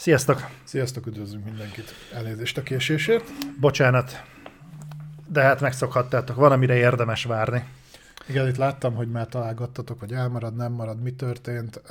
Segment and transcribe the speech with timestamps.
[0.00, 0.48] Sziasztok!
[0.64, 1.94] Sziasztok, üdvözlünk mindenkit.
[2.14, 3.24] Elnézést a késésért.
[3.60, 4.22] Bocsánat,
[5.28, 7.64] de hát megszokhattátok, van, amire érdemes várni.
[8.28, 11.82] Igen, itt láttam, hogy már találgattatok, hogy elmarad, nem marad, mi történt.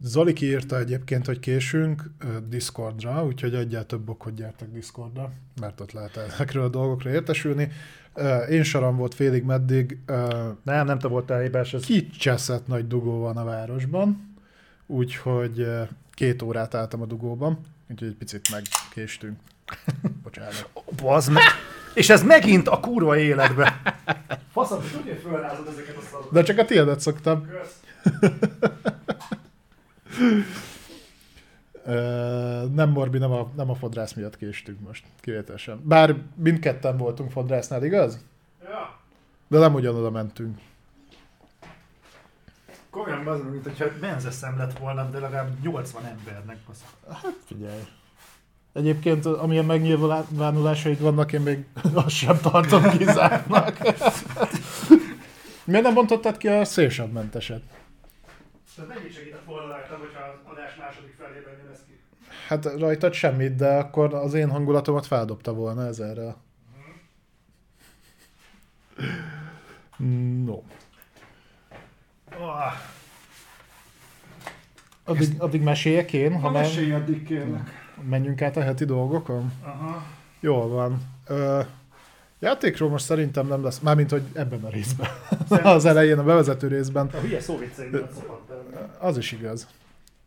[0.00, 2.10] Zoli kiírta egyébként, hogy késünk
[2.48, 7.70] Discordra, úgyhogy egyel több ok, hogy gyertek Discordra, mert ott lehet ezekről a dolgokra értesülni.
[8.50, 9.98] Én saram volt félig meddig.
[10.62, 11.74] Nem, nem te voltál hibás.
[11.74, 11.84] Ez...
[11.84, 14.27] Kicseszett nagy dugó van a városban,
[14.88, 15.66] úgyhogy
[16.14, 17.60] két órát álltam a dugóban,
[17.90, 19.38] úgyhogy egy picit megkéstünk.
[20.24, 20.68] Bocsánat.
[21.02, 21.42] Bazd meg!
[21.94, 23.80] És ez megint a kurva életbe.
[24.50, 26.32] Faszom, tudja, fölrázod ezeket a szarokat.
[26.32, 27.46] De csak a tiédet szoktam.
[32.74, 35.80] Nem Morbi, nem a, nem a fodrász miatt késtünk most, kivételesen.
[35.84, 38.24] Bár mindketten voltunk fodrásznál, igaz?
[38.62, 38.98] Ja.
[39.48, 40.58] De nem ugyanoda mentünk.
[42.90, 46.56] Komolyan az, mint hogyha benzeszem lett volna, de legalább 80 embernek.
[46.66, 46.84] Basz.
[47.22, 47.80] Hát figyelj.
[48.72, 53.78] Egyébként amilyen megnyilvánulásaid vannak, én még azt sem tartom kizártnak.
[55.64, 57.62] Miért nem bontottad ki a szélsávmenteset?
[58.76, 62.00] Tehát mennyit segített volna rajtam, hogyha az adás második felében jön ez ki?
[62.46, 66.36] Hát rajtad semmit, de akkor az én hangulatomat feldobta volna ezerre.
[70.44, 70.62] No.
[72.40, 72.72] Oh.
[75.04, 77.92] Addig, addig meséljek én, ha mesélj addig kérlek.
[78.08, 79.52] Menjünk át a heti dolgokon?
[79.62, 80.02] Aha.
[80.40, 81.00] Jól van.
[81.26, 81.60] Ö,
[82.38, 85.08] játékról most szerintem nem lesz, mármint, hogy ebben a részben.
[85.74, 87.10] az elején, a bevezető részben.
[87.12, 87.40] A hülye
[88.98, 89.68] Az is igaz.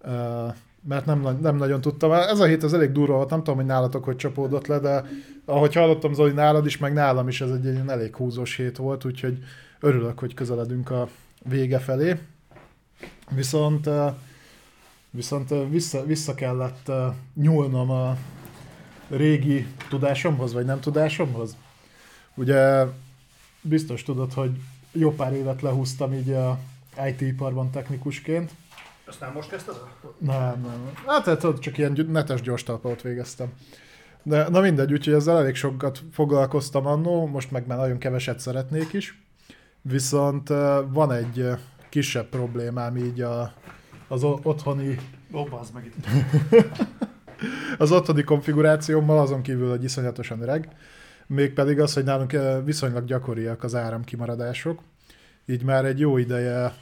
[0.01, 0.47] Ö,
[0.87, 2.11] mert nem, nem nagyon tudtam.
[2.11, 5.05] Ez a hét az elég durva volt, nem tudom, hogy nálatok hogy csapódott le, de
[5.45, 9.05] ahogy hallottam Zoli nálad is, meg nálam is ez egy, egy elég húzós hét volt,
[9.05, 9.37] úgyhogy
[9.79, 11.07] örülök, hogy közeledünk a
[11.44, 12.20] vége felé.
[13.30, 13.89] Viszont
[15.12, 16.91] viszont vissza, vissza kellett
[17.34, 18.18] nyúlnom a
[19.09, 21.57] régi tudásomhoz, vagy nem tudásomhoz.
[22.35, 22.85] Ugye
[23.62, 24.51] biztos tudod, hogy
[24.91, 26.59] jó pár évet lehúztam így a
[27.07, 28.51] IT-iparban technikusként.
[29.07, 29.75] Ezt nem most kezdted?
[30.18, 30.91] Nem, nem.
[31.07, 33.53] Hát, hát csak ilyen netes gyors talpalot végeztem.
[34.24, 38.94] De na mindegy, úgyhogy ezzel elég sokat foglalkoztam annó, most meg már nagyon keveset szeretnék
[38.94, 39.24] is.
[39.81, 40.47] Viszont
[40.92, 41.47] van egy
[41.90, 43.53] kisebb problémám így a,
[44.08, 44.97] az otthoni...
[45.34, 46.06] Ó, oh, meg itt.
[47.78, 50.69] az otthoni konfigurációmmal azon kívül, hogy iszonyatosan öreg,
[51.28, 54.81] mégpedig az, hogy nálunk viszonylag gyakoriak az áramkimaradások.
[55.46, 56.74] Így már egy jó ideje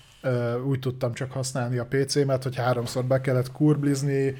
[0.65, 4.35] úgy tudtam csak használni a PC-met, hogy háromszor be kellett kurblizni,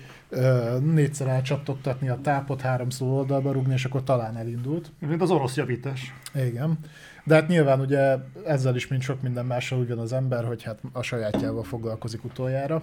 [0.80, 4.92] négyszer elcsattogtatni a tápot, háromszor oldalba rugni, és akkor talán elindult.
[5.00, 6.14] Mint az orosz javítás.
[6.34, 6.80] Igen.
[7.30, 10.64] De hát nyilván ugye ezzel is, mint sok minden mással úgy van az ember, hogy
[10.64, 12.82] hát a sajátjával foglalkozik utoljára.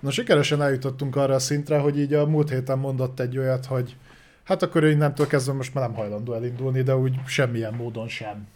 [0.00, 3.96] Na sikeresen eljutottunk arra a szintre, hogy így a múlt héten mondott egy olyat, hogy
[4.44, 8.46] hát akkor ő innentől kezdve most már nem hajlandó elindulni, de úgy semmilyen módon sem.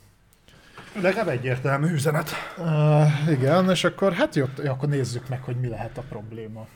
[1.02, 2.30] Legalább egyértelmű üzenet.
[2.58, 6.66] Uh, igen, és akkor hát jó, akkor nézzük meg, hogy mi lehet a probléma.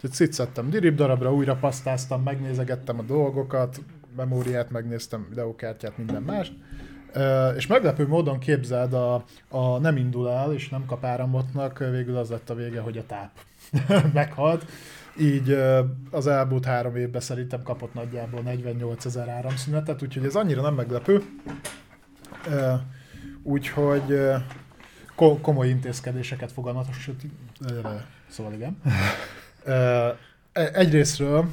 [0.00, 3.80] Tehát szétszettem dirib darabra, újra pasztáztam, megnézegettem a dolgokat,
[4.16, 6.52] memóriát megnéztem, videókártyát, minden más.
[7.56, 12.30] És meglepő módon képzeld, a, a nem indul el, és nem kap áramotnak, végül az
[12.30, 13.30] lett a vége, hogy a táp
[14.12, 14.66] meghalt.
[15.18, 15.58] Így
[16.10, 21.22] az elmúlt három évben szerintem kapott nagyjából 48 ezer áramszünetet, úgyhogy ez annyira nem meglepő.
[23.42, 24.20] Úgyhogy
[25.40, 27.22] komoly intézkedéseket fogalmatosít.
[28.28, 28.80] Szóval igen.
[30.52, 31.48] Egyrésztről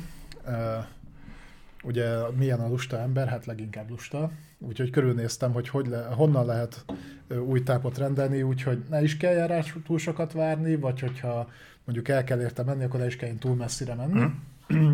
[1.83, 6.85] ugye milyen a lusta ember, hát leginkább lusta, úgyhogy körülnéztem, hogy, hogy le, honnan lehet
[7.47, 11.49] új tápot rendelni, úgyhogy ne is kell rá túl sokat várni, vagy hogyha
[11.85, 14.25] mondjuk el kell érte menni, akkor ne is kell túl messzire menni.
[14.73, 14.91] Mm.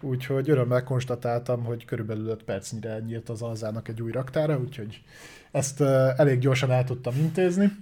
[0.00, 5.02] úgyhogy örömmel konstatáltam, hogy körülbelül 5 percnyire nyílt az alzának egy új raktára, úgyhogy
[5.50, 5.80] ezt
[6.16, 7.72] elég gyorsan el tudtam intézni.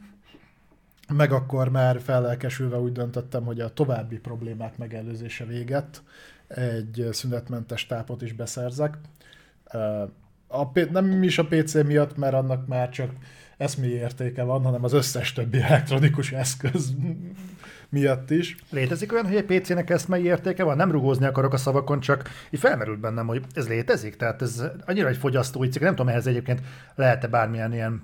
[1.13, 6.03] Meg akkor már fellelkesülve úgy döntöttem, hogy a további problémák megelőzése véget
[6.47, 8.99] egy szünetmentes tápot is beszerzek.
[10.55, 13.11] A, nem is a PC miatt, mert annak már csak
[13.57, 16.95] eszmélyi értéke van, hanem az összes többi elektronikus eszköz
[17.89, 18.57] miatt is.
[18.71, 20.77] Létezik olyan, hogy egy PC-nek eszmei értéke van?
[20.77, 24.17] Nem rugózni akarok a szavakon, csak így felmerült bennem, hogy ez létezik?
[24.17, 26.61] Tehát ez annyira egy fogyasztói cikk, nem tudom, ehhez egyébként
[26.95, 28.03] lehet-e bármilyen ilyen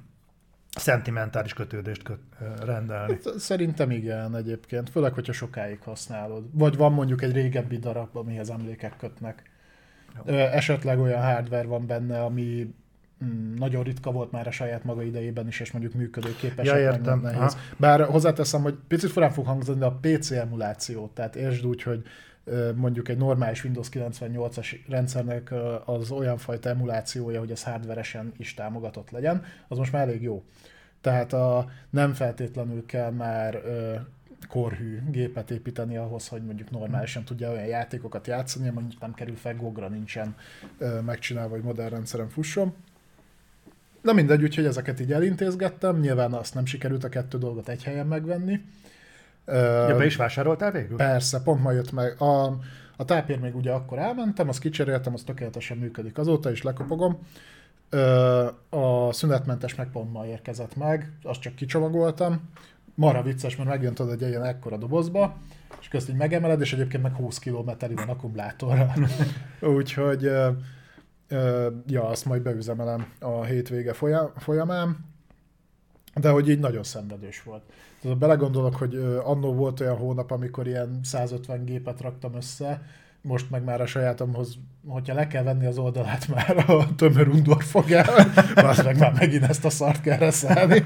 [0.76, 2.19] szentimentális kötődést köt,
[2.64, 3.19] rendelni.
[3.25, 6.44] Hát, szerintem igen egyébként, főleg, hogyha sokáig használod.
[6.53, 9.50] Vagy van mondjuk egy régebbi darab, amihez emlékek kötnek.
[10.26, 12.74] Esetleg olyan hardware van benne, ami
[13.24, 16.66] mm, nagyon ritka volt már a saját maga idejében is, és mondjuk működőképes.
[16.66, 17.20] Ja, értem.
[17.20, 17.56] Nehéz.
[17.76, 22.02] Bár hozzáteszem, hogy picit furán fog hangzani, de a PC emuláció, tehát értsd úgy, hogy
[22.74, 25.54] mondjuk egy normális Windows 98-as rendszernek
[25.84, 30.44] az olyan fajta emulációja, hogy ez hardveresen is támogatott legyen, az most már elég jó.
[31.00, 33.60] Tehát a, nem feltétlenül kell már
[34.48, 39.56] korhű gépet építeni ahhoz, hogy mondjuk normálisan tudja olyan játékokat játszani, mondjuk nem kerül fel
[39.56, 40.34] Gogra nincsen
[41.04, 42.75] megcsinálva, hogy modern rendszeren fusson.
[44.00, 48.06] Na mindegy, úgyhogy ezeket így elintézgettem, nyilván azt nem sikerült a kettő dolgot egy helyen
[48.06, 48.60] megvenni.
[49.46, 50.96] Ja, be is vásároltál végül?
[50.96, 52.20] Persze, pont ma jött meg.
[52.20, 52.44] A,
[52.96, 57.19] a tápér még ugye akkor elmentem, azt kicseréltem, az tökéletesen működik azóta, is lekopogom.
[58.69, 62.50] A szünetmentes meg pont ma érkezett meg, azt csak kicsomagoltam.
[62.94, 65.37] Marha vicces, mert megjön tudod egy ilyen ekkora dobozba,
[65.81, 68.92] és közt így megemeled, és egyébként meg 20 km van akkumulátorra.
[69.76, 70.22] Úgyhogy
[71.87, 73.92] ja, azt majd beüzemelem a hétvége
[74.37, 74.96] folyamán,
[76.14, 77.62] de hogy így nagyon szenvedős volt.
[78.00, 82.82] Tehát belegondolok, hogy annó volt olyan hónap, amikor ilyen 150 gépet raktam össze,
[83.22, 87.62] most meg már a sajátomhoz, hogyha le kell venni az oldalát már a tömör undor
[87.62, 88.02] fogja,
[88.55, 90.84] az meg már megint ezt a szart kell reszelni.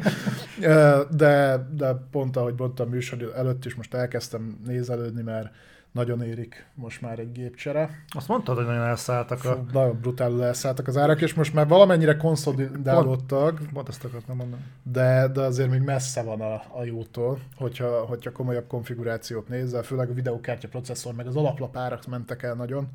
[1.10, 5.54] De, de pont ahogy mondtam műsor előtt is most elkezdtem nézelődni, mert
[5.94, 8.04] nagyon érik most már egy gépcsere.
[8.08, 9.54] Azt mondtad, hogy nagyon elszálltak a...
[9.54, 13.60] Fú, nagyon brutálul elszálltak az árak, és most már valamennyire konszolidálódtak.
[13.72, 14.62] Pont ezt akartam mondani.
[14.82, 20.10] De, de azért még messze van a, a jótól, hogyha, hogyha komolyabb konfigurációt nézel, főleg
[20.10, 22.88] a videokártya processzor, meg az alaplapárak mentek el nagyon.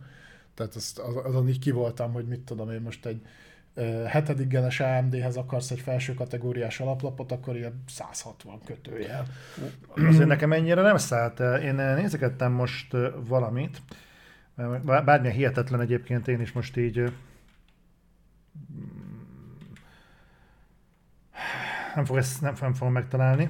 [0.54, 3.22] Tehát azt, azon így kivoltam, hogy mit tudom én most egy
[4.07, 9.25] hetedik genes AMD-hez akarsz egy felső kategóriás alaplapot, akkor ilyen 160 kötőjel.
[10.07, 11.39] Azért nekem ennyire nem szállt.
[11.39, 12.95] Én nézegettem most
[13.27, 13.81] valamit,
[14.85, 17.11] bármilyen hihetetlen egyébként én is most így
[21.95, 23.49] nem, fog ezt, nem, nem fogom megtalálni,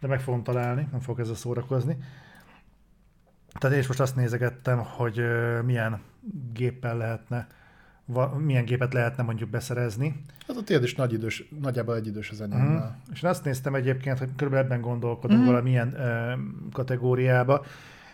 [0.00, 1.96] de meg fogom találni, nem fogok ezzel szórakozni.
[3.58, 5.22] Tehát én is most azt nézegettem, hogy
[5.64, 6.00] milyen
[6.52, 7.46] géppel lehetne
[8.38, 10.22] milyen gépet lehetne mondjuk beszerezni.
[10.46, 12.76] Hát a tiéd is nagy idős, nagyjából egy idős az enyémmel.
[12.76, 12.90] Uh-huh.
[13.12, 15.52] És én azt néztem egyébként, hogy körülbelül ebben gondolkodom uh-huh.
[15.52, 16.32] valamilyen ö,
[16.72, 17.64] kategóriába,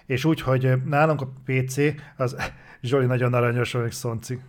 [0.06, 1.76] és úgy, hogy nálunk a PC,
[2.16, 2.36] az
[2.82, 4.40] Zsoli nagyon aranyos, hogy Szonci.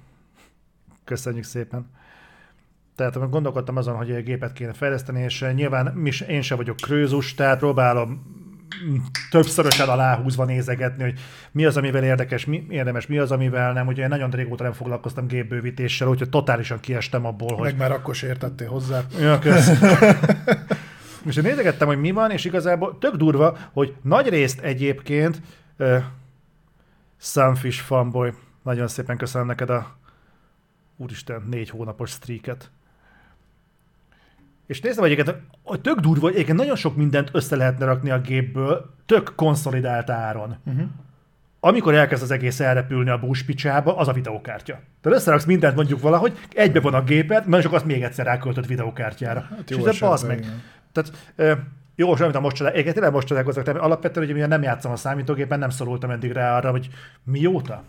[1.03, 1.89] Köszönjük szépen.
[2.95, 7.59] Tehát gondolkodtam azon, hogy egy gépet kéne fejleszteni, és nyilván én sem vagyok krőzus, tehát
[7.59, 8.43] próbálom
[9.29, 11.19] többszörösen aláhúzva nézegetni, hogy
[11.51, 13.87] mi az, amivel érdekes, mi, érdemes, mi az, amivel nem.
[13.87, 17.63] Ugye én nagyon régóta nem foglalkoztam gépbővítéssel, úgyhogy totálisan kiestem abból, hogy...
[17.63, 19.01] Meg már akkor se értettél hozzá.
[19.19, 19.39] Ja,
[21.27, 25.41] és én nézegettem, hogy mi van, és igazából tök durva, hogy nagy részt egyébként
[25.77, 26.03] uh,
[27.17, 28.33] Sunfish fanboy,
[28.63, 29.97] nagyon szépen köszönöm neked a
[30.97, 32.71] úristen, négy hónapos streaket.
[34.65, 38.21] És néztem egyébként, hogy tök durva, hogy egyébként nagyon sok mindent össze lehetne rakni a
[38.21, 40.57] gépből, tök konszolidált áron.
[40.65, 40.87] Uh-huh.
[41.59, 44.79] Amikor elkezd az egész elrepülni a búspicsába, az a videókártya.
[45.01, 48.65] Tehát összeraksz mindent mondjuk valahogy, egybe van a gépet, nagyon sok azt még egyszer ráköltött
[48.65, 49.47] videókártyára.
[49.49, 50.45] Hát jó és ez meg.
[50.91, 51.35] Tehát,
[51.95, 55.69] jó, sem, amit most csodálkozok, tényleg most csodálkozok, alapvetően, hogy nem játszom a számítógépen, nem
[55.69, 56.89] szorultam eddig rá arra, hogy
[57.23, 57.83] mióta?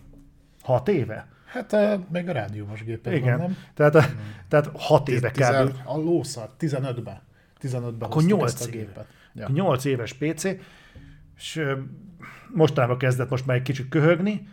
[0.62, 1.26] Hat éve?
[1.56, 3.38] Hát uh, meg a rádiómos gépen Igen.
[3.38, 3.56] van, nem?
[3.74, 4.18] Tehát, a, hmm.
[4.48, 5.72] tehát hat éve kb.
[5.84, 7.20] A lószar, 15-ben.
[7.62, 9.06] 15-ben Akkor 8 a gépet.
[9.34, 9.48] Ja.
[9.52, 10.44] 8 éves PC,
[11.36, 11.62] és
[12.54, 14.48] mostanában kezdett most már egy kicsit köhögni,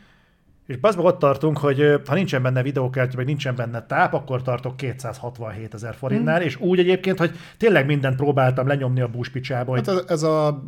[0.65, 4.77] és meg ott tartunk, hogy ha nincsen benne videókártya, meg nincsen benne táp, akkor tartok
[4.77, 6.45] 267 ezer forintnál, hmm.
[6.45, 9.75] és úgy egyébként, hogy tényleg mindent próbáltam lenyomni a búspicsába.
[9.75, 10.63] Hát ez, ez a,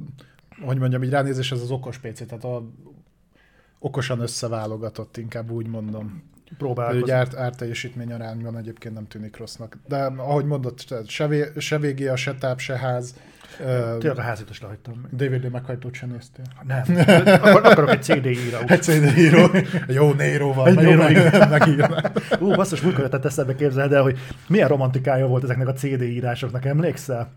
[0.62, 2.64] hogy mondjam, így ránézés, ez az okos PC, tehát a
[3.86, 6.24] okosan összeválogatott, inkább úgy mondom.
[6.58, 7.02] Próbálkozni.
[7.02, 9.78] Ugye árt, árteljesítmény arányban egyébként nem tűnik rossznak.
[9.88, 13.16] De ahogy mondott, se, vé, se végé a se táp, se ház.
[13.58, 15.08] Tényleg a házit is lehagytam.
[15.12, 16.46] DVD meghajtót sem néztél?
[16.64, 16.84] Nem.
[17.42, 18.72] Akar, akarok egy CD írót.
[18.72, 19.50] Egy CD író.
[19.88, 20.68] Jó Néróval.
[20.68, 21.02] Egy Néró
[21.50, 22.04] megírnám.
[22.40, 27.32] Ú, basszus, múltkor eszembe képzeld el, hogy milyen romantikája volt ezeknek a CD írásoknak, emlékszel?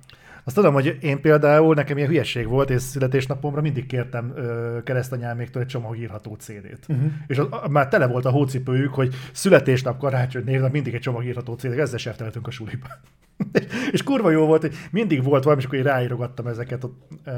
[0.49, 5.63] Azt tudom, hogy én például, nekem ilyen hülyeség volt, és születésnapomra mindig kértem ö, keresztanyáméktől
[5.63, 6.87] egy csomag írható CD-t.
[6.89, 7.11] Uh-huh.
[7.27, 11.55] És az, már tele volt a hócipőjük, hogy születésnap, karácsony, névnap mindig egy csomag írható
[11.55, 12.87] CD-t, ezzel sefteltünk a suliba.
[13.93, 16.91] és kurva jó volt, hogy mindig volt valami, és akkor én ráírogattam ezeket a
[17.27, 17.33] uh,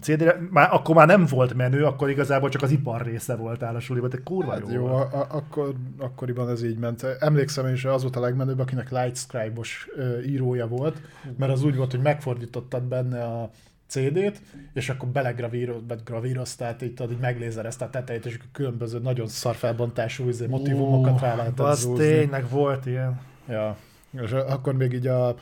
[0.00, 0.38] CD-re.
[0.50, 3.80] Már, akkor már nem volt menő, akkor igazából csak az ipar része volt áll a
[3.80, 5.12] suliba, de kurva hát jó, jó volt.
[5.12, 7.02] A, akkor, akkoriban ez így ment.
[7.02, 11.00] Emlékszem és az volt a legmenőbb, akinek Lightscribe-os uh, írója volt,
[11.38, 13.50] mert az úgy volt, hogy megfordítottad benne a
[13.88, 14.40] CD-t,
[14.72, 20.46] és akkor belegravíroztál, így így meglézerezte a tetejét, és akkor különböző nagyon szar felbontású izé,
[20.46, 23.20] motivumokat rá lehetett Az tényleg volt ilyen.
[23.48, 23.76] Ja,
[24.10, 25.36] És akkor még így a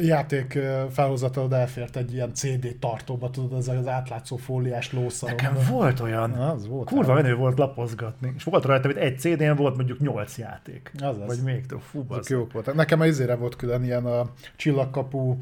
[0.00, 0.58] játék
[0.90, 5.36] felhozatalod elfért egy ilyen CD tartóba, tudod, ez az átlátszó fóliás lószarom.
[5.36, 6.32] Nekem volt olyan.
[6.32, 6.88] Az volt.
[6.88, 8.32] Kurva menő volt lapozgatni.
[8.36, 10.92] És volt rajta, hogy egy CD-n volt mondjuk 8 játék.
[10.98, 11.26] Az az.
[11.26, 11.80] Vagy még több.
[11.80, 12.74] Fú, Azok jók voltak.
[12.74, 15.36] Nekem a izére volt külön ilyen a Csillagkapu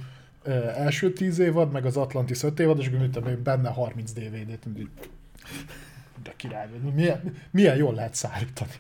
[0.77, 4.67] első tíz évad, meg az Atlantis öt évad, és akkor benne 30 DVD-t,
[6.29, 6.67] de király.
[6.95, 8.71] Milyen, milyen jól lehet szállítani.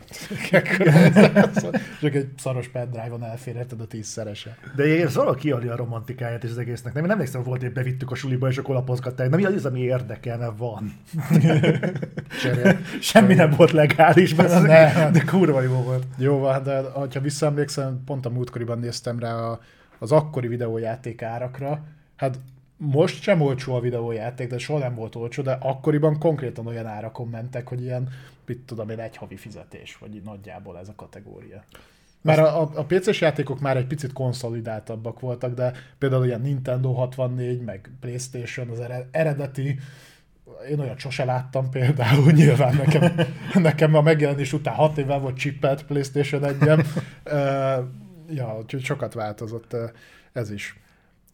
[2.00, 4.58] Csak egy szaros pendrive-on elférheted a tízszerese.
[4.76, 6.92] De ez valaki a romantikáját is az egésznek.
[6.92, 9.28] Nem, nem emlékszem, volt, hogy bevittük a suliba, és akkor lapozgatták.
[9.28, 10.92] De mi az, ami érdekel, mert van.
[12.40, 12.78] Cserél.
[13.00, 15.12] Semmi nem volt legális, de, Nem.
[15.12, 16.04] de kurva jó volt.
[16.16, 19.60] Jó van, de ha visszaemlékszem, pont a múltkoriban néztem rá a,
[19.98, 21.84] az akkori videójáték árakra.
[22.16, 22.38] Hát
[22.78, 27.28] most sem olcsó a videójáték, de soha nem volt olcsó, de akkoriban konkrétan olyan árakon
[27.28, 28.08] mentek, hogy ilyen,
[28.46, 31.64] mit tudom én, egy havi fizetés, vagy nagyjából ez a kategória.
[32.22, 36.92] Mert a, a, a PC-s játékok már egy picit konszolidáltabbak voltak, de például ilyen Nintendo
[36.92, 39.78] 64, meg Playstation, az ere- eredeti,
[40.70, 43.12] én olyat sose láttam például, nyilván nekem,
[43.68, 46.56] nekem a megjelenés után 6 évvel volt chippelt Playstation 1
[48.30, 49.76] Ja, úgyhogy sokat változott
[50.32, 50.76] ez is.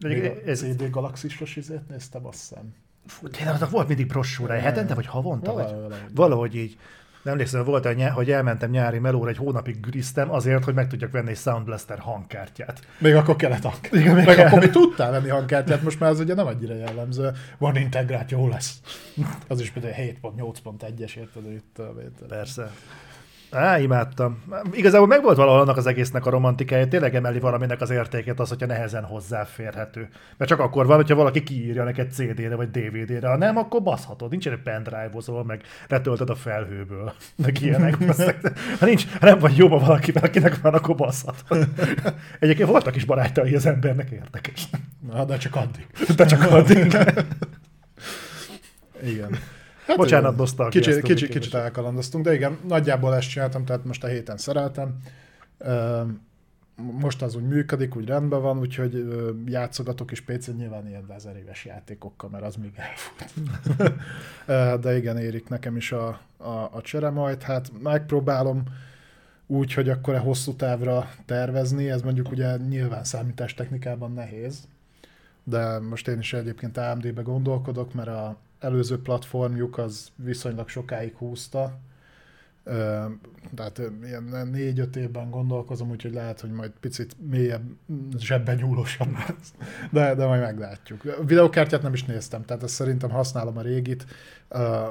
[0.09, 2.73] Még a Ez, CD Galaxisos izét néztem, azt hiszem.
[3.05, 5.53] fú, tényleg, annak volt mindig prossúra, hetente vagy havonta?
[5.53, 5.63] Vagy?
[5.63, 6.15] Valahogy, valahogy.
[6.15, 6.77] Valahogy így.
[7.25, 11.11] Nem emlékszem, volt, hogy, hogy elmentem nyári melóra, egy hónapig güriztem azért, hogy meg tudjak
[11.11, 12.87] venni egy Sound Blaster hangkártyát.
[12.97, 13.75] Még akkor kellett hang.
[14.01, 14.45] Igen, még kell.
[14.45, 17.31] akkor még tudtál venni hangkártyát, most már az ugye nem annyira jellemző.
[17.57, 18.79] Van integrált, jó lesz.
[19.47, 21.81] Az is például 7.8.1-es, érted, itt.
[22.27, 22.71] Persze.
[23.51, 24.43] Á, imádtam.
[24.71, 28.49] Igazából meg volt valahol annak az egésznek a romantikája, tényleg emeli valaminek az értékét az,
[28.49, 30.09] hogyha nehezen hozzáférhető.
[30.37, 34.29] Mert csak akkor van, hogyha valaki kiírja neked CD-re vagy DVD-re, ha nem, akkor baszhatod.
[34.29, 37.95] Nincs egy pendrive-ozol, meg letöltöd a felhőből, meg ilyenek.
[38.79, 41.67] ha, nincs, ha nem vagy jóban valakivel, akinek van, akkor baszhatod.
[42.39, 44.69] Egyébként voltak is barátai az embernek, érdekes.
[45.11, 45.87] Na, de csak addig.
[46.15, 46.97] De csak addig.
[49.03, 49.37] Igen.
[49.85, 54.07] Hát Bocsánat, nosztalgia, Kicsit, kicsit, kicsit elkalandoztunk, de igen, nagyjából ezt csináltam, tehát most a
[54.07, 54.97] héten szereltem.
[56.75, 59.05] Most az úgy működik, úgy rendben van, úgyhogy
[59.45, 63.33] játszogatok is PC-n nyilván ilyen ezer éves játékokkal, mert az még elfut.
[64.83, 67.41] De igen, érik nekem is a, a, a csere majd.
[67.41, 68.63] Hát megpróbálom
[69.47, 74.67] úgy, hogy akkor a hosszú távra tervezni, ez mondjuk ugye nyilván számítástechnikában nehéz,
[75.43, 81.79] de most én is egyébként AMD-be gondolkodok, mert a előző platformjuk az viszonylag sokáig húzta,
[83.55, 87.63] tehát ilyen négy-öt évben gondolkozom, úgyhogy lehet, hogy majd picit mélyebb,
[88.17, 89.53] zsebben nyúlósabb lesz.
[89.91, 91.05] De, de majd meglátjuk.
[91.19, 94.05] A videokártyát nem is néztem, tehát ezt szerintem használom a régit,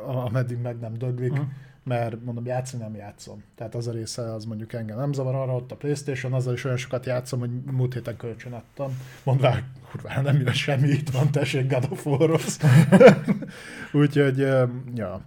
[0.06, 1.42] ameddig meg nem döglik, Mhm.
[1.85, 3.43] Mert mondom, játszani nem játszom.
[3.57, 6.64] Tehát az a része az mondjuk engem nem zavar, arra ott a Playstation, azzal is
[6.64, 8.99] olyan sokat játszom, hogy múlt héten kölcsön adtam.
[9.23, 12.07] Mondvá, kurva, nem jön semmi, itt van, tessék God of.
[13.93, 14.38] Úgyhogy,
[14.95, 15.21] ja.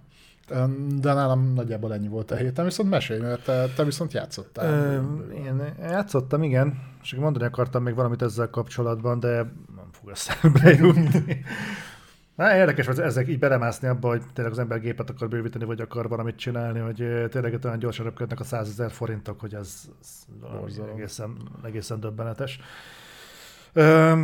[1.00, 4.72] De nálam nagyjából ennyi volt a héten, viszont mesélj, mert te, te viszont játszottál.
[4.72, 5.00] Ö,
[5.32, 9.34] én játszottam, igen, és mondani akartam még valamit ezzel kapcsolatban, de
[9.76, 11.44] nem fog eszembe jutni.
[12.38, 15.80] Na, érdekes hogy ezek így belemászni abba, hogy tényleg az ember gépet akar bővíteni, vagy
[15.80, 20.80] akar valamit csinálni, hogy tényleg olyan gyorsan röpködnek a 100 ezer forintok, hogy ez, ez
[20.94, 22.60] egészen, egészen döbbenetes.
[23.72, 24.22] Ö,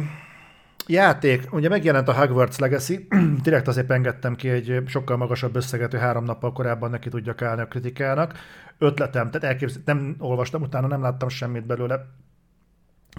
[0.87, 3.09] játék, ugye megjelent a Hogwarts Legacy,
[3.43, 7.63] direkt azért engedtem ki egy sokkal magasabb összeget, hogy három nappal korábban neki tudjak állni
[7.63, 8.39] a kritikának.
[8.79, 11.95] Ötletem, tehát elképzel, nem olvastam utána, nem láttam semmit belőle.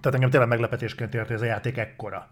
[0.02, 2.30] Tehát engem tényleg meglepetésként ért, hogy ez a játék ekkora.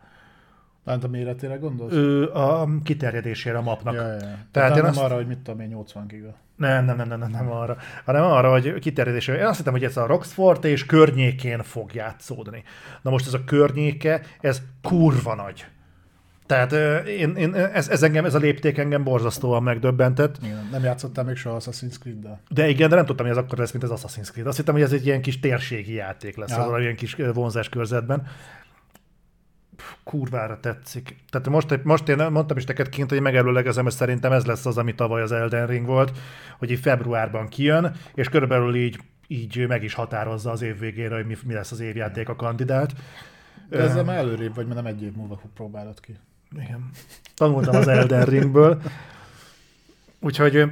[0.86, 1.94] Bánt a méretére gondolsz?
[1.94, 3.94] Ő a kiterjedésére a mapnak.
[3.94, 4.20] Ja, ja, ja.
[4.20, 6.36] Tehát Tehát én nem azt- arra, hogy mit tudom én, 80 giga.
[6.56, 9.38] Nem, nem, nem, nem, nem, nem arra, hanem arra, hogy kiterjedésre.
[9.38, 12.64] Én azt hittem, hogy ez a Roxford és környékén fog játszódni.
[13.02, 15.66] Na most ez a környéke, ez kurva nagy.
[16.46, 20.36] Tehát ö, én, én, ez, ez, engem, ez a lépték engem borzasztóan megdöbbentett.
[20.44, 22.40] Igen, nem játszottál még soha Assassin's Creed-del.
[22.50, 24.48] De igen, de nem tudtam, hogy ez akkor lesz, mint az Assassin's Creed.
[24.48, 26.58] Azt hittem, hogy ez egy ilyen kis térségi játék lesz, Ja.
[26.58, 26.64] ja.
[26.66, 28.28] valamilyen kis ö, vonzás körzetben.
[30.04, 31.16] Kurvára tetszik.
[31.30, 34.78] Tehát most, most én mondtam is neked kint, hogy megelőlegezem, hogy szerintem ez lesz az,
[34.78, 36.18] ami tavaly az Elden Ring volt,
[36.60, 41.26] hogy így februárban kijön, és körülbelül így, így meg is határozza az év végére, hogy
[41.26, 42.94] mi, mi lesz az évjáték a kandidát.
[43.70, 46.18] De ezzel már előrébb vagy, mert nem egy év múlva próbálod ki.
[46.56, 46.90] Igen.
[47.36, 48.82] Tanultam az Elden Ringből.
[50.20, 50.72] Úgyhogy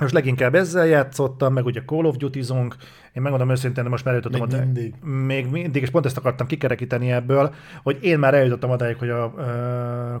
[0.00, 2.76] most leginkább ezzel játszottam, meg ugye Call of Duty-zunk.
[3.12, 4.94] Én megmondom őszintén, de most már eljutottam Még oda- mindig.
[5.04, 9.26] Még mindig, és pont ezt akartam kikerekíteni ebből, hogy én már eljutottam odáig, hogy a
[9.26, 9.42] uh,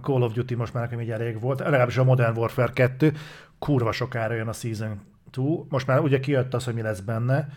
[0.00, 3.12] Call of Duty most már nekem így elég volt, legalábbis a Modern Warfare 2,
[3.58, 7.48] kurva sokára jön a Season 2, most már ugye kijött az, hogy mi lesz benne,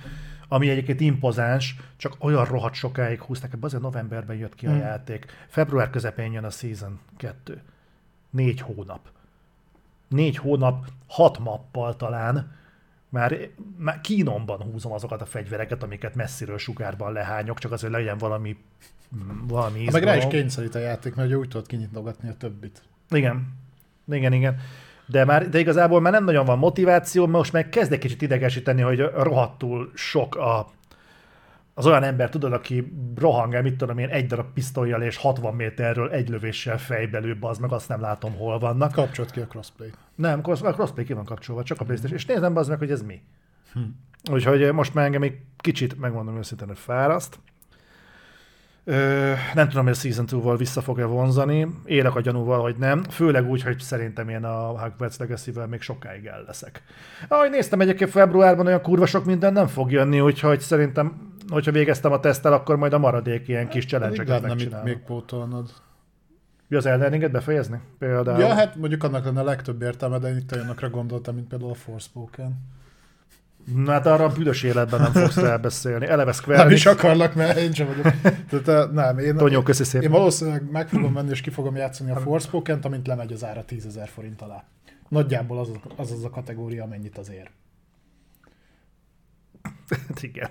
[0.47, 4.79] ami egyébként impozáns, csak olyan rohadt sokáig húzták, azért novemberben jött ki a Hmm.
[4.79, 5.25] játék.
[5.47, 7.61] Február közepén jön a Season 2.
[8.29, 8.99] Négy hónap.
[10.09, 12.57] Négy hónap, hat mappal talán,
[13.09, 13.37] már,
[13.77, 18.57] már kínomban húzom azokat a fegyvereket, amiket messziről sugárban lehányok, csak azért legyen valami,
[19.47, 20.39] valami Ha meg rá is izgalom.
[20.39, 22.81] kényszerít a játék, mert úgy tudod kinyitogatni a többit.
[23.09, 23.53] Igen.
[24.07, 24.59] Igen, igen.
[25.05, 28.81] De, már, de igazából már nem nagyon van motiváció, most meg kezd egy kicsit idegesíteni,
[28.81, 30.71] hogy rohadtul sok a,
[31.73, 36.09] az olyan ember, tudod, aki rohangál, mit tudom én, egy darab pisztolyjal és 60 méterről
[36.09, 38.91] egy lövéssel fejbe lő, az meg azt nem látom, hol vannak.
[38.91, 39.91] Kapcsolt ki a crossplay.
[40.15, 42.17] Nem, a crossplay ki van kapcsolva, csak a PlayStation.
[42.17, 43.21] És nézem az meg, hogy ez mi.
[44.31, 47.39] Úgyhogy most már engem egy kicsit, megmondom őszintén, hogy fáraszt.
[48.83, 51.67] Ö, nem tudom, hogy a Season 2-val vissza fog-e vonzani.
[51.85, 53.03] Élek a gyanúval, hogy nem.
[53.03, 56.83] Főleg úgy, hogy szerintem én a Hogwarts Legacy-vel még sokáig el leszek.
[57.27, 62.11] Ahogy néztem egyébként februárban, olyan kurva sok minden nem fog jönni, úgyhogy szerintem, hogyha végeztem
[62.11, 64.85] a teszttel, akkor majd a maradék ilyen kis Elég challenge-eket megcsinálom.
[64.85, 65.71] még pótolnod.
[66.67, 67.79] Mi az Elden Ringet befejezni?
[67.99, 68.39] Például.
[68.39, 71.71] Ja, hát mondjuk annak lenne a legtöbb értelme, de én itt olyanokra gondoltam, mint például
[71.71, 72.67] a Forspoken.
[73.75, 76.05] Na hát arra a büdös életben nem fogsz te beszélni.
[76.07, 78.13] Eleve Square Nem is akarlak, mert én sem vagyok.
[78.49, 80.11] Tehát, eh, nem, én, Tonyó, köszi én szépen.
[80.11, 83.85] valószínűleg meg fogom venni, és ki fogom játszani a Forspoken-t, amint lemegy az ára 10
[83.85, 84.63] ezer forint alá.
[85.09, 87.49] Nagyjából az, az az a kategória, amennyit az ér.
[90.21, 90.49] Igen.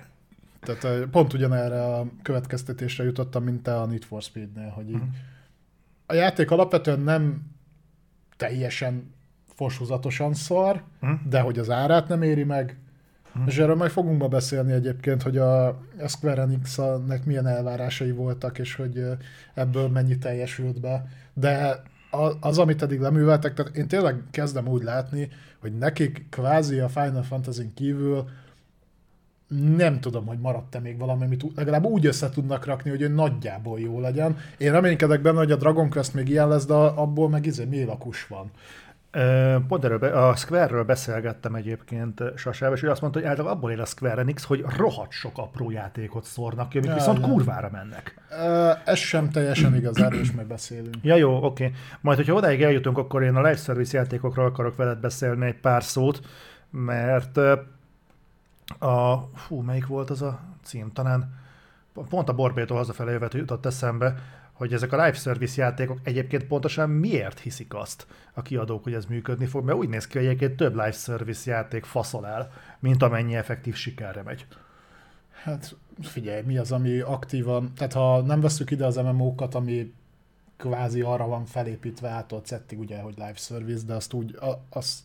[0.59, 5.01] Tehát eh, pont ugyanerre a következtetésre jutottam, mint te a Need for Speed-nél, hogy így
[6.05, 7.41] a játék alapvetően nem
[8.37, 9.13] teljesen
[9.55, 11.11] foshúzatosan szar, Mhm.
[11.29, 12.77] de hogy az árát nem éri meg,
[13.45, 18.57] és erről majd fogunk ma beszélni egyébként, hogy a, a Square Enix-nek milyen elvárásai voltak,
[18.59, 19.05] és hogy
[19.53, 21.05] ebből mennyi teljesült be.
[21.33, 21.81] De
[22.39, 27.23] az, amit eddig leműveltek, tehát én tényleg kezdem úgy látni, hogy nekik kvázi a Final
[27.23, 28.29] Fantasy kívül
[29.49, 33.79] nem tudom, hogy maradt-e még valami, amit legalább úgy össze tudnak rakni, hogy ő nagyjából
[33.79, 34.37] jó legyen.
[34.57, 38.27] Én reménykedek benne, hogy a Dragon Quest még ilyen lesz, de abból meg izé mélakus
[38.27, 38.51] van.
[39.11, 43.71] Ö, Pont erről, a Square-ről beszélgettem egyébként Sasával, és ő azt mondta, hogy általában abból
[43.71, 47.29] él a Square Enix, hogy rohadt sok apró játékot szórnak ki, amik Ja, viszont igen.
[47.29, 48.15] kurvára mennek.
[48.85, 50.95] Ez sem teljesen igaz, erről is majd beszélünk.
[51.01, 51.71] Ja jó, oké.
[52.01, 55.83] Majd, hogyha odáig eljutunk, akkor én a live service játékokról akarok veled beszélni egy pár
[55.83, 56.19] szót,
[56.71, 57.39] mert
[58.77, 60.91] a, fú, melyik volt az a cím?
[60.91, 61.33] Talán
[62.09, 64.15] pont a Borbétól hazafelé jövet jutott eszembe,
[64.59, 69.05] hogy ezek a live service játékok egyébként pontosan miért hiszik azt a kiadók, hogy ez
[69.05, 73.03] működni fog, mert úgy néz ki, hogy egyébként több live service játék faszol el, mint
[73.03, 74.45] amennyi effektív sikerre megy.
[75.43, 79.93] Hát figyelj, mi az, ami aktívan, tehát ha nem veszük ide az MMO-kat, ami
[80.57, 85.03] kvázi arra van felépítve ától szettig, ugye, hogy live service, de azt úgy, a, az,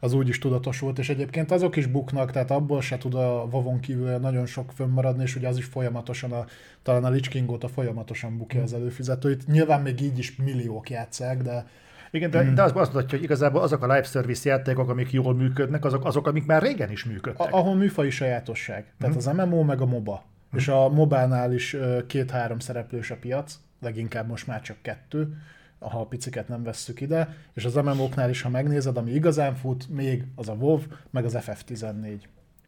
[0.00, 3.80] az úgy is tudatosult, és egyébként azok is buknak, tehát abból se tud a Vavon
[3.80, 6.44] kívül nagyon sok fönnmaradni, és ugye az is folyamatosan, a,
[6.82, 9.46] talán a Lich King óta folyamatosan bukja az előfizetőit.
[9.46, 11.66] Nyilván még így is milliók játszák, de
[12.10, 15.34] Igen, de, de az azt mutatja, hogy igazából azok a live service játékok, amik jól
[15.34, 17.52] működnek, azok, azok amik már régen is működtek.
[17.52, 18.92] A, ahol műfai sajátosság.
[18.98, 20.24] Tehát az MMO meg a MOBA.
[20.52, 25.36] És a MOBA-nál is két-három szereplős a piac, leginkább most már csak kettő,
[25.78, 29.88] ha a piciket nem vesszük ide, és az MMO-knál is, ha megnézed, ami igazán fut,
[29.88, 32.18] még az a WoW, meg az FF14.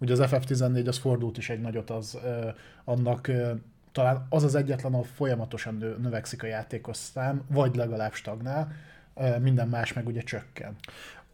[0.01, 2.49] Ugye az FF14 az fordult is egy nagyot, az ö,
[2.85, 3.53] annak ö,
[3.93, 8.73] talán az az egyetlen, ahol folyamatosan nő, növekszik a játékos szám, vagy legalább stagnál,
[9.15, 10.77] ö, minden más meg ugye csökken.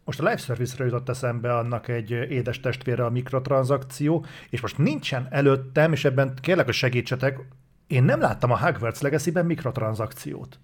[0.04, 5.26] Most a live service-ről jutott eszembe annak egy édes testvére a mikrotranszakció, és most nincsen
[5.30, 7.38] előttem, és ebben kérlek, hogy segítsetek,
[7.86, 10.58] én nem láttam a Hogwarts Legacy-ben mikrotranszakciót.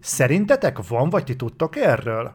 [0.00, 2.34] Szerintetek van, vagy ti tudtok erről?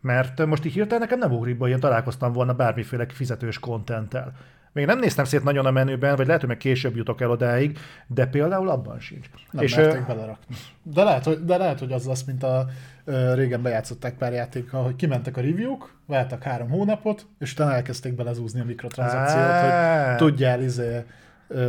[0.00, 4.32] Mert most így hirtelen nekem nem ugrik hogy én találkoztam volna bármiféle fizetős kontenttel.
[4.72, 7.78] Még nem néztem szét nagyon a menüben, vagy lehet, hogy meg később jutok el odáig,
[8.06, 9.26] de például abban sincs.
[9.50, 10.06] Nem és merték ö...
[10.06, 10.56] belerakni.
[10.82, 12.66] De lehet, hogy, de lehet, hogy az lesz, mint a
[13.04, 18.14] ö, régen bejátszották pár játékkal, hogy kimentek a review-k, vártak három hónapot, és utána elkezdték
[18.14, 21.04] belezúzni a mikrotranszakciót, hogy tudjál izé,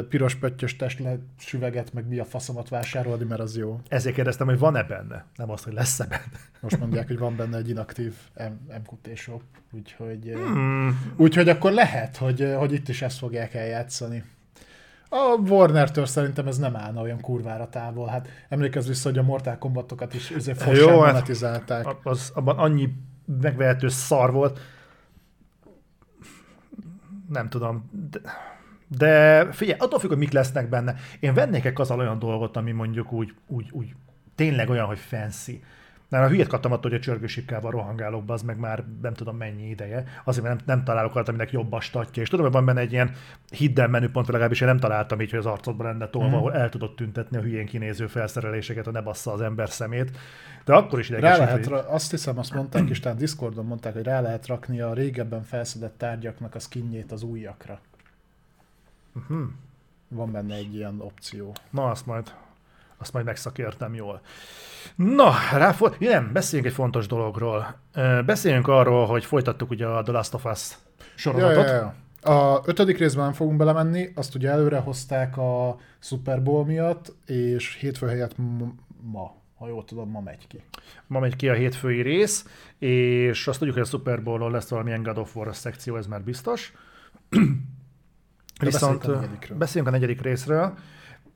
[0.09, 3.79] piros pöttyös testlet süveget, meg mi a faszomat vásárolni, mert az jó.
[3.88, 6.31] ezért kérdeztem, hogy van-e benne, nem azt, hogy lesz-e benne.
[6.59, 8.13] Most mondják, hogy van benne egy inaktív
[8.67, 11.13] MQT shop, úgyhogy, Hmm.
[11.17, 14.23] úgyhogy akkor lehet, hogy, hogy itt is ezt fogják eljátszani.
[15.09, 18.07] A Warner-től szerintem ez nem állna olyan kurvára távol.
[18.07, 20.29] Hát emlékezz vissza, hogy a Mortal Kombat-okat is
[20.73, 21.88] Jó, hát- monetizálták.
[22.03, 22.89] az, abban annyi
[23.41, 24.59] megvehető szar volt.
[27.29, 27.89] Nem tudom.
[28.11, 28.19] De,
[28.88, 30.95] de figyelj, attól függ, hogy mik lesznek benne.
[31.19, 33.95] Én vennék egy kazal olyan dolgot, ami mondjuk úgy, úgy, úgy
[34.36, 35.63] tényleg olyan, hogy fancy.
[36.10, 39.69] Már a hülyét kaptam attól, hogy a csörgősikkával rohangálok, az meg már nem tudom mennyi
[39.69, 40.04] ideje.
[40.24, 42.21] Azért, mert nem, nem találok olyat, aminek jobb a statja.
[42.21, 43.12] És tudom, hogy van benne egy ilyen
[43.50, 46.34] hidden menüpont, legalábbis én nem találtam így, hogy az arcodban lenne tolva, mm.
[46.34, 50.17] ahol el tudod tüntetni a hülyén kinéző felszereléseket, a ne bassza az ember szemét.
[50.65, 51.80] De akkor is rá lehet, hogy...
[51.88, 55.98] azt hiszem, azt mondták, és talán Discordon mondták, hogy rá lehet rakni a régebben felszedett
[55.98, 57.80] tárgyaknak a skinjét az újakra.
[59.15, 59.47] Uh-huh.
[60.08, 61.56] Van benne egy ilyen opció.
[61.69, 62.34] Na, azt majd,
[62.97, 64.21] azt majd megszakértem jól.
[64.95, 67.80] Na, ráfo- nem, beszéljünk egy fontos dologról.
[68.25, 70.78] Beszéljünk arról, hogy folytattuk ugye a The Last of Us
[71.15, 71.67] sorozatot.
[71.67, 71.95] Ja, ja, ja.
[72.32, 77.75] A ötödik részben nem fogunk belemenni, azt ugye előre hozták a Super Bowl miatt, és
[77.75, 78.36] hétfő helyett
[79.01, 80.63] ma, ha jól tudom, ma megy ki.
[81.08, 82.45] Ma megy ki a hétfői rész,
[82.78, 86.21] és azt tudjuk, hogy a Super Bowl-on lesz valamilyen God of War szekció, ez már
[86.21, 86.73] biztos.
[88.60, 90.74] Viszont beszéljünk a, beszéljünk a negyedik részről.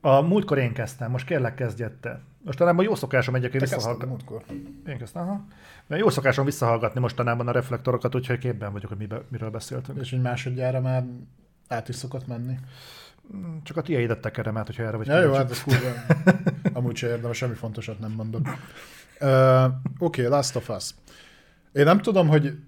[0.00, 2.20] A múltkor én kezdtem, most kérlek kezdjed te.
[2.44, 4.08] Mostanában jó szokásom egyébként visszahallgatni.
[4.08, 4.42] múltkor.
[4.86, 5.44] Én kezdtem, aha.
[5.86, 10.00] Mert jó szokásom visszahallgatni mostanában a reflektorokat, úgyhogy képben vagyok, hogy mibe, miről beszéltünk.
[10.00, 11.04] És egy másodjára már
[11.68, 12.58] át is szokott menni.
[13.36, 15.06] Mm, csak a tiédet tekerem át, hogyha erre vagy.
[15.06, 15.88] Ja, jó, hát ez kurva.
[16.78, 18.48] Amúgy sem érdemes, semmi fontosat nem mondok.
[19.20, 20.90] Uh, Oké, okay, Last of Us.
[21.72, 22.58] Én nem tudom, hogy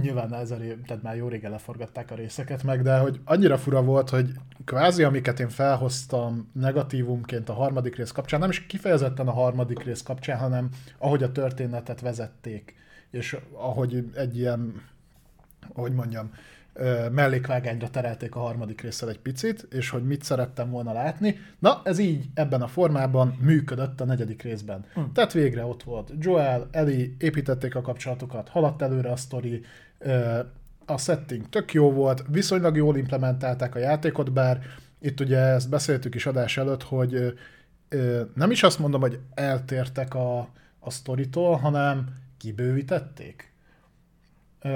[0.00, 3.82] nyilván ezer év, tehát már jó régen leforgatták a részeket meg, de hogy annyira fura
[3.82, 4.30] volt, hogy
[4.64, 10.02] kvázi amiket én felhoztam negatívumként a harmadik rész kapcsán, nem is kifejezetten a harmadik rész
[10.02, 12.74] kapcsán, hanem ahogy a történetet vezették,
[13.10, 14.82] és ahogy egy ilyen,
[15.68, 16.30] hogy mondjam,
[17.12, 21.38] mellékvágányra terelték a harmadik részsel egy picit, és hogy mit szerettem volna látni.
[21.58, 24.84] Na, ez így ebben a formában működött a negyedik részben.
[24.94, 25.00] Hm.
[25.14, 29.62] Tehát végre ott volt Joel, Eli, építették a kapcsolatokat, haladt előre a sztori,
[30.86, 34.62] a setting tök jó volt, viszonylag jól implementálták a játékot, bár
[34.98, 37.38] itt ugye ezt beszéltük is adás előtt, hogy
[38.34, 40.38] nem is azt mondom, hogy eltértek a,
[40.78, 43.49] a sztoritól, hanem kibővítették.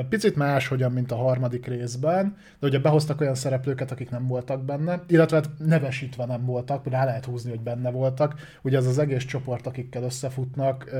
[0.08, 4.64] Picit más, hogyan, mint a harmadik részben, de ugye behoztak olyan szereplőket, akik nem voltak
[4.64, 8.34] benne, illetve hát nevesítve nem voltak, rá lehet húzni, hogy benne voltak.
[8.62, 10.90] Ugye ez az egész csoport, akikkel összefutnak,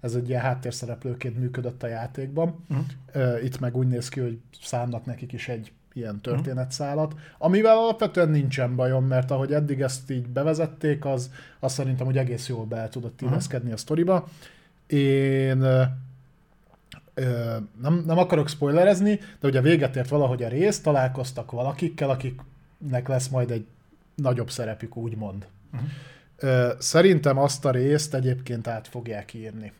[0.00, 2.64] ez egy ilyen háttérszereplőként működött a játékban.
[2.68, 3.44] Uh-huh.
[3.44, 8.76] Itt meg úgy néz ki, hogy szánnak nekik is egy ilyen történetszálat, amivel alapvetően nincsen
[8.76, 13.20] bajom, mert ahogy eddig ezt így bevezették, az, az szerintem, hogy egész jól be tudott
[13.20, 14.28] illeszkedni a sztoriba.
[14.86, 15.64] Én
[17.80, 23.28] nem, nem akarok spoilerezni, de ugye véget ért valahogy a rész, találkoztak valakikkel, akiknek lesz
[23.28, 23.66] majd egy
[24.14, 25.46] nagyobb szerepük, úgymond.
[25.72, 26.70] Uh-huh.
[26.78, 29.72] Szerintem azt a részt egyébként át fogják írni.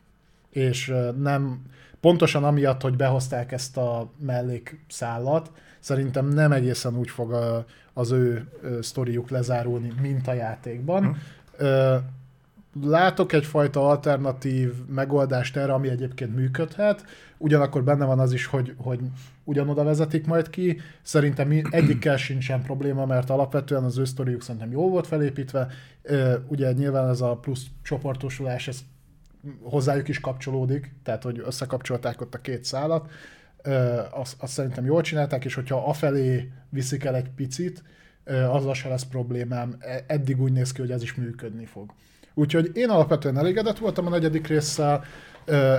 [0.49, 1.61] És nem,
[1.99, 8.51] pontosan amiatt, hogy behozták ezt a mellékszállat, szerintem nem egészen úgy fog a, az ő
[8.81, 11.05] sztoriuk lezárulni, mint a játékban.
[11.05, 12.03] Uh-huh
[12.81, 17.05] látok egyfajta alternatív megoldást erre, ami egyébként működhet,
[17.37, 18.99] ugyanakkor benne van az is, hogy, hogy
[19.43, 20.79] ugyanoda vezetik majd ki.
[21.01, 25.67] Szerintem egyikkel sincsen probléma, mert alapvetően az ő sztoriuk szerintem jól volt felépítve.
[26.47, 28.79] Ugye nyilván ez a plusz csoportosulás, ez
[29.61, 33.11] hozzájuk is kapcsolódik, tehát hogy összekapcsolták ott a két szálat.
[34.11, 37.83] Azt, azt szerintem jól csinálták, és hogyha afelé viszik el egy picit,
[38.49, 39.75] azzal se lesz problémám.
[39.79, 41.93] E, eddig úgy néz ki, hogy ez is működni fog.
[42.37, 45.03] Úgyhogy én alapvetően elégedett voltam a negyedik résszel.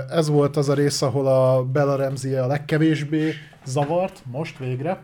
[0.09, 3.33] Ez volt az a rész, ahol a Bella Ramsey a legkevésbé
[3.65, 5.03] zavart, most végre.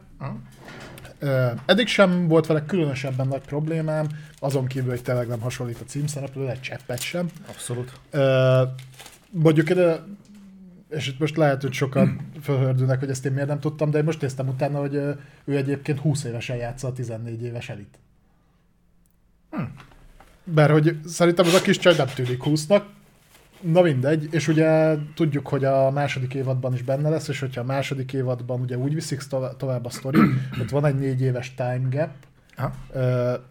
[1.65, 4.07] Eddig sem volt vele különösebben nagy problémám,
[4.39, 7.29] azon kívül, hogy tényleg nem hasonlít a címszereplőre, egy cseppet sem.
[7.47, 7.99] Abszolút.
[9.29, 10.03] Mondjuk, de
[10.89, 14.03] és itt most lehet, hogy sokan fölhördülnek, hogy ezt én miért nem tudtam, de én
[14.03, 17.99] most néztem utána, hogy ő egyébként 20 évesen játsza a 14 éves elit.
[19.51, 19.63] Hm.
[20.53, 22.85] Mert hogy szerintem az a kis csaj nem tűnik húsznak,
[23.61, 27.65] Na mindegy, és ugye tudjuk, hogy a második évadban is benne lesz, és hogyha a
[27.65, 29.21] második évadban ugye úgy viszik
[29.57, 30.19] tovább a sztori,
[30.57, 32.09] hogy van egy négy éves time gap,
[32.55, 32.71] ha.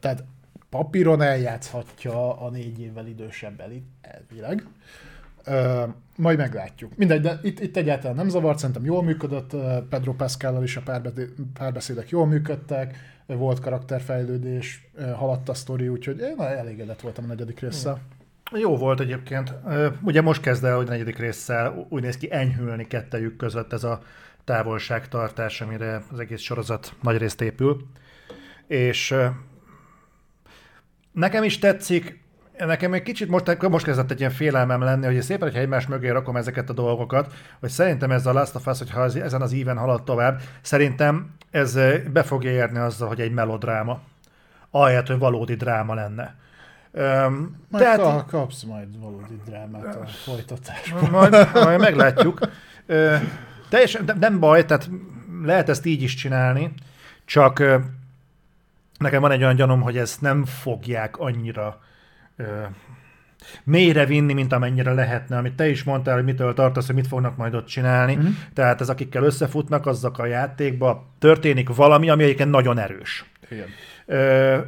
[0.00, 0.24] tehát
[0.70, 4.66] papíron eljátszhatja a négy évvel idősebb elit, elvileg.
[6.16, 6.96] majd meglátjuk.
[6.96, 9.56] Mindegy, de itt, itt egyáltalán nem zavart, szerintem jól működött,
[9.88, 10.82] Pedro Pascal is a
[11.54, 18.00] párbeszédek jól működtek, volt karakterfejlődés, haladt a sztori, úgyhogy én elégedett voltam a negyedik résszel.
[18.52, 19.54] Jó volt egyébként.
[20.02, 23.84] Ugye most kezd el, hogy a negyedik résszel úgy néz ki enyhülni kettejük között ez
[23.84, 24.02] a
[24.44, 27.86] távolságtartás, amire az egész sorozat nagy részt épül.
[28.66, 29.14] És
[31.12, 32.23] nekem is tetszik,
[32.58, 36.08] nekem egy kicsit most, most kezdett egy ilyen félelmem lenni, hogy szépen, hogyha egymás mögé
[36.08, 39.52] rakom ezeket a dolgokat, hogy szerintem ez a Last of Us, hogyha az, ezen az
[39.52, 41.78] íven halad tovább, szerintem ez
[42.12, 44.00] be fogja érni azzal, hogy egy melodráma.
[44.70, 46.34] Ahelyett, hogy valódi dráma lenne.
[46.92, 51.10] Um, majd tehát, kapsz majd valódi drámát a folytatásban.
[51.10, 52.38] Majd, majd meglátjuk.
[52.86, 53.16] Ö,
[53.68, 54.90] teljesen nem baj, tehát
[55.42, 56.72] lehet ezt így is csinálni,
[57.24, 57.62] csak
[58.98, 61.80] nekem van egy olyan gyanom, hogy ezt nem fogják annyira
[63.64, 67.36] mélyre vinni, mint amennyire lehetne, amit te is mondtál, hogy mitől tartasz, hogy mit fognak
[67.36, 68.14] majd ott csinálni.
[68.14, 68.26] Mm.
[68.54, 73.24] Tehát ez akikkel összefutnak, azok a játékba történik valami, ami egyébként nagyon erős.
[73.50, 73.66] Igen.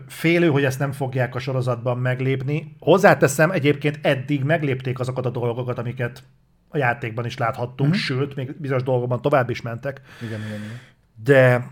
[0.09, 2.77] Félő, hogy ezt nem fogják a sorozatban meglépni.
[2.79, 6.23] Hozzáteszem, egyébként eddig meglépték azokat a dolgokat, amiket
[6.69, 7.99] a játékban is láthattunk, mm-hmm.
[7.99, 10.01] sőt, még bizonyos dolgokban tovább is mentek.
[10.23, 10.81] Igen, igen, igen.
[11.25, 11.67] De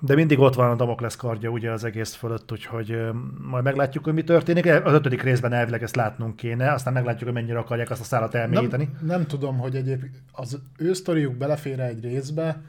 [0.00, 2.98] de mindig ott van a Damokles kardja ugye az egész fölött, úgyhogy
[3.40, 4.66] majd meglátjuk, hogy mi történik.
[4.66, 8.34] Az ötödik részben elvileg ezt látnunk kéne, aztán meglátjuk, hogy mennyire akarják azt a szállat
[8.34, 8.84] elmélyíteni.
[8.84, 12.62] Nem, nem tudom, hogy egyébként az ő sztoriuk belefér egy részbe,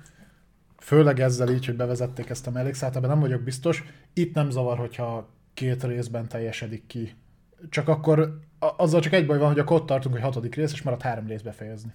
[0.78, 3.84] főleg ezzel így, hogy bevezették ezt a mellékszállat, ebben nem vagyok biztos.
[4.13, 7.15] Itt nem zavar, hogyha két részben teljesedik ki.
[7.70, 10.82] Csak akkor azzal csak egy baj van, hogy akkor ott tartunk, hogy hatodik rész, és
[10.82, 11.94] marad három rész befejezni.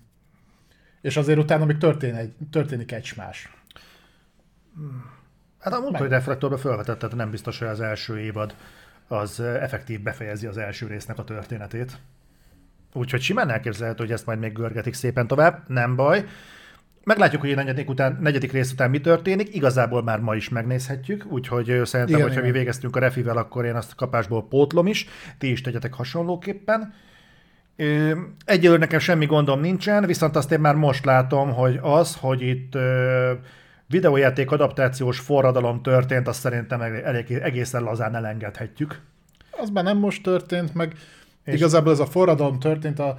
[1.00, 3.56] És azért utána még történik egy, történik egy más.
[5.66, 8.54] Hát a múltkori reflektorban felvetett, tehát nem biztos, hogy az első évad
[9.08, 11.98] az effektív befejezi az első résznek a történetét.
[12.92, 16.24] Úgyhogy simán elképzelhető, hogy ezt majd még görgetik szépen tovább, nem baj.
[17.04, 21.24] Meglátjuk, hogy a negyedik, után, negyedik rész után mi történik, igazából már ma is megnézhetjük,
[21.28, 22.52] úgyhogy szerintem, igen, hogyha igen.
[22.52, 26.94] mi végeztünk a refivel, akkor én azt kapásból pótlom is, ti is tegyetek hasonlóképpen.
[28.44, 32.74] Egyelőre nekem semmi gondom nincsen, viszont azt én már most látom, hogy az, hogy itt
[33.88, 39.00] videójáték adaptációs forradalom történt, azt szerintem elég, egészen lazán elengedhetjük.
[39.50, 40.94] Az már nem most történt, meg
[41.44, 43.18] és igazából ez a forradalom történt a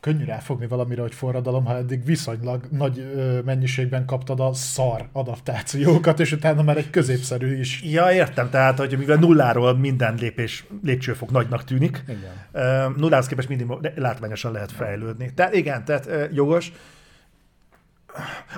[0.00, 3.12] könnyű ráfogni valamire, hogy forradalom, ha eddig viszonylag nagy
[3.44, 7.82] mennyiségben kaptad a szar adaptációkat, és utána már egy középszerű is.
[7.82, 12.94] Ja, értem, tehát, hogy mivel nulláról minden lépés, lépcsőfok nagynak tűnik, igen.
[12.96, 15.34] nullához képest mindig látványosan lehet fejlődni.
[15.34, 16.72] Tehát igen, tehát jogos.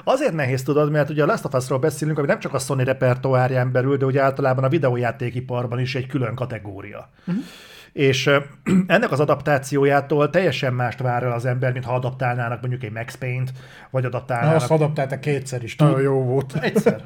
[0.05, 2.85] Azért nehéz tudod, mert ugye a Last of Us-ról beszélünk, ami nem csak a Sony
[2.85, 7.09] repertoárján belül, de ugye általában a videójátékiparban is egy külön kategória.
[7.27, 7.45] Uh-huh.
[7.93, 8.27] És
[8.87, 13.15] ennek az adaptációjától teljesen mást vár el az ember, mint ha adaptálnának mondjuk egy Max
[13.15, 13.53] Payne-t,
[13.91, 14.51] vagy adaptálnának...
[14.51, 16.55] Na, azt adaptálta kétszer is, nagyon jó volt.
[16.61, 17.05] Egyszer.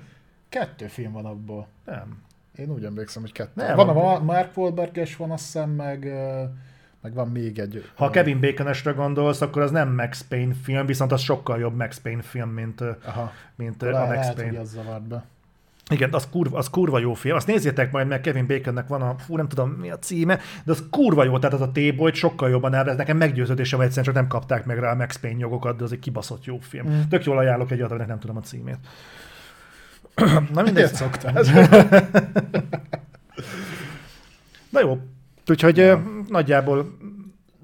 [0.49, 1.69] Kettő film van abból.
[1.85, 2.25] Nem.
[2.57, 3.51] Én úgy emlékszem, hogy kettő.
[3.55, 6.13] Nem, van a Mark Wahlberg-es van, azt hiszem, meg
[7.07, 7.89] meg van még egy...
[7.95, 11.99] Ha Kevin bacon gondolsz, akkor az nem Max Payne film, viszont az sokkal jobb Max
[11.99, 13.33] Payne film, mint, Aha.
[13.57, 14.61] mint Le, a Max lehet, Payne.
[14.61, 15.25] az zavart be.
[15.91, 17.37] Igen, az kurva, az kurva jó film.
[17.37, 20.73] Azt nézzétek majd meg, Kevin Baconnek van a, fú, nem tudom mi a címe, de
[20.73, 24.15] az kurva jó, tehát az a t sokkal jobban el, ez nekem meggyőződésem, egyszerűen csak
[24.15, 26.89] nem kapták meg rá a Max Payne jogokat, de az egy kibaszott jó film.
[26.89, 27.01] Mm.
[27.09, 28.79] Tök jól ajánlok egy aminek nem tudom a címét.
[30.55, 30.95] Na mindegy.
[30.95, 31.43] szoktál.
[34.71, 35.01] Na jó,
[35.51, 36.03] úgyhogy ja.
[36.29, 36.97] nagyjából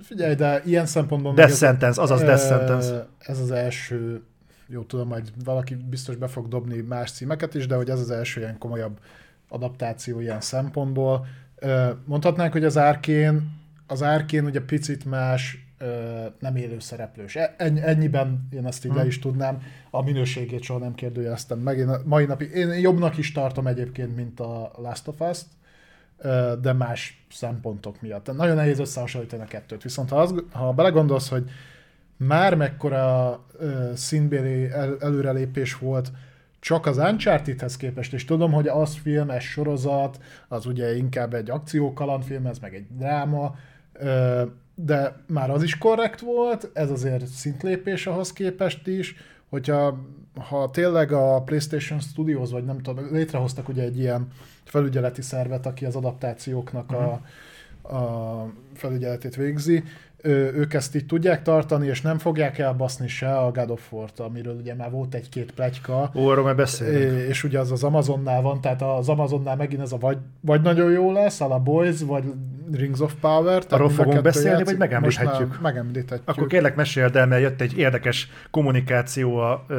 [0.03, 1.35] Figyelj, de ilyen szempontból...
[1.35, 3.07] Death Sentence, azaz Death Sentence.
[3.19, 4.23] Ez az első,
[4.67, 8.11] jó tudom, majd valaki biztos be fog dobni más címeket is, de hogy ez az
[8.11, 8.99] első ilyen komolyabb
[9.49, 11.27] adaptáció ilyen szempontból.
[12.05, 13.51] Mondhatnánk, hogy az árkén,
[13.87, 15.67] az árkén ugye picit más,
[16.39, 17.37] nem élő szereplős.
[17.37, 19.01] E, ennyiben én ezt így hmm.
[19.01, 19.63] le is tudnám.
[19.91, 21.79] A minőségét soha nem kérdőjeleztem meg.
[21.79, 25.47] Én mai napig, én jobbnak is tartom egyébként, mint a Last of Us-t
[26.61, 28.37] de más szempontok miatt.
[28.37, 29.83] Nagyon nehéz összehasonlítani a kettőt.
[29.83, 31.51] Viszont ha, az, ha belegondolsz, hogy
[32.17, 36.13] már mekkora uh, színbéli el, előrelépés volt
[36.63, 41.51] csak az Uncharted-hez képest, és tudom, hogy az film, ez sorozat, az ugye inkább egy
[41.51, 43.55] akciókalandfilm, ez meg egy dráma,
[44.75, 49.15] de már az is korrekt volt, ez azért szintlépés ahhoz képest is,
[49.53, 49.99] hogyha
[50.49, 54.27] ha tényleg a PlayStation Studios, vagy nem tudom, létrehoztak ugye egy ilyen
[54.65, 57.19] felügyeleti szervet, aki az adaptációknak uh-huh.
[57.83, 59.85] a, a felügyeletét végzi,
[60.25, 64.55] ők ezt így tudják tartani, és nem fogják elbaszni se a God of War-t, amiről
[64.55, 66.11] ugye már volt egy-két pletyka.
[66.15, 67.29] Ó, arról már beszélünk.
[67.29, 70.91] És ugye az az Amazonnál van, tehát az Amazonnál megint ez a vagy, vagy nagyon
[70.91, 72.25] jó lesz, a Boys, vagy
[72.73, 73.63] Rings of Power.
[73.69, 74.67] Arról fogunk beszélni, játszik.
[74.67, 75.61] vagy megemlíthetjük?
[75.61, 76.29] megemlíthetjük.
[76.29, 79.77] Akkor kérlek meséld el, mert jött egy érdekes kommunikáció a uh,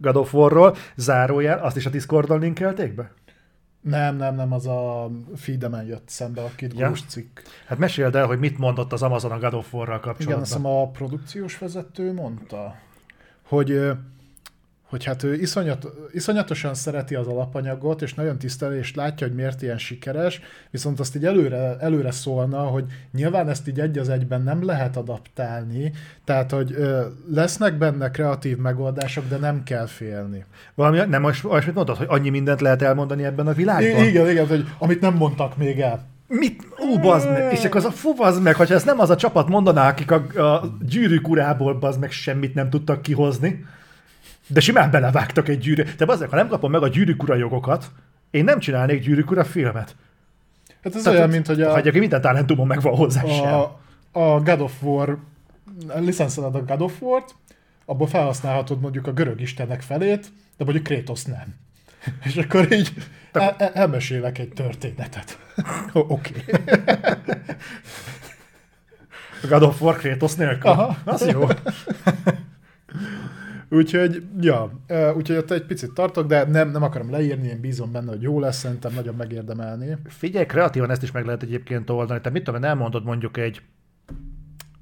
[0.00, 3.10] God of War-ról, zárójel, azt is a Discordon linkelték be?
[3.82, 6.92] Nem, nem, nem, az a feedemen jött szembe a két ja.
[7.08, 7.38] cikk.
[7.66, 10.28] Hát meséld el, hogy mit mondott az Amazon a God of War-ral kapcsolatban.
[10.28, 12.74] Igen, azt a produkciós vezető mondta,
[13.42, 13.90] hogy
[14.92, 19.62] hogy hát ő iszonyat, iszonyatosan szereti az alapanyagot, és nagyon tiszteli, és látja, hogy miért
[19.62, 24.42] ilyen sikeres, viszont azt így előre, előre szólna, hogy nyilván ezt így egy az egyben
[24.42, 25.92] nem lehet adaptálni,
[26.24, 27.00] tehát, hogy ö,
[27.30, 30.44] lesznek benne kreatív megoldások, de nem kell félni.
[30.74, 31.42] Valami, nem most
[31.74, 34.04] mondod, hogy annyi mindent lehet elmondani ebben a világban?
[34.04, 36.04] I- igen, igen, hogy amit nem mondtak még el.
[36.26, 36.66] Mit?
[36.78, 37.52] Ú, bazd meg!
[37.52, 40.10] És akkor az a fú, bazd meg, hogyha ez nem az a csapat mondaná, akik
[40.10, 43.64] a, a gyűrűk urából, bazd meg, semmit nem tudtak kihozni,
[44.46, 45.82] de simán belevágtak egy gyűrű.
[45.96, 47.90] De bazd meg, ha nem kapom meg a gyűrűk ura jogokat,
[48.30, 49.96] én nem csinálnék gyűrűk ura filmet.
[50.82, 53.54] Hát ez Tehát, olyan, mint hogy a, Hagyja ki, minden talentumon megvan hozzá sem.
[53.54, 53.80] a,
[54.12, 55.18] a God of War,
[55.94, 57.34] licenszeled a God of War-t,
[57.84, 61.54] abból felhasználhatod mondjuk a görög istenek felét, de mondjuk Kratos nem.
[62.24, 62.92] És akkor így
[63.32, 65.38] el, el, elmesélek egy történetet.
[65.92, 66.44] Oké.
[69.42, 70.70] A God of War Kratos nélkül.
[70.70, 70.96] Aha.
[71.04, 71.46] Az jó.
[73.72, 74.70] Úgyhogy, ja,
[75.16, 78.40] úgyhogy ott egy picit tartok, de nem, nem akarom leírni, én bízom benne, hogy jó
[78.40, 79.96] lesz, szerintem nagyon megérdemelni.
[80.04, 82.20] Figyelj, kreatívan ezt is meg lehet egyébként oldani.
[82.20, 83.62] Te mit tudom, elmondod mondjuk egy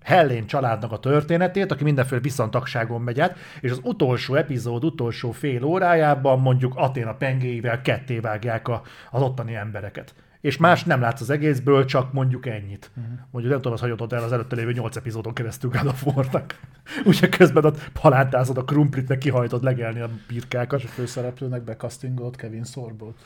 [0.03, 5.65] Hellén családnak a történetét, aki mindenféle viszontagságon megy át, és az utolsó epizód, utolsó fél
[5.65, 10.15] órájában mondjuk Aténa pengéivel ketté vágják a, az ottani embereket.
[10.41, 12.91] És más nem látsz az egészből, csak mondjuk ennyit.
[12.97, 13.15] Uh-huh.
[13.31, 16.61] Mondjuk nem tudom, az hagyott el az előtte lévő 8 epizódon keresztül God of War-nak.
[17.09, 20.81] Úgyhogy közben ott palántázod a krumplit, meg kihajtod legelni a birkákat.
[20.81, 23.19] És a főszereplőnek becastingolt Kevin Sorbot.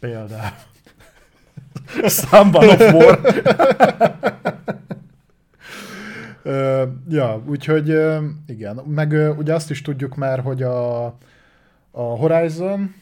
[0.00, 0.52] Például.
[2.04, 3.20] Számban of War.
[6.42, 7.88] Ö, ja, úgyhogy
[8.46, 8.76] igen.
[8.76, 11.04] Meg ugye azt is tudjuk már, hogy a,
[11.90, 12.94] a Horizon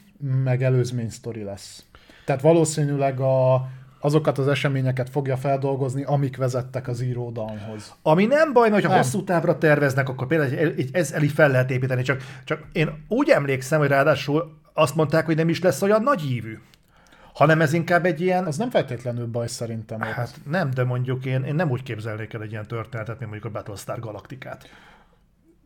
[0.45, 1.85] meg előzmény sztori lesz.
[2.27, 3.69] Tehát valószínűleg a,
[4.01, 7.95] azokat az eseményeket fogja feldolgozni, amik vezettek az íródalhoz.
[8.03, 8.99] Ami nem baj, mert ha Nem.
[8.99, 13.29] hosszú távra terveznek, akkor például egy, ez elég fel lehet építeni, csak, csak én úgy
[13.29, 16.59] emlékszem, hogy ráadásul azt mondták, hogy nem is lesz olyan nagy ívű,
[17.35, 20.01] hanem ez inkább egy ilyen, Az nem feltétlenül baj szerintem.
[20.01, 20.07] ott.
[20.07, 23.55] hát nem, de mondjuk én, én nem úgy képzelnék el egy ilyen történetet, mint mondjuk
[23.55, 24.69] a Battlestar Galaktikát.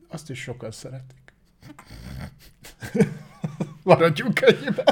[0.09, 1.35] Azt is sokan szeretik.
[3.83, 4.85] Maradjunk ennyiben.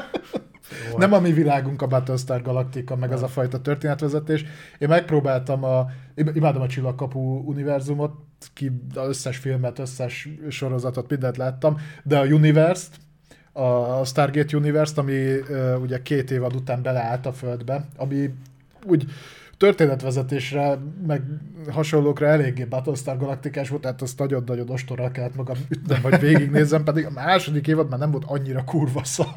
[0.97, 4.45] Nem a mi világunk a Battlestar Galactica, meg az a fajta történetvezetés.
[4.79, 8.13] Én megpróbáltam a, im- imádom a Csillagkapu univerzumot,
[8.55, 12.97] ki az összes filmet, összes sorozatot, mindent láttam, de a Universe-t,
[13.53, 18.35] a Stargate Universe-t, ami uh, ugye két évad után beleállt a földbe, ami
[18.87, 19.05] úgy
[19.59, 21.23] történetvezetésre, meg
[21.71, 27.07] hasonlókra eléggé Battlestar Galaktikás volt, tehát azt nagyon-nagyon ostorral kellett magam ütnem, vagy végignézzem, pedig
[27.07, 29.37] a második évad már nem volt annyira kurva szar.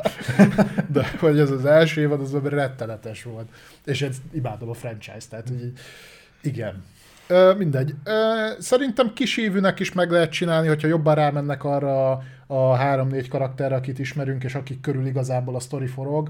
[0.91, 3.49] De hogy ez az első évad, az rettenetes volt.
[3.85, 5.73] És én imádom a franchise, tehát így,
[6.41, 6.83] igen.
[7.57, 7.93] Mindegy.
[8.03, 8.11] Ö,
[8.59, 12.11] szerintem kisívűnek is meg lehet csinálni, hogyha jobban rámennek arra
[12.47, 16.29] a- három-négy karakterre, akit ismerünk, és akik körül igazából a sztori forog.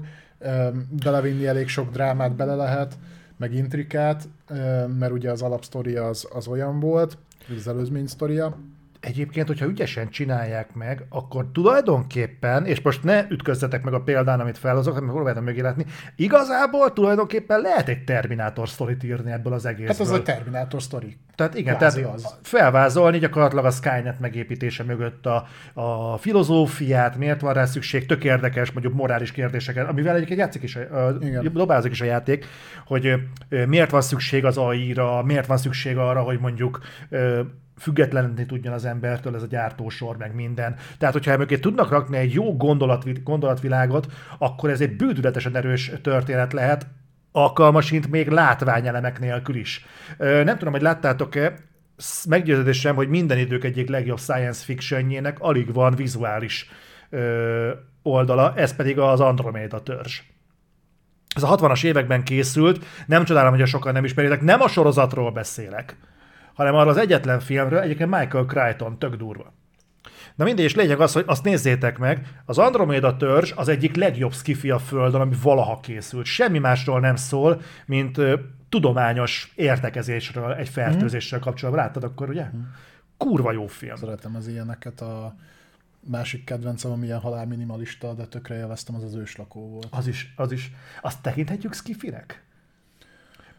[1.02, 2.94] Belevinni elég sok drámát bele lehet,
[3.42, 4.28] meg intrikát,
[4.98, 7.18] mert ugye az alapsztoria az, az olyan volt,
[7.56, 8.58] az előzmény sztoria.
[9.02, 14.58] Egyébként, hogyha ügyesen csinálják meg, akkor tulajdonképpen, és most ne ütközzetek meg a példán, amit
[14.58, 15.84] felhozok, hanem próbáltam mögé látni,
[16.16, 19.86] igazából tulajdonképpen lehet egy Terminátor sztorit írni ebből az egészből.
[19.86, 21.16] Hát az egy Terminátor sztori.
[21.34, 22.34] Tehát igen, Kvázi tehát az.
[22.42, 28.72] felvázolni gyakorlatilag a Skynet megépítése mögött a, a filozófiát, miért van rá szükség, tök érdekes,
[28.72, 31.52] mondjuk morális kérdéseket, amivel egyébként játszik is, a- Igen.
[31.52, 32.46] dobázik is a játék,
[32.86, 33.14] hogy
[33.66, 36.80] miért van szükség az AI-ra, miért van szükség arra, hogy mondjuk
[37.78, 40.76] függetleníteni tudjon az embertől ez a gyártósor, meg minden.
[40.98, 44.06] Tehát, hogyha mögé tudnak rakni egy jó gondolatvi, gondolatvilágot,
[44.38, 46.86] akkor ez egy bődületesen erős történet lehet,
[47.32, 49.86] alkalmasint még látványelemek nélkül is.
[50.18, 51.54] Nem tudom, hogy láttátok-e,
[52.28, 56.70] meggyőződésem, hogy minden idők egyik legjobb science fictionjének alig van vizuális
[58.02, 60.20] oldala, ez pedig az Andromeda törzs.
[61.34, 65.30] Ez a 60-as években készült, nem csodálom, hogy a sokan nem ismeritek, nem a sorozatról
[65.30, 65.96] beszélek,
[66.54, 69.52] hanem arról az egyetlen filmről, egyébként Michael Crichton, tök durva.
[70.34, 74.32] Na mindegy, és lényeg az, hogy azt nézzétek meg, az Andromeda törzs az egyik legjobb
[74.32, 76.24] skifi a Földön, ami valaha készült.
[76.24, 78.38] Semmi másról nem szól, mint ö,
[78.68, 81.84] tudományos értekezésről, egy fertőzéssel kapcsolatban.
[81.84, 82.46] Láttad akkor, ugye?
[83.16, 83.96] Kurva jó film.
[83.96, 85.00] Szeretem az ilyeneket.
[85.00, 85.34] A
[86.00, 89.88] másik kedvencem, ami ilyen halál minimalista, de tökre élveztem, az az őslakó volt.
[89.90, 90.72] Az is, az is.
[91.02, 92.44] Azt tekinthetjük skifinek?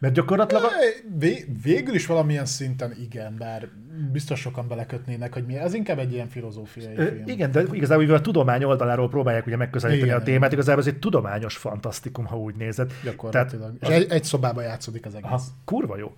[0.04, 0.64] Mert gyakorlatilag...
[0.64, 0.68] A...
[1.18, 3.68] Vé- végül is valamilyen szinten igen, bár
[4.12, 5.58] biztos sokan belekötnének, hogy mi.
[5.58, 7.24] Ez inkább egy ilyen filozófiai Ö, film.
[7.28, 10.88] Igen, de igazából mivel a tudomány oldaláról próbálják ugye megközelíteni Igen, a témát, igazából ez
[10.88, 12.92] egy tudományos fantasztikum, ha úgy nézed.
[13.04, 13.78] Gyakorlatilag.
[13.80, 15.30] Tehát És egy, egy szobában játszódik az egész.
[15.32, 16.14] Aha, kurva jó.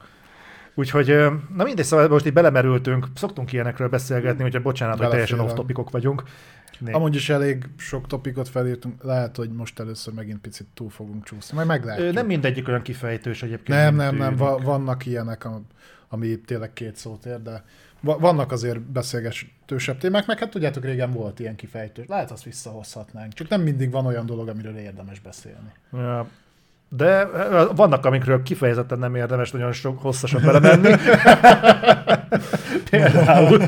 [0.76, 1.08] Úgyhogy,
[1.56, 6.24] na mindegy, szóval most így belemerültünk, szoktunk ilyenekről beszélgetni, hogyha bocsánat, hogy teljesen off-topikok vagyunk.
[6.80, 6.92] Né.
[6.92, 11.56] Amúgy is elég sok topikot felírtunk, lehet, hogy most először megint picit túl fogunk csúszni,
[11.56, 12.14] majd Ö, meglátjuk.
[12.14, 13.68] Nem mindegyik olyan kifejtős egyébként.
[13.80, 15.68] nem, nem, nem, va- vannak ilyenek, am-
[16.10, 17.64] ami tényleg két szót ér, de
[18.02, 22.06] va- vannak azért beszélgetősebb témák, meg hát tudjátok, régen volt ilyen kifejtős.
[22.08, 23.34] Lehet, azt visszahozhatnánk.
[23.34, 25.72] Csak nem mindig van olyan dolog, amiről érdemes beszélni.
[25.94, 26.28] Ja.
[26.98, 27.28] De
[27.76, 30.96] vannak, amikről kifejezetten nem érdemes nagyon sok hosszasan belemenni.
[32.90, 33.62] Például.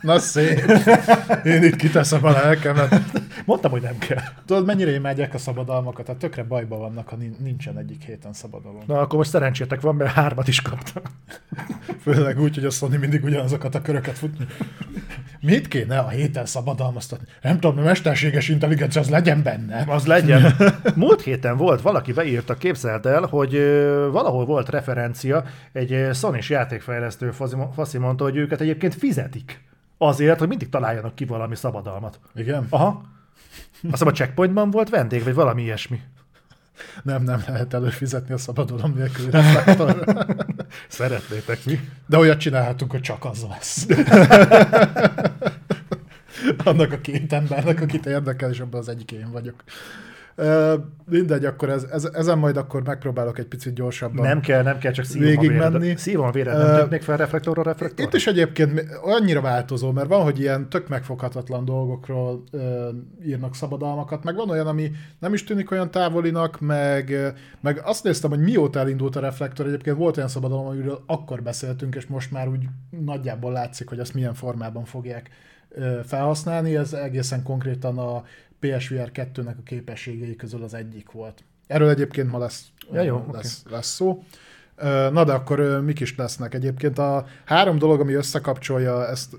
[0.00, 0.64] Na szép.
[1.44, 3.00] Én itt kiteszem a lelkemet.
[3.44, 4.22] Mondtam, hogy nem kell.
[4.46, 6.04] Tudod, mennyire imádják a szabadalmakat?
[6.04, 8.82] Tehát tökre bajba vannak, ha nin- nincsen egyik héten szabadalom.
[8.86, 11.02] Na, akkor most szerencsétek van, mert hármat is kaptam.
[12.02, 14.36] Főleg úgy, hogy a Sony mindig ugyanazokat a köröket fut.
[15.40, 17.26] Mit kéne a héten szabadalmaztatni?
[17.42, 19.84] Nem tudom, a mesterséges intelligencia az legyen benne.
[19.86, 20.54] Az legyen.
[20.94, 23.52] Múlt héten volt, valaki beírta, képzeld el, hogy
[24.10, 27.30] valahol volt referencia, egy ö, Sony-s játékfejlesztő
[27.74, 29.66] faszi mondta, hogy őket egyébként fizetik.
[29.98, 32.20] Azért, hogy mindig találjanak ki valami szabadalmat.
[32.34, 32.66] Igen?
[32.70, 33.02] Aha.
[33.90, 36.00] Azt a checkpointban volt vendég, vagy valami ilyesmi.
[37.02, 40.26] Nem, nem lehet előfizetni a szabadalom nélküli reflektorra.
[40.88, 41.80] Szeretnétek mi?
[42.06, 43.86] De olyat csinálhatunk, hogy csak az lesz.
[46.64, 49.64] Annak a két embernek, akit érdekel, és abban az egyik én vagyok.
[51.04, 54.26] Mindegy, akkor ez, ez, ezen majd akkor megpróbálok egy picit gyorsabban.
[54.26, 55.72] Nem kell, nem kell, csak szívom Végig a véred.
[55.72, 55.96] menni.
[55.96, 58.06] Szívom a véred, nem uh, még fel reflektorról reflektor?
[58.06, 62.42] Itt is egyébként annyira változó, mert van, hogy ilyen tök megfoghatatlan dolgokról
[63.24, 68.30] írnak szabadalmakat, meg van olyan, ami nem is tűnik olyan távolinak, meg, meg azt néztem,
[68.30, 72.48] hogy mióta elindult a reflektor, egyébként volt olyan szabadalom, amiről akkor beszéltünk, és most már
[72.48, 72.64] úgy
[73.04, 75.30] nagyjából látszik, hogy azt milyen formában fogják
[76.04, 78.24] felhasználni, ez egészen konkrétan a
[78.60, 81.44] PSVR 2-nek a képességei közül az egyik volt.
[81.66, 84.24] Erről egyébként ma lesz, Ja, jó, lesz, lesz szó.
[85.10, 86.54] Na de akkor mik is lesznek?
[86.54, 89.36] Egyébként a három dolog, ami összekapcsolja ezt,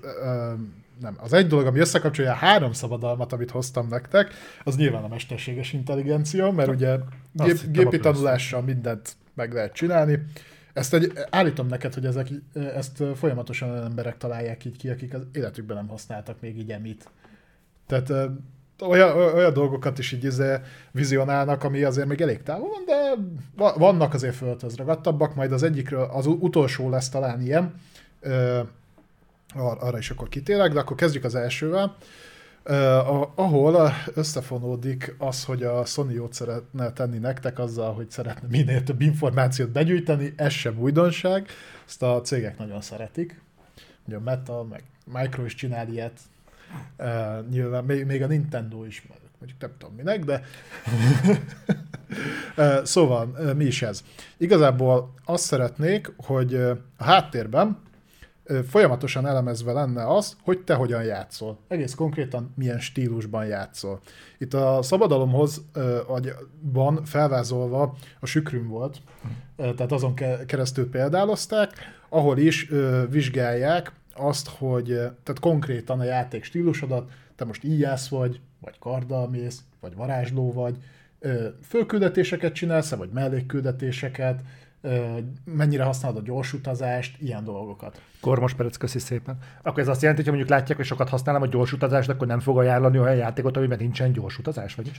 [1.00, 5.08] nem, az egy dolog, ami összekapcsolja a három szabadalmat, amit hoztam nektek, az nyilván a
[5.08, 6.98] mesterséges intelligencia, mert ugye
[7.32, 10.18] gép, gépi tanulással mindent meg lehet csinálni.
[10.72, 15.22] Ezt egy, állítom neked, hogy ezek, ezt folyamatosan olyan emberek találják így ki, akik az
[15.32, 17.10] életükben nem használtak még így emit.
[17.86, 18.12] Tehát
[18.80, 20.54] olyan, olyan dolgokat is így izé
[20.90, 23.14] vizionálnak, ami azért még elég távol van, de
[23.56, 27.74] va- vannak azért földhöz ragadtabbak, majd az egyikről, az utolsó lesz talán ilyen,
[28.20, 28.60] ö,
[29.54, 31.96] ar- arra is akkor kitérek, de akkor kezdjük az elsővel,
[33.34, 39.00] ahol összefonódik az, hogy a Sony jót szeretne tenni nektek azzal, hogy szeretne minél több
[39.00, 41.48] információt begyűjteni, ez sem újdonság,
[41.86, 43.40] ezt a cégek nagyon szeretik.
[44.06, 46.18] Ugye a Meta, meg Micro is csinál ilyet,
[46.98, 49.06] Uh, nyilván még, még a Nintendo is,
[49.38, 50.42] mondjuk nem tudom minek, de
[52.56, 54.04] uh, szóval uh, mi is ez?
[54.36, 57.78] Igazából azt szeretnék, hogy a háttérben
[58.68, 61.58] folyamatosan elemezve lenne az, hogy te hogyan játszol.
[61.68, 64.00] Egész konkrétan milyen stílusban játszol.
[64.38, 65.62] Itt a szabadalomhoz
[66.60, 69.00] van felvázolva a sükrüm volt,
[69.56, 71.72] tehát azon ke- keresztül példálozták,
[72.08, 72.70] ahol is
[73.10, 73.92] vizsgálják
[74.26, 79.62] azt, hogy eh, tehát konkrétan a játék stílusodat, te most íjász vagy, vagy karddal mész,
[79.80, 80.76] vagy varázsló vagy,
[81.62, 84.40] főküldetéseket csinálsz vagy mellékküldetéseket,
[85.44, 88.02] mennyire használod a gyors utazást, ilyen dolgokat.
[88.20, 89.38] Kormos Perec, köszi szépen.
[89.62, 92.40] Akkor ez azt jelenti, hogy mondjuk látják, hogy sokat használom a gyors utazást, akkor nem
[92.40, 94.90] fog ajánlani olyan játékot, amiben nincsen gyors utazás, vagy?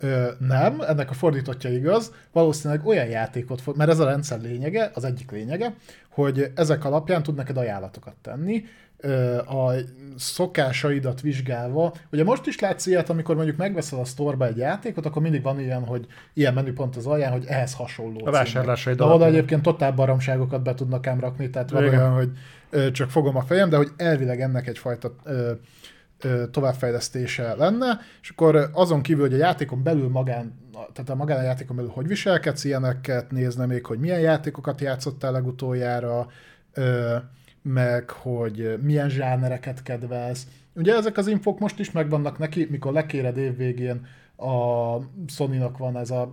[0.00, 4.90] Ö, nem, ennek a fordítottja igaz, valószínűleg olyan játékot fog, mert ez a rendszer lényege,
[4.94, 5.74] az egyik lényege,
[6.08, 8.64] hogy ezek alapján tud neked ajánlatokat tenni,
[9.46, 9.72] a
[10.16, 11.94] szokásaidat vizsgálva.
[12.12, 15.60] Ugye most is látsz ilyet, amikor mondjuk megveszel a sztorba egy játékot, akkor mindig van
[15.60, 18.18] ilyen, hogy ilyen menüpont az alján, hogy ehhez hasonló.
[18.18, 18.32] címek.
[18.32, 22.30] vásárlásaid De oda egyébként totál baromságokat be tudnak ám rakni, tehát van olyan, hogy
[22.92, 25.52] csak fogom a fejem, de hogy elvileg ennek egyfajta ö,
[26.50, 30.60] továbbfejlesztése lenne, és akkor azon kívül, hogy a játékon belül magán,
[30.92, 35.32] tehát a magán a játékon belül hogy viselkedsz, ilyeneket nézne még, hogy milyen játékokat játszottál
[35.32, 36.26] legutoljára,
[36.72, 37.16] ö,
[37.62, 40.46] meg hogy milyen zsánereket kedvelsz.
[40.74, 44.06] Ugye ezek az infok most is megvannak neki, mikor lekéred évvégén
[44.36, 44.96] a
[45.26, 46.30] Sony-nak van ez a, a-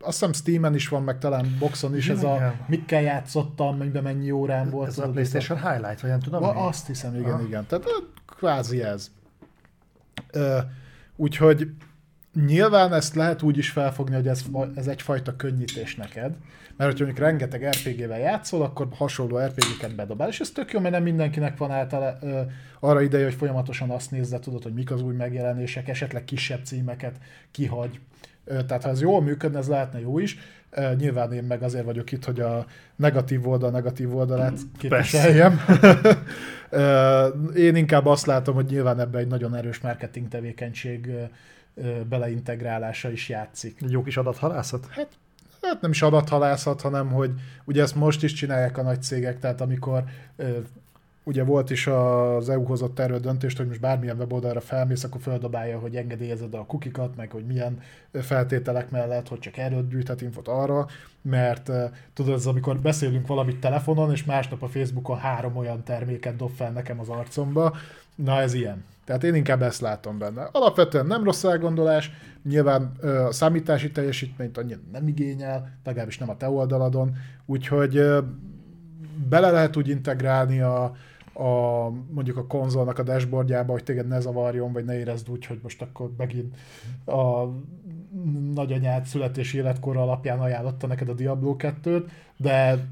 [0.00, 4.30] azt hiszem Steam-en is van, meg talán Boxon is ez a mikkel játszottam, mennyiben mennyi
[4.30, 4.88] órán volt.
[4.88, 6.40] Ez a PlayStation Highlight, vagy nem tudom.
[6.40, 7.42] Va, azt hiszem, igen, Aha.
[7.42, 7.66] igen.
[7.66, 7.90] Tehát ö,
[8.36, 9.10] kvázi ez.
[11.16, 11.70] Úgyhogy
[12.46, 16.32] nyilván ezt lehet úgy is felfogni, hogy ez, ez egyfajta könnyítés neked,
[16.78, 20.94] mert hogyha mondjuk rengeteg RPG-vel játszol, akkor hasonló RPG-ket bedobál, és ez tök jó, mert
[20.94, 22.40] nem mindenkinek van által ö,
[22.80, 27.16] arra ideje, hogy folyamatosan azt nézze, tudod, hogy mik az új megjelenések, esetleg kisebb címeket
[27.50, 28.00] kihagy.
[28.44, 30.38] Ö, tehát ha ez jól működne, ez lehetne jó is.
[30.70, 32.66] Ö, nyilván én meg azért vagyok itt, hogy a
[32.96, 35.60] negatív oldal negatív oldalát képviseljem.
[36.70, 41.10] Ö, én inkább azt látom, hogy nyilván ebbe egy nagyon erős marketing tevékenység
[42.08, 43.78] beleintegrálása is játszik.
[43.82, 44.86] Egy jó kis adathalászat?
[44.90, 45.08] Hát,
[45.62, 47.30] hát nem is adathalászat, hanem hogy
[47.64, 50.04] ugye ezt most is csinálják a nagy cégek, tehát amikor
[51.28, 55.78] ugye volt is az EU hozott erről döntést, hogy most bármilyen weboldalra felmész, akkor földobálja,
[55.78, 57.80] hogy engedélyezed a kukikat, meg hogy milyen
[58.12, 60.86] feltételek mellett, hogy csak erről gyűjthet infot arra,
[61.22, 61.70] mert
[62.14, 66.70] tudod, ez amikor beszélünk valamit telefonon, és másnap a Facebookon három olyan terméket dob fel
[66.70, 67.76] nekem az arcomba,
[68.14, 68.84] na ez ilyen.
[69.08, 70.48] Tehát én inkább ezt látom benne.
[70.52, 72.10] Alapvetően nem rossz elgondolás,
[72.44, 72.82] nyilván
[73.26, 78.02] a számítási teljesítményt annyira nem igényel, legalábbis nem a te oldaladon, úgyhogy
[79.28, 80.82] bele lehet úgy integrálni a,
[81.32, 85.58] a, mondjuk a konzolnak a dashboardjába, hogy téged ne zavarjon, vagy ne érezd úgy, hogy
[85.62, 86.56] most akkor megint
[87.06, 87.44] a
[88.54, 92.04] nagyanyád születési életkor alapján ajánlotta neked a Diablo 2-t,
[92.36, 92.86] de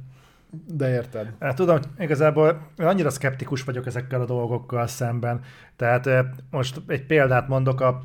[0.50, 1.32] de érted.
[1.40, 5.40] Hát, tudom, igazából annyira szkeptikus vagyok ezekkel a dolgokkal szemben.
[5.76, 6.08] Tehát
[6.50, 8.02] most egy példát mondok, a,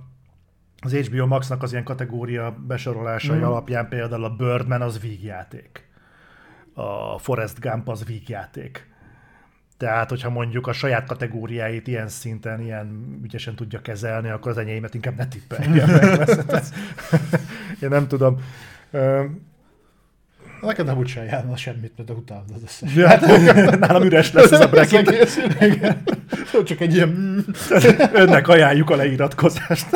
[0.82, 3.44] az HBO Max-nak az ilyen kategória besorolásai mm.
[3.44, 5.90] alapján például a Birdman az vígjáték.
[6.74, 8.90] A Forest Gump az vígjáték.
[9.78, 14.94] Tehát, hogyha mondjuk a saját kategóriáit ilyen szinten, ilyen ügyesen tudja kezelni, akkor az enyémet
[14.94, 16.30] inkább ne tippelje meg.
[17.82, 18.40] Én nem tudom.
[20.62, 22.96] Neked nem úgy sem járna semmit, mert utálod az összes.
[22.96, 23.22] Ja, hát,
[23.88, 25.40] nálam üres lesz ez a bracket.
[26.64, 27.46] Csak egy ilyen...
[28.14, 29.88] Önnek ajánljuk a leiratkozást.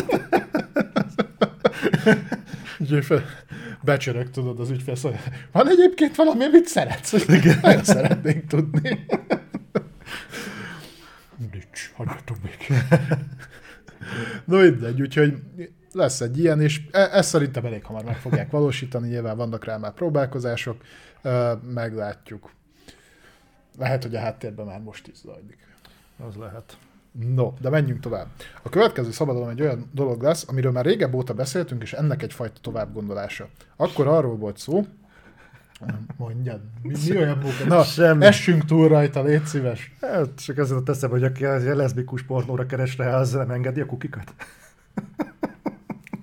[3.84, 5.20] becsörök, tudod, az ügyfél szóval.
[5.52, 7.28] Van egyébként valami, amit szeretsz?
[7.28, 7.60] Igen.
[7.62, 9.06] Nagyon szeretnénk tudni.
[11.52, 12.84] Nincs, hagyjatok még.
[14.46, 15.34] no mindegy, úgyhogy
[15.96, 19.78] lesz egy ilyen, és e- ezt szerintem elég hamar meg fogják valósítani, nyilván vannak rá
[19.78, 20.82] már próbálkozások,
[21.74, 22.52] meglátjuk.
[23.78, 25.58] Lehet, hogy a háttérben már most is zajlik.
[26.28, 26.78] Az lehet.
[27.34, 28.28] No, de menjünk tovább.
[28.64, 32.62] A következő szabadalom egy olyan dolog lesz, amiről már régebb óta beszéltünk, és ennek egyfajta
[32.62, 33.50] továbbgondolása.
[33.76, 34.86] Akkor arról volt szó,
[36.18, 37.66] Mondjad, mi, mi olyan munka?
[37.66, 38.26] Na, Semmi.
[38.26, 39.96] essünk túl rajta, légy szíves.
[40.02, 43.86] Hát, csak ezzel teszem, hogy aki a leszbikus pornóra keres rá, az nem engedi a
[43.86, 44.34] kukikat.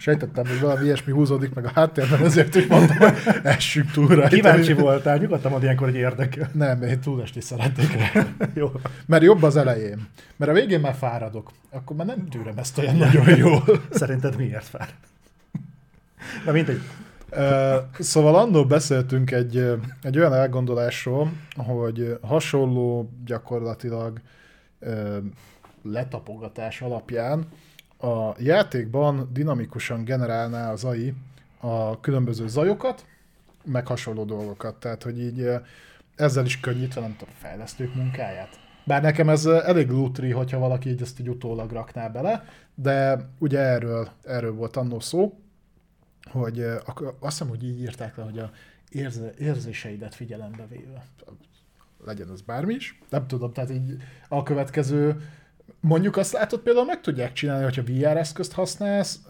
[0.03, 4.28] Sejtettem, hogy valami ilyesmi húzódik meg a háttérben, ezért is mondtam, hogy essünk túl rajta.
[4.28, 6.50] Kíváncsi voltál, nyugodtan mond ilyenkor, hogy érdekel.
[6.53, 7.96] Nem, én túlesti szeretnék.
[8.55, 8.72] Jó.
[9.07, 10.09] Mert jobb az elején.
[10.36, 11.50] Mert a végén már fáradok.
[11.70, 13.64] Akkor már nem tűrem ezt olyan nagyon jól.
[13.90, 14.94] Szerinted miért fárad?
[16.44, 16.80] Na mindegy.
[17.98, 19.66] Szóval annól beszéltünk egy,
[20.03, 24.20] egy olyan elgondolásról, hogy hasonló gyakorlatilag
[25.82, 27.46] letapogatás alapján
[28.03, 31.14] a játékban dinamikusan generálná az AI
[31.61, 33.07] a különböző zajokat,
[33.64, 34.74] meg hasonló dolgokat.
[34.74, 35.50] Tehát, hogy így
[36.16, 38.61] ezzel is könnyítve, nem tudom, fejlesztők munkáját.
[38.84, 42.44] Bár nekem ez elég lutri, hogyha valaki így ezt így utólag rakná bele,
[42.74, 45.38] de ugye erről, erről volt annó szó,
[46.30, 48.50] hogy azt hiszem, hogy így írták le, hogy a
[48.90, 51.05] érze, érzéseidet figyelembe véve.
[52.05, 52.98] Legyen az bármi is.
[53.09, 53.96] Nem tudom, tehát így
[54.28, 55.22] a következő
[55.85, 59.20] Mondjuk azt látod, például meg tudják csinálni, hogyha VR eszközt használsz,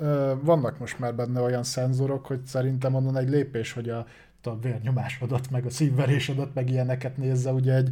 [0.41, 4.07] vannak most már benne olyan szenzorok, hogy szerintem onnan egy lépés, hogy a,
[4.43, 7.89] a vérnyomásodat, meg a szívverésedet, meg ilyeneket nézze, ugye egy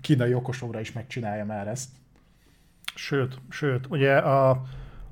[0.00, 1.88] kínai okosóra is megcsinálja már ezt.
[2.94, 4.62] Sőt, sőt, ugye a,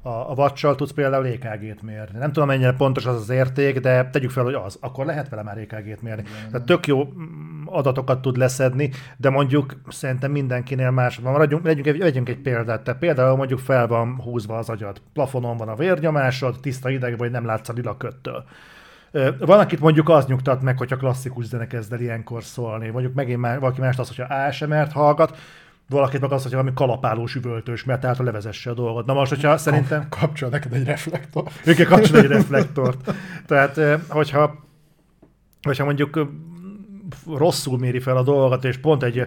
[0.07, 2.19] a, a vacsal tudsz például EKG-t mérni.
[2.19, 4.79] Nem tudom, mennyire pontos az az érték, de tegyük fel, hogy az.
[4.81, 6.23] Akkor lehet vele már EKG-t mérni.
[6.23, 6.51] Igen.
[6.51, 11.33] Tehát tök jó mm, adatokat tud leszedni, de mondjuk szerintem mindenkinél más van.
[11.33, 12.83] Maradjunk, vegyünk, egy, vegyünk egy példát.
[12.83, 15.01] Tehát például mondjuk fel van húzva az agyad.
[15.13, 18.45] Plafonon van a vérnyomásod, tiszta ideg vagy nem látsz a lila köttől.
[19.39, 22.89] Van, akit mondjuk az nyugtat meg, hogyha klasszikus zene kezd el ilyenkor szólni.
[22.89, 25.37] Mondjuk megint már, valaki más az, hogyha ASMR-t hallgat,
[25.89, 29.07] valakit meg az, hogy valami kalapálós üvöltős, mert tehát levezesse a dolgot.
[29.07, 30.09] Na most, hogyha szerintem...
[30.09, 31.45] Kapcsol neked egy reflektor.
[31.65, 33.15] Igen, kapcsol egy reflektort.
[33.47, 34.65] Tehát, hogyha,
[35.63, 36.29] hogyha mondjuk
[37.27, 39.27] rosszul méri fel a dolgot, és pont egy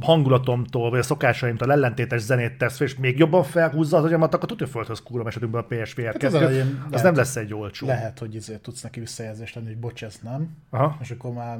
[0.00, 4.66] hangulatomtól, vagy a szokásaimtól ellentétes zenét tesz, és még jobban felhúzza az agyamat, akkor tudja
[4.66, 6.22] földhöz kúrom esetünkben a PSVR hát.
[6.22, 7.86] Az lehet, nem lesz egy olcsó.
[7.86, 10.56] Lehet, hogy izé tudsz neki visszajelzést tenni, hogy bocs, ez nem.
[10.70, 10.96] Aha.
[11.00, 11.58] És akkor már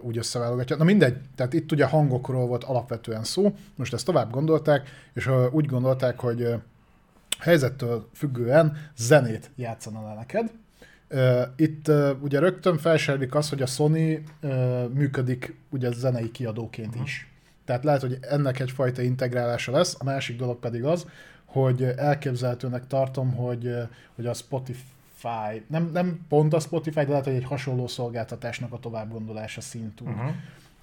[0.00, 0.76] úgy összeválogatja.
[0.76, 5.66] Na mindegy, tehát itt ugye hangokról volt alapvetően szó, most ezt tovább gondolták, és úgy
[5.66, 6.54] gondolták, hogy
[7.38, 10.52] helyzettől függően zenét játszana le neked.
[11.56, 11.90] Itt
[12.20, 14.22] ugye rögtön felsejlik az, hogy a Sony
[14.92, 17.04] működik ugye zenei kiadóként uh-huh.
[17.04, 17.30] is.
[17.64, 21.06] Tehát lehet, hogy ennek egyfajta integrálása lesz, a másik dolog pedig az,
[21.44, 23.74] hogy elképzelhetőnek tartom, hogy,
[24.14, 28.72] hogy a Spotify Spotify, nem, nem pont a Spotify, de lehet, hogy egy hasonló szolgáltatásnak
[28.72, 30.04] a továbbgondolása szintű.
[30.04, 30.30] Uh-huh.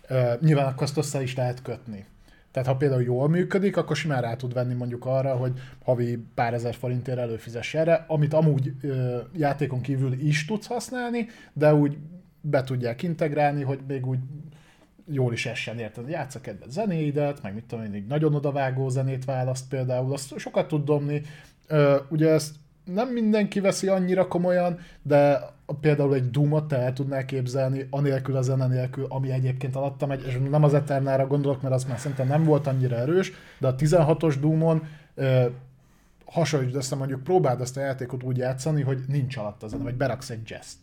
[0.09, 2.05] Uh, nyilván akkor azt össze is lehet kötni.
[2.51, 6.53] Tehát ha például jól működik, akkor simán rá tud venni mondjuk arra, hogy havi pár
[6.53, 11.97] ezer forintért előfizess erre, amit amúgy ö, játékon kívül is tudsz használni, de úgy
[12.41, 14.19] be tudják integrálni, hogy még úgy
[15.11, 16.09] jól is essen, érted?
[16.09, 20.67] Játsz a kedvenc zenéidet, meg mit tudom én, nagyon odavágó zenét választ például, azt sokat
[20.67, 21.21] tud dobni.
[21.67, 22.55] Ö, ugye ezt
[22.85, 28.67] nem mindenki veszi annyira komolyan, de például egy Doom-ot el tudnál képzelni, anélkül a zene
[28.67, 32.43] nélkül, ami egyébként alatta megy, és nem az Eternára gondolok, mert az már szerintem nem
[32.43, 34.87] volt annyira erős, de a 16-os Doom-on
[36.25, 39.95] hasonlítsd össze, mondjuk próbáld ezt a játékot úgy játszani, hogy nincs alatt a zene, vagy
[39.95, 40.73] beraksz egy jazz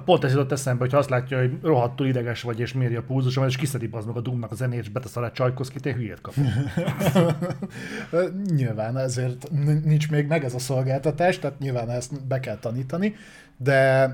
[0.00, 3.46] Pont ez jutott eszembe, hogy azt látja, hogy rohadtul ideges vagy, és méri a pulzusom,
[3.46, 6.44] és kiszedi az meg a Doomnak a zenét, és betesz alá Csajkoszkit, én hülyét kapom.
[8.56, 9.50] nyilván ezért
[9.84, 13.14] nincs még meg ez a szolgáltatás, tehát nyilván ezt be kell tanítani,
[13.56, 14.08] de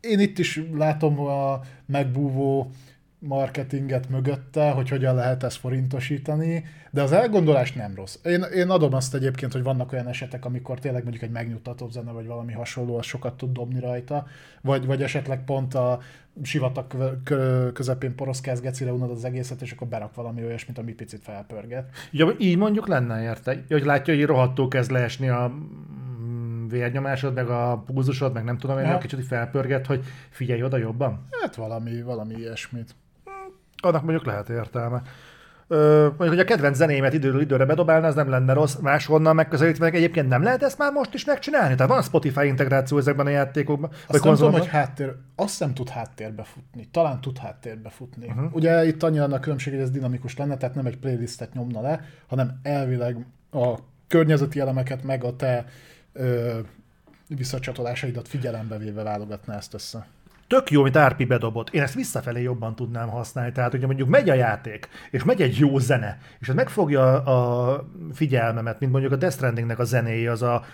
[0.00, 2.70] én itt is látom a megbúvó
[3.18, 8.18] marketinget mögötte, hogy hogyan lehet ezt forintosítani, de az elgondolás nem rossz.
[8.24, 12.10] Én, én adom azt egyébként, hogy vannak olyan esetek, amikor tényleg mondjuk egy megnyugtató zene,
[12.10, 14.26] vagy valami hasonló, az sokat tud dobni rajta,
[14.60, 15.98] vagy, vagy esetleg pont a
[16.42, 16.86] sivatag
[17.72, 21.90] közepén poroszkáz gecire unod az egészet, és akkor berak valami olyasmit, ami picit felpörget.
[22.10, 25.52] Ja, így mondjuk lenne érte, hogy látja, hogy rohadtul kezd leesni a
[26.68, 31.26] vérnyomásod, meg a pulzusod, meg nem tudom, hogy kicsit felpörget, hogy figyelj oda jobban?
[31.40, 32.94] Hát valami, valami ilyesmit
[33.82, 35.02] annak mondjuk lehet értelme.
[35.70, 39.84] Ö, mondjuk, hogy a kedvenc zenémet időről időre bedobálna, az nem lenne rossz, máshonnan megközelítve,
[39.84, 41.74] meg egyébként nem lehet ezt már most is megcsinálni?
[41.74, 43.90] Tehát van Spotify integráció ezekben a játékokban?
[44.06, 48.26] Azt nem tudom, hogy háttér, azt nem tud háttérbe futni, talán tud háttérbe futni.
[48.26, 48.54] Uh-huh.
[48.54, 52.00] Ugye itt annyi a különbség, hogy ez dinamikus lenne, tehát nem egy playlistet nyomna le,
[52.26, 53.74] hanem elvileg a
[54.06, 55.64] környezeti elemeket meg a te
[56.12, 56.58] ö,
[57.28, 60.06] visszacsatolásaidat figyelembe véve válogatná ezt össze
[60.48, 61.70] tök jó, amit Árpi bedobott.
[61.70, 63.52] Én ezt visszafelé jobban tudnám használni.
[63.52, 67.84] Tehát, hogyha mondjuk megy a játék, és megy egy jó zene, és ez megfogja a
[68.12, 70.64] figyelmemet, mint mondjuk a Death Strandingnek a zenéi, az a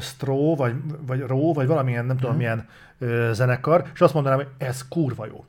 [0.00, 0.74] Stro, vagy,
[1.06, 2.40] vagy Ró, vagy valamilyen, nem tudom, mhm.
[2.40, 2.66] milyen
[2.98, 5.44] ö, zenekar, és azt mondanám, hogy ez kurva jó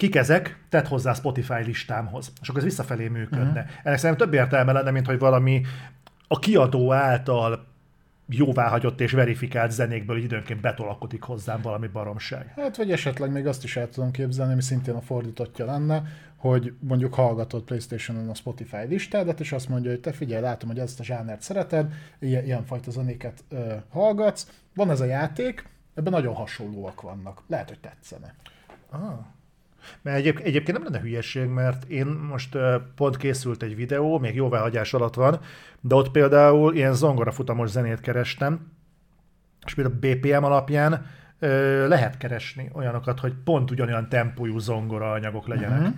[0.00, 2.32] kik ezek, tedd hozzá Spotify listámhoz.
[2.40, 3.60] És akkor ez visszafelé működne.
[3.60, 3.80] Uh-huh.
[3.82, 5.62] Ennek szerintem több értelme lenne, mint hogy valami
[6.28, 7.66] a kiadó által
[8.30, 12.52] jóváhagyott és verifikált zenékből időnként betolakodik hozzám valami baromság.
[12.56, 16.02] Hát, vagy esetleg még azt is el tudom képzelni, ami szintén a fordítottja lenne,
[16.36, 20.78] hogy mondjuk hallgatod PlayStation-on a Spotify listádat, és azt mondja, hogy te figyelj, látom, hogy
[20.78, 25.64] ezt a zsánert szereted, ilyen, ilyenfajta zenéket ö, hallgatsz, van ez a játék,
[25.94, 27.42] ebben nagyon hasonlóak vannak.
[27.46, 28.34] Lehet, hogy tetszene.
[28.90, 29.39] Ah.
[30.02, 32.58] Mert egyéb, egyébként nem lenne hülyeség, mert én most
[32.94, 35.40] pont készült egy videó, még jóváhagyás alatt van,
[35.80, 38.72] de ott például ilyen zongorafutamos zenét kerestem,
[39.66, 41.06] és például BPM alapján
[41.38, 45.80] ö, lehet keresni olyanokat, hogy pont ugyanolyan tempójú zongora anyagok legyenek.
[45.80, 45.94] Uh-huh.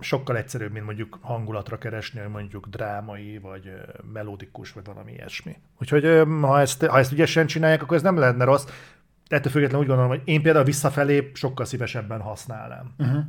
[0.00, 3.72] Sokkal egyszerűbb, mint mondjuk hangulatra keresni, hogy mondjuk drámai, vagy
[4.12, 5.56] melódikus, vagy valami ilyesmi.
[5.80, 8.66] Úgyhogy ha ezt, ha ezt ügyesen csinálják, akkor ez nem lenne rossz
[9.28, 12.94] ettől függetlenül úgy gondolom, hogy én például visszafelé sokkal szívesebben használnám.
[12.98, 13.24] Uh-huh.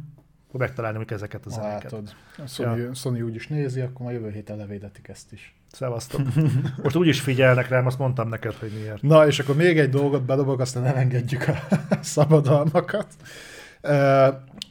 [0.47, 1.83] Akkor megtalálni hogy ezeket a zenéket.
[1.83, 2.15] Látod.
[2.37, 2.93] A Sony, ja.
[2.93, 5.55] Sony úgy is nézi, akkor majd jövő héten levédetik ezt is.
[5.71, 6.21] Szevasztok.
[6.83, 9.01] Most úgy is figyelnek rám, azt mondtam neked, hogy miért.
[9.01, 11.55] Na, és akkor még egy dolgot bedobok, aztán elengedjük a
[12.01, 13.07] szabadalmakat.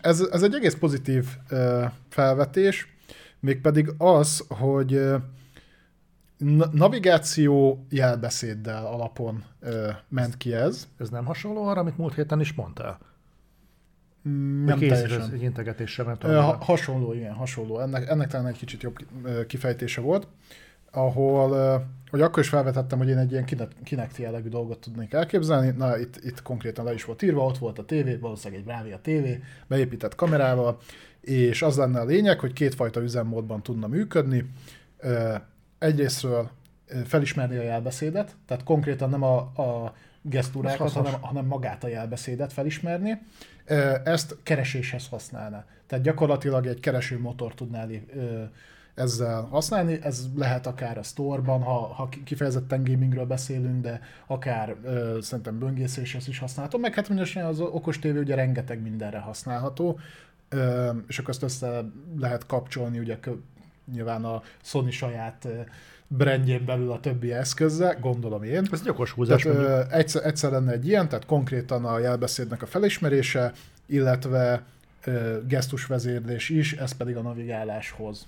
[0.00, 1.26] Ez, ez egy egész pozitív
[2.08, 2.86] felvetés,
[3.40, 5.00] mégpedig az, hogy
[6.72, 10.88] navigáció jelbeszéddel alapon ö, ment ki ez.
[10.98, 12.98] Ez nem hasonló arra, amit múlt héten is mondtál?
[14.28, 15.30] Mm, nem teljesen.
[15.32, 17.80] egy integetésre, mert ha, hasonló, igen, hasonló.
[17.80, 18.96] Ennek, ennek talán egy kicsit jobb
[19.46, 20.26] kifejtése volt,
[20.90, 23.46] ahol, hogy akkor is felvetettem, hogy én egy ilyen
[23.84, 25.74] Kinect jellegű dolgot tudnék elképzelni.
[25.76, 28.98] Na, itt, itt konkrétan le is volt írva, ott volt a tévé, valószínűleg egy Bravia
[28.98, 30.78] tévé, beépített kamerával,
[31.20, 34.50] és az lenne a lényeg, hogy kétfajta üzemmódban tudna működni
[35.78, 36.50] egyrésztről
[37.04, 43.18] felismerni a jelbeszédet, tehát konkrétan nem a, a gesztúrákat, hanem, hanem magát a jelbeszédet felismerni.
[44.04, 45.64] Ezt kereséshez használna.
[45.86, 47.90] Tehát gyakorlatilag egy keresőmotor tudnál
[48.94, 49.98] ezzel használni.
[50.02, 56.28] Ez lehet akár a store-ban, ha, ha kifejezetten gamingről beszélünk, de akár ö, szerintem böngészéshez
[56.28, 56.78] is használható.
[56.78, 59.98] Meg hát mindesetre az okos tévé ugye rengeteg mindenre használható,
[61.06, 61.84] és akkor ezt össze
[62.18, 63.18] lehet kapcsolni ugye
[63.92, 65.48] nyilván a Sony saját
[66.08, 68.68] brandjén belül a többi eszközzel, gondolom én.
[68.72, 69.42] Ez egy okos húzás.
[69.42, 73.52] Tehát, egyszer, egyszer lenne egy ilyen, tehát konkrétan a jelbeszédnek a felismerése,
[73.86, 74.62] illetve
[75.46, 78.26] gesztusvezérlés is, ez pedig a navigáláshoz.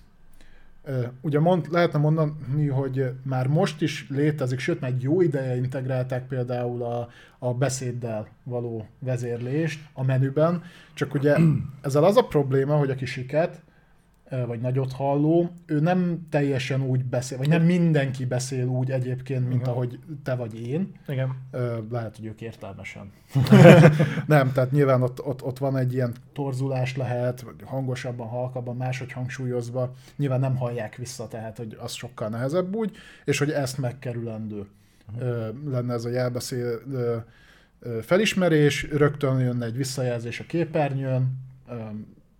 [1.20, 6.26] Ugye mond, lehetne mondani, hogy már most is létezik, sőt, már egy jó ideje integrálták
[6.26, 7.08] például a,
[7.38, 10.62] a beszéddel való vezérlést a menüben,
[10.94, 11.36] csak ugye
[11.82, 13.60] ezzel az a probléma, hogy a kisiket
[14.46, 19.60] vagy nagyot halló, ő nem teljesen úgy beszél, vagy nem mindenki beszél úgy egyébként, mint
[19.60, 19.74] uh-huh.
[19.74, 20.92] ahogy te vagy én.
[21.08, 21.36] Igen.
[21.90, 23.12] Lehet, hogy ők értelmesen.
[24.26, 29.12] nem, tehát nyilván ott, ott, ott van egy ilyen torzulás lehet, vagy hangosabban, halkabban, máshogy
[29.12, 29.94] hangsúlyozva.
[30.16, 34.66] Nyilván nem hallják vissza, tehát hogy az sokkal nehezebb úgy, és hogy ezt megkerülendő
[35.14, 35.54] uh-huh.
[35.70, 36.80] lenne ez a jelbeszél
[38.02, 41.38] felismerés, rögtön jönne egy visszajelzés a képernyőn,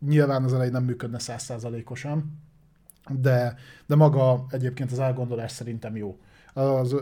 [0.07, 2.38] nyilván az elején nem működne százszázalékosan,
[3.09, 3.55] de,
[3.86, 6.18] de maga egyébként az elgondolás szerintem jó.
[6.53, 6.96] Az,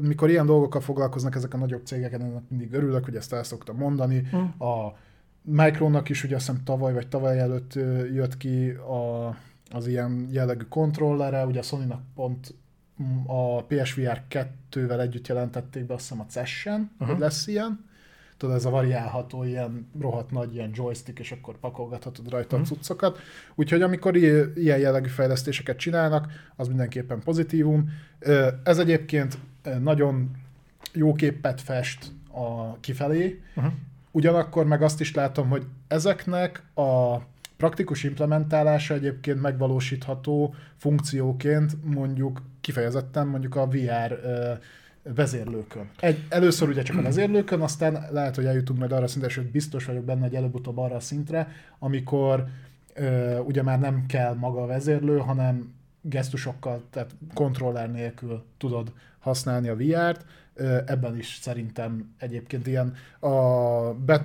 [0.00, 3.76] mikor ilyen dolgokkal foglalkoznak ezek a nagyobb cégek, ennek mindig örülök, hogy ezt el szoktam
[3.76, 4.28] mondani.
[4.30, 4.54] Hmm.
[4.68, 4.96] A
[5.42, 7.74] Micronak is ugye azt hiszem tavaly vagy tavaly előtt
[8.12, 9.28] jött ki a,
[9.70, 12.54] az ilyen jellegű kontrollere, ugye a Sony-nak pont
[13.26, 14.22] a PSVR
[14.70, 17.08] 2-vel együtt jelentették be azt hiszem a Session, uh-huh.
[17.08, 17.84] hogy lesz ilyen
[18.36, 22.58] tudod, ez a variálható ilyen rohadt nagy ilyen joystick, és akkor pakolgathatod rajta mm.
[22.58, 22.72] a mhm.
[22.72, 23.18] cuccokat.
[23.54, 26.26] Úgyhogy amikor ilyen jellegű fejlesztéseket csinálnak,
[26.56, 27.90] az mindenképpen pozitívum.
[28.64, 29.38] Ez egyébként
[29.80, 30.30] nagyon
[30.92, 33.72] jó képet fest a kifelé, uh-huh.
[34.10, 37.16] ugyanakkor meg azt is látom, hogy ezeknek a
[37.56, 44.20] praktikus implementálása egyébként megvalósítható funkcióként mondjuk kifejezetten mondjuk a VR
[45.14, 45.90] vezérlőkön.
[46.00, 49.50] Egy, először ugye csak a vezérlőkön, aztán lehet, hogy eljutunk majd arra a szintre, hogy
[49.50, 51.48] biztos vagyok benne, hogy előbb-utóbb arra a szintre,
[51.78, 52.46] amikor
[52.94, 59.68] ö, ugye már nem kell maga a vezérlő, hanem gesztusokkal, tehát kontroller nélkül tudod használni
[59.68, 60.24] a VR-t.
[60.86, 63.30] Ebben is szerintem egyébként ilyen a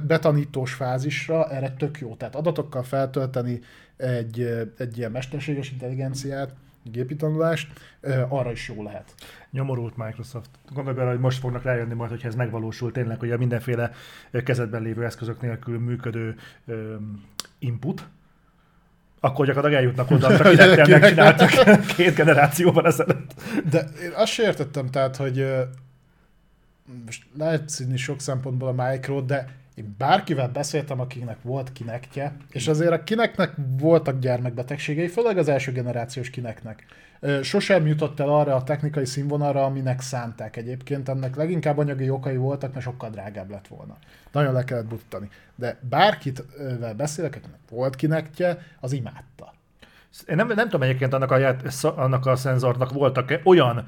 [0.08, 2.16] betanítós fázisra erre tök jó.
[2.16, 3.60] Tehát adatokkal feltölteni
[3.98, 6.54] egy, egy ilyen mesterséges intelligenciát,
[6.92, 7.72] gépi tanulást,
[8.28, 9.14] arra is jó lehet.
[9.52, 10.50] Nyomorult Microsoft.
[10.74, 13.92] Gondolj bele, hogy most fognak rájönni majd, hogyha ez megvalósul tényleg, hogy a mindenféle
[14.44, 16.36] kezetben lévő eszközök nélkül működő
[17.60, 18.08] input,
[19.20, 21.50] akkor gyakorlatilag eljutnak oda, csak kinek megcsináltak
[21.98, 23.34] két generációban ezelőtt.
[23.70, 25.46] De én azt sem értettem, tehát, hogy
[27.06, 32.68] most lehet színi sok szempontból a micro, de én bárkivel beszéltem, akiknek volt kinektje, és
[32.68, 36.86] azért a kineknek voltak gyermekbetegségei, főleg az első generációs kineknek.
[37.42, 41.10] Sosem jutott el arra a technikai színvonalra, aminek szánták egyébként.
[41.10, 43.98] Ennek leginkább anyagi okai voltak, mert sokkal drágább lett volna.
[44.32, 45.30] Nagyon le kellett buttani.
[45.56, 46.44] De bárkit
[46.98, 49.54] beszélek, akinek volt kinektje, az imádta.
[50.28, 51.56] Én nem, nem tudom egyébként annak a,
[51.96, 53.88] annak a szenzornak voltak olyan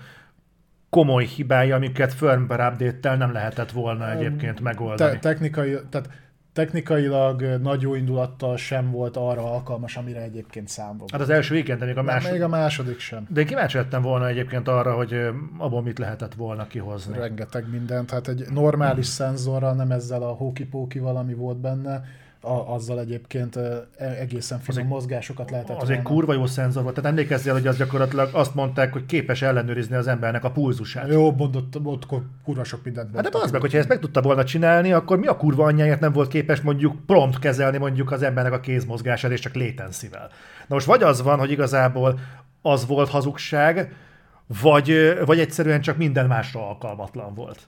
[0.91, 5.11] komoly hibái, amiket firmware update nem lehetett volna egyébként megoldani.
[5.11, 6.09] Te- technikai, tehát
[6.53, 11.85] technikailag nagy jó indulattal sem volt arra alkalmas, amire egyébként számba Hát az első de
[11.85, 12.31] még a második.
[12.31, 13.25] Még a második sem.
[13.29, 15.13] De én kíváncsi lettem volna egyébként arra, hogy
[15.57, 17.17] abból mit lehetett volna kihozni.
[17.17, 18.11] Rengeteg mindent.
[18.11, 22.03] Hát egy normális szenzorral, nem ezzel a hóki valami volt benne,
[22.41, 26.95] a, azzal egyébként e, egészen finom mozgásokat lehetett Az egy kurva jó szenzor volt.
[26.95, 31.07] Tehát emlékezzél, hogy az gyakorlatilag azt mondták, hogy képes ellenőrizni az embernek a pulzusát.
[31.07, 32.05] Jó, mondott, ott
[32.43, 35.27] kurva sok mindent Hát de az meg, hogyha ezt meg tudta volna csinálni, akkor mi
[35.27, 39.39] a kurva anyjáért nem volt képes mondjuk prompt kezelni mondjuk az embernek a kézmozgását, és
[39.39, 40.29] csak létenszivel.
[40.67, 42.19] Na most vagy az van, hogy igazából
[42.61, 43.95] az volt hazugság,
[44.61, 47.67] vagy, vagy egyszerűen csak minden másra alkalmatlan volt.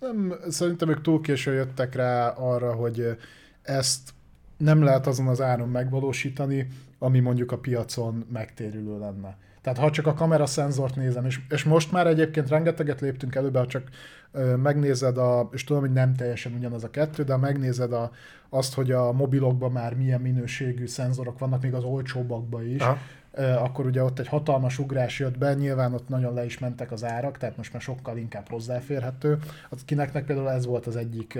[0.00, 3.16] Nem, szerintem ők túl késő jöttek rá arra, hogy
[3.64, 4.10] ezt
[4.56, 9.36] nem lehet azon az áron megvalósítani, ami mondjuk a piacon megtérülő lenne.
[9.64, 13.58] Tehát ha csak a kamera szenzort nézem, és, és most már egyébként rengeteget léptünk előbe,
[13.58, 13.88] ha csak
[14.32, 18.10] ö, megnézed, a, és tudom, hogy nem teljesen ugyanaz a kettő, de megnézed a,
[18.48, 22.98] azt, hogy a mobilokban már milyen minőségű szenzorok vannak, még az olcsóbbakban is, Aha.
[23.32, 26.92] Ö, akkor ugye ott egy hatalmas ugrás jött be, nyilván ott nagyon le is mentek
[26.92, 29.38] az árak, tehát most már sokkal inkább hozzáférhető.
[29.70, 31.38] Az kineknek például ez volt az egyik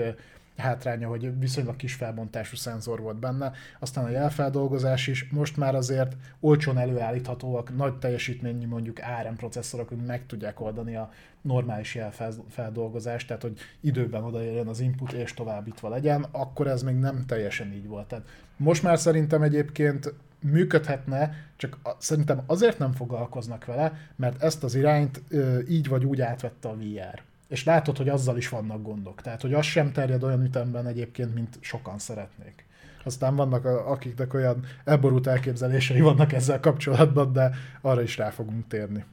[0.57, 6.15] hátránya, hogy viszonylag kis felbontású szenzor volt benne, aztán a jelfeldolgozás is, most már azért
[6.39, 13.41] olcsón előállíthatóak, nagy teljesítményű mondjuk ARM processzorok, hogy meg tudják oldani a normális jelfeldolgozást, tehát
[13.41, 18.07] hogy időben odaérjen az input és továbbítva legyen, akkor ez még nem teljesen így volt.
[18.07, 18.25] Tehát
[18.57, 25.21] most már szerintem egyébként működhetne, csak szerintem azért nem foglalkoznak vele, mert ezt az irányt
[25.69, 29.21] így vagy úgy átvette a VR és látod, hogy azzal is vannak gondok.
[29.21, 32.65] Tehát, hogy az sem terjed olyan ütemben egyébként, mint sokan szeretnék.
[33.03, 39.05] Aztán vannak, akiknek olyan elborult elképzelései vannak ezzel kapcsolatban, de arra is rá fogunk térni.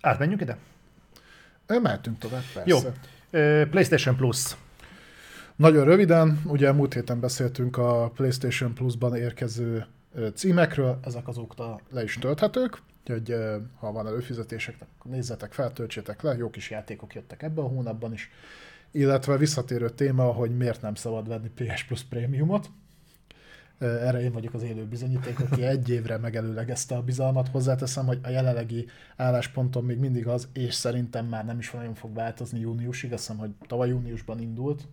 [0.00, 0.56] Átmenjünk ide?
[1.66, 2.64] Mehetünk tovább, persze.
[2.64, 2.78] Jó.
[3.64, 4.56] PlayStation Plus.
[5.56, 9.86] Nagyon röviden, ugye múlt héten beszéltünk a PlayStation Plus-ban érkező
[10.34, 12.82] címekről, ezek azóta le is tölthetők.
[13.08, 13.36] Úgyhogy
[13.78, 18.30] ha van előfizetések, nézzetek fel, töltsétek le, jó kis játékok jöttek ebben a hónapban is.
[18.90, 22.70] Illetve visszatérő téma, hogy miért nem szabad venni PS Plus prémiumot.
[23.78, 27.48] Erre én vagyok az élő bizonyíték, aki egy évre megelőlegezte a bizalmat.
[27.48, 28.86] Hozzáteszem, hogy a jelenlegi
[29.16, 33.40] állásponton még mindig az, és szerintem már nem is nagyon fog változni júniusig, azt hiszem,
[33.40, 34.88] hogy tavaly júniusban indult,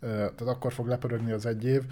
[0.00, 1.82] tehát akkor fog lepörögni az egy év.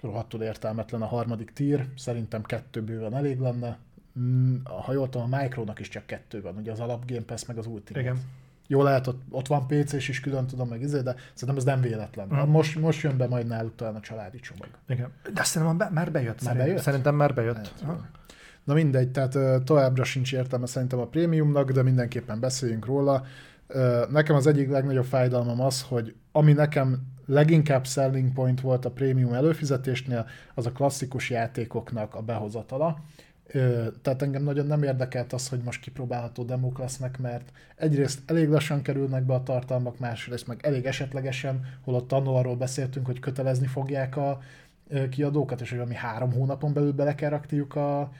[0.00, 3.78] Rohadtul értelmetlen a harmadik tír, szerintem kettő bőven elég lenne.
[4.18, 7.44] Mm, ha jól tudom, a Micronak is csak kettő van, ugye az alap Game Pass
[7.44, 8.00] meg az Ultimate.
[8.00, 8.20] Igen.
[8.66, 11.80] Jó lehet, ott, ott van PC-s is külön tudom meg, izé, de szerintem ez nem
[11.80, 12.28] véletlen.
[12.34, 12.50] Mm.
[12.50, 14.68] Most, most jön be majd náluk talán a családi csomag.
[14.88, 15.12] Igen.
[15.34, 16.42] De szerintem be, már bejött.
[16.42, 16.82] Már szerint, bejött?
[16.82, 17.74] Szerintem már bejött.
[18.64, 23.24] Na mindegy, tehát továbbra sincs értelme szerintem a prémiumnak, de mindenképpen beszéljünk róla.
[24.10, 29.32] Nekem az egyik legnagyobb fájdalmam az, hogy ami nekem leginkább selling point volt a prémium
[29.32, 32.98] előfizetésnél, az a klasszikus játékoknak a behozatala.
[34.02, 38.82] Tehát engem nagyon nem érdekelt az, hogy most kipróbálható demók lesznek, mert egyrészt elég lassan
[38.82, 44.16] kerülnek be a tartalmak, másrészt meg elég esetlegesen, holott annól arról beszéltünk, hogy kötelezni fogják
[44.16, 44.40] a
[45.10, 48.12] kiadókat, és hogy ami három hónapon belül bele kell rakniuk a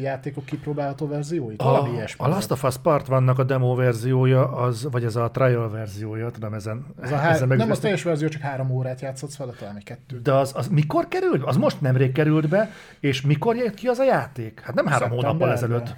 [0.00, 1.62] játékok kipróbálható verzióit?
[1.62, 1.88] A.
[2.16, 6.30] A Last of Us Part vannak a demo verziója, az, vagy ez a trial verziója,
[6.30, 9.52] tudom, ezen, ez a há- ezen Nem a teljes verzió, csak három órát játszott vele,
[9.52, 10.20] talán egy kettő.
[10.20, 11.42] De az, az mikor került?
[11.42, 12.70] Az most nemrég került be,
[13.00, 14.60] és mikor jött ki az a játék?
[14.60, 15.96] Hát nem három hónappal ezelőtt.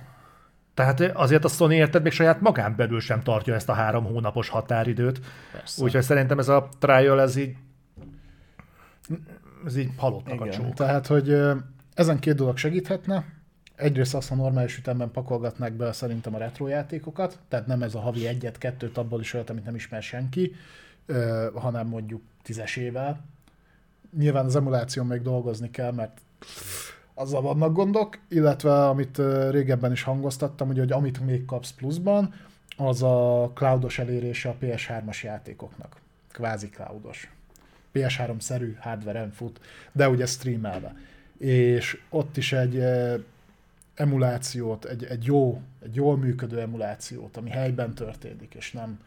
[0.74, 4.48] Tehát azért a Sony érted, még saját magán belül sem tartja ezt a három hónapos
[4.48, 5.20] határidőt.
[5.78, 7.56] Úgyhogy szerintem ez a trial, ez így
[9.66, 10.74] ez így halottnak a csók.
[10.74, 11.36] Tehát, hogy
[11.94, 13.24] ezen két dolog segíthetne,
[13.76, 18.00] egyrészt azt, ha normális ütemben pakolgatnák be szerintem a retro játékokat, tehát nem ez a
[18.00, 20.54] havi egyet, kettőt, abból is olyat, amit nem ismer senki,
[21.54, 23.20] hanem mondjuk tízesével.
[24.18, 26.20] Nyilván az emuláción még dolgozni kell, mert
[27.14, 29.20] azzal vannak gondok, illetve amit
[29.50, 32.34] régebben is hangoztattam, ugye, hogy amit még kapsz pluszban,
[32.76, 35.96] az a cloudos elérése a PS3-as játékoknak.
[36.32, 37.30] Kvázi cloudos.
[37.94, 39.60] PS3-szerű hardware fut,
[39.92, 40.96] de ugye streamelve.
[41.38, 42.84] És ott is egy
[43.94, 48.98] emulációt, egy, egy jó, egy jól működő emulációt, ami helyben történik, és nem,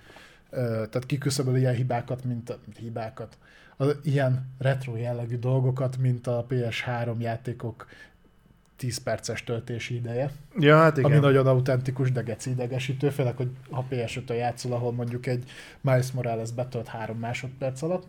[0.50, 3.38] tehát kiküszöböl ilyen hibákat, mint hibákat,
[3.78, 7.88] az, ilyen retro jellegű dolgokat, mint a PS3 játékok
[8.76, 10.32] 10 perces töltési ideje.
[10.60, 11.12] Ja, hát igen.
[11.12, 15.52] Ami nagyon autentikus, de geci idegesítő, főleg, hogy ha ps 5 játszol, ahol mondjuk egy
[15.82, 18.08] Miles Morales betölt 3 másodperc alatt.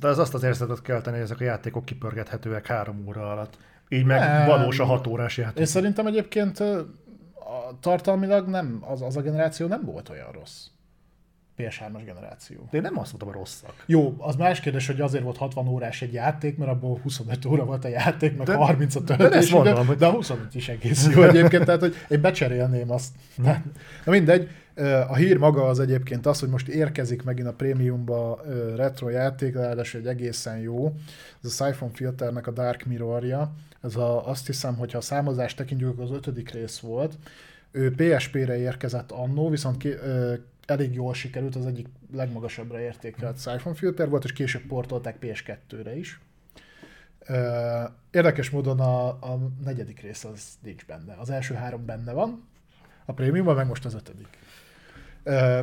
[0.00, 3.58] De az azt az érzetet kell tenni, hogy ezek a játékok kipörgethetőek három óra alatt.
[3.88, 4.46] Így meg nem.
[4.46, 5.58] valós a hat órás játék.
[5.58, 10.66] Én szerintem egyébként a, tartalmilag nem, az, az a generáció nem volt olyan rossz.
[11.58, 12.56] PS3-as generáció.
[12.70, 13.84] De én nem azt mondtam, hogy rosszak.
[13.86, 17.64] Jó, az más kérdés, hogy azért volt 60 órás egy játék, mert abból 25 óra
[17.64, 21.08] volt a játék, meg de, 30 a töltés, de, mondom, de a 25 is egész
[21.14, 23.12] jó egyébként, tehát hogy én becserélném azt.
[24.04, 24.48] Na mindegy,
[25.08, 28.42] a hír maga az egyébként az, hogy most érkezik megint a prémiumba
[28.76, 30.94] retro játék, ráadásul egy egészen jó.
[31.42, 33.52] Ez a Siphon Filternek a Dark Mirrorja.
[33.82, 37.18] Ez a, azt hiszem, hogy ha a számozást tekintjük, az ötödik rész volt.
[37.70, 40.34] Ő PSP-re érkezett annó, viszont ki, ö,
[40.66, 46.20] elég jól sikerült, az egyik legmagasabbra értékelt Siphon Filter volt, és később portolták PS2-re is.
[47.26, 51.14] Ö, érdekes módon a, a negyedik rész az nincs benne.
[51.18, 52.48] Az első három benne van,
[53.04, 54.38] a prémiumban, meg most az ötödik.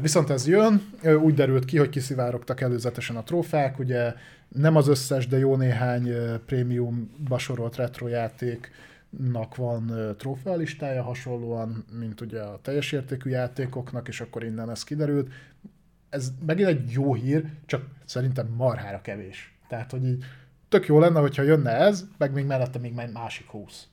[0.01, 0.81] Viszont ez jön,
[1.21, 4.13] úgy derült ki, hogy kiszivárogtak előzetesen a trófák, ugye
[4.47, 6.13] nem az összes, de jó néhány
[6.45, 14.21] prémium basorolt retro játéknak van trófea listája hasonlóan, mint ugye a teljes értékű játékoknak, és
[14.21, 15.31] akkor innen ez kiderült.
[16.09, 19.57] Ez megint egy jó hír, csak szerintem marhára kevés.
[19.67, 20.23] Tehát, hogy így
[20.69, 23.87] tök jó lenne, hogyha jönne ez, meg még mellette még másik húsz.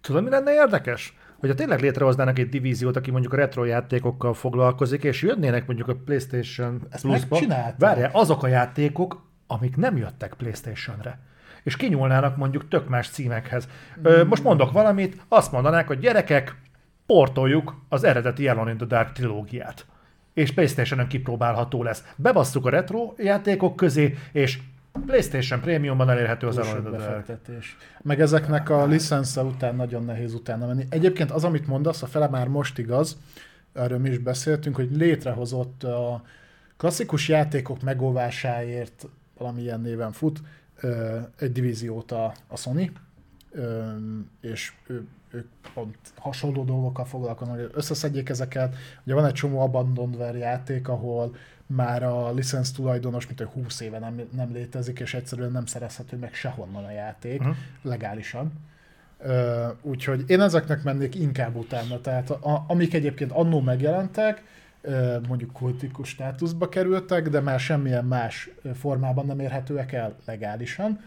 [0.00, 1.18] Tudod, mi lenne érdekes?
[1.40, 5.94] Hogyha tényleg létrehoznának egy divíziót, aki mondjuk a retro játékokkal foglalkozik, és jönnének mondjuk a
[6.04, 7.40] PlayStation Ezt Plus-ba,
[7.78, 11.28] várjál, azok a játékok, amik nem jöttek PlayStation-re
[11.62, 13.68] és kinyúlnának mondjuk tök más címekhez.
[14.02, 16.56] Ö, most mondok valamit, azt mondanák, hogy gyerekek,
[17.06, 19.86] portoljuk az eredeti Alone in the Dark trilógiát.
[20.34, 22.04] És PlayStation-on kipróbálható lesz.
[22.16, 24.58] Bebasszuk a retro játékok közé, és
[25.06, 27.22] PlayStation Premiumban elérhető az Alone
[28.02, 30.86] Meg ezeknek a licensze után nagyon nehéz utána menni.
[30.88, 33.18] Egyébként az, amit mondasz, a fele már most igaz,
[33.72, 36.22] erről mi is beszéltünk, hogy létrehozott a
[36.76, 40.42] klasszikus játékok megóvásáért valamilyen néven fut
[41.38, 42.92] egy divíziót a, a Sony,
[44.40, 48.76] és ő, ők pont hasonló dolgokkal foglalkoznak, hogy összeszedjék ezeket.
[49.04, 51.34] Ugye van egy csomó Abandonware játék, ahol
[51.76, 56.16] már a licensz tulajdonos, mint egy 20 éve nem, nem létezik, és egyszerűen nem szerezhető
[56.16, 57.56] meg sehonnan a játék uh-huh.
[57.82, 58.52] legálisan.
[59.18, 64.42] Uh, úgyhogy én ezeknek mennék inkább utána, tehát a, amik egyébként annó megjelentek,
[65.28, 71.00] mondjuk kultikus státuszba kerültek, de már semmilyen más formában nem érhetőek el legálisan,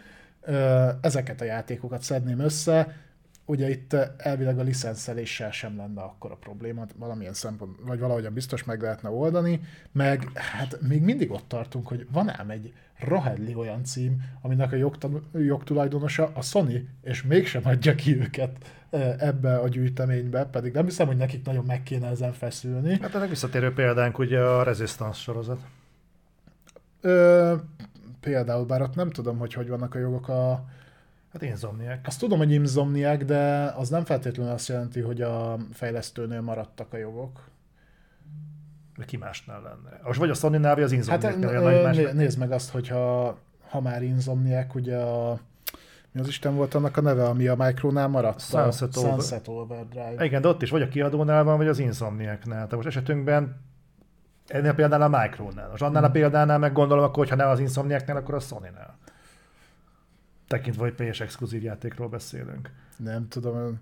[1.01, 2.95] Ezeket a játékokat szedném össze,
[3.45, 8.63] ugye itt elvileg a licenszeléssel sem lenne akkor a probléma, valamilyen szempont, vagy valahogyan biztos
[8.63, 13.83] meg lehetne oldani, meg hát még mindig ott tartunk, hogy van ám egy rahedli olyan
[13.83, 14.91] cím, aminek a
[15.33, 18.57] jogtulajdonosa a Sony, és mégsem adja ki őket
[19.17, 22.97] ebbe a gyűjteménybe, pedig nem hiszem, hogy nekik nagyon meg kéne ezen feszülni.
[23.01, 25.59] Hát ennek visszatérő példánk ugye a Resistance sorozat.
[27.01, 27.55] Ö,
[28.19, 30.65] például, bár ott nem tudom, hogy hogy vannak a jogok a...
[31.33, 32.07] Hát Insomniac.
[32.07, 36.97] Azt tudom, hogy Insomniac, de az nem feltétlenül azt jelenti, hogy a fejlesztőnél maradtak a
[36.97, 37.51] jogok.
[38.97, 39.99] De ki másnál lenne?
[40.03, 43.37] Most vagy a Sony-nál, vagy az Insomniac Hát más nézd meg azt, hogyha
[43.69, 45.39] ha már Insomniac, ugye a
[46.11, 48.39] mi az Isten volt annak a neve, ami a Micronál maradt?
[48.39, 50.25] Sunset, a Sunset Overdrive.
[50.25, 52.55] Igen, de ott is vagy a kiadónál van, vagy az Insomniacnál.
[52.55, 53.61] Tehát most esetünkben
[54.47, 55.69] ennél a példánál a Micronál.
[55.69, 56.15] Most annál a hmm.
[56.15, 58.97] példánál meg gondolom, akkor, hogyha nem az Insomniacnál, akkor a Sony-nál.
[60.53, 62.69] Tekintve, hogy PS exkluzív játékról beszélünk.
[62.97, 63.79] Nem tudom.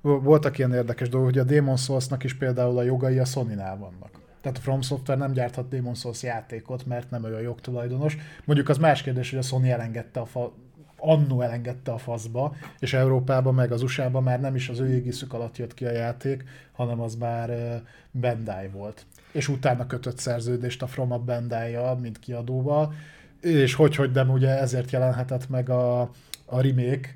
[0.00, 4.10] Voltak ilyen érdekes dolgok, hogy a Demon Souls-nak is például a jogai a Sony-nál vannak.
[4.40, 8.16] Tehát a From Software nem gyárthat Demon Souls játékot, mert nem ő a jogtulajdonos.
[8.44, 10.52] Mondjuk az más kérdés, hogy a Sony elengedte a fa-
[10.96, 15.32] annó elengedte a faszba, és Európában meg az usa már nem is az ő égiszük
[15.32, 19.06] alatt jött ki a játék, hanem az már Bandai volt.
[19.32, 22.94] És utána kötött szerződést a From a bandai mint kiadóval,
[23.42, 26.00] és hogy, hogy nem ugye ezért jelenhetett meg a,
[26.44, 27.14] a remake,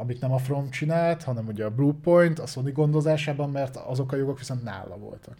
[0.00, 4.16] amit nem a From csinált, hanem ugye a Bluepoint a Sony gondozásában, mert azok a
[4.16, 5.36] jogok viszont nála voltak.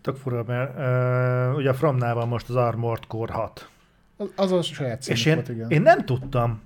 [0.00, 3.68] Tök fura, mert uh, ugye a Fromnál van most az Armored Core 6.
[4.16, 5.70] Az, az a saját És én, volt, igen.
[5.70, 6.60] én nem tudtam,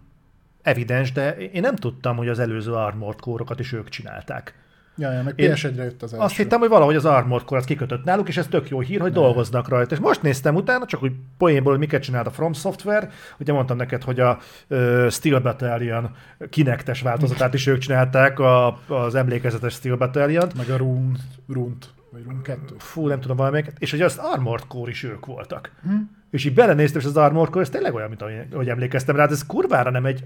[0.62, 4.55] evidens, de én nem tudtam, hogy az előző Armored Core-okat is ők csinálták.
[4.99, 6.25] Ja, ja, meg ps jött az első.
[6.25, 9.13] Azt hittem, hogy valahogy az Armored Core kikötött náluk, és ez tök jó hír, hogy
[9.13, 9.21] ne.
[9.21, 9.95] dolgoznak rajta.
[9.95, 13.11] És most néztem utána, csak úgy poénból, hogy miket csinált a From Software.
[13.39, 14.39] Ugye mondtam neked, hogy a
[14.69, 16.11] uh, Steel Battalion
[16.51, 20.49] kinektes változatát is ők csinálták, a, az emlékezetes Steel Battalion.
[20.57, 21.19] Meg a Rune,
[21.49, 22.75] Runt, vagy Rune 2.
[22.79, 23.75] Fú, nem tudom valamelyiket.
[23.79, 25.73] És hogy az Armored Core is ők voltak.
[25.83, 25.97] Hm?
[26.31, 28.23] És így belenéztem, és az Armored Core, ez tényleg olyan, mint
[28.53, 30.25] ahogy emlékeztem rá, ez kurvára nem egy...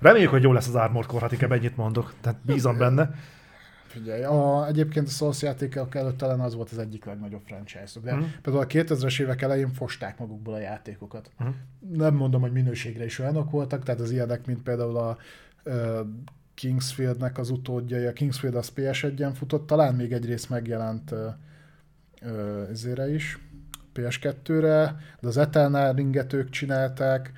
[0.00, 2.12] Reméljük, hogy jó lesz az Armored Core, hát inkább ennyit mondok.
[2.20, 3.10] Tehát bízom benne.
[3.94, 8.12] Figyelj, a, egyébként a Souls játékok előtt talán az volt az egyik legnagyobb franchise de
[8.12, 8.28] uh-huh.
[8.42, 11.30] például a 2000-es évek elején fosták magukból a játékokat.
[11.38, 11.54] Uh-huh.
[11.92, 15.16] Nem mondom, hogy minőségre is olyanok voltak, tehát az ilyenek, mint például a
[15.64, 16.00] uh,
[16.54, 21.18] Kingsfieldnek az utódjai, a Kingsfield az PS1-en futott, talán még egy rész megjelent uh,
[22.98, 23.38] uh, is,
[23.94, 27.32] PS2-re, de az Eternal Ringet ők csinálták,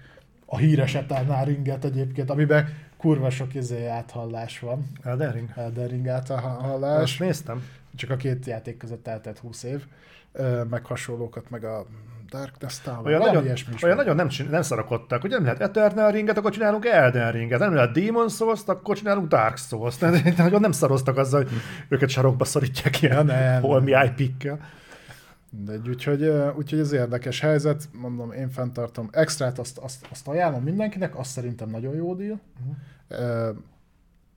[0.46, 2.68] a híres Eternal Ringet egyébként, amiben
[3.07, 4.86] kurva sok izé áthallás van.
[5.02, 5.48] Elden Ring?
[5.54, 7.02] Elden Ring áthallás.
[7.02, 7.62] Azt néztem.
[7.96, 9.84] Csak a két játék között eltelt 20 év,
[10.70, 11.86] meg hasonlókat, meg a
[12.30, 16.50] Darkness Tower, olyan nagyon, olyan nagyon nem, nem szarakodtak, hogy nem lehet Eternal Ringet, akkor
[16.50, 19.98] csinálunk Elden Ringet, nem lehet Demon souls akkor csinálunk Dark Souls.
[20.36, 21.52] Nagyon nem szaroztak azzal, hogy
[21.88, 24.59] őket sarokba szorítják ilyen ja, holmi IP-kkel.
[25.88, 29.09] Úgyhogy, úgyhogy ez érdekes helyzet, mondom, én fenntartom.
[29.12, 32.40] Extrát azt, azt, azt ajánlom mindenkinek, azt szerintem nagyon jó deal.
[32.61, 32.76] Uh-huh.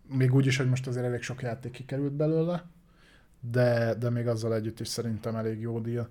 [0.08, 2.64] Még úgy is, hogy most azért elég sok játék kikerült belőle,
[3.40, 6.10] de, de még azzal együtt is szerintem elég jó deal.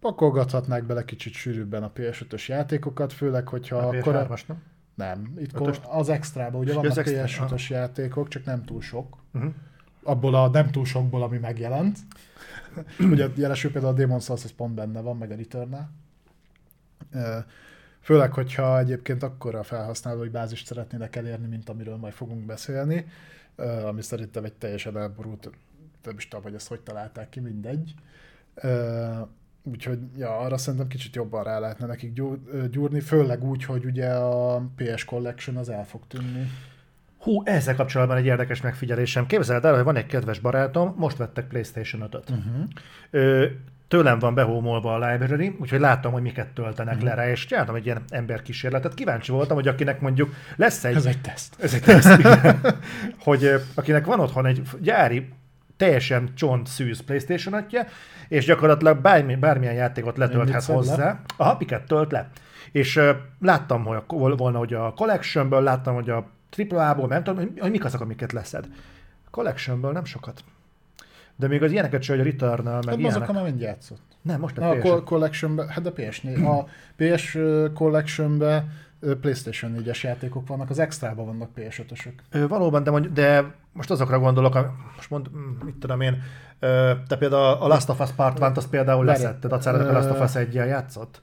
[0.00, 4.16] Pakolgathatnák bele kicsit sűrűbben a PS5-ös játékokat, főleg, hogyha a akkor...
[4.16, 4.38] A...
[4.46, 4.62] nem?
[4.94, 9.16] Nem, itt ko- az extrába, ugye vannak PS5-ös játékok, csak nem túl sok.
[9.32, 9.52] Uh-huh.
[10.02, 11.98] Abból a nem túl sokból, ami megjelent.
[13.12, 15.76] Ugye jelesül például a Demon Souls, ez pont benne van, meg a return
[18.00, 23.06] Főleg, hogyha egyébként akkor a felhasználói bázist szeretnének elérni, mint amiről majd fogunk beszélni,
[23.84, 25.50] ami szerintem egy teljesen elborult,
[26.04, 27.94] nem is tudom, hogy ezt hogy találták ki, mindegy.
[29.62, 32.12] Úgyhogy ja, arra szerintem kicsit jobban rá lehetne nekik
[32.70, 36.50] gyúrni, főleg úgy, hogy ugye a PS Collection az el fog tűnni.
[37.18, 39.26] Hú, ezzel kapcsolatban egy érdekes megfigyelésem.
[39.26, 42.30] Képzeld el, hogy van egy kedves barátom, most vettek PlayStation 5-öt.
[42.30, 43.50] Uh-huh.
[43.90, 47.08] Tőlem van behómolva a library, úgyhogy láttam, hogy miket töltenek uh-huh.
[47.08, 48.94] le rá, és csináltam egy ilyen emberkísérletet.
[48.94, 50.96] Kíváncsi voltam, hogy akinek mondjuk lesz egy...
[50.96, 51.54] Ez egy teszt.
[51.60, 52.22] Ez egy teszt,
[53.26, 55.28] hogy akinek van otthon egy gyári
[55.76, 57.84] teljesen csont szűz playstation atja
[58.28, 60.96] és gyakorlatilag bármi, bármilyen játékot letölthet hozzá.
[60.96, 61.20] Le?
[61.36, 62.30] Aha, miket tölt le.
[62.72, 63.10] És uh,
[63.40, 66.30] láttam, hogy a, volna, hogy a Collectionből, láttam, hogy a
[66.70, 68.68] AAA-ból, nem tudom, hogy mik azok, amiket leszed.
[69.30, 70.44] Collectionből nem sokat.
[71.40, 73.28] De még az ilyeneket sem, hogy a Return-nel, meg hát ilyenek.
[73.28, 74.02] azok, mind játszott.
[74.22, 75.04] Nem, most a, a PS.
[75.04, 76.64] collection hát a ps A
[76.96, 77.38] PS
[77.74, 78.42] collection
[79.20, 82.48] PlayStation 4-es játékok vannak, az extrában vannak PS5-ösök.
[82.48, 84.54] Valóban, de, mondj, de most azokra gondolok,
[84.96, 85.26] most mond,
[85.64, 86.22] mit tudom én,
[87.08, 90.34] te például a Last of Us Part 1 azt például leszetted, a Last of Us
[90.34, 91.22] 1 játszott?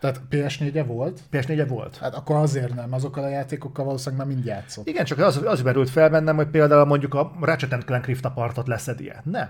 [0.00, 1.20] Tehát PS4-e volt?
[1.32, 1.96] PS4-e volt.
[1.96, 4.88] Hát akkor azért nem, azokkal a játékokkal valószínűleg már mind játszott.
[4.88, 8.66] Igen, csak az, az merült fel bennem, hogy például mondjuk a Ratchet Clank Rift Apartot
[8.66, 9.22] leszedi-e.
[9.24, 9.48] Nem.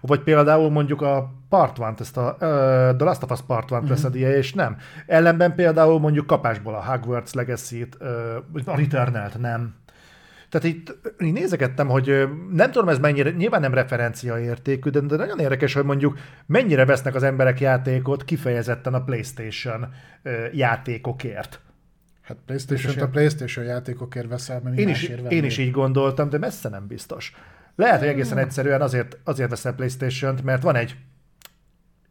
[0.00, 2.38] Vagy például mondjuk a Part 1 ezt a uh,
[2.96, 3.88] The Last of Us Part 1 mm-hmm.
[3.88, 4.76] leszedi és nem.
[5.06, 8.08] Ellenben például mondjuk kapásból a Hogwarts Legacy-t, uh,
[8.64, 9.74] a Returnal-t nem.
[10.54, 15.16] Tehát itt így nézegettem, hogy nem tudom ez mennyire, nyilván nem referencia értékű, de, de
[15.16, 19.92] nagyon érdekes, hogy mondjuk mennyire vesznek az emberek játékot kifejezetten a PlayStation
[20.52, 21.60] játékokért.
[22.22, 26.68] Hát PlayStation a PlayStation játékokért veszel, mert én is, én is így gondoltam, de messze
[26.68, 27.34] nem biztos.
[27.76, 30.96] Lehet, hogy egészen egyszerűen azért, azért veszel Playstation-t, mert van egy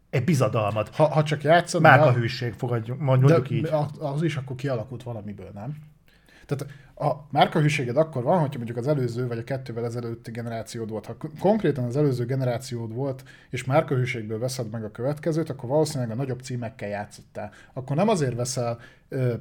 [0.09, 0.89] egy bizadalmad.
[0.95, 1.81] Ha, ha csak játszod...
[1.81, 3.69] Márka hűség, fogadjuk, mondjuk de így.
[3.99, 5.75] Az is akkor kialakult valamiből, nem?
[6.45, 11.05] Tehát a márkahűséged akkor van, hogyha mondjuk az előző vagy a kettővel ezelőtti generációd volt.
[11.05, 16.15] Ha konkrétan az előző generációd volt, és márkahűségből veszed meg a következőt, akkor valószínűleg a
[16.15, 17.51] nagyobb címekkel játszottál.
[17.73, 18.79] Akkor nem azért veszel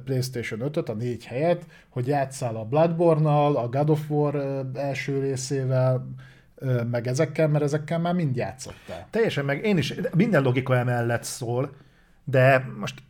[0.05, 4.35] PlayStation 5-öt a négy helyet, hogy játszál a Bloodborne-nal, a God of War
[4.73, 6.07] első részével,
[6.91, 9.07] meg ezekkel, mert ezekkel már mind játszottál.
[9.09, 11.75] Teljesen meg, én is, minden logika emellett szól,
[12.23, 13.03] de most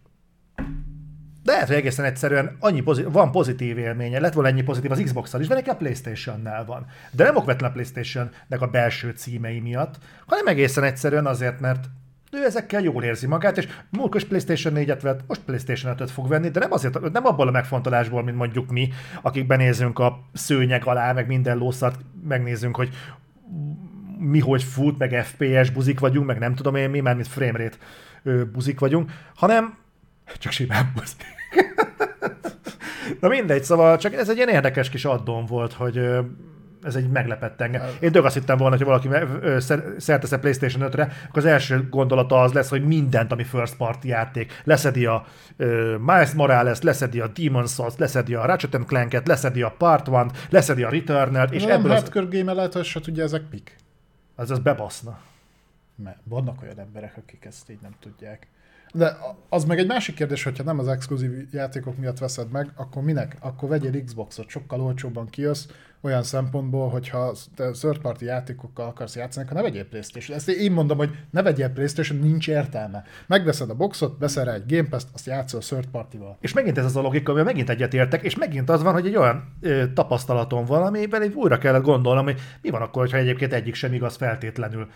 [1.43, 5.01] de lehet, hogy egészen egyszerűen annyi pozitív, van pozitív élménye, lett volna ennyi pozitív az
[5.03, 6.85] Xbox-al is, de neki a Playstation-nál van.
[7.11, 11.85] De nem okvetlen a Playstation-nek a belső címei miatt, hanem egészen egyszerűen azért, mert
[12.31, 16.49] ő ezekkel jól érzi magát, és múltkor PlayStation 4-et vett, most PlayStation 5-öt fog venni,
[16.49, 18.89] de nem azért, nem abból a megfontolásból, mint mondjuk mi,
[19.21, 22.89] akik benézünk a szőnyeg alá, meg minden lószart megnézünk, hogy
[24.17, 27.77] mi hogy fut, meg FPS buzik vagyunk, meg nem tudom én mi, mert mint framerate
[28.51, 29.77] buzik vagyunk, hanem
[30.39, 31.25] csak simán buzik.
[33.19, 35.97] Na mindegy, szóval csak ez egy ilyen érdekes kis addon volt, hogy
[36.83, 37.81] ez egy meglepett engem.
[37.99, 39.09] Én tök azt hittem volna, hogy valaki
[39.97, 44.07] szertesz a PlayStation 5-re, akkor az első gondolata az lesz, hogy mindent, ami first party
[44.07, 45.25] játék, leszedi a
[45.57, 50.25] uh, Miles Morales, leszedi a Demon's Souls, leszedi a Ratchet Clank-et, leszedi a Part 1
[50.49, 51.99] leszedi a Returnal-t, és ebből az...
[51.99, 53.75] hardcore game lehet, hogy se tudja ezek pik.
[54.35, 55.19] Az az bebaszna.
[55.95, 58.47] Mert vannak olyan emberek, akik ezt így nem tudják.
[58.95, 59.17] De
[59.49, 63.37] az meg egy másik kérdés, hogyha nem az exkluzív játékok miatt veszed meg, akkor minek?
[63.39, 65.65] Akkor vegyél Xboxot, sokkal olcsóbban kijössz,
[66.01, 70.37] olyan szempontból, hogyha te third party játékokkal akarsz játszani, akkor ne vegyél Playstation.
[70.37, 73.03] Ezt én mondom, hogy ne vegyél Playstation, nincs értelme.
[73.27, 76.37] Megveszed a boxot, veszel rá egy Game Pass-t, azt játszol third party-val.
[76.41, 79.15] És megint ez az a logika, amivel megint egyetértek, és megint az van, hogy egy
[79.15, 83.75] olyan ö, tapasztalatom van, amiben újra kellett gondolnom, hogy mi van akkor, ha egyébként egyik
[83.75, 84.87] sem igaz feltétlenül.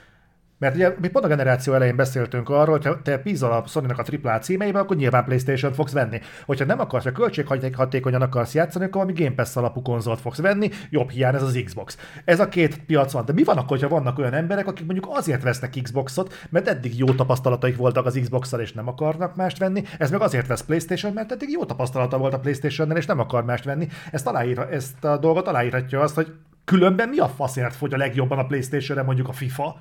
[0.60, 3.86] Mert ugye mi pont a generáció elején beszéltünk arról, hogy ha te bízol a sony
[3.86, 6.20] a AAA címeiben, akkor nyilván PlayStation-t fogsz venni.
[6.46, 10.70] Hogyha nem akarsz, ha költséghatékonyan akarsz játszani, akkor valami Game Pass alapú konzolt fogsz venni,
[10.90, 11.98] jobb hiány ez az Xbox.
[12.26, 13.26] Ez a két piac van.
[13.26, 16.98] De mi van akkor, ha vannak olyan emberek, akik mondjuk azért vesznek Xboxot, mert eddig
[16.98, 21.14] jó tapasztalataik voltak az Xbox-szal, és nem akarnak mást venni, ez meg azért vesz PlayStation,
[21.14, 23.88] mert eddig jó tapasztalata volt a PlayStation-nel, és nem akar mást venni.
[24.12, 26.34] Ezt, aláírha, ezt a dolgot aláírhatja azt, hogy
[26.66, 29.80] különben mi a faszért fogy a legjobban a PlayStation-re mondjuk a FIFA?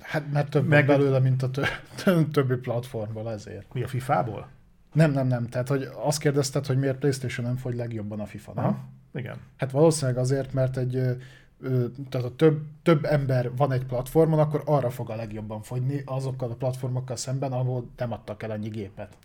[0.00, 1.50] Hát mert több meg belőle, mint a
[2.32, 3.72] többi platformból, ezért.
[3.72, 4.48] Mi a FIFA-ból?
[4.92, 5.48] Nem, nem, nem.
[5.48, 8.64] Tehát, hogy azt kérdezted, hogy miért PlayStation nem fogy legjobban a FIFA, nem?
[8.64, 8.78] Aha,
[9.14, 9.36] igen.
[9.56, 11.16] Hát valószínűleg azért, mert egy
[12.08, 16.50] tehát a több, több ember van egy platformon, akkor arra fog a legjobban fogyni azokkal
[16.50, 19.16] a platformokkal szemben, ahol nem adtak el annyi gépet.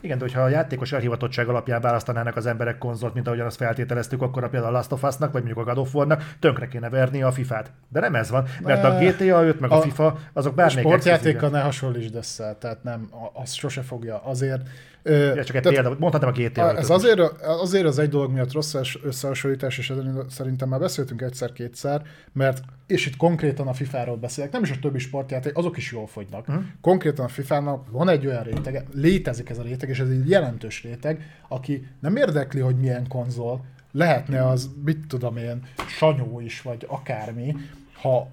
[0.00, 4.22] Igen, de hogyha a játékos elhivatottság alapján választanának az emberek konzolt, mint ahogyan azt feltételeztük,
[4.22, 6.88] akkor a például a Last of Us-nak, vagy mondjuk a God of War-nak tönkre kéne
[6.88, 7.70] verni a FIFA-t.
[7.88, 10.88] De nem ez van, mert a GTA 5 meg a, a FIFA, azok bármelyik A
[10.88, 14.22] sportjátékkal ne hasonlítsd össze, tehát nem, az sose fogja.
[14.24, 14.68] Azért
[15.08, 16.76] Ja, csak egy példa, mondhatom a GTA.
[16.76, 19.92] Ez azért, azért az egy dolog miatt rossz összehasonlítás, és
[20.28, 22.02] szerintem már beszéltünk egyszer-kétszer,
[22.32, 26.06] mert, és itt konkrétan a FIFA-ról beszélek, nem is a többi sportjáték, azok is jól
[26.06, 26.48] fogynak.
[26.48, 26.64] Uh-huh.
[26.80, 30.82] Konkrétan a FIFA-nak van egy olyan réteg, létezik ez a réteg, és ez egy jelentős
[30.82, 36.84] réteg, aki nem érdekli, hogy milyen konzol, lehetne az, mit tudom én, sanyó is, vagy
[36.88, 37.56] akármi,
[37.92, 38.28] ha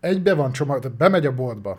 [0.00, 1.78] egybe van csomag, tehát bemegy a boltba,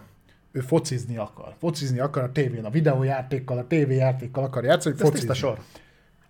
[0.52, 1.54] ő focizni akar.
[1.60, 5.34] Focizni akar a tévén, a videójátékkal, a tévéjátékkal akar játszani, Ez focizni.
[5.34, 5.60] sor.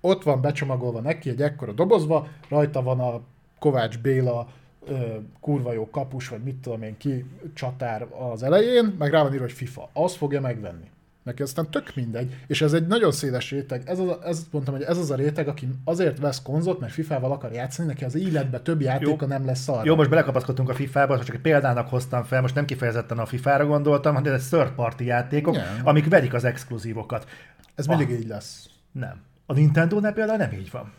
[0.01, 3.21] Ott van becsomagolva neki egy ekkora dobozba, rajta van a
[3.59, 4.47] Kovács Béla
[4.85, 9.31] ö, kurva jó kapus, vagy mit tudom én ki, csatár az elején, meg rá van
[9.31, 9.89] írva, hogy FIFA.
[9.93, 10.89] Az fogja megvenni.
[11.23, 13.81] Neki aztán tök mindegy, és ez egy nagyon széles réteg.
[13.85, 17.31] Ez, az, ez mondtam, hogy ez az a réteg, aki azért vesz konzolt, mert FIFA-val
[17.31, 19.81] akar játszani, neki az életben több játéka nem lesz arra.
[19.85, 23.65] Jó, most belekapaszkodtunk a FIFA-ba, csak egy példának hoztam fel, most nem kifejezetten a FIFA-ra
[23.65, 25.67] gondoltam, hanem ez third party játékok, yeah.
[25.83, 27.29] amik verik az exkluzívokat.
[27.75, 28.69] Ez ah, mindig így lesz.
[28.91, 29.21] Nem.
[29.45, 30.91] A Nintendo-nál például nem így van.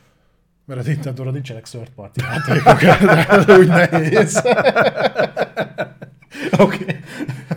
[0.64, 2.80] Mert a Nintendo-ra nincsenek third party játékok,
[3.46, 4.42] de úgy nehéz.
[6.58, 6.82] Oké.
[6.82, 6.96] okay.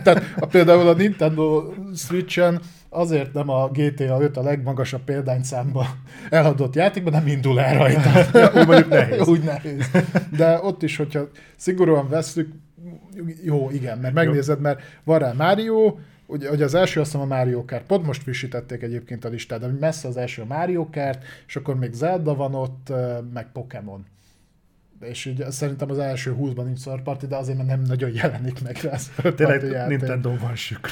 [0.02, 5.86] Tehát a, például a Nintendo Switch-en azért nem a GTA 5 a legmagasabb példányszámba
[6.30, 8.10] eladott játékban, nem indul el rajta.
[8.38, 9.28] Ja, úgy mondjuk nehéz.
[9.28, 9.90] úgy nehéz.
[10.36, 12.52] De ott is, hogyha szigorúan veszük,
[13.42, 15.94] jó, igen, mert megnézed, mert van rá Mario,
[16.26, 19.60] ugye, ugye az első azt hiszem a Mario Kart, pont most frissítették egyébként a listát,
[19.60, 22.92] de messze az első a Mario Kart, és akkor még Zelda van ott,
[23.32, 24.06] meg Pokémon.
[25.00, 28.62] És így szerintem az első 20-ban nincs third party, de azért mert nem nagyon jelenik
[28.62, 28.96] meg rá
[29.30, 29.88] Tényleg.
[29.88, 30.90] Nintendo van sükr.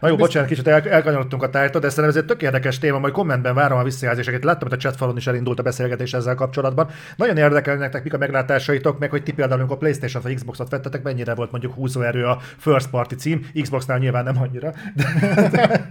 [0.00, 2.98] Na jó, bocsánat, kicsit el, elkanyarodtunk a tájtól, de szerintem ez egy tök érdekes téma,
[2.98, 4.44] majd kommentben várom a visszajelzéseket.
[4.44, 6.88] Láttam, hogy a chatfalon is elindult a beszélgetés ezzel kapcsolatban.
[7.16, 11.02] Nagyon érdekel nektek, mik a meglátásaitok, meg hogy ti például, amikor PlayStation vagy Xboxot vettetek,
[11.02, 13.46] mennyire volt mondjuk húzóerő a first party cím.
[13.60, 15.06] Xboxnál nyilván nem annyira, de,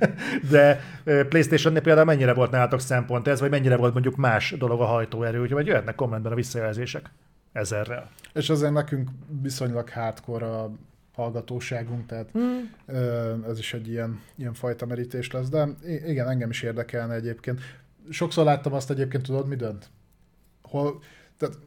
[0.52, 4.82] de, de PlayStation-nél például mennyire volt nálatok szempont ez, vagy mennyire volt mondjuk más dolog
[4.82, 7.12] a hajtóerő, úgyhogy jöhetnek kommentben a visszajelzések
[7.52, 8.10] ezerrel.
[8.34, 9.10] És azért nekünk
[9.42, 10.72] viszonylag hardcore a
[11.20, 12.74] hallgatóságunk, tehát hmm.
[13.50, 15.68] ez is egy ilyen, ilyen fajta merítés lesz, de
[16.06, 17.60] igen, engem is érdekelne egyébként.
[18.10, 19.90] Sokszor láttam azt egyébként, tudod, mi dönt?
[20.62, 21.02] Hol,
[21.38, 21.58] tehát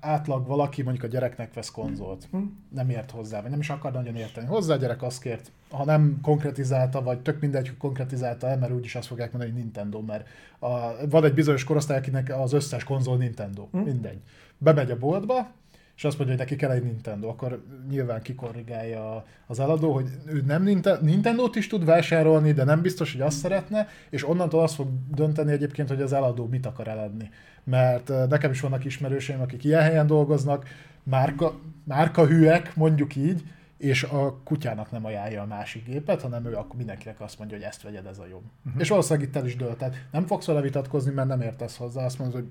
[0.00, 2.64] átlag valaki mondjuk a gyereknek vesz konzolt, Hmm.
[2.68, 5.84] nem ért hozzá, vagy nem is akar nagyon érteni hozzá, a gyerek azt kért, ha
[5.84, 10.00] nem konkretizálta, vagy tök mindegy, hogy konkretizálta el, mert úgyis azt fogják mondani, hogy Nintendo,
[10.00, 10.68] mert a,
[11.08, 13.82] van egy bizonyos korosztály, akinek az összes konzol Nintendo, Hmm.
[13.82, 14.20] mindegy.
[14.58, 15.50] Bemegy a boltba,
[15.96, 20.42] és azt mondja, hogy neki kell egy Nintendo, akkor nyilván kikorrigálja az eladó, hogy ő
[20.46, 24.74] nem Ninte- Nintendo-t is tud vásárolni, de nem biztos, hogy azt szeretne, és onnantól azt
[24.74, 27.30] fog dönteni egyébként, hogy az eladó mit akar eladni.
[27.64, 30.66] Mert nekem is vannak ismerőseim, akik ilyen helyen dolgoznak,
[31.02, 33.42] márka, márka hűek, mondjuk így,
[33.82, 37.66] és a kutyának nem ajánlja a másik gépet, hanem ő akkor mindenkinek azt mondja, hogy
[37.66, 38.42] ezt vegyed, ez a jobb.
[38.66, 38.80] Uh-huh.
[38.80, 39.78] És valószínűleg itt el is dölt.
[39.78, 42.48] Tehát nem fogsz vele vitatkozni, mert nem értesz hozzá, azt mondod, hogy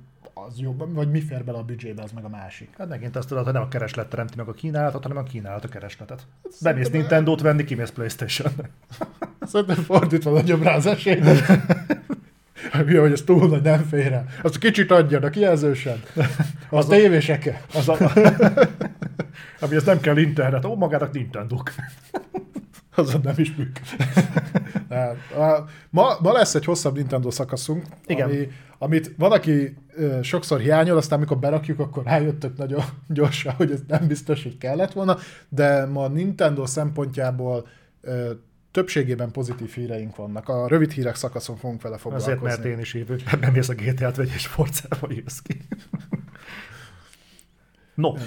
[0.47, 2.69] az jobb, vagy mi fér bele a büdzsébe, az meg a másik.
[2.77, 5.63] Hát megint azt tudod, hogy nem a kereslet teremti meg a kínálatot, hanem a kínálat
[5.63, 6.25] a keresletet.
[6.61, 8.51] Bemész Nintendo-t venni, kimész Playstation.
[9.51, 11.19] Szerintem fordítva nagyobb rá az esély.
[12.85, 14.25] Mi, hogy ez túl nagy, nem fér el.
[14.41, 16.01] Azt kicsit adjad, a kijelzősen.
[16.15, 16.25] Az,
[16.69, 17.61] Az a- tévéseke.
[17.73, 17.97] Az a...
[19.59, 21.57] Ami ez nem kell internet, ó, magának nintendo
[22.95, 23.81] Azon nem is működik.
[24.89, 28.27] Tehát, a- ma, ma lesz egy hosszabb Nintendo szakaszunk, Igen.
[28.29, 28.47] Ami,
[28.77, 29.77] amit van, aki
[30.21, 34.91] sokszor hiányol, aztán amikor berakjuk, akkor rájöttök nagyon gyorsan, hogy ez nem biztos, hogy kellett
[34.91, 35.17] volna,
[35.49, 37.67] de ma Nintendo szempontjából
[38.71, 40.49] többségében pozitív híreink vannak.
[40.49, 42.33] A rövid hírek szakaszon fogunk vele foglalkozni.
[42.33, 43.15] Azért, mert én is hívő.
[43.39, 45.57] Bemész a GTA-t, vagy és Forzával jössz ki.
[47.95, 48.17] No, No.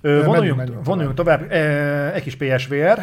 [0.00, 1.50] ö, Menjünk, vonuljunk, menjünk vonuljunk tovább.
[1.52, 2.98] E, egy kis PSVR.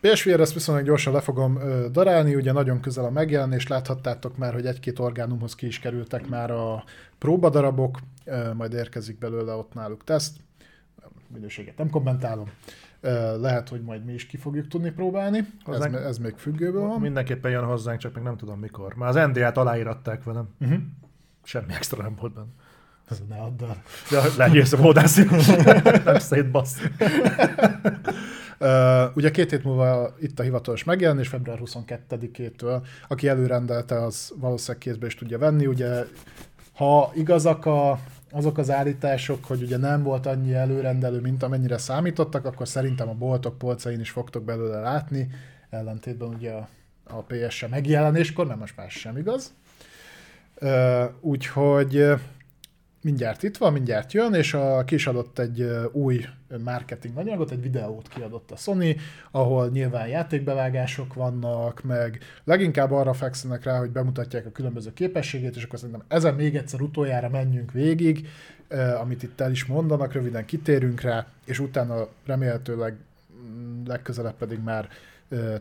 [0.00, 1.58] PSVR ezt viszonylag gyorsan le fogom
[1.92, 6.50] darálni, ugye nagyon közel a megjelenés, láthattátok már, hogy egy-két orgánumhoz ki is kerültek már
[6.50, 6.84] a
[7.18, 7.98] próbadarabok,
[8.54, 10.36] majd érkezik belőle ott náluk teszt.
[11.28, 12.50] Minőséget nem kommentálom.
[13.40, 15.38] Lehet, hogy majd mi is ki fogjuk tudni próbálni.
[15.38, 17.00] Ez, Hozzánk- ez még függőben van.
[17.00, 18.94] Mindenképpen jön hozzánk, csak még nem tudom mikor.
[18.94, 20.48] Már az NDA-t aláíratták velem.
[20.60, 20.78] Uh-huh.
[21.42, 22.46] Semmi extra nem volt benne.
[23.10, 23.82] Ez ne add el.
[24.10, 25.16] De legyél szobódász,
[26.04, 26.78] nem szétbassz.
[29.14, 32.82] Ugye két hét múlva itt a hivatalos megjelenés, február 22-től.
[33.08, 35.66] Aki előrendelte, az valószínűleg kézbe is tudja venni.
[35.66, 36.04] Ugye,
[36.74, 37.98] ha igazak a,
[38.30, 43.14] azok az állítások, hogy ugye nem volt annyi előrendelő, mint amennyire számítottak, akkor szerintem a
[43.14, 45.28] boltok polcain is fogtok belőle látni,
[45.70, 46.68] ellentétben ugye a,
[47.04, 49.52] a PS megjelenéskor, mert most más sem igaz.
[50.60, 52.04] Uh, úgyhogy
[53.02, 56.24] mindjárt itt van, mindjárt jön, és a, ki is egy új
[56.64, 58.96] marketing anyagot, egy videót kiadott a Sony,
[59.30, 65.64] ahol nyilván játékbevágások vannak, meg leginkább arra fekszenek rá, hogy bemutatják a különböző képességét, és
[65.64, 68.28] akkor szerintem ezen még egyszer utoljára menjünk végig,
[69.00, 72.96] amit itt el is mondanak, röviden kitérünk rá, és utána remélhetőleg
[73.42, 74.88] mm, legközelebb pedig már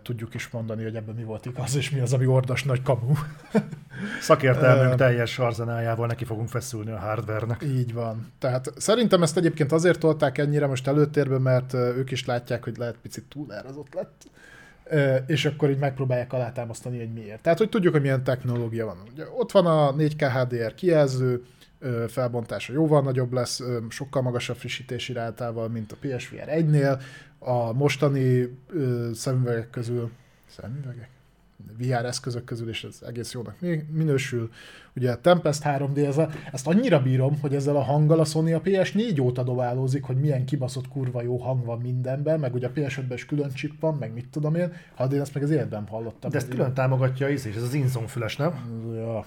[0.02, 3.14] tudjuk is mondani, hogy ebben mi volt igaz, és mi az, ami ordas nagy kamu.
[4.22, 7.64] Szakértelmünk teljes arzenájával neki fogunk feszülni a hardware-nek.
[7.64, 8.32] Így van.
[8.40, 12.96] Tehát szerintem ezt egyébként azért tolták ennyire most előtérbe, mert ők is látják, hogy lehet
[13.02, 14.26] picit túlárazott lett,
[15.28, 17.42] és akkor így megpróbálják alátámasztani, hogy miért.
[17.42, 18.98] Tehát, hogy tudjuk, hogy milyen technológia van.
[19.14, 21.44] Ugye, ott van a 4K HDR kijelző,
[22.08, 27.02] felbontása jóval nagyobb lesz, sokkal magasabb frissítési rátával, mint a PSVR 1-nél.
[27.40, 30.10] A mostani ö, szemüvegek közül,
[30.48, 31.10] szemüvegek?
[31.78, 34.52] VR eszközök közül, és ez egész jónak mi- minősül.
[34.96, 38.54] Ugye a Tempest 3D, ez a, ezt annyira bírom, hogy ezzel a hanggal a Sony
[38.54, 42.72] a PS4 óta dobálózik, hogy milyen kibaszott kurva jó hang van mindenben, meg ugye a
[42.72, 45.88] PS5-ben is külön chip van, meg mit tudom én, hát én ezt meg az életben
[45.88, 46.32] hallottam.
[46.32, 48.54] De ezt külön támogatja is, és ez az Inzon füles, nem?
[48.96, 49.26] Ja.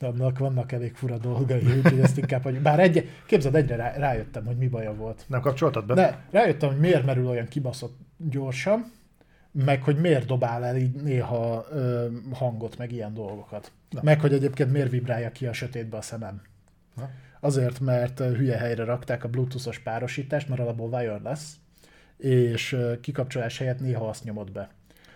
[0.00, 2.62] Annak vannak elég fura dolgai, úgyhogy ezt inkább hagyjuk.
[2.62, 5.24] Bár egy, képzeld, egyre rá, rájöttem, hogy mi baja volt.
[5.28, 5.94] Nem kapcsoltad be?
[5.94, 8.92] Ne, rájöttem, hogy miért merül olyan kibaszott gyorsan,
[9.52, 13.72] meg hogy miért dobál el így néha ö, hangot, meg ilyen dolgokat.
[13.90, 14.00] Na.
[14.02, 16.42] Meg hogy egyébként miért vibrálja ki a sötétbe a szemem.
[16.96, 17.10] Na.
[17.40, 21.42] Azért, mert hülye helyre rakták a bluetoothos párosítást, mert alapból wireless,
[22.16, 24.70] és kikapcsolás helyett néha azt nyomod be.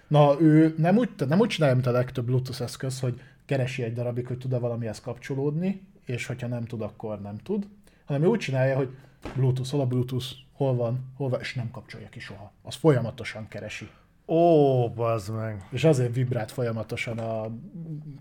[0.08, 3.20] Na, ő nem úgy, nem úgy csinálja, mint a legtöbb Bluetooth eszköz, hogy
[3.50, 7.66] keresi egy darabig, hogy tud-e valamihez kapcsolódni, és hogyha nem tud, akkor nem tud,
[8.04, 8.88] hanem ő úgy csinálja, hogy
[9.34, 12.52] Bluetooth, hol a Bluetooth, hol van, hol van, és nem kapcsolja ki soha.
[12.62, 13.88] Az folyamatosan keresi.
[14.26, 15.68] Ó, bazd meg.
[15.70, 17.50] És azért vibrált folyamatosan a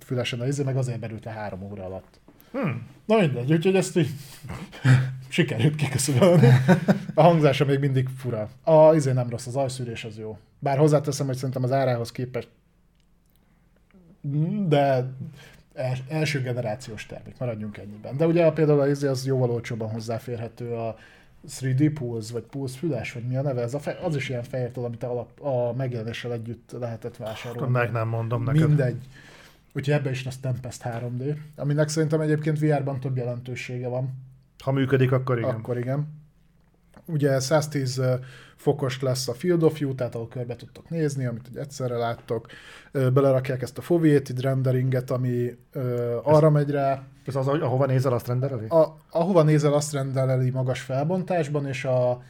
[0.06, 2.20] fülesen a izé, meg azért berült le három óra alatt.
[2.52, 2.88] Hmm.
[3.06, 4.10] Na mindegy, úgyhogy ezt így
[5.28, 6.48] sikerült kiköszönölni.
[7.14, 8.50] A hangzása még mindig fura.
[8.64, 10.38] A izé nem rossz, az ajszűrés az jó.
[10.60, 12.50] Bár hozzáteszem, hogy szerintem az árához képest
[14.68, 15.14] de
[15.74, 18.18] els, első generációs termék, maradjunk ennyiben.
[18.18, 20.96] De ugye például az, az jóval olcsóban hozzáférhető a
[21.48, 24.44] 3D Pulse, vagy Pulse füles, vagy mi a neve, ez a fej, az is ilyen
[24.44, 27.72] fejértől, amit alap, a megjelenéssel együtt lehetett vásárolni.
[27.72, 28.68] Meg nem mondom neked.
[28.68, 29.08] Mindegy.
[29.74, 34.10] Úgyhogy ebben is lesz Tempest 3D, aminek szerintem egyébként VR-ban több jelentősége van.
[34.64, 35.50] Ha működik, akkor igen.
[35.50, 36.19] Akkor igen.
[37.11, 38.02] Ugye 110
[38.56, 42.48] fokos lesz a Field of View, tehát ahol körbe tudtok nézni, amit egy egyszerre láttok.
[42.91, 45.57] Belerakják ezt a foveated renderinget, ami
[46.23, 47.03] arra ez, megy rá.
[47.26, 48.68] Ez az, ahova nézel, azt rendeleli?
[48.68, 52.22] A, ahova nézel, azt rendeleli magas felbontásban, és a,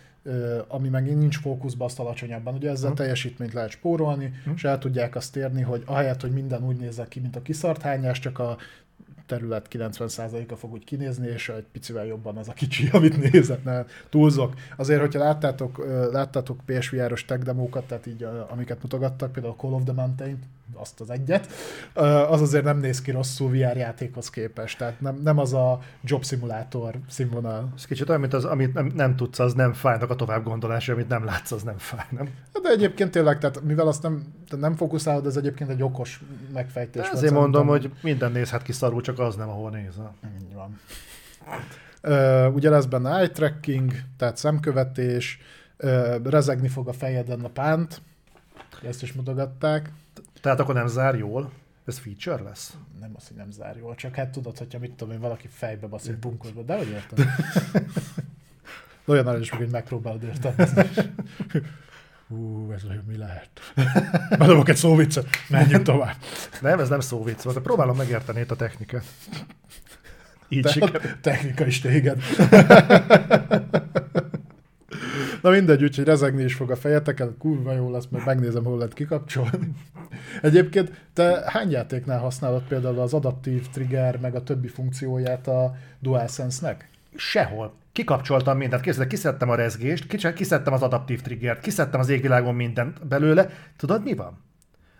[0.68, 2.54] ami meg nincs fókuszban, azt alacsonyabban.
[2.54, 2.96] Ugye ezzel hmm.
[2.96, 4.54] teljesítményt lehet spórolni, hmm.
[4.56, 8.20] és el tudják azt érni, hogy ahelyett, hogy minden úgy nézze ki, mint a kiszarthányás,
[8.20, 8.58] csak a
[9.30, 13.86] terület 90%-a fog úgy kinézni, és egy picivel jobban az a kicsi, amit nézett, ne
[14.10, 14.54] túlzok.
[14.78, 19.94] Azért, hogyha láttátok, láttátok PSVR-os tech demókat, tehát így amiket mutogattak, például Call of the
[19.94, 20.40] Mountain,
[20.74, 21.48] azt az egyet,
[22.30, 26.24] az azért nem néz ki rosszul VR játékhoz képest, tehát nem, nem az a job
[26.24, 27.74] szimulátor színvonal.
[27.76, 30.94] Ez kicsit olyan, mint az, amit nem, nem tudsz, az nem fájnak a tovább gondolása,
[30.94, 32.30] amit nem látsz, az nem fáj, nem?
[32.62, 36.22] De egyébként tényleg, tehát mivel azt nem, nem fókuszálod, ez egyébként egy okos
[36.54, 37.02] megfejtés.
[37.02, 40.16] De ezért mondom, hogy minden nézhet ki szarul, csak az nem, ahol nézel.
[40.42, 40.80] Így van.
[42.04, 45.40] Uh, ugye lesz benne eye tracking, tehát szemkövetés,
[45.78, 48.02] uh, rezegni fog a fejeden a pánt,
[48.84, 49.92] ezt is mutogatták.
[50.42, 51.52] Tehát akkor nem zár jól?
[51.86, 52.74] Ez feature lesz?
[53.00, 55.88] Nem az, hogy nem zár jól, csak hát tudod, hogyha mit tudom én, valaki fejbe
[55.88, 57.26] baszik bunkorba, de hogy érted?
[59.06, 60.84] Olyan aranyos, hogy megpróbálod értelmezni.
[62.28, 63.50] Hú, ez olyan mi lehet?
[64.40, 66.16] Bedobok egy szóviccet, menjünk tovább.
[66.62, 69.04] Nem, ez nem szóvicc volt, próbálom megérteni itt a technikát.
[70.48, 71.20] Így sikerül.
[71.22, 72.22] Technika is téged.
[75.42, 78.94] Na mindegy, úgyhogy rezegni is fog a fejeteken, kurva jó lesz, mert megnézem, hol lehet
[78.94, 79.74] kikapcsolni.
[80.42, 86.90] Egyébként te hány játéknál használod például az adaptív trigger, meg a többi funkcióját a DualSense-nek?
[87.16, 87.74] Sehol.
[87.92, 93.50] Kikapcsoltam mindent, készítettem, kiszedtem a rezgést, kiszedtem az adaptív triggert, kiszedtem az égvilágon mindent belőle.
[93.78, 94.38] Tudod, mi van?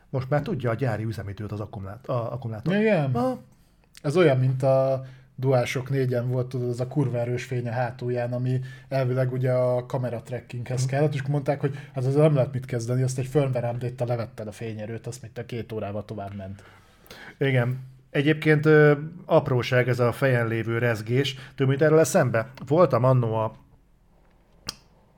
[0.10, 2.76] Most már tudja a gyári üzemidőt az akkumulátor.
[2.76, 3.16] Igen.
[3.16, 3.38] A...
[4.02, 5.06] Ez olyan, mint a
[5.40, 8.60] duások négyen volt, tudod, az a kurva erős fény a hátulján, ami
[8.90, 10.90] elvileg ugye a kamera trackinghez mhm.
[10.90, 14.48] kellett, és mondták, hogy hát az nem lehet mit kezdeni, azt egy firmware update levetted
[14.48, 16.64] a fényerőt, azt mint a két órával tovább ment.
[17.38, 17.80] Igen.
[18.10, 21.36] Egyébként ö, apróság ez a fejen lévő rezgés.
[21.56, 22.52] Több mint erről eszembe.
[22.68, 23.56] Voltam annó a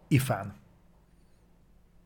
[0.08, 0.54] Ifán.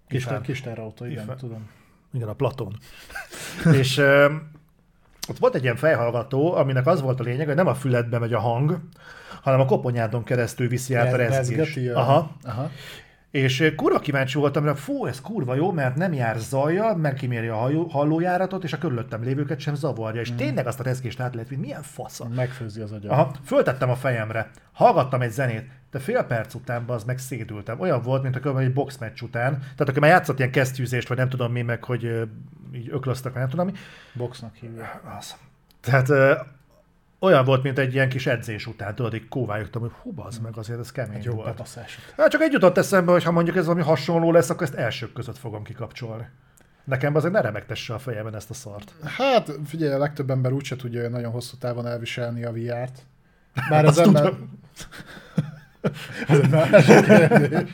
[0.08, 1.38] Kis, kis igen, Ifán.
[1.38, 1.70] tudom.
[2.14, 2.78] Igen, a Platon.
[3.80, 4.02] és
[5.30, 8.34] ott volt egy ilyen fejhallgató, aminek az volt a lényeg, hogy nem a füledbe megy
[8.34, 8.80] a hang,
[9.42, 11.80] hanem a koponyádon keresztül viszi át a rezgés.
[11.94, 12.32] Aha.
[12.44, 12.70] Aha.
[13.32, 17.48] És kurva kíváncsi voltam, hogy fú, ez kurva jó, mert nem jár zajjal, meg kiméri
[17.48, 20.22] a hallójáratot, és a körülöttem lévőket sem zavarja.
[20.22, 20.36] És mm.
[20.36, 22.22] tényleg azt a rezgést át lehet vinni, milyen fasz.
[22.36, 23.12] Megfőzi az agyat.
[23.12, 25.66] Aha, föltettem a fejemre, hallgattam egy zenét,
[25.96, 27.80] de fél perc után az meg szédültem.
[27.80, 29.60] Olyan volt, mint a körben egy boxmeccs után.
[29.60, 32.28] Tehát aki már játszott ilyen kesztyűzést, vagy nem tudom mi, meg hogy
[32.74, 33.74] így öklöztek, vagy nem tudom mi.
[34.14, 35.02] Boxnak hívják.
[35.18, 35.36] Az.
[35.82, 36.34] Tehát ö,
[37.20, 40.58] olyan volt, mint egy ilyen kis edzés után, tudod, így kóvályogtam, hogy hú, az meg
[40.58, 41.68] azért ez kemény egy volt.
[42.18, 45.14] Hát csak egy jutott eszembe, hogy ha mondjuk ez valami hasonló lesz, akkor ezt elsők
[45.14, 46.28] között fogom kikapcsolni.
[46.84, 48.94] Nekem azért ne remegtesse a fejemben ezt a szart.
[49.04, 53.06] Hát figyelj, a legtöbb ember úgyse tudja olyan nagyon hosszú távon elviselni a VR-t.
[53.70, 54.34] Bár az ember...
[56.28, 57.70] ez egy másik kérdés.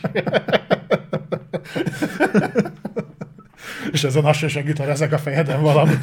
[3.92, 5.94] És ezen az se segít, ha ezek a fejeden valami.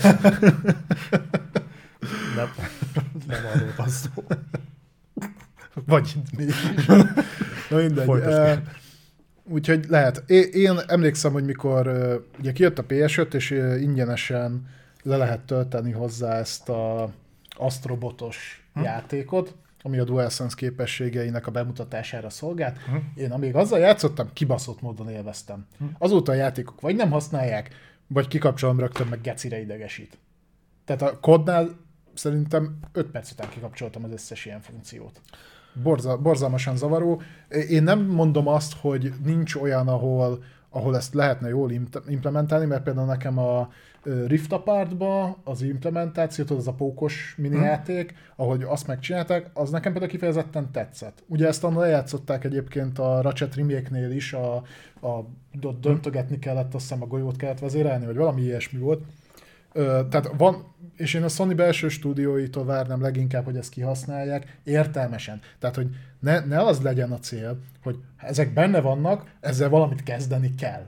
[2.36, 2.48] Nem,
[3.26, 4.24] nem arról van szó.
[5.86, 6.44] Vagy mi.
[7.70, 8.08] Na mindegy.
[8.08, 8.52] Uh,
[9.44, 10.24] úgyhogy lehet.
[10.52, 14.66] Én, emlékszem, hogy mikor uh, ugye kijött a PS5, és uh, ingyenesen
[15.02, 17.12] le lehet tölteni hozzá ezt a
[17.56, 18.82] Astrobotos hm?
[18.82, 22.76] játékot, ami a DualSense képességeinek a bemutatására szolgált.
[22.76, 23.02] Uh-huh.
[23.14, 25.66] Én amíg azzal játszottam, kibaszott módon élveztem.
[25.72, 25.96] Uh-huh.
[25.98, 27.70] Azóta a játékok vagy nem használják,
[28.06, 30.18] vagy kikapcsolom rögtön, meg gecire idegesít.
[30.84, 31.76] Tehát a kodnál
[32.14, 35.20] szerintem 5 perc után kikapcsoltam az összes ilyen funkciót.
[35.82, 37.22] Borza, borzalmasan zavaró.
[37.68, 41.70] Én nem mondom azt, hogy nincs olyan, ahol, ahol ezt lehetne jól
[42.06, 43.70] implementálni, mert például nekem a
[44.26, 48.06] Rift Apartba az implementációt, az a pókos mini hmm.
[48.36, 51.22] ahogy azt megcsinálták, az nekem például kifejezetten tetszett.
[51.26, 54.54] Ugye ezt annól lejátszották egyébként a Ratchet remake is, a,
[55.02, 55.24] a
[55.80, 59.02] döntögetni kellett, azt hiszem a golyót kellett vezérelni, vagy valami ilyesmi volt.
[59.72, 65.40] Ö, tehát van, és én a Sony belső stúdióitól várnám leginkább, hogy ezt kihasználják értelmesen.
[65.58, 65.88] Tehát, hogy
[66.20, 70.86] ne, ne az legyen a cél, hogy ezek benne vannak, ezzel valamit kezdeni kell.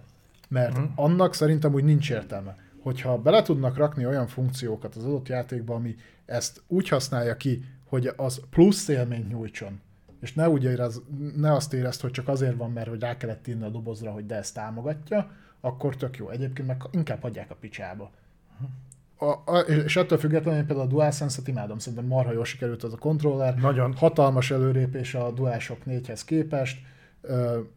[0.48, 0.92] Mert hmm.
[0.96, 5.94] annak szerintem úgy nincs értelme hogyha bele tudnak rakni olyan funkciókat az adott játékba, ami
[6.24, 9.80] ezt úgy használja ki, hogy az plusz élményt nyújtson,
[10.20, 11.02] és ne, úgy érez,
[11.36, 14.26] ne azt érezt, hogy csak azért van, mert hogy rá kellett írni a dobozra, hogy
[14.26, 15.30] de ezt támogatja,
[15.60, 16.28] akkor tök jó.
[16.28, 18.10] Egyébként meg inkább hagyják a picsába.
[19.16, 22.92] A, a, és ettől függetlenül én például a DualSense-et imádom, szerintem marha jól sikerült az
[22.92, 23.54] a kontroller.
[23.54, 23.94] Nagyon.
[23.94, 26.78] Hatalmas előrépés a DualShock 4-hez képest,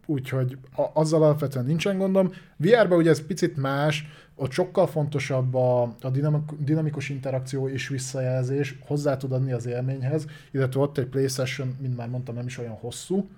[0.06, 0.58] úgyhogy
[0.92, 2.32] azzal alapvetően nincsen gondom.
[2.56, 4.06] VR-ban ugye ez picit más,
[4.36, 6.10] ott sokkal fontosabb a, a
[6.58, 12.08] dinamikus interakció és visszajelzés, hozzá tud adni az élményhez, illetve ott egy PlayStation, mint már
[12.08, 13.28] mondtam, nem is olyan hosszú,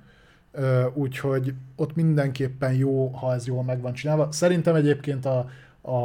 [0.94, 4.32] úgyhogy ott mindenképpen jó, ha ez jól meg van csinálva.
[4.32, 5.38] Szerintem egyébként a,
[5.80, 5.98] a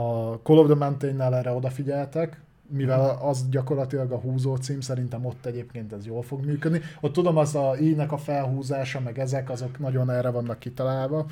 [0.43, 2.41] Call of the Mountain-nál erre odafigyeltek,
[2.71, 6.81] mivel az gyakorlatilag a húzó cím, szerintem ott egyébként ez jól fog működni.
[6.99, 11.25] Ott tudom, az a i-nek a felhúzása, meg ezek, azok nagyon erre vannak kitalálva.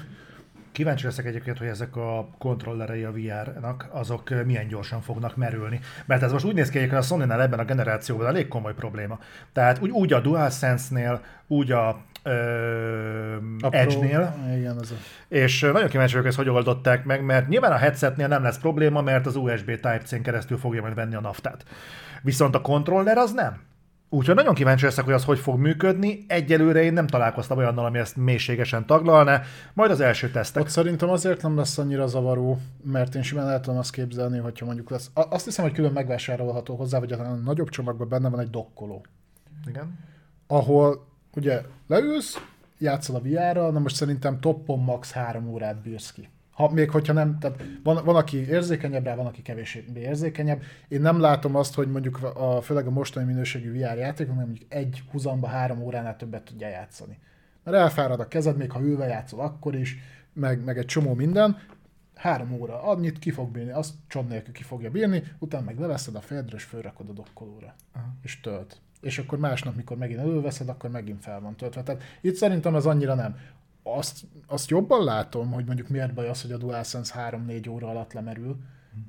[0.71, 5.79] Kíváncsi leszek egyébként, hogy ezek a kontrollerei a VR-nak, azok milyen gyorsan fognak merülni.
[6.05, 9.19] Mert ez most úgy néz ki, hogy a sony ebben a generációban elég komoly probléma.
[9.53, 12.01] Tehát úgy, úgy a DualSense-nél, úgy a
[13.69, 14.35] Edge-nél.
[14.57, 14.95] Igen, az a...
[15.27, 19.01] És nagyon kíváncsi vagyok, ezt hogy oldották meg, mert nyilván a headsetnél nem lesz probléma,
[19.01, 21.63] mert az USB Type-C-n keresztül fogja majd venni a naftát.
[22.21, 23.67] Viszont a kontroller az nem.
[24.11, 26.25] Úgyhogy nagyon kíváncsi leszek, hogy az hogy fog működni.
[26.27, 29.41] Egyelőre én nem találkoztam olyannal, ami ezt mélységesen taglalna,
[29.73, 30.63] majd az első tesztek.
[30.63, 34.65] Ott szerintem azért nem lesz annyira zavaró, mert én simán el tudom azt képzelni, hogyha
[34.65, 35.11] mondjuk lesz.
[35.13, 39.05] Azt hiszem, hogy külön megvásárolható hozzá, vagy a nagyobb csomagban benne van egy dokkoló.
[39.67, 39.99] Igen.
[40.47, 42.37] Ahol ugye leülsz,
[42.77, 45.11] játszol a VR-ral, na most szerintem toppon max.
[45.11, 46.29] három órát bírsz ki
[46.59, 50.61] ha, még hogyha nem, tehát van, van, aki érzékenyebb rá, van, aki kevésbé érzékenyebb.
[50.87, 55.03] Én nem látom azt, hogy mondjuk a, főleg a mostani minőségű VR játékok, mondjuk egy
[55.11, 57.19] huzamba három óránál többet tudja játszani.
[57.63, 59.97] Mert elfárad a kezed, még ha ülve játszol akkor is,
[60.33, 61.57] meg, meg egy csomó minden,
[62.15, 66.15] három óra, annyit ki fog bírni, azt csod nélkül ki fogja bírni, utána meg leveszed
[66.15, 68.11] a fejedre, és fölrakod a dokkolóra, uh-huh.
[68.21, 68.81] és tölt.
[69.01, 71.83] És akkor másnap, mikor megint előveszed, akkor megint fel van töltve.
[71.83, 73.35] Tehát itt szerintem ez annyira nem
[73.83, 78.13] azt, azt jobban látom, hogy mondjuk miért baj az, hogy a DualSense 3-4 óra alatt
[78.13, 78.57] lemerül,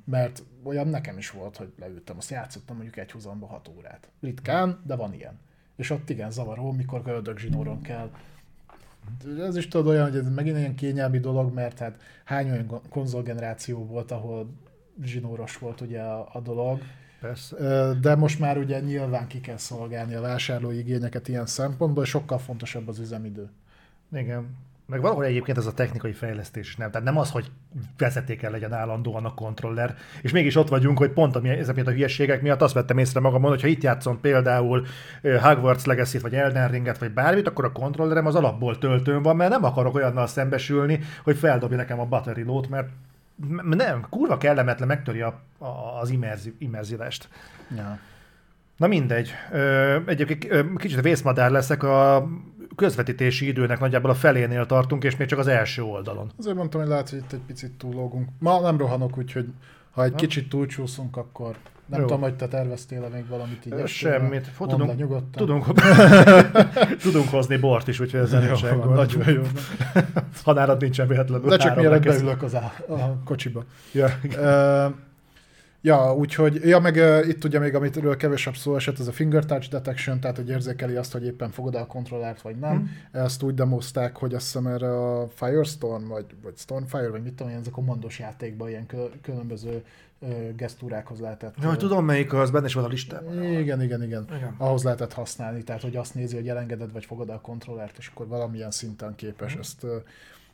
[0.05, 4.09] mert olyan nekem is volt, hogy leültem, azt játszottam mondjuk egy húzamba 6 órát.
[4.21, 5.39] Ritkán, de van ilyen.
[5.75, 8.09] És ott igen zavaró, mikor ördög zsinóron kell.
[9.39, 13.85] Ez is tudod olyan, hogy ez megint ilyen kényelmi dolog, mert hát hány olyan konzolgeneráció
[13.85, 14.53] volt, ahol
[15.03, 16.81] zsinóros volt ugye a, a dolog.
[17.21, 17.55] Persze.
[18.01, 22.87] De most már ugye nyilván ki kell szolgálni a vásárlói igényeket ilyen szempontból, sokkal fontosabb
[22.87, 23.49] az üzemidő.
[24.13, 24.47] Igen.
[24.85, 26.91] Meg valahol egyébként ez a technikai fejlesztés nem.
[26.91, 27.51] Tehát nem az, hogy
[27.97, 32.41] vezetéken legyen állandóan a kontroller, és mégis ott vagyunk, hogy pont ami ezeket a hülyeségek
[32.41, 34.85] miatt azt vettem észre magamon, hogy ha itt játszom például
[35.21, 39.51] Hogwarts legacy vagy Elden Ringet, vagy bármit, akkor a kontrollerem az alapból töltőn van, mert
[39.51, 42.89] nem akarok olyannal szembesülni, hogy feldobja nekem a battery load, mert
[43.63, 47.29] nem, kurva kellemetlen megtöri a, a, az immerzi, immerzilást.
[47.75, 47.99] Ja.
[48.77, 49.31] Na mindegy.
[49.51, 52.27] Ö, egyébként kicsit vészmadár leszek, a
[52.75, 56.31] közvetítési időnek nagyjából a felénél tartunk, és még csak az első oldalon.
[56.37, 58.29] Azért mondtam, hogy lehet, hogy itt egy picit túlógunk.
[58.39, 59.53] Ma nem rohanok, úgyhogy
[59.91, 60.17] ha egy ha?
[60.17, 61.55] kicsit túlcsúszunk, akkor
[61.91, 62.05] nem Jó.
[62.05, 63.87] tudom, hogy te terveztél még valamit így.
[63.87, 64.47] Semmit.
[64.47, 65.65] Fo, tudunk, tudunk,
[67.03, 69.41] tudunk hozni bort is, úgyhogy ez nem sem Nagyon jó.
[70.43, 71.49] Ha nálad nincsen véletlenül.
[71.49, 73.63] De csak mielőtt beülök az a, a kocsiba.
[73.91, 74.93] Ja, uh,
[75.83, 79.45] Ja, úgyhogy, ja, meg uh, itt ugye még, amitről kevesebb szó esett, ez a finger
[79.45, 82.71] touch detection, tehát hogy érzékeli azt, hogy éppen fogod a kontrollert, vagy nem.
[82.71, 83.21] Hmm.
[83.23, 87.51] Ezt úgy demozták, hogy azt hiszem erre a Firestorm, vagy, vagy Stormfire, vagy mit tudom
[87.51, 88.85] én, ez a kommandos játékban ilyen
[89.21, 89.83] különböző
[90.55, 91.55] gesztúrákhoz lehetett.
[91.61, 93.43] Ja, hogy tudom melyik az, benne is van a listában.
[93.43, 94.55] Igen, igen, igen, igen.
[94.57, 98.27] Ahhoz lehetett használni, tehát hogy azt nézi, hogy elengeded, vagy fogod a kontrollert, és akkor
[98.27, 99.61] valamilyen szinten képes hmm.
[99.61, 99.85] ezt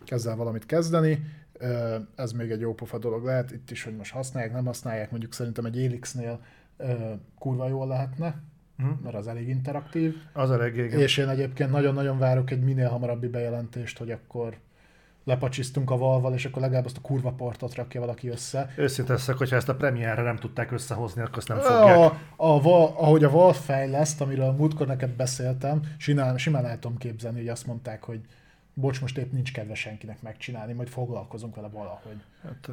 [0.06, 1.26] ezzel valamit kezdeni
[2.16, 5.34] ez még egy jó pofa dolog lehet, itt is, hogy most használják, nem használják, mondjuk
[5.34, 6.40] szerintem egy Elixnél
[7.40, 8.42] kurva jól lehetne,
[8.80, 9.00] uh-huh.
[9.04, 10.16] mert az elég interaktív.
[10.34, 11.00] Az elég, igen.
[11.00, 14.58] És én egyébként nagyon-nagyon várok egy minél hamarabbi bejelentést, hogy akkor
[15.28, 18.74] lepacsisztunk a valval, és akkor legalább azt a kurva portot rakja valaki össze.
[18.76, 21.98] Őszinte leszek, hogyha ezt a premierre nem tudták összehozni, akkor azt nem fogják.
[21.98, 26.98] A, a, a, ahogy a Valve fejleszt, amiről múltkor neked beszéltem, simán, simán el tudom
[26.98, 28.20] képzelni, hogy azt mondták, hogy
[28.74, 32.18] bocs, most épp nincs kedve senkinek megcsinálni, majd foglalkozunk vele valahogy.
[32.44, 32.70] Hát,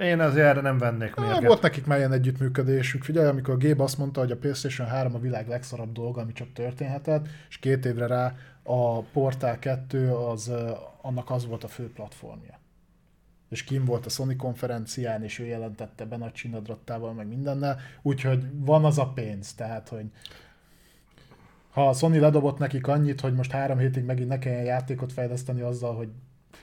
[0.00, 1.44] én azért erre nem vennék mérget.
[1.44, 3.04] Volt nekik már ilyen együttműködésük.
[3.04, 6.32] Figyelj, amikor a Gabe azt mondta, hogy a PlayStation 3 a világ legszarabb dolga, ami
[6.32, 8.34] csak történhetett, és két évre rá
[8.70, 10.52] a Portal 2 az,
[11.02, 12.58] annak az volt a fő platformja.
[13.48, 18.44] És Kim volt a Sony konferencián, és ő jelentette be nagy csinadrattával, meg mindennel, úgyhogy
[18.52, 20.04] van az a pénz, tehát, hogy
[21.70, 25.60] ha a Sony ledobott nekik annyit, hogy most három hétig megint ne kelljen játékot fejleszteni
[25.60, 26.08] azzal, hogy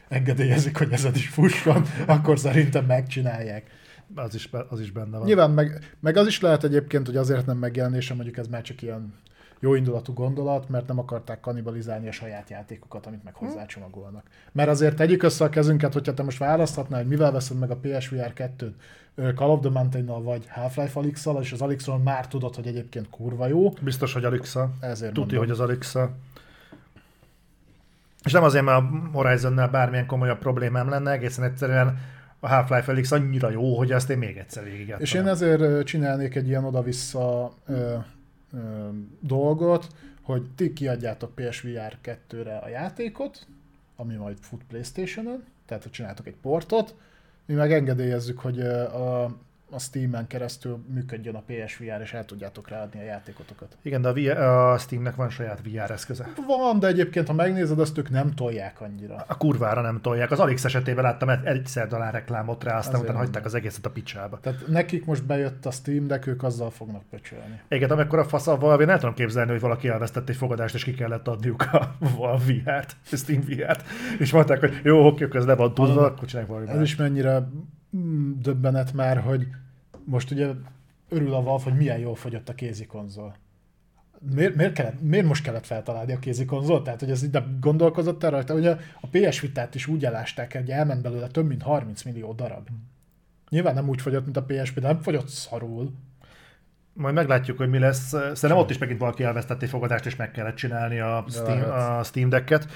[0.08, 3.70] engedélyezik, hogy ez is fusson, akkor szerintem megcsinálják.
[4.16, 5.26] Az is, az is benne van.
[5.26, 8.82] Nyilván, meg, meg az is lehet egyébként, hogy azért nem megjelenése, mondjuk ez már csak
[8.82, 9.14] ilyen
[9.60, 13.46] jó indulatú gondolat, mert nem akarták kannibalizálni a saját játékokat, amit meg hm.
[13.46, 14.24] hozzácsomagolnak.
[14.52, 17.76] Mert azért tegyük össze a kezünket, hogyha te most választhatnál, hogy mivel veszed meg a
[17.76, 18.72] PSVR 2-t,
[19.36, 23.48] Call of the mountain vagy Half-Life alix és az alix már tudod, hogy egyébként kurva
[23.48, 23.74] jó.
[23.82, 25.96] Biztos, hogy alix Ezért Tudja, hogy az alix
[28.24, 32.00] És nem azért, mert a Horizon-nál bármilyen komolyabb problémám lenne, egészen egyszerűen
[32.40, 35.02] a Half-Life Alyx annyira jó, hogy azt én még egyszer végigettem.
[35.02, 37.54] És én ezért csinálnék egy ilyen oda-vissza
[39.19, 39.88] dolgot,
[40.22, 43.48] hogy ti kiadjátok PSVR 2-re a játékot,
[43.95, 46.95] ami majd fut Playstation-on, tehát hogy csináltok egy portot,
[47.45, 49.38] mi meg engedélyezzük, hogy a
[49.69, 53.77] a Steam-en keresztül működjön a PSVR, és el tudjátok ráadni a játékotokat.
[53.81, 56.30] Igen, de a, VR, a Steamnek van saját VR eszköze.
[56.48, 59.26] Van, de egyébként, ha megnézed, azt ők nem tolják annyira.
[59.27, 60.31] A kurvára nem tolják.
[60.31, 64.39] Az Alix esetében láttam egyszer talán reklámot rá, aztán utána hagyták az egészet a picsába.
[64.39, 67.61] Tehát nekik most bejött a Steam, de ők azzal fognak pöcsölni.
[67.69, 70.84] Igen, amikor a fasz a Valve, nem tudom képzelni, hogy valaki elvesztett egy fogadást, és
[70.84, 73.84] ki kellett adniuk a Valve VR-t, Steam VR-t,
[74.19, 77.48] és mondták, hogy jó, oké, ez le van tudva, akkor csinálják valami Ez is mennyire
[78.41, 79.47] döbbenet már, hogy
[80.05, 80.47] most ugye
[81.09, 83.35] örül a Valve, hogy milyen jól fogyott a kézikonzol.
[84.34, 86.84] Miért, miért, kellett, miért most kellett feltalálni a kézikonzolt?
[86.84, 88.53] Tehát, hogy ez így gondolkozott el rajta.
[88.53, 92.69] Ugye a PS Vitát is úgy elásták hogy elment belőle több mint 30 millió darab.
[93.49, 95.93] Nyilván nem úgy fogyott, mint a PSP, de nem fogyott szarul.
[96.98, 98.07] Majd meglátjuk, hogy mi lesz.
[98.10, 102.03] Szerintem ott is megint valaki elvesztett egy fogadást, és meg kellett csinálni a Steam, a
[102.03, 102.68] Steam Decket.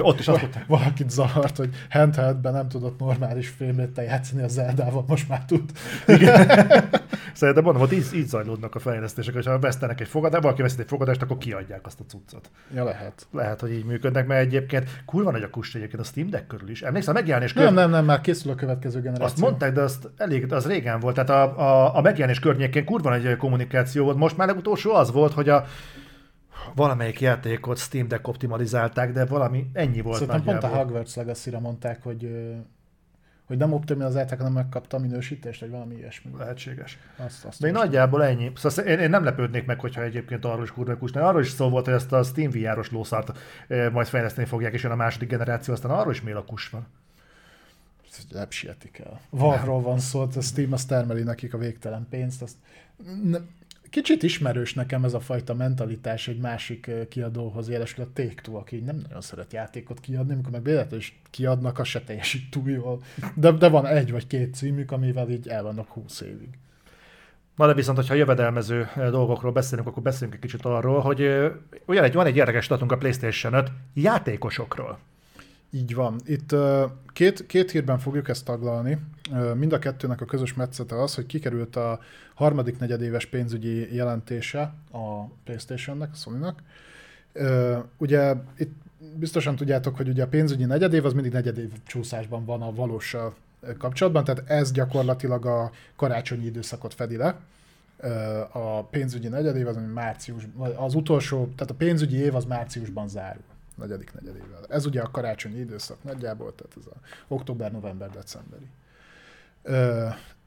[0.00, 0.66] Ott is azt mondták.
[0.66, 5.70] Valakit zavart, hogy handheldben nem tudott normális fémléttel játszani a Zeldával, most már tud.
[6.06, 6.46] Igen.
[7.32, 10.78] Szerintem mondom, hogy így, így zajlódnak a fejlesztések, és ha vesztenek egy fogadást, valaki veszít
[10.78, 12.50] egy fogadást, akkor kiadják azt a cuccot.
[12.74, 13.26] Ja, lehet.
[13.32, 16.68] Lehet, hogy így működnek, mert egyébként kurva nagy a kust egyébként a Steam Deck körül
[16.70, 16.82] is.
[16.82, 17.70] Emlékszel, megjelenés körül...
[17.70, 19.26] Nem, nem, nem, már készül a következő generáció.
[19.26, 21.14] Azt mondták, de azt elég, az régen volt.
[21.14, 24.16] Tehát a, a, a megjelenés környékén kurva nagy kommunikáció volt.
[24.16, 25.64] Most már legutolsó az volt, hogy a
[26.74, 32.02] valamelyik játékot Steam Deck optimalizálták, de valami ennyi volt Szerintem pont a Hogwarts legacy mondták,
[32.02, 32.30] hogy
[33.46, 36.30] hogy nem optimalizálták, hanem megkapta a minősítést, vagy valami ilyesmi.
[36.38, 36.98] Lehetséges.
[37.16, 38.52] Azt, azt De én nagyjából ennyi.
[38.54, 41.26] Szóval én, én, nem lepődnék meg, hogyha egyébként arról is kurva kusnál.
[41.26, 43.38] Arról is szó volt, hogy ezt a Steam VR-os lószart
[43.92, 46.86] majd fejleszteni fogják, és jön a második generáció, aztán arról is mél a kus van.
[48.30, 49.20] Nem sietik el.
[49.30, 52.42] Valról van szó, a Steam azt termeli nekik a végtelen pénzt.
[52.42, 52.56] Azt
[53.22, 53.38] ne,
[53.96, 58.96] kicsit ismerős nekem ez a fajta mentalitás egy másik kiadóhoz, jelesül a take aki nem
[59.02, 63.02] nagyon szeret játékot kiadni, amikor meg véletlenül is kiadnak, az se teljesít túl jól.
[63.34, 66.48] De, de van egy vagy két címük, amivel így el vannak húsz évig.
[67.56, 71.20] Na de viszont, hogyha jövedelmező dolgokról beszélünk, akkor beszélünk egy kicsit arról, hogy
[71.86, 74.98] ugyan egy, van egy érdekes adatunk a PlayStation 5 játékosokról.
[75.76, 76.20] Így van.
[76.24, 76.54] Itt
[77.12, 78.98] két, két hírben fogjuk ezt taglalni.
[79.54, 82.00] Mind a kettőnek a közös metszete az, hogy kikerült a
[82.34, 86.62] harmadik negyedéves pénzügyi jelentése a PlayStation-nek, a Sony-nak.
[87.98, 88.72] Ugye itt
[89.18, 93.16] biztosan tudjátok, hogy ugye a pénzügyi negyedév az mindig negyedév csúszásban van a valós
[93.78, 97.38] kapcsolatban, tehát ez gyakorlatilag a karácsonyi időszakot fedi le.
[98.52, 103.42] A pénzügyi negyedév az, ami március, az utolsó, tehát a pénzügyi év az márciusban zárul
[103.76, 104.64] negyedik negyedével.
[104.68, 106.96] Ez ugye a karácsonyi időszak nagyjából, tehát ez a
[107.28, 108.66] október, november, decemberi.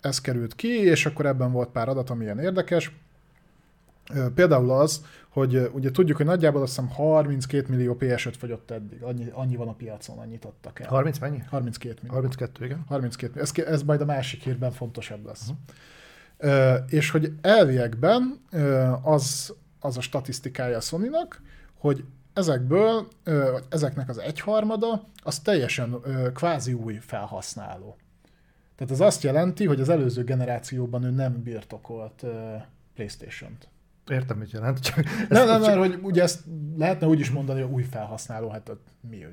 [0.01, 2.91] Ez került ki, és akkor ebben volt pár adat, ami ilyen érdekes.
[4.35, 9.01] Például az, hogy ugye tudjuk, hogy nagyjából azt hiszem 32 millió PS5 fogyott eddig.
[9.01, 10.87] Annyi, annyi van a piacon, annyit adtak el.
[10.87, 11.43] 30 mennyi?
[11.49, 12.15] 32 millió.
[12.15, 12.83] 32, igen.
[12.87, 15.41] 32 Ez, ez majd a másik hírben fontosabb lesz.
[15.41, 15.57] Uh-huh.
[16.41, 21.09] Uh, és hogy elviekben uh, az, az a statisztikája a sony
[21.77, 22.03] hogy
[22.33, 23.07] ezekből,
[23.69, 25.95] ezeknek az egyharmada, az teljesen
[26.33, 27.97] kvázi új felhasználó.
[28.75, 32.25] Tehát ez azt jelenti, hogy az előző generációban ő nem birtokolt
[32.93, 33.67] PlayStation-t.
[34.07, 34.79] Értem, mit jelent.
[34.79, 36.43] Csak nem, nem, mert hogy ugye ezt
[36.77, 38.71] lehetne úgy is mondani, hogy új felhasználó, hát
[39.09, 39.25] mi,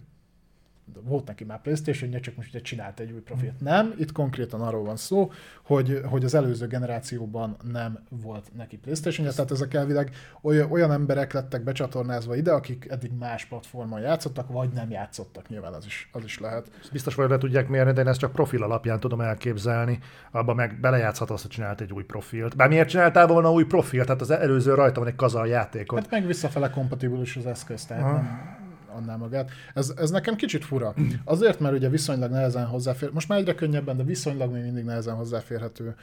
[1.05, 3.61] volt neki már playstation csak most ugye csinált egy új profilt.
[3.61, 5.33] Nem, itt konkrétan arról van szó,
[5.63, 10.11] hogy, hogy az előző generációban nem volt neki playstation tehát ezek elvileg
[10.41, 15.73] olyan, olyan emberek lettek becsatornázva ide, akik eddig más platformon játszottak, vagy nem játszottak, nyilván
[15.73, 16.71] az is, az is lehet.
[16.93, 19.99] Biztos vagy le tudják mérni, de én ezt csak profil alapján tudom elképzelni,
[20.31, 22.57] abban meg belejátszhatsz, hogy csinált egy új profilt.
[22.57, 24.07] Bár miért csináltál volna új profilt?
[24.07, 25.99] Tehát az előző rajta van egy kazal játékot.
[25.99, 28.56] Hát meg visszafele kompatibilis az eszköz, tehát nem,
[28.97, 29.51] annál magát.
[29.75, 30.95] Ez, ez nekem kicsit fura.
[31.25, 35.15] Azért, mert ugye viszonylag nehezen hozzáfér, most már egyre könnyebben, de viszonylag még mindig nehezen
[35.15, 35.95] hozzáférhető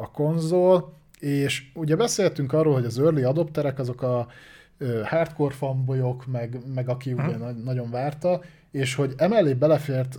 [0.00, 4.26] a konzol, és ugye beszéltünk arról, hogy az early adopterek azok a
[5.04, 7.62] hardcore fanboyok, meg, meg aki ugye uh-huh.
[7.64, 8.40] nagyon várta,
[8.70, 10.18] és hogy emellé belefért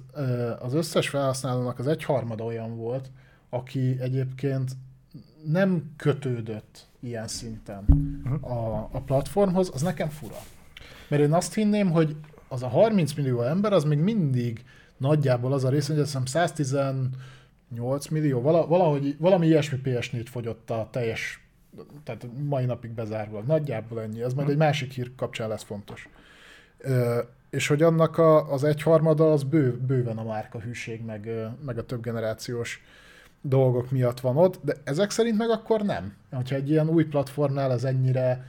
[0.59, 3.11] az összes felhasználónak az egyharmada olyan volt,
[3.49, 4.71] aki egyébként
[5.45, 7.85] nem kötődött ilyen szinten
[8.23, 8.51] uh-huh.
[8.51, 10.37] a, a platformhoz, az nekem fura.
[11.07, 12.15] Mert én azt hinném, hogy
[12.47, 14.63] az a 30 millió ember, az még mindig
[14.97, 20.87] nagyjából az a rész, hogy azt hiszem 118 millió, valahogy, valami ilyesmi PS4 fogyott a
[20.91, 21.47] teljes,
[22.03, 23.41] tehát mai napig bezárva.
[23.41, 26.09] Nagyjából ennyi, ez majd egy másik hír kapcsán lesz fontos.
[26.77, 27.19] Ö,
[27.49, 31.29] és hogy annak a, az egyharmada az bő, bőven a márka hűség, meg,
[31.65, 32.81] meg a több generációs
[33.41, 36.15] dolgok miatt van ott, de ezek szerint meg akkor nem.
[36.31, 38.45] Ha egy ilyen új platformnál ez ennyire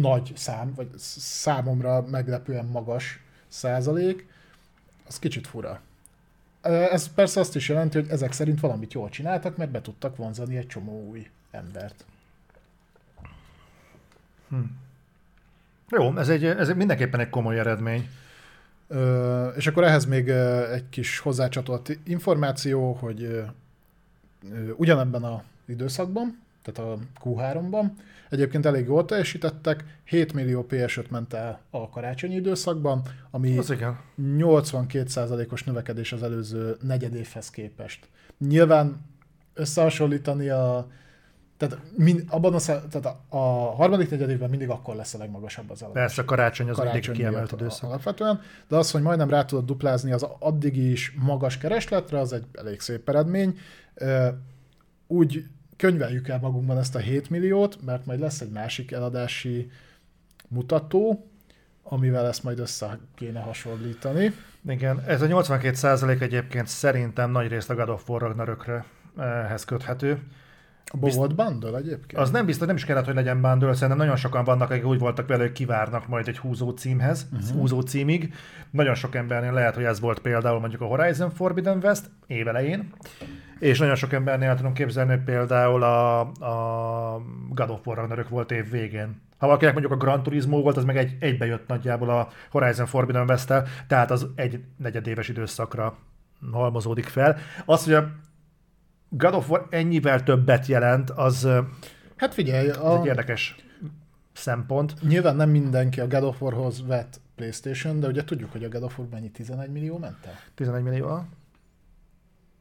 [0.00, 4.26] nagy szám, vagy számomra meglepően magas százalék,
[5.06, 5.80] az kicsit fura.
[6.60, 10.56] Ez persze azt is jelenti, hogy ezek szerint valamit jól csináltak, mert be tudtak vonzani
[10.56, 12.04] egy csomó új embert.
[14.48, 14.60] Hm.
[15.88, 18.08] Jó, ez, egy, ez mindenképpen egy komoly eredmény.
[18.88, 20.28] Ö, és akkor ehhez még
[20.72, 23.42] egy kis hozzácsatolt információ, hogy ö,
[24.76, 26.42] ugyanebben az időszakban,
[26.72, 27.84] tehát a Q3-ban.
[28.30, 33.58] Egyébként elég jól teljesítettek, 7 millió PS5 ment el a karácsonyi időszakban, ami
[34.18, 38.08] 82%-os növekedés az előző negyedévhez képest.
[38.38, 39.04] Nyilván
[39.54, 40.86] összehasonlítani a
[41.58, 45.82] tehát, mind, abban a, tehát a, a harmadik negyedévben mindig akkor lesz a legmagasabb az
[45.82, 46.02] eladás.
[46.02, 47.90] Persze, a karácsony az karácsony mindig kiemelt időszak.
[47.90, 52.44] Alapvetően, de az, hogy majdnem rá tudod duplázni az addig is magas keresletre, az egy
[52.52, 53.58] elég szép eredmény.
[55.06, 55.44] Úgy
[55.78, 59.70] könyveljük el magunkban ezt a 7 milliót, mert majd lesz egy másik eladási
[60.48, 61.30] mutató,
[61.82, 64.32] amivel ezt majd össze kéne hasonlítani.
[64.68, 68.84] Igen, ez a 82% egyébként szerintem nagy részt a God of War Ragnarökre
[69.16, 70.22] ehhez köthető.
[70.92, 71.16] Bizt...
[71.16, 72.22] volt bundle egyébként?
[72.22, 74.98] Az nem biztos, nem is kellett, hogy legyen bundle, szerintem nagyon sokan vannak, akik úgy
[74.98, 77.50] voltak vele, hogy kivárnak majd egy húzó címhez, uh-huh.
[77.50, 78.34] húzó címig.
[78.70, 82.92] Nagyon sok embernél lehet, hogy ez volt például mondjuk a Horizon Forbidden West évelején,
[83.58, 88.70] és nagyon sok embernél tudom képzelni, például a, a God of War Ragnarök volt év
[88.70, 89.20] végén.
[89.38, 92.86] Ha valakinek mondjuk a Gran Turismo volt, az meg egy, egybe jött nagyjából a Horizon
[92.86, 93.52] Forbidden west
[93.86, 95.96] tehát az egy negyedéves időszakra
[96.52, 97.36] halmozódik fel.
[97.64, 98.10] Az, hogy a
[99.08, 101.48] God of War ennyivel többet jelent, az,
[102.16, 102.98] hát figyelj, a...
[102.98, 103.56] egy érdekes
[104.32, 104.94] szempont.
[105.02, 108.82] Nyilván nem mindenki a God of Warhoz vett PlayStation, de ugye tudjuk, hogy a God
[108.82, 110.38] of War mennyi 11 millió ment el?
[110.54, 111.24] 11 millió.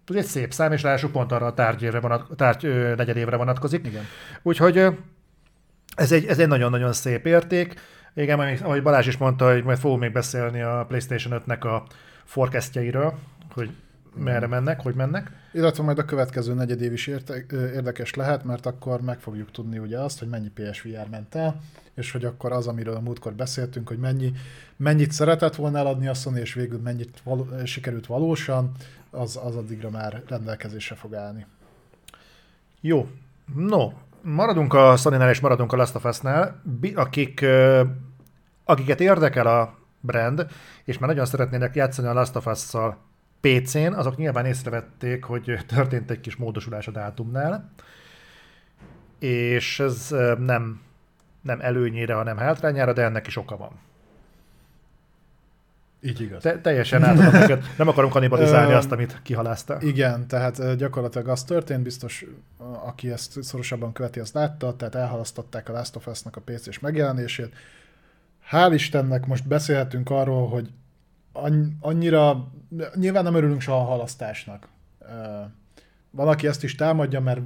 [0.07, 3.85] Ez egy szép szám, és ráadásul pont arra a tárgyévre vonat, tárgy ö, negyedévre vonatkozik.
[3.85, 4.03] Igen.
[4.41, 4.85] Úgyhogy
[5.95, 7.79] ez egy, ez egy nagyon-nagyon szép érték.
[8.13, 11.83] Igen, ahogy Balázs is mondta, hogy majd fogunk még beszélni a PlayStation 5-nek a
[12.23, 13.13] forecastjeiről,
[13.53, 13.69] hogy
[14.15, 15.31] merre mennek, hogy mennek.
[15.53, 19.99] Illetve majd a következő negyedév is érte, érdekes lehet, mert akkor meg fogjuk tudni ugye
[19.99, 21.61] azt, hogy mennyi PSVR ment el,
[21.95, 24.31] és hogy akkor az, amiről a múltkor beszéltünk, hogy mennyi,
[24.75, 28.71] mennyit szeretett volna eladni a Sony, és végül mennyit való, sikerült valósan,
[29.17, 31.45] az, az addigra már rendelkezésre fog állni.
[32.81, 33.09] Jó.
[33.55, 33.91] No,
[34.21, 36.61] maradunk a sony és maradunk a Last of Us-nál,
[36.95, 37.45] akik,
[38.63, 40.47] akiket érdekel a brand,
[40.83, 42.97] és már nagyon szeretnének játszani a Last of Us-szal
[43.41, 47.71] PC-n, azok nyilván észrevették, hogy történt egy kis módosulás a dátumnál,
[49.19, 50.81] és ez nem,
[51.41, 53.71] nem előnyére, hanem hátrányára, de ennek is oka van.
[56.01, 56.41] Így igaz.
[56.41, 57.63] Te, teljesen átadom neked.
[57.77, 59.77] Nem akarom kanibalizálni azt, amit kihalázta.
[59.81, 62.25] Igen, tehát gyakorlatilag az történt, biztos
[62.85, 67.55] aki ezt szorosabban követi, azt látta, tehát elhalasztották a Last of Us-nak a PC-s megjelenését.
[68.51, 70.69] Hál' Istennek most beszélhetünk arról, hogy
[71.79, 72.47] annyira,
[72.95, 74.67] nyilván nem örülünk soha a halasztásnak.
[76.09, 77.41] Van, aki ezt is támadja, mert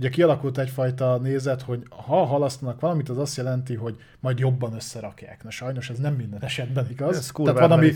[0.00, 5.42] ugye kialakult egyfajta nézet, hogy ha halasztanak valamit, az azt jelenti, hogy majd jobban összerakják.
[5.42, 7.16] Na sajnos ez nem minden esetben igaz.
[7.16, 7.92] Ez Tehát van, ami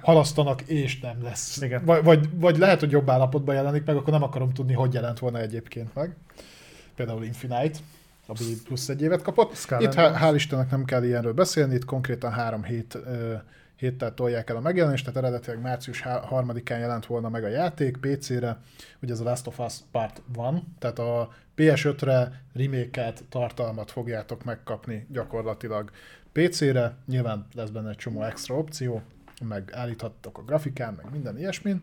[0.00, 1.62] halasztanak, és nem lesz.
[1.62, 1.84] Igen.
[1.84, 5.18] Vagy, vagy, vagy lehet, hogy jobb állapotban jelenik meg, akkor nem akarom tudni, hogy jelent
[5.18, 6.16] volna egyébként meg.
[6.94, 7.78] Például Infinite.
[8.26, 9.54] ami plusz egy évet kapott.
[9.54, 12.98] Skull Itt hál' Istennek nem kell ilyenről beszélni, itt konkrétan három hét
[13.76, 18.58] héttel tolják el a megjelenést, tehát eredetileg március 3-án jelent volna meg a játék PC-re,
[19.02, 25.06] ugye ez a Last of Us Part van, tehát a PS5-re remake tartalmat fogjátok megkapni
[25.10, 25.90] gyakorlatilag
[26.32, 29.02] PC-re, nyilván lesz benne egy csomó extra opció,
[29.42, 31.82] meg állíthattok a grafikán, meg minden ilyesmin.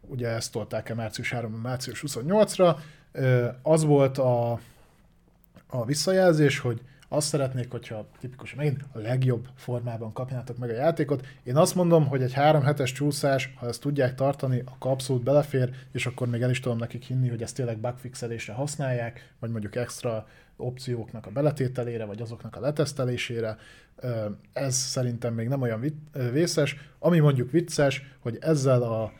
[0.00, 2.76] Ugye ezt tolták el március 3 március 28-ra.
[3.12, 4.52] Ö, az volt a,
[5.66, 11.26] a visszajelzés, hogy azt szeretnék, hogyha tipikusan megint a legjobb formában kapjátok meg a játékot.
[11.42, 15.70] Én azt mondom, hogy egy három hetes csúszás, ha ezt tudják tartani, akkor abszolút belefér,
[15.92, 19.76] és akkor még el is tudom nekik hinni, hogy ezt tényleg bugfixelésre használják, vagy mondjuk
[19.76, 20.26] extra
[20.56, 23.56] opcióknak a beletételére, vagy azoknak a letesztelésére.
[24.52, 25.94] Ez szerintem még nem olyan
[26.32, 26.76] vészes.
[26.98, 29.12] Ami mondjuk vicces, hogy ezzel a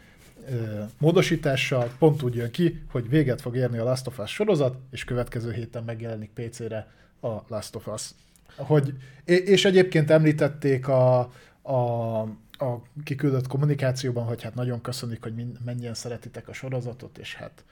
[0.99, 5.05] módosítással pont úgy jön ki, hogy véget fog érni a Last of Us sorozat, és
[5.05, 6.87] következő héten megjelenik PC-re
[7.21, 8.11] a Last of Us.
[8.57, 11.19] Hogy, és egyébként említették a,
[11.63, 12.21] a,
[12.59, 15.35] a kiküldött kommunikációban, hogy hát nagyon köszönik, hogy
[15.65, 17.65] mennyien szeretitek a sorozatot, és hát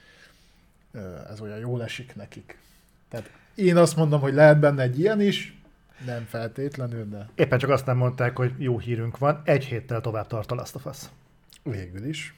[1.31, 2.59] ez olyan jól esik nekik.
[3.09, 5.61] Tehát én azt mondom, hogy lehet benne egy ilyen is,
[6.05, 10.27] nem feltétlenül, de Éppen csak azt nem mondták, hogy jó hírünk van, egy héttel tovább
[10.27, 10.99] tart a Last of Us.
[11.63, 12.35] végül is.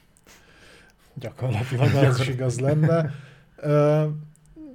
[1.13, 3.13] Gyakorlatilag ez is igaz lenne.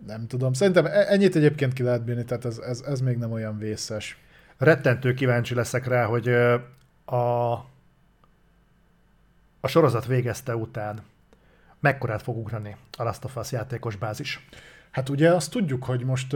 [0.07, 0.53] Nem tudom.
[0.53, 4.19] Szerintem e- ennyit egyébként ki lehet bírni, tehát ez, ez, ez még nem olyan vészes.
[4.59, 6.29] Rettentő kíváncsi leszek rá, hogy
[7.05, 7.53] a,
[9.61, 11.03] a sorozat végezte után
[11.81, 14.47] mekkorát fog ugrani a Last of Us játékos bázis.
[14.91, 16.33] Hát ugye azt tudjuk, hogy most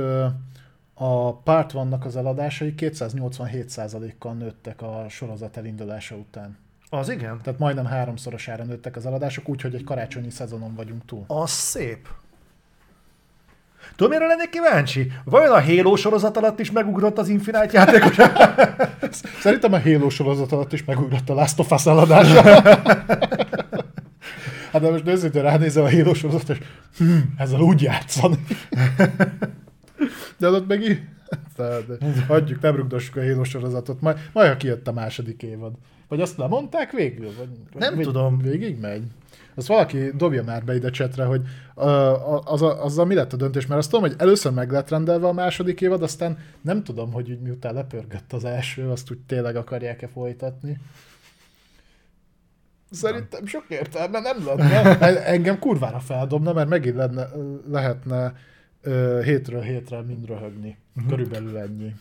[0.94, 6.58] a Part vannak az eladásai 287%-kal nőttek a sorozat elindulása után.
[6.90, 7.40] Az igen?
[7.42, 11.24] Tehát majdnem háromszorosára nőttek az eladások, úgyhogy egy karácsonyi szezonon vagyunk túl.
[11.26, 12.08] Az szép.
[13.96, 15.12] Tudom, mire lennék kíváncsi?
[15.24, 18.16] Vajon a Halo sorozat alatt is megugrott az Infinite játékos?
[19.42, 22.42] Szerintem a Halo sorozat alatt is megugrott a Last of Us eladása.
[24.72, 26.58] hát de most őszintén ránézel a Halo sorozat, és
[26.98, 28.38] hm, ezzel úgy játszani.
[30.38, 31.00] de ott meg így...
[32.26, 35.72] Hagyjuk, nem rugdossuk a Halo sorozatot, majd, majd ha kijött a második évad.
[36.08, 37.30] Vagy azt lemondták végül?
[37.38, 37.48] Vagy,
[37.78, 38.38] Nem vagy tudom.
[38.38, 39.02] Végig megy.
[39.58, 41.40] Azt valaki dobja már be ide csetre, hogy
[41.74, 45.26] uh, az, azzal mi lett a döntés, mert azt tudom, hogy először meg lett rendelve
[45.26, 49.56] a második évad, aztán nem tudom, hogy úgy miután lepörgött az első, azt úgy tényleg
[49.56, 50.78] akarják-e folytatni.
[52.90, 54.98] Szerintem sok értelme nem lenne.
[55.24, 57.28] Engem kurvára feldobna, mert megint lenne,
[57.70, 58.34] lehetne
[58.82, 60.78] ö, hétről hétre mind röhögni.
[61.08, 61.94] Körülbelül ennyi.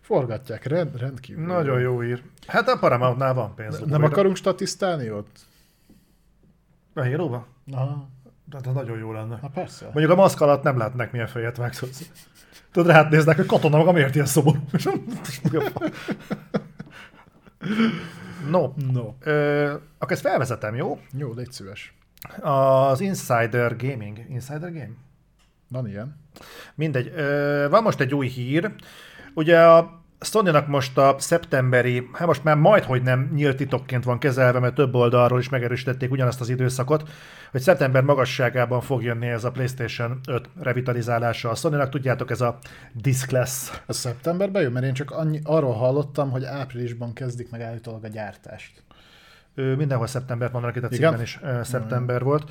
[0.00, 1.46] Forgatják, rend, rendkívül.
[1.46, 2.22] Nagyon jó ír.
[2.46, 3.78] Hát a Paramountnál van pénz.
[3.78, 4.06] Nem újra.
[4.06, 5.50] akarunk statisztálni ott?
[6.94, 7.42] A halo
[7.72, 8.08] Aha,
[8.50, 9.38] Tehát nagyon jó lenne.
[9.42, 9.84] na persze.
[9.84, 12.08] Mondjuk a maszk alatt nem látnak milyen fejet vágsz.
[12.72, 14.58] Tudod, rád néznek, hogy katona maga miért ilyen szomorú.
[18.50, 19.14] No, No.
[19.20, 20.98] ö, akkor ezt felvezetem, jó?
[21.16, 21.94] Jó, légy szíves.
[22.40, 24.18] Az Insider Gaming.
[24.28, 24.90] Insider Game?
[25.68, 26.16] Van ilyen?
[26.74, 27.12] Mindegy.
[27.16, 28.74] Ö, van most egy új hír.
[29.34, 34.18] Ugye a Sony-nak most a szeptemberi, hát most már majd, hogy nem nyílt titokként van
[34.18, 37.08] kezelve, mert több oldalról is megerősítették ugyanazt az időszakot,
[37.50, 41.88] hogy szeptember magasságában fog jönni ez a PlayStation 5 revitalizálása a Sony-nak.
[41.88, 42.58] Tudjátok, ez a
[42.92, 43.82] disk lesz.
[43.86, 44.72] Ez szeptemberben jön?
[44.72, 48.82] Mert én csak annyi, arról hallottam, hogy áprilisban kezdik meg állítólag a gyártást.
[49.54, 50.98] Ö, mindenhol szeptembert mondanak itt a Igen?
[50.98, 52.50] cikkben is szeptember volt.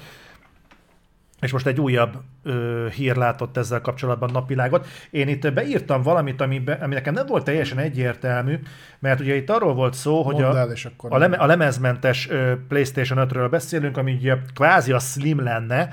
[1.42, 4.88] És most egy újabb ö, hír látott ezzel kapcsolatban napvilágot.
[5.10, 8.60] Én itt beírtam valamit, ami, be, ami nekem nem volt teljesen egyértelmű,
[9.00, 12.54] mert ugye itt arról volt szó, hogy Mondd a, el, a, leme, a lemezmentes ö,
[12.68, 15.90] PlayStation 5-ről beszélünk, ami ugye kvázi a slim lenne,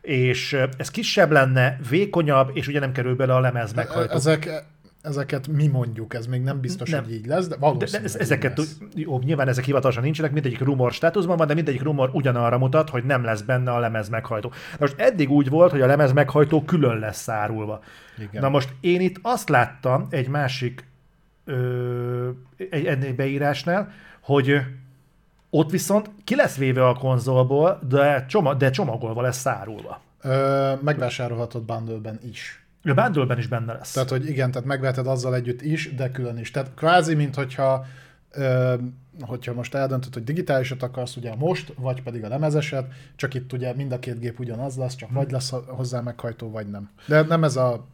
[0.00, 4.14] és ö, ez kisebb lenne, vékonyabb, és ugye nem kerül bele a lemez meghajtó.
[4.14, 4.64] Ezek,
[5.04, 7.04] ezeket mi mondjuk, ez még nem biztos, Nem.
[7.04, 8.78] hogy így lesz, de De, valószínűleg de így ezeket, lesz.
[8.94, 13.04] jó, nyilván ezek hivatalosan nincsenek, mindegyik rumor státuszban van, de mindegyik rumor ugyanarra mutat, hogy
[13.04, 14.48] nem lesz benne a lemez meghajtó.
[14.48, 17.80] Na most eddig úgy volt, hogy a lemez meghajtó külön lesz szárulva.
[18.18, 18.42] Igen.
[18.42, 20.86] Na most én itt azt láttam egy másik
[21.44, 22.28] ö,
[22.70, 24.60] egy ennél beírásnál, hogy
[25.50, 30.00] ott viszont ki lesz véve a konzolból, de, csomag, de csomagolva lesz szárulva.
[30.22, 32.63] Ö, megvásárolhatod bundle is.
[32.84, 33.92] A bundle is benne lesz.
[33.92, 36.50] Tehát, hogy igen, tehát megveheted azzal együtt is, de külön is.
[36.50, 37.86] Tehát kvázi, mint hogyha,
[38.30, 38.74] ö,
[39.20, 43.74] hogyha most eldöntöd, hogy digitálisat akarsz, ugye most, vagy pedig a lemezeset, csak itt ugye
[43.74, 46.90] mind a két gép ugyanaz lesz, csak vagy lesz hozzá meghajtó, vagy nem.
[47.06, 47.86] De nem ez a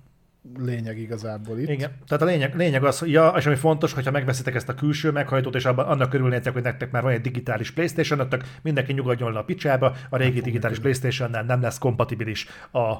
[0.58, 1.68] lényeg igazából itt.
[1.68, 1.90] Igen.
[2.06, 5.54] Tehát a lényeg, lényeg az, ja, és ami fontos, hogyha megveszitek ezt a külső meghajtót,
[5.54, 9.38] és abban annak körülnétek, hogy nektek már van egy digitális PlayStation 5 mindenki nyugodjon le
[9.38, 12.96] a picsába, a régi digitális PlayStation-nel nem lesz kompatibilis a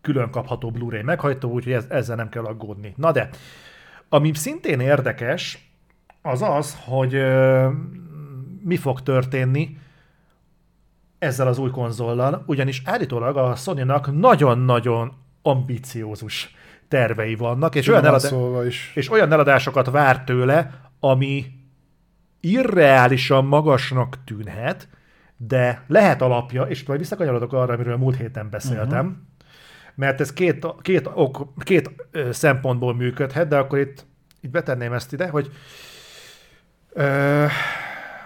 [0.00, 2.94] külön kapható Blu-ray meghajtó, úgyhogy ez, ezzel nem kell aggódni.
[2.96, 3.28] Na de,
[4.08, 5.70] ami szintén érdekes,
[6.22, 7.68] az az, hogy ö,
[8.64, 9.78] mi fog történni
[11.18, 15.12] ezzel az új konzollal, ugyanis állítólag a Sony-nak nagyon-nagyon
[15.42, 16.54] ambiciózus
[16.88, 18.92] tervei vannak, és olyan, elad- is.
[18.94, 21.46] és olyan eladásokat vár tőle, ami
[22.40, 24.88] irreálisan magasnak tűnhet,
[25.36, 29.20] de lehet alapja, és majd visszakanyarodok arra, amiről múlt héten beszéltem, uh-huh.
[30.00, 31.90] Mert ez két, két, ok, két
[32.30, 34.06] szempontból működhet, de akkor itt,
[34.40, 35.50] itt betenném ezt ide, hogy
[36.92, 37.44] ö,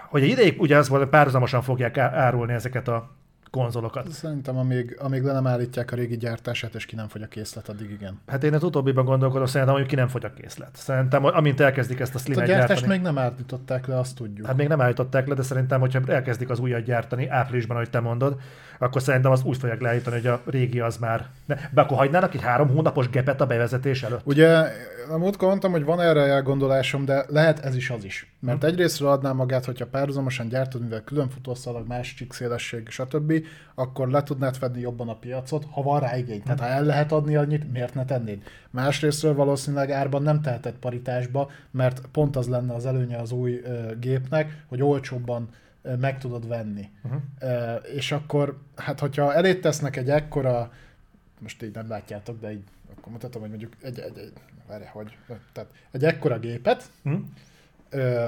[0.09, 3.14] hogy egy ideig ugye az volt, párhuzamosan fogják árulni ezeket a
[3.59, 4.11] konzolokat.
[4.11, 7.69] Szerintem amíg, amíg le nem állítják a régi gyártását, és ki nem fogy a készlet,
[7.69, 8.19] addig igen.
[8.27, 10.69] Hát én az utóbbiban gondolkodom, szerintem, hogy ki nem fogy a készlet.
[10.73, 12.91] Szerintem, amint elkezdik ezt a A slimet gyártást gyártani.
[12.93, 14.47] még nem állították le, azt tudjuk.
[14.47, 17.99] Hát még nem állították le, de szerintem, hogyha elkezdik az újat gyártani áprilisban, ahogy te
[17.99, 18.39] mondod,
[18.79, 21.25] akkor szerintem az úgy fogják leállítani, hogy a régi az már...
[21.45, 24.21] Ne, be akkor hagynának egy három hónapos gepet a bevezetés előtt?
[24.25, 24.47] Ugye,
[25.09, 28.33] a múltkor mondtam, hogy van erre elgondolásom, de lehet ez is az is.
[28.39, 28.65] Mert Hm.
[28.65, 33.44] egyrésztről adná magát, hogyha párhuzamosan gyártod, mivel külön futószalag, más csíkszélesség, stb.,
[33.75, 36.43] akkor le tudnád fedni jobban a piacot, ha van rá igény.
[36.43, 38.43] Tehát ha el lehet adni annyit, miért ne tennéd?
[38.69, 43.91] Másrésztről valószínűleg árban nem tehetett paritásba, mert pont az lenne az előnye az új ö,
[43.99, 45.49] gépnek, hogy olcsóbban
[45.81, 46.89] ö, meg tudod venni.
[47.03, 47.21] Uh-huh.
[47.39, 50.71] Ö, és akkor, hát hogyha elét tesznek egy ekkora,
[51.39, 52.63] most így nem látjátok, de így
[52.97, 54.33] akkor mutatom, hogy mondjuk egy, egy, egy
[54.67, 55.17] várj, hogy,
[55.51, 57.15] tehát egy ekkora gépet, Hm?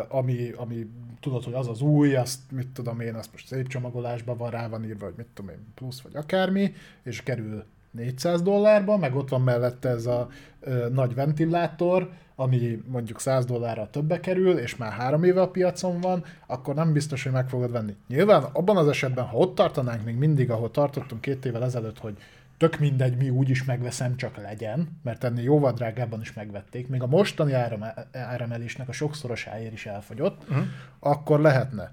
[0.09, 0.87] Ami, ami
[1.19, 4.67] tudod, hogy az az új, azt mit tudom én, azt most szép csomagolásban van, rá
[4.67, 6.73] van írva, hogy mit tudom én, plusz vagy akármi,
[7.03, 10.29] és kerül 400 dollárba, meg ott van mellette ez a
[10.59, 16.01] ö, nagy ventilátor, ami mondjuk 100 dollárra többe kerül, és már három éve a piacon
[16.01, 17.95] van, akkor nem biztos, hogy meg fogod venni.
[18.07, 22.17] Nyilván abban az esetben, ha ott tartanánk még mindig, ahol tartottunk két évvel ezelőtt, hogy
[22.57, 27.07] tök mindegy, mi úgyis megveszem, csak legyen, mert ennél jóval drágábban is megvették, még a
[27.07, 30.65] mostani áram, áramelésnek a sokszorosáért is elfogyott, Uh-huh.
[30.99, 31.91] akkor lehetne.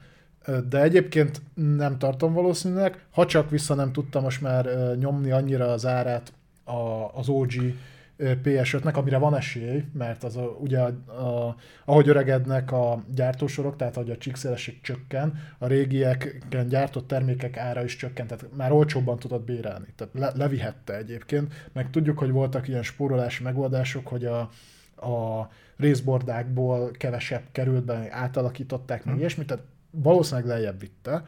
[0.68, 5.86] De egyébként nem tartom valószínűleg, ha csak vissza nem tudta most már nyomni annyira az
[5.86, 6.32] árát
[7.14, 7.52] az OG
[8.18, 14.10] PS5-nek, amire van esély, mert az a, ugye a, ahogy öregednek a gyártósorok, tehát ahogy
[14.10, 19.86] a csíkszélesség csökken, a régieken gyártott termékek ára is csökkent, tehát már olcsóbban tudod bérelni.
[19.96, 24.40] Tehát le, levihette egyébként, meg tudjuk, hogy voltak ilyen spórolási megoldások, hogy a,
[25.06, 31.26] a részbordákból kevesebb került be, átalakították, meg ilyesmit, tehát valószínűleg lejjebb vitte.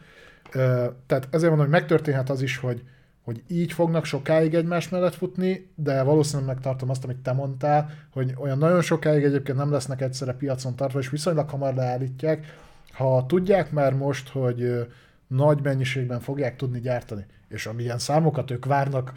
[1.07, 2.83] Tehát ezért mondom, hogy megtörténhet az is, hogy,
[3.27, 8.35] hogy így fognak sokáig egymás mellett futni, de valószínűleg megtartom azt, amit te mondtál, hogy
[8.39, 12.47] olyan nagyon sokáig egyébként nem lesznek egyszerre piacon tartva, és viszonylag hamar leállítják.
[12.93, 14.87] Ha tudják már most, hogy
[15.27, 19.13] nagy mennyiségben fogják tudni gyártani, és amilyen számokat ők várnak,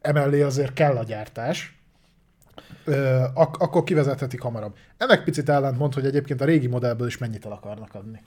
[0.00, 1.78] emellé azért kell a gyártás,
[3.34, 4.74] ak- akkor kivezethetik hamarabb.
[4.96, 8.20] Ennek picit ellentmond, hogy egyébként a régi modellből is mennyit el akarnak adni.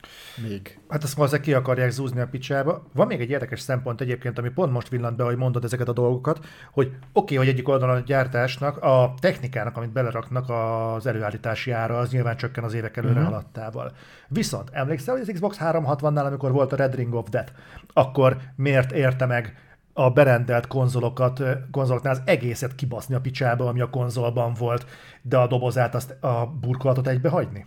[0.48, 0.78] Még.
[0.88, 2.86] Hát azt valószínűleg ki akarják zúzni a picsába.
[2.92, 5.92] Van még egy érdekes szempont egyébként, ami pont most villant be, hogy mondod ezeket a
[5.92, 6.38] dolgokat,
[6.72, 11.98] hogy oké, okay, hogy egyik oldalon a gyártásnak, a technikának, amit beleraknak az előállítási ára,
[11.98, 13.28] az nyilván csökken az évek előre uh-huh.
[13.28, 13.92] haladtával.
[14.28, 17.52] Viszont emlékszel, hogy az Xbox 360-nál, amikor volt a Red Ring of Death,
[17.92, 19.67] akkor miért érte meg
[19.98, 24.86] a berendelt konzolokat, konzoloknál az egészet kibaszni a picsába, ami a konzolban volt,
[25.22, 27.66] de a dobozát, azt a burkolatot egybe hagyni?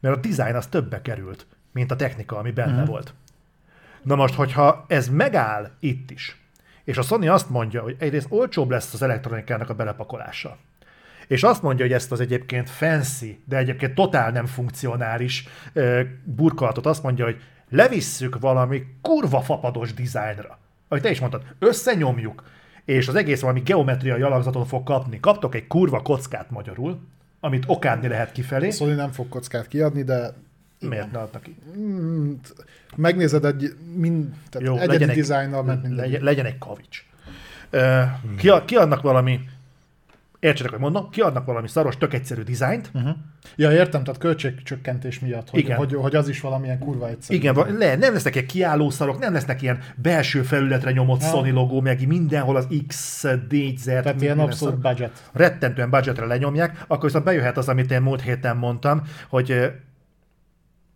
[0.00, 2.88] Mert a design az többe került, mint a technika, ami benne uh-huh.
[2.88, 3.14] volt.
[4.02, 6.40] Na most, hogyha ez megáll itt is,
[6.84, 10.56] és a Sony azt mondja, hogy egyrészt olcsóbb lesz az elektronikának a belepakolása,
[11.26, 15.48] és azt mondja, hogy ezt az egyébként fancy, de egyébként totál nem funkcionális
[16.24, 20.58] burkolatot azt mondja, hogy levisszük valami kurva fapados dizájnra.
[20.90, 22.44] Ahogy te is mondtad, összenyomjuk,
[22.84, 25.20] és az egész valami geometriai alakzatot fog kapni.
[25.20, 26.98] Kaptok egy kurva kockát magyarul,
[27.40, 28.68] amit okádni lehet kifelé.
[28.68, 30.32] A Sony nem fog kockát kiadni, de
[30.80, 31.56] Miért ne adnak ki?
[31.78, 32.32] mm,
[32.96, 36.04] megnézed egy mind, tehát Jó, egyedi legyen egy- dizájnnal, mert minden.
[36.04, 37.04] legyen, legyen egy kavics.
[38.64, 39.40] Kiadnak valami,
[40.40, 43.10] értsetek, hogy mondom, kiadnak valami szaros, tök egyszerű dizájnt, Uh-huh.
[43.56, 45.76] Ja, értem, tehát költségcsökkentés miatt, hogy, Igen.
[45.76, 47.38] hogy, hogy az is valamilyen kurva egyszerű.
[47.38, 51.28] Igen, va- le, nem lesznek ilyen kiálló szarok, nem lesznek ilyen belső felületre nyomott Ja.
[51.28, 55.30] Sony logó, meg mindenhol az X, D, Z, Tehát ilyen abszolút budget.
[55.32, 59.70] rettentően budgetre lenyomják, akkor viszont bejöhet az, amit én múlt héten mondtam, hogy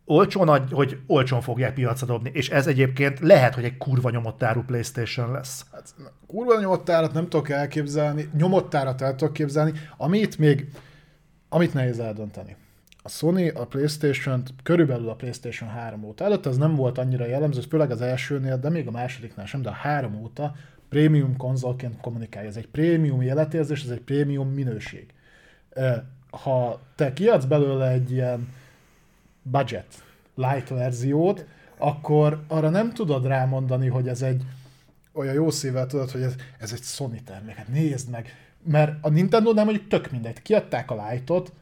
[0.04, 4.62] olcsón, hogy olcsón fogják piacra dobni, és ez egyébként lehet, hogy egy kurva nyomott áru
[4.62, 5.66] PlayStation lesz.
[5.72, 5.94] Hát,
[6.26, 10.68] kurva nyomottárat nem tudok elképzelni, nyomottárat el tudok képzelni, amit még,
[11.48, 12.56] amit nehéz eldönteni.
[13.02, 17.60] A Sony a playstation körülbelül a PlayStation 3 óta, előtt ez nem volt annyira jellemző,
[17.60, 20.54] főleg az elsőnél, de még a másodiknál sem, de a három óta
[20.88, 22.48] prémium konzolként kommunikálja.
[22.48, 25.06] Ez egy prémium életérzés, ez egy prémium minőség.
[26.30, 28.48] Ha te kiadsz belőle egy ilyen
[29.44, 29.86] budget,
[30.34, 31.46] light verziót,
[31.78, 34.42] akkor arra nem tudod rámondani, hogy ez egy
[35.12, 38.36] olyan jó szívvel tudod, hogy ez, ez egy Sony termék, hát nézd meg.
[38.66, 40.42] Mert a Nintendo nem mondjuk tök mindegy.
[40.42, 41.52] Kiadták a Lite-ot,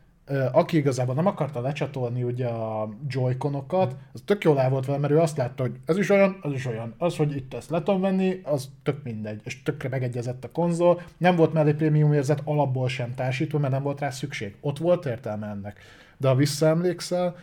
[0.53, 5.13] aki igazából nem akarta lecsatolni ugye a joyconokat, az tök jól el volt vele, mert
[5.13, 6.95] ő azt látta, hogy ez is olyan, az is olyan.
[6.99, 9.41] Az, hogy itt ezt le tudom venni, az tök mindegy.
[9.45, 11.03] És tökre megegyezett a konzol.
[11.17, 14.57] Nem volt mellé prémium érzet alapból sem társítva, mert nem volt rá szükség.
[14.61, 15.81] Ott volt értelme ennek.
[16.17, 17.37] De ha visszaemlékszel,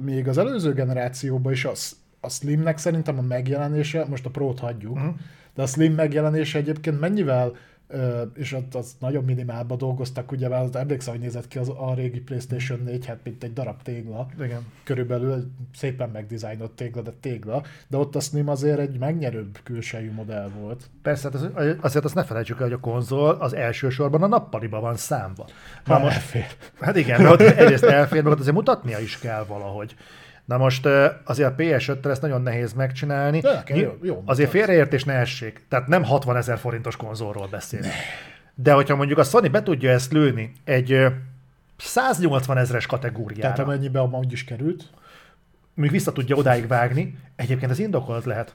[0.00, 4.96] még az előző generációban is az, a Slimnek szerintem a megjelenése, most a Pro-t hagyjuk,
[4.96, 5.14] uh-huh.
[5.54, 7.52] de a Slim megjelenése egyébként mennyivel
[8.34, 12.20] és ott az nagyon minimálba dolgoztak, ugye, mert emlékszem, hogy nézett ki az, a régi
[12.20, 14.26] PlayStation 4, hát mint egy darab tégla.
[14.40, 14.66] Igen.
[14.84, 17.62] Körülbelül szépen megdizájnolt tégla, de tégla.
[17.88, 20.90] De ott a Slim azért egy megnyerőbb külsejű modell volt.
[21.02, 24.80] Persze, hát az, azért azt ne felejtsük el, hogy a konzol az elsősorban a nappaliba
[24.80, 25.46] van számba.
[25.84, 26.46] Na most, elfér.
[26.80, 29.94] Hát igen, mert ott egyrészt elfér, mert ott azért mutatnia is kell valahogy.
[30.50, 30.86] Na most
[31.24, 33.40] azért a PS5-tel ezt nagyon nehéz megcsinálni.
[33.40, 35.64] De nekem jó, jó azért félreértés ne essék.
[35.68, 37.92] Tehát nem 60 ezer forintos konzolról beszélünk.
[38.54, 41.06] De hogyha mondjuk a Sony be tudja ezt lőni egy
[41.76, 43.40] 180 ezeres kategóriára.
[43.40, 44.90] Tehát amennyibe amúgy is került.
[45.74, 48.54] Még vissza tudja odáig vágni, egyébként ez indokolt lehet.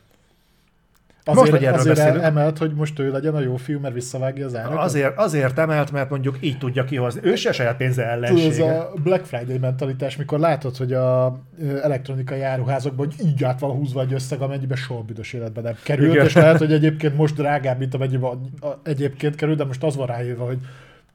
[1.27, 2.23] Azért, most, hogy erről azért beszélünk.
[2.23, 4.77] emelt, hogy most ő legyen a jó fiú, mert visszavágja az árakat?
[4.77, 7.19] Azért, azért emelt, mert mondjuk így tudja kihozni.
[7.23, 8.55] Ő se saját pénze ellensége.
[8.55, 11.39] Tudod, ez a Black Friday mentalitás, mikor látod, hogy a
[11.81, 16.13] elektronikai áruházakban hogy így át van húzva egy összeg, amennyibe soha büdös életben nem került,
[16.13, 16.25] Igen.
[16.25, 18.51] és lehet, hogy egyébként most drágább, mint amennyiben
[18.83, 20.57] egyébként kerül, de most az van ráírva, hogy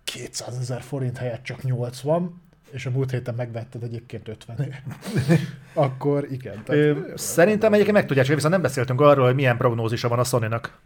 [0.05, 4.75] 200 ezer forint helyett csak 80, és a múlt héten megvetted egyébként 50
[5.75, 6.63] akkor igen.
[6.65, 10.25] Tehát, Ö, szerintem egyébként meg tudják, viszont nem beszéltünk arról, hogy milyen prognózisa van a
[10.25, 10.79] Sony-nak.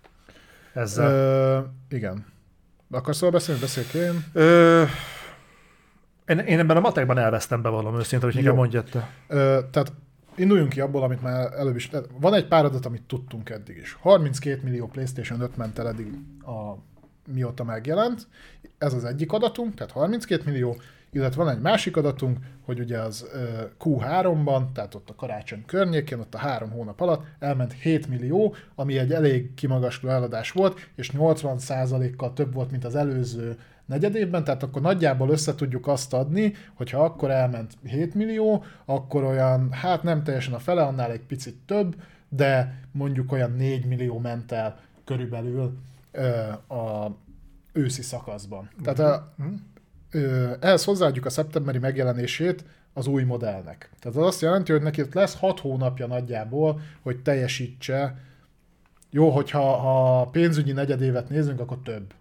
[0.73, 1.11] Ezzel.
[1.11, 2.27] Ö, igen.
[2.91, 3.61] Akarsz szóval beszélni?
[3.61, 4.25] Beszélj én.
[4.33, 4.85] Ö,
[6.27, 9.11] én, én ebben a matekban elvesztem be valami őszintén, hogy inkább mondjad te.
[9.29, 9.93] Ö, tehát
[10.37, 11.91] induljunk ki abból, amit már előbb is...
[12.21, 13.97] Van egy pár adat, amit tudtunk eddig is.
[14.01, 16.13] 32 millió PlayStation 5 ment el eddig
[16.43, 16.75] a,
[17.33, 18.27] mióta megjelent.
[18.79, 20.77] Ez az egyik adatunk, tehát 32 millió
[21.15, 23.27] illetve van egy másik adatunk, hogy ugye az
[23.85, 28.99] Q3-ban, tehát ott a karácsony környékén, ott a három hónap alatt elment 7 millió, ami
[28.99, 34.63] egy elég kimagasló eladás volt, és 80%-kal több volt, mint az előző negyed évben, tehát
[34.63, 40.23] akkor nagyjából össze tudjuk azt adni, hogyha akkor elment 7 millió, akkor olyan, hát nem
[40.23, 41.97] teljesen a fele, annál egy picit több,
[42.29, 45.79] de mondjuk olyan 4 millió ment el körülbelül
[46.69, 47.07] a
[47.73, 48.71] őszi szakaszban.
[48.83, 49.55] Tehát a, mhm
[50.61, 53.91] ehhez hozzáadjuk a szeptemberi megjelenését az új modellnek.
[53.99, 58.19] Tehát az azt jelenti, hogy neki lesz 6 hónapja nagyjából, hogy teljesítse.
[59.11, 62.15] Jó, hogyha ha pénzügyi negyedévet nézünk, akkor több.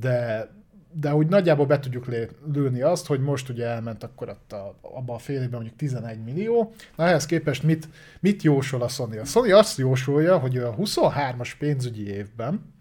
[0.00, 0.48] De,
[0.92, 2.06] de úgy nagyjából be tudjuk
[2.52, 6.24] lőni azt, hogy most ugye elment akkor ott a, abban a fél évben mondjuk 11
[6.24, 6.74] millió.
[6.96, 7.88] Na ehhez képest mit,
[8.20, 9.18] mit jósol a Sony?
[9.18, 12.74] A Sony azt jósolja, hogy a 23-as pénzügyi évben,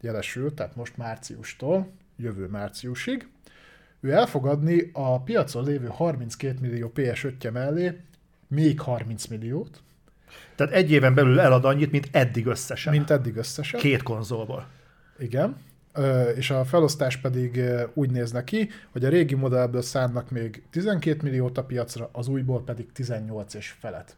[0.00, 3.28] jelesül, tehát most márciustól, jövő márciusig,
[4.00, 8.00] ő elfogadni a piacon lévő 32 millió PS5-je mellé
[8.48, 9.82] még 30 milliót.
[10.54, 12.92] Tehát egy éven belül elad annyit, mint eddig összesen.
[12.92, 13.80] Mint eddig összesen.
[13.80, 14.66] Két konzolból.
[15.18, 15.56] Igen.
[16.36, 17.62] És a felosztás pedig
[17.94, 22.64] úgy néz neki, hogy a régi modellből szánnak még 12 milliót a piacra, az újból
[22.64, 24.16] pedig 18 és felet.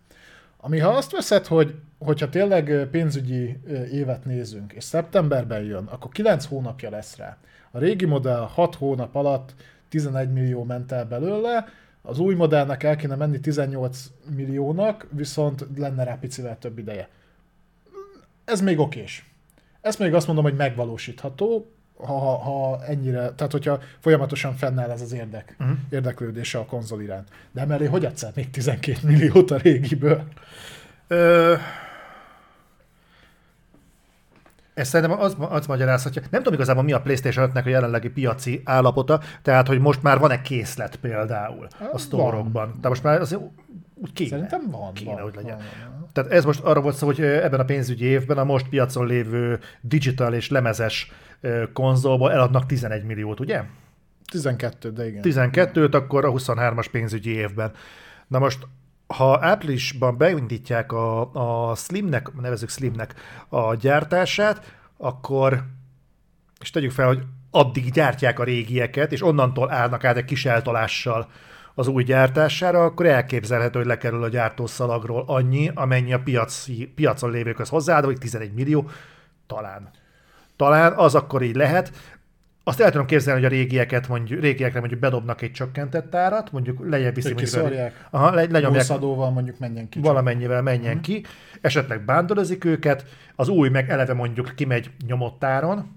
[0.57, 3.59] Ami ha azt veszed, hogy hogyha tényleg pénzügyi
[3.93, 7.39] évet nézünk, és szeptemberben jön, akkor 9 hónapja lesz rá.
[7.75, 9.55] A régi modell 6 hónap alatt
[9.89, 11.69] 11 millió ment el belőle,
[12.03, 17.09] az új modellnek el kéne menni 18 milliónak, viszont lenne rá picivel több ideje.
[18.45, 19.31] Ez még okés.
[19.81, 25.01] Ezt még azt mondom, hogy megvalósítható, ha, ha, ha ennyire, tehát hogyha folyamatosan fennáll ez
[25.01, 25.77] az érdek, uh-huh.
[25.91, 27.29] érdeklődése a konzol iránt.
[27.53, 30.25] De emellé hogy adsz még 12 milliót a régiből?
[31.07, 31.55] Ö,
[34.75, 36.23] ez szerintem az, az magyarázhatja.
[36.31, 40.19] Nem tudom igazából mi a PlayStation 5-nek a jelenlegi piaci állapota, tehát hogy most már
[40.19, 42.79] van-e készlet például a sztorokban.
[42.81, 43.39] De most már az
[43.95, 44.31] úgy kéne.
[44.31, 44.93] Szerintem van.
[44.93, 45.57] Kéne, van, hogy legyen.
[45.57, 46.09] Van.
[46.13, 49.59] Tehát ez most arra volt szó, hogy ebben a pénzügyi évben a most piacon lévő
[49.81, 51.13] digital és lemezes
[51.73, 53.63] konzolból eladnak 11 milliót, ugye?
[54.31, 55.23] 12, de igen.
[55.25, 57.73] 12-t, akkor a 23-as pénzügyi évben.
[58.27, 58.67] Na most
[59.07, 61.33] ha áprilisban beindítják a,
[61.71, 63.15] a Slimnek, nevezük Slimnek
[63.49, 65.65] a gyártását, akkor,
[66.61, 71.29] és tegyük fel, hogy addig gyártják a régieket, és onnantól állnak át egy kis eltolással
[71.75, 77.69] az új gyártására, akkor elképzelhető, hogy lekerül a gyártószalagról annyi, amennyi a piaci, piacon lévőköz
[77.69, 78.91] hozzáad, vagy 11 millió,
[79.47, 79.91] talán.
[80.57, 81.93] talán az akkor így lehet.
[82.65, 86.89] Azt el tudom képzelni, hogy a régieket mondjuk, régiekre mondjuk bedobnak egy csökkentett árat, mondjuk
[86.89, 88.07] lejjebb viszi mondjuk kiszorják.
[88.11, 90.01] Aha, le, lenyomják Jószadóval mondjuk menjen ki.
[90.01, 91.03] valamennyivel menjen Mhm.
[91.03, 91.25] ki,
[91.61, 93.05] esetleg bándorozik őket,
[93.37, 95.97] az új meg eleve mondjuk kimegy nyomott áron,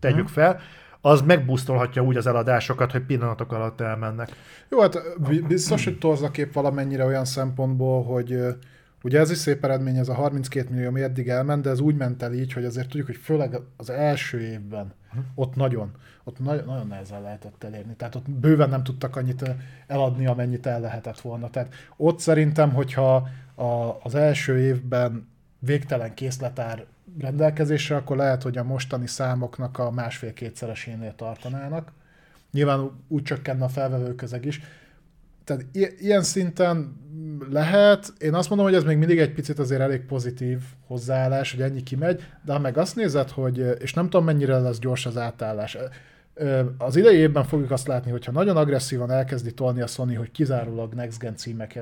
[0.00, 0.32] tegyük Mhm.
[0.32, 0.60] fel,
[1.00, 4.28] az megbusztolhatja úgy az eladásokat, hogy pillanatok alatt elmennek.
[4.68, 4.98] Jó, hát
[5.28, 8.38] bi- biztos, hogy torz a kép valamennyire olyan szempontból, hogy
[9.02, 11.96] ugye ez is szép eredmény, ez a 32 millió, ami eddig elment, de ez úgy
[11.96, 14.92] ment el így, hogy azért tudjuk, hogy főleg az első évben
[15.34, 15.90] ott nagyon,
[16.24, 17.94] ott nagyon, nagyon nehezen lehetett elérni.
[17.96, 19.50] Tehát ott bőven nem tudtak annyit
[19.86, 21.50] eladni, amennyit el lehetett volna.
[21.50, 26.84] Tehát ott szerintem, hogyha a, az első évben végtelen készletár
[27.18, 31.92] rendelkezésre, akkor lehet, hogy a mostani számoknak a másfél-kétszeresénél tartanának.
[32.52, 34.60] Nyilván úgy csökkenne a felvevő közeg is.
[35.44, 35.64] Tehát
[35.98, 37.00] ilyen szinten
[37.50, 38.12] lehet.
[38.18, 41.82] Én azt mondom, hogy ez még mindig egy picit azért elég pozitív hozzáállás, hogy ennyi
[41.82, 45.78] kimegy, de ha meg azt nézed, hogy, és nem tudom mennyire lesz gyors az átállás,
[46.78, 50.94] az idei évben fogjuk azt látni, hogyha nagyon agresszívan elkezdi tolni a Sony, hogy kizárólag
[50.94, 51.78] Next Gen címek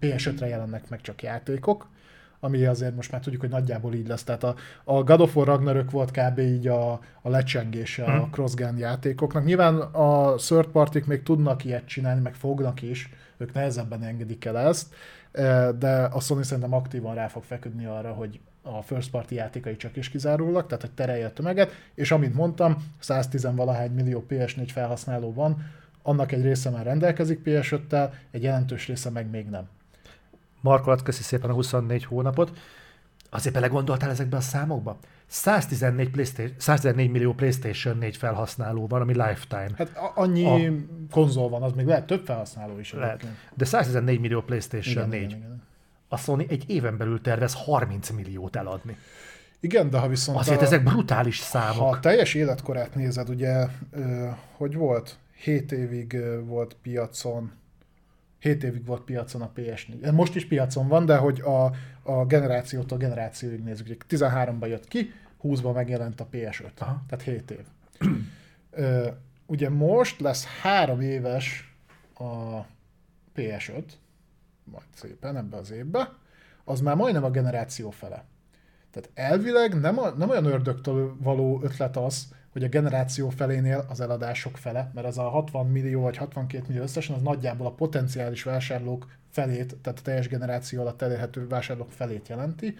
[0.00, 1.88] PS5-re jelennek meg csak játékok,
[2.40, 4.24] ami azért most már tudjuk, hogy nagyjából így lesz.
[4.24, 4.54] Tehát a,
[4.84, 6.38] a God of War Ragnarök volt kb.
[6.38, 6.90] így a,
[7.22, 8.30] a lecsengése a Mhm.
[8.30, 9.44] cross-gen játékoknak.
[9.44, 14.58] Nyilván a third party még tudnak ilyet csinálni, meg fognak is, ők nehezebben engedik el
[14.58, 14.94] ezt,
[15.32, 19.76] eh, de a Sony szerintem aktívan rá fog feküdni arra, hogy a first party játékai
[19.76, 24.68] csak is kizárólag, tehát hogy terelje a tömeget, és amint mondtam, 110 valahány millió PS4
[24.72, 25.70] felhasználó van,
[26.02, 29.68] annak egy része már rendelkezik PS5-tel, egy jelentős része meg még nem.
[30.60, 32.58] Markolat, köszi szépen a 24 hónapot.
[33.30, 34.98] Azért belegondoltál ezekbe a számokba?
[35.26, 39.70] 114, PlayStation, 114 millió PlayStation 4 felhasználó van, ami lifetime.
[39.76, 40.72] Hát annyi a...
[41.10, 42.92] konzol van, az még lehet több felhasználó is.
[42.92, 43.08] Lehet.
[43.14, 43.36] egyébként.
[43.54, 45.22] De 114 millió PlayStation Igen, 4.
[45.22, 45.62] igen, igen.
[46.08, 48.96] A Sony egy éven belül tervez 30 milliót eladni.
[49.60, 51.94] igen, de ha viszont Azért a, ezek brutális ha számok.
[51.94, 53.66] a teljes életkorát nézed, ugye,
[54.56, 55.16] hogy volt?
[55.42, 57.52] 7 évig volt piacon,
[58.46, 60.12] 7 évig volt piacon a PS4.
[60.12, 61.64] Most is piacon van, de hogy a,
[62.02, 63.86] a generációtól generációig nézzük.
[63.86, 65.12] Ugye 13-ban jött ki,
[65.42, 66.70] 20-ban megjelent a PS5.
[66.78, 67.02] Aha.
[67.08, 67.64] Tehát 7 év.
[68.70, 69.08] Ö,
[69.46, 71.74] ugye most lesz három éves
[72.14, 72.60] a
[73.36, 73.84] PS5,
[74.64, 76.12] majd szépen ebbe az évbe,
[76.64, 78.24] az már majdnem a generáció fele.
[78.90, 84.00] Tehát elvileg nem, a, nem olyan ördögtől való ötlet az, hogy a generáció felénél az
[84.00, 88.42] eladások fele, mert az a 60 millió vagy 62 millió összesen, az nagyjából a potenciális
[88.42, 92.74] vásárlók felét, tehát a teljes generáció alatt elérhető vásárlók felét jelenti.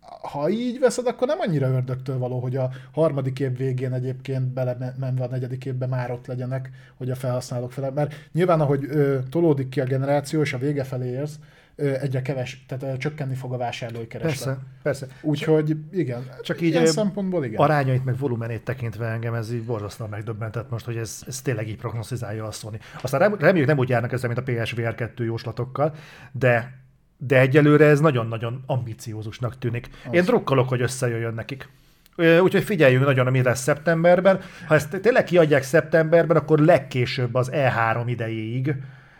[0.00, 5.24] Ha így veszed, akkor nem annyira ördögtől való, hogy a harmadik év végén egyébként belemenve
[5.24, 7.90] a negyedik évbe már ott legyenek, hogy a felhasználók fele.
[7.90, 11.38] Mert nyilván, ahogy ö, tolódik ki a generáció, és a vége felé érsz,
[11.76, 14.56] egyre keves, tehát csökkenni fog a vásárlói kereslet.
[14.56, 15.06] Persze, persze.
[15.20, 17.60] Úgyhogy igen, Csak így, ilyen szempontból igen.
[17.60, 21.76] Arányait meg volumenét tekintve engem ez így borzasztóan megdöbbentett most, hogy ez, ez tényleg így
[21.76, 22.78] prognosztizálja a Sony.
[23.02, 25.94] Aztán rem- reméljük nem úgy járnak ezzel, mint a PSVR 2 jóslatokkal,
[26.32, 26.72] de,
[27.16, 29.88] de egyelőre ez nagyon-nagyon ambiciózusnak tűnik.
[30.10, 30.26] Én Az.
[30.26, 31.68] drukkolok, hogy összejöjjön nekik.
[32.16, 34.40] Úgyhogy figyeljünk nagyon, ami lesz szeptemberben.
[34.66, 38.74] Ha ezt tényleg kiadják szeptemberben, akkor legkésőbb az E3 idejéig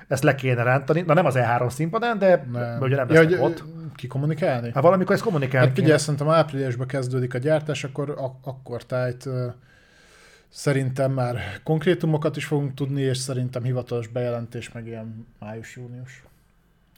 [0.08, 1.00] ezt le kéne rántani.
[1.00, 2.78] Na nem az E3 színpadán, de nem.
[2.80, 3.64] ugye nem ja, lesznek hogy, ott.
[3.94, 4.70] Ki kommunikálni?
[4.74, 9.28] Hát valamikor ezt kommunikálni Hát figyelj, szerintem áprilisban kezdődik a gyártás, akkor ak- akkor tájt
[10.48, 16.22] szerintem már konkrétumokat is fogunk tudni, és szerintem hivatalos bejelentés meg ilyen május-június.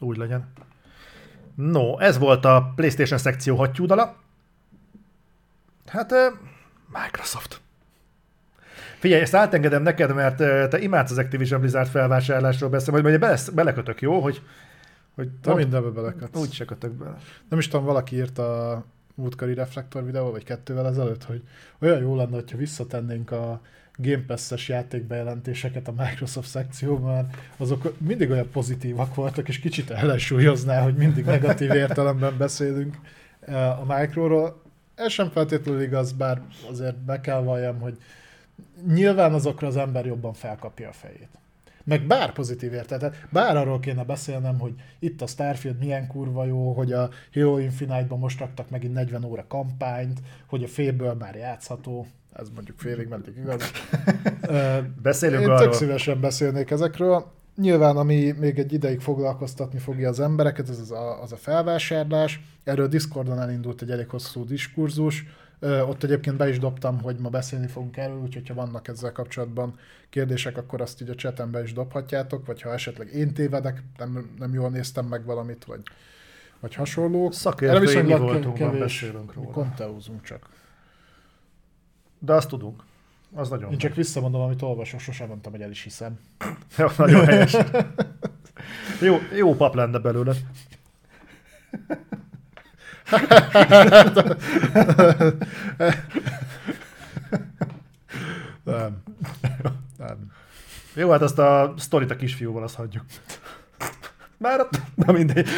[0.00, 0.52] Úgy legyen.
[1.54, 4.16] No, ez volt a PlayStation szekció hattyúdala.
[5.86, 6.12] Hát,
[6.92, 7.60] Microsoft.
[8.98, 10.36] Figyelj, ezt átengedem neked, mert
[10.70, 14.20] te imádsz az Activision Blizzard felvásárlásról beszélni, majd bele, belekötök, jó?
[14.20, 14.42] Hogy,
[15.14, 16.38] hogy Nem mindenbe belekötsz.
[16.38, 17.16] úgy se kötök bele.
[17.48, 18.84] Nem is tudom, valaki írta a
[19.14, 21.42] múltkori Reflektor videó, vagy kettővel ezelőtt, hogy
[21.80, 23.60] olyan jó lenne, hogyha visszatennénk a
[23.96, 30.94] Game Pass-es játékbejelentéseket a Microsoft szekcióban, azok mindig olyan pozitívak voltak, és kicsit ellensúlyozná, hogy
[30.94, 32.96] mindig negatív értelemben beszélünk
[33.80, 34.62] a Microról.
[34.94, 37.96] Ez sem feltétlenül igaz, bár azért be kell valljam, hogy
[38.86, 41.28] nyilván azokra az ember jobban felkapja a fejét.
[41.84, 46.72] Meg bár pozitív értelet, bár arról kéne beszélnem, hogy itt a Starfield milyen kurva jó,
[46.72, 52.06] hogy a Halo Infinite-ban most raktak megint 40 óra kampányt, hogy a félből már játszható,
[52.32, 53.62] ez mondjuk félig meddig igaz.
[55.02, 55.58] Beszélünk Én arról.
[55.58, 57.32] tök szívesen beszélnék ezekről.
[57.56, 62.40] Nyilván, ami még egy ideig foglalkoztatni fogja az embereket, ez az a, az a felvásárlás.
[62.64, 65.24] Erről Discordon elindult egy elég hosszú diskurzus.
[65.60, 69.78] Ott egyébként be is dobtam, hogy ma beszélni fogunk erről, úgyhogy ha vannak ezzel kapcsolatban
[70.10, 74.30] kérdések, akkor azt így a chaten be is dobhatjátok, vagy ha esetleg én tévedek, nem,
[74.38, 75.80] nem jól néztem meg valamit, vagy,
[76.60, 77.34] vagy hasonlók.
[77.34, 79.50] Szakértői mi voltunk, kevés- beszélünk róla.
[79.50, 80.48] Konteúzunk csak.
[82.18, 82.82] De azt tudunk.
[83.34, 86.18] Az nagyon Én csak visszamondom, amit olvasok, sosem mondtam, hogy el is hiszem.
[86.78, 87.56] jó, nagyon helyes.
[89.00, 90.34] jó, jó pap lenne belőle.
[98.64, 99.02] Nem.
[99.98, 100.32] Nem.
[100.94, 103.04] Jó, hát azt a sztorit a kisfiúval azt hagyjuk.
[104.36, 105.48] Már na mindegy.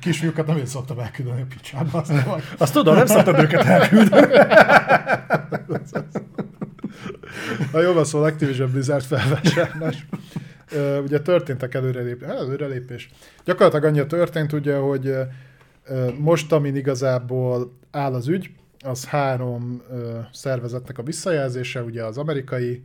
[0.00, 2.24] Kisfiúkat nem én szoktam elküldeni a picsába, azt nem.
[2.58, 4.34] Azt tudom, nem szoktam őket elküldeni.
[7.72, 10.06] Na jó, van szó, Activision Blizzard felvásárlás.
[11.02, 12.28] Ugye történtek előrelépés.
[12.28, 13.10] előrelépés.
[13.44, 15.14] Gyakorlatilag annyi történt, ugye, hogy
[16.18, 18.50] most, amin igazából áll az ügy,
[18.84, 19.82] az három
[20.32, 22.84] szervezetnek a visszajelzése, ugye az amerikai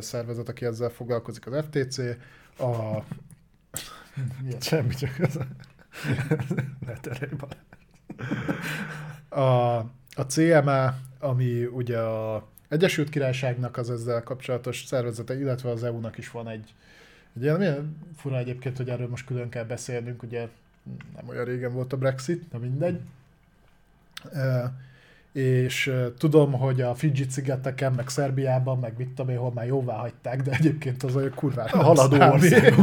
[0.00, 1.98] szervezet, aki ezzel foglalkozik, az FTC,
[2.58, 3.02] a...
[4.42, 4.60] Milyen?
[4.60, 5.38] Semmi, csak az.
[7.00, 7.30] Terelj
[9.28, 9.76] a,
[10.14, 16.30] a CMA, ami ugye a Egyesült Királyságnak az ezzel kapcsolatos szervezete, illetve az EU-nak is
[16.30, 16.74] van egy,
[17.42, 20.48] ilyen, milyen fura egyébként, hogy erről most külön kell beszélnünk, ugye
[21.16, 23.00] nem olyan régen volt a Brexit, na mindegy.
[24.32, 24.72] E,
[25.32, 30.42] és tudom, hogy a Fidzsi-szigeteken, meg Szerbiában, meg mit tudom én, hol már jóvá hagyták,
[30.42, 32.42] de egyébként az olyan kurvára Haladó számít.
[32.42, 32.74] ország.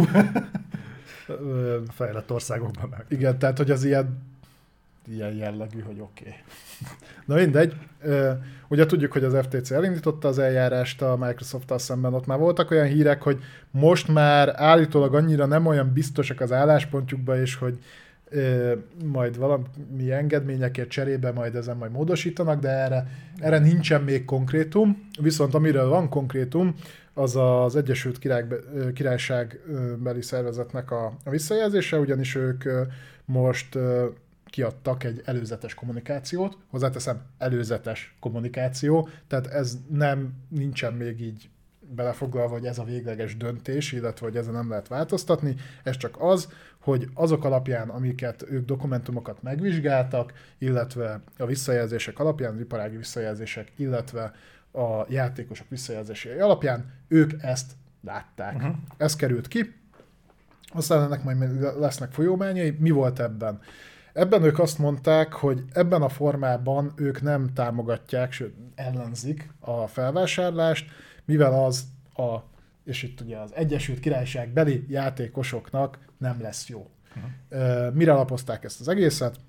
[1.27, 3.05] Ö, Fejlett országokban meg.
[3.07, 4.17] igen, tehát hogy az ilyen,
[5.07, 6.23] ilyen jellegű, hogy oké.
[6.23, 6.33] Okay.
[7.25, 7.73] Na mindegy.
[8.67, 12.87] Ugye tudjuk, hogy az FTC elindította az eljárást a Microsoft-tal szemben, ott már voltak olyan
[12.87, 13.39] hírek, hogy
[13.71, 17.79] most már állítólag annyira nem olyan biztosak az álláspontjukba, és hogy
[19.05, 23.07] majd valami engedményekért cserébe majd ezen majd módosítanak, de erre,
[23.39, 25.09] erre nincsen még konkrétum.
[25.21, 26.75] Viszont amiről van konkrétum,
[27.13, 28.45] az az Egyesült Király,
[28.93, 29.59] Királyság
[30.03, 32.63] beli szervezetnek a, visszajelzése, ugyanis ők
[33.25, 33.77] most
[34.55, 41.49] kiadtak egy előzetes kommunikációt, hozzáteszem, előzetes kommunikáció, tehát ez nem, nincsen még így
[41.79, 46.49] belefoglalva, hogy ez a végleges döntés, illetve hogy ezen nem lehet változtatni, ez csak az,
[46.79, 54.33] hogy azok alapján, amiket ők dokumentumokat megvizsgáltak, illetve a visszajelzések alapján, az iparági visszajelzések, illetve
[54.71, 57.71] a játékosok visszajelzései alapján ők ezt
[58.01, 58.55] látták.
[58.55, 58.75] Uh-huh.
[58.97, 59.73] Ez került ki,
[60.67, 62.75] aztán ennek majd lesznek folyómányai.
[62.79, 63.59] Mi volt ebben?
[64.15, 70.91] Ebben ők azt mondták, hogy ebben a formában ők nem támogatják, sőt ellenzik a felvásárlást,
[71.25, 71.83] mivel az
[72.13, 72.35] a,
[72.83, 76.89] és itt ugye az Egyesült Királyság beli játékosoknak nem lesz jó.
[77.15, 77.93] Uh-huh.
[77.93, 79.39] Mire alapozták ezt az egészet?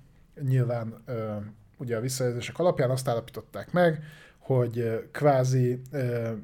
[0.47, 1.03] Nyilván
[1.77, 4.03] ugye a visszajelzések alapján azt állapították meg,
[4.37, 5.81] hogy kvázi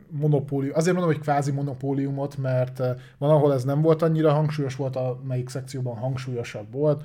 [0.09, 2.77] monopólium, azért mondom, hogy kvázi monopóliumot, mert
[3.17, 7.03] van, ahol ez nem volt annyira hangsúlyos volt, a melyik szekcióban hangsúlyosabb volt,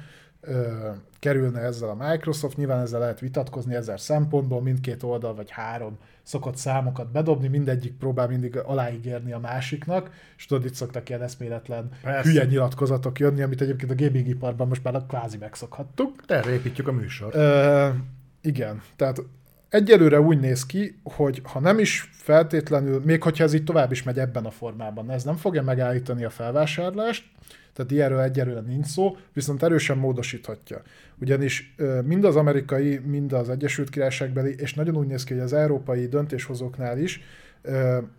[1.18, 6.56] kerülne ezzel a Microsoft, nyilván ezzel lehet vitatkozni ezer szempontból, mindkét oldal vagy három szokott
[6.56, 12.30] számokat bedobni, mindegyik próbál mindig aláígérni a másiknak, és tudod, itt szoktak ilyen eszméletlen Persze.
[12.30, 16.22] hülye nyilatkozatok jönni, amit egyébként a gaming iparban most már kvázi megszokhattuk.
[16.26, 17.34] Erre építjük a műsor.
[17.34, 17.94] Uh,
[18.40, 19.22] igen, tehát
[19.68, 24.02] egyelőre úgy néz ki, hogy ha nem is feltétlenül, még hogyha ez így tovább is
[24.02, 27.24] megy ebben a formában, ez nem fogja megállítani a felvásárlást,
[27.72, 30.82] tehát ilyenről egyelőre nincs szó, viszont erősen módosíthatja.
[31.20, 31.74] Ugyanis
[32.04, 36.08] mind az amerikai, mind az Egyesült Királyságbeli, és nagyon úgy néz ki, hogy az európai
[36.08, 37.20] döntéshozóknál is,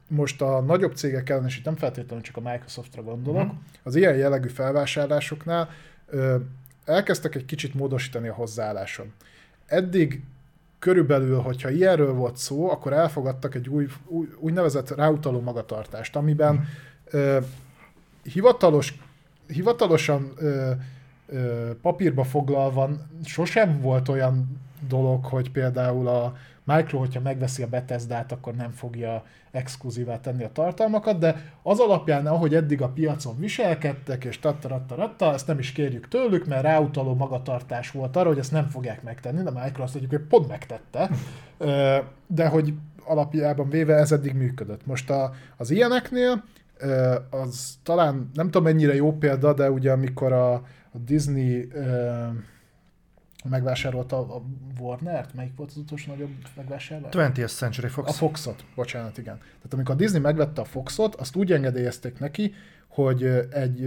[0.07, 3.57] most a nagyobb cégek ellen, és itt nem feltétlenül csak a Microsoftra gondolok, uh-huh.
[3.84, 5.69] az ilyen jellegű felvásárlásoknál
[6.85, 9.13] elkezdtek egy kicsit módosítani a hozzáálláson.
[9.65, 10.21] Eddig
[10.80, 17.22] körülbelül, hogyha ilyenről volt szó, akkor elfogadtak egy új, új úgynevezett ráutaló magatartást, amiben uh-huh.
[17.22, 17.39] ö,
[18.23, 18.93] hivatalos
[19.47, 20.72] hivatalosan ö,
[21.27, 22.89] ö, papírba foglalva
[23.23, 26.35] sosem volt olyan dolog, hogy például a
[26.75, 32.27] Micro, hogyha megveszi a Bethesda-t, akkor nem fogja exkluzívá tenni a tartalmakat, de az alapján,
[32.27, 37.91] ahogy eddig a piacon viselkedtek, és tattarattaratta, ezt nem is kérjük tőlük, mert ráutaló magatartás
[37.91, 41.09] volt arra, hogy ezt nem fogják megtenni, de Micro azt mondjuk, hogy pont megtette,
[42.27, 42.73] de hogy
[43.05, 44.85] alapjában véve ez eddig működött.
[44.85, 46.43] Most a, az ilyeneknél
[47.29, 50.53] az talán nem tudom mennyire jó példa, de ugye amikor a,
[50.91, 51.67] a Disney
[53.43, 54.41] megvásárolta a
[54.79, 57.13] Warner-t, melyik volt az utolsó nagyobb megvásárlás?
[57.15, 58.09] 20th Century Fox.
[58.09, 59.37] A Foxot, bocsánat, igen.
[59.37, 62.53] Tehát amikor a Disney megvette a Foxot, azt úgy engedélyezték neki,
[62.87, 63.79] hogy egy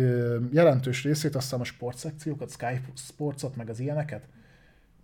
[0.50, 4.28] jelentős részét, azt hiszem a sportszekciókat, Sky Sportsot, meg az ilyeneket,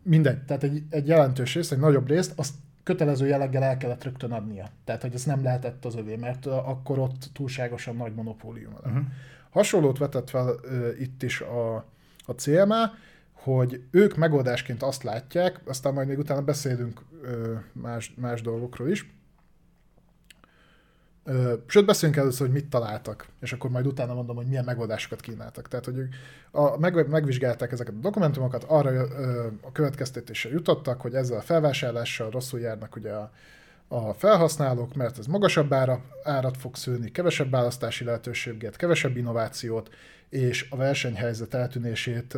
[0.02, 4.32] mindegy, tehát egy, egy jelentős részt, egy nagyobb részt, azt kötelező jelleggel el kellett rögtön
[4.32, 4.68] adnia.
[4.84, 8.98] Tehát, hogy ez nem lehetett az övé, mert akkor ott túlságosan nagy monopólium lenne.
[8.98, 9.12] Uh-huh.
[9.50, 11.76] Hasonlót vetett fel uh, itt is a,
[12.24, 12.92] a CMA,
[13.42, 17.00] hogy ők megoldásként azt látják, aztán majd még utána beszélünk
[17.72, 19.18] más, más dolgokról is,
[21.66, 25.68] Sőt, beszéljünk először, hogy mit találtak, és akkor majd utána mondom, hogy milyen megoldásokat kínáltak.
[25.68, 26.14] Tehát, hogy ők
[26.50, 32.30] a, meg, megvizsgálták ezeket a dokumentumokat, arra ö, a következtetésre jutottak, hogy ezzel a felvásárlással
[32.30, 33.30] rosszul járnak ugye a,
[33.88, 39.90] a felhasználók, mert ez magasabb ára, árat fog szülni, kevesebb választási lehetőséget, kevesebb innovációt,
[40.28, 42.36] és a versenyhelyzet eltűnését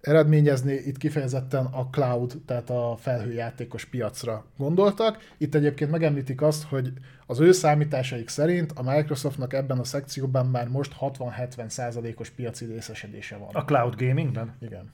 [0.00, 5.18] eredményezni, itt kifejezetten a cloud, tehát a felhőjátékos piacra gondoltak.
[5.38, 6.92] Itt egyébként megemlítik azt, hogy
[7.26, 13.36] az ő számításaik szerint a Microsoftnak ebben a szekcióban már most 60-70 százalékos piaci részesedése
[13.36, 13.48] van.
[13.52, 14.56] A cloud gamingben?
[14.60, 14.92] Igen.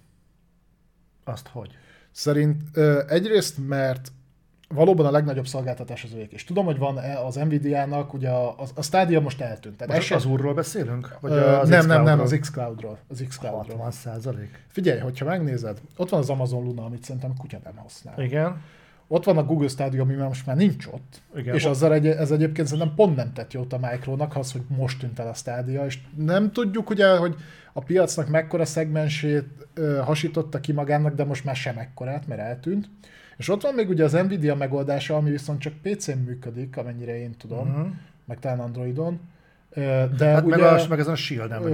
[1.24, 1.70] Azt hogy?
[2.10, 2.76] Szerint
[3.08, 4.12] egyrészt, mert
[4.74, 6.32] valóban a legnagyobb szolgáltatás az ők.
[6.32, 6.96] És tudom, hogy van
[7.26, 9.76] az Nvidia-nak, ugye a, a, a Stadia most eltűnt.
[9.76, 11.16] Tehát Most az úrról beszélünk?
[11.20, 12.98] Vagy az nem, nem, nem, az xCloud-ról.
[13.08, 13.76] Az xCloud-ról.
[13.76, 14.64] 60 százalék.
[14.68, 18.22] Figyelj, hogyha megnézed, ott van az Amazon Luna, amit szerintem kutya nem használ.
[18.22, 18.60] Igen.
[19.08, 21.22] Ott van a Google Stadia, ami már most már nincs ott.
[21.36, 24.52] Igen, és ott- azzal egy, ez egyébként szerintem pont nem tett jót a Micronak, az,
[24.52, 27.34] hogy most tűnt el a Stadia, és nem tudjuk ugye, hogy
[27.72, 29.44] a piacnak mekkora szegmensét
[29.74, 32.88] ö, hasította ki magának, de most már sem ekkorát, mert eltűnt.
[33.36, 37.34] És ott van még ugye az Nvidia megoldása, ami viszont csak PC-n működik, amennyire én
[37.38, 37.86] tudom, Mhm.
[38.24, 39.20] meg talán Androidon.
[39.74, 41.72] De Hát ugye, meg, a, meg ezen a shield nem vagy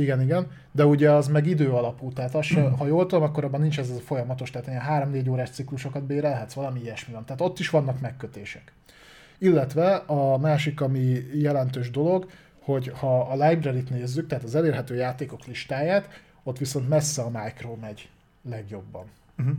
[0.00, 3.44] igen, igen, de ugye az meg idő alapú, tehát az, se- ha jól tudom, akkor
[3.44, 4.82] abban nincs ez a folyamatos, tehát ilyen
[5.24, 7.24] 3-4 órás ciklusokat bérelhetsz, valami ilyesmi van.
[7.24, 8.72] Tehát ott is vannak megkötések.
[9.38, 12.26] Illetve a másik, ami jelentős dolog,
[12.60, 16.08] hogy ha a library-t nézzük, tehát az elérhető játékok listáját,
[16.42, 18.08] ott viszont messze a Micro megy
[18.50, 19.04] legjobban.
[19.36, 19.50] Mhm.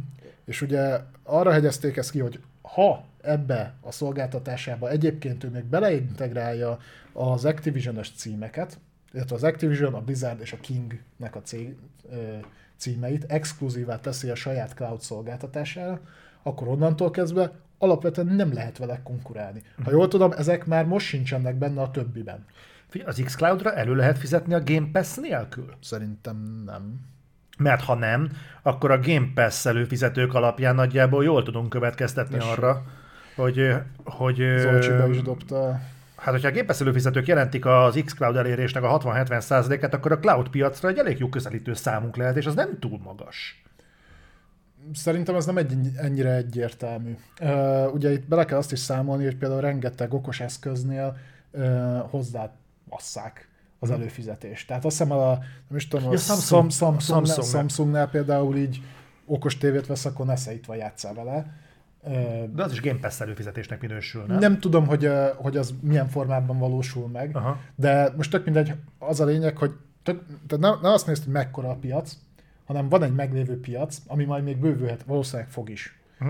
[0.47, 6.77] És ugye arra hegyezték ezt ki, hogy ha ebbe a szolgáltatásába egyébként ő még beleintegrálja
[7.13, 8.79] az Activision-ös címeket,
[9.13, 11.75] illetve az Activision, a Blizzard és a King-nek a cég,
[12.77, 16.01] címeit exkluzívá teszi a saját cloud szolgáltatására,
[16.43, 19.61] akkor onnantól kezdve alapvetően nem lehet vele konkurálni.
[19.83, 22.45] Ha jól tudom, ezek már most sincsenek benne a többiben.
[23.05, 25.75] Az xCloud-ra elő lehet fizetni a Game Pass nélkül?
[25.81, 26.99] Szerintem nem.
[27.57, 28.29] Mert ha nem,
[28.61, 32.51] akkor a Game Pass előfizetők alapján nagyjából jól tudunk következtetni Tessék.
[32.51, 32.83] arra,
[33.35, 33.73] hogy,
[34.03, 35.79] hogy Zolcsi is dobta.
[36.15, 40.19] hát hogyha a Game Pass előfizetők jelentik az xCloud elérésnek a 60-70 százalékát, akkor a
[40.19, 43.61] cloud piacra egy elég jó közelítő számunk lehet, és az nem túl magas.
[44.93, 47.15] Szerintem ez nem egy, ennyire egyértelmű.
[47.41, 51.17] Uh, ugye itt bele kell azt is számolni, hogy például rengeteg okos eszköznél
[51.51, 52.51] uh, hozzá
[52.89, 53.47] basszák
[53.79, 54.67] az előfizetést.
[54.67, 55.27] Tehát azt hiszem a,
[55.67, 57.47] nem is tudom, a Ja, Samsung, Samsung- Samsung.
[57.47, 58.81] Samsungnál például így
[59.25, 61.45] okos tévét vesz, akkor ne szeit vagy játszál vele.
[62.53, 64.39] De az is Game Pass előfizetésnek minősül, nem?
[64.39, 67.59] nem tudom, hogy, hogy az milyen formában valósul meg, Aha.
[67.75, 69.71] de most tök mindegy, az a lényeg, hogy
[70.03, 72.17] tök, tehát ne, ne azt nézd, hogy mekkora a piac,
[72.65, 75.99] hanem van egy meglévő piac, ami majd még bővülhet, valószínűleg fog is.
[76.19, 76.29] Hm?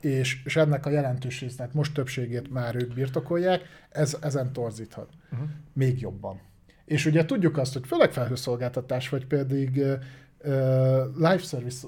[0.00, 5.08] És, és ennek a jelentős részét, most többségét már ők birtokolják, ez, ezen torzíthat.
[5.32, 5.48] Uh-huh.
[5.72, 6.40] Még jobban.
[6.84, 9.84] És ugye tudjuk azt, hogy főleg felhőszolgáltatás, vagy pedig
[10.38, 11.86] ö, live service,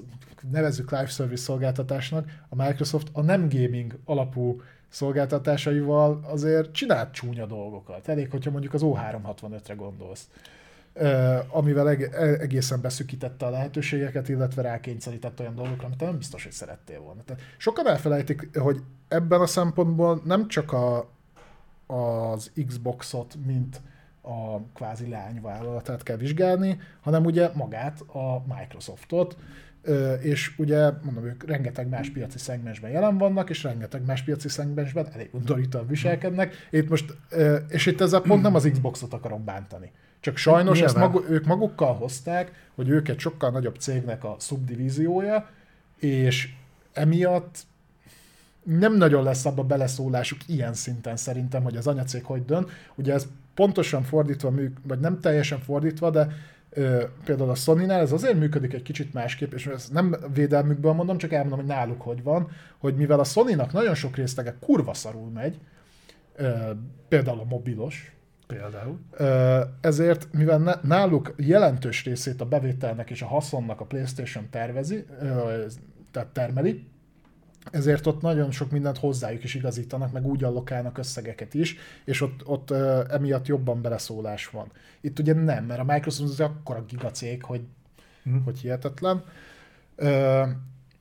[0.51, 8.07] nevezzük live service szolgáltatásnak, a Microsoft a nem gaming alapú szolgáltatásaival azért csinált csúnya dolgokat.
[8.07, 10.29] Elég, hogyha mondjuk az O365-re gondolsz.
[11.49, 16.99] Amivel e- egészen beszükítette a lehetőségeket, illetve rákényszerített olyan dolgokra, amit nem biztos, hogy szerettél
[16.99, 17.21] volna.
[17.23, 21.09] Tehát sokan elfelejtik, hogy ebben a szempontból nem csak a,
[21.87, 23.81] az Xboxot, mint
[24.21, 29.37] a kvázi lányvállalatát kell vizsgálni, hanem ugye magát a Microsoftot,
[30.21, 35.07] és ugye, mondom, ők rengeteg más piaci szegmensben jelen vannak, és rengeteg más piaci szegmensben
[35.13, 36.67] elég undorítóan viselkednek.
[36.71, 37.17] Itt most,
[37.69, 39.91] és itt ezzel pont nem az Xboxot akarom bántani.
[40.25, 41.11] Csak sajnos ezt Nyilván.
[41.11, 45.49] magu, ők magukkal hozták, hogy ők egy sokkal nagyobb cégnek a szubdivíziója,
[45.99, 46.53] és
[46.93, 47.57] emiatt
[48.63, 52.67] nem nagyon lesz abba beleszólásuk ilyen szinten szerintem, hogy az anyacég hogy dön.
[52.95, 56.27] Ugye ez pontosan fordítva, műk, vagy nem teljesen fordítva, de
[56.69, 61.17] ö, például a Sony-nál ez azért működik egy kicsit másképp, és ezt nem védelmükből mondom,
[61.17, 65.29] csak elmondom, hogy náluk hogy van, hogy mivel a Sony-nak nagyon sok részlege kurva szarul
[65.29, 65.59] megy,
[66.35, 66.71] ö,
[67.07, 68.14] például a mobilos,
[68.47, 68.99] Például.
[69.81, 75.05] Ezért, mivel náluk jelentős részét a bevételnek és a haszonnak a PlayStation tervezi,
[76.11, 76.87] tehát termeli,
[77.71, 82.47] ezért ott nagyon sok mindent hozzájuk is igazítanak, meg úgy allokálnak összegeket is, és ott,
[82.47, 82.71] ott
[83.11, 84.71] emiatt jobban beleszólás van.
[85.01, 87.61] Itt ugye nem, mert a Microsoft az akkora gigacég, hogy,
[88.23, 88.37] Mhm.
[88.37, 89.23] hogy hihetetlen.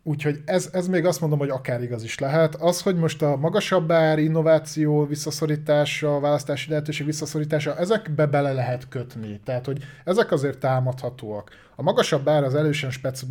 [0.05, 2.55] Ö, Úgyhogy ez, ez még azt mondom, hogy akár igaz is lehet.
[2.55, 9.41] Az, hogy most a magasabb ár, innováció visszaszorítása, választási lehetőség visszaszorítása, ezekbe bele lehet kötni.
[9.45, 11.51] Tehát, hogy ezek azért támadhatóak.
[11.77, 13.23] A magasabb ár az elősen spec,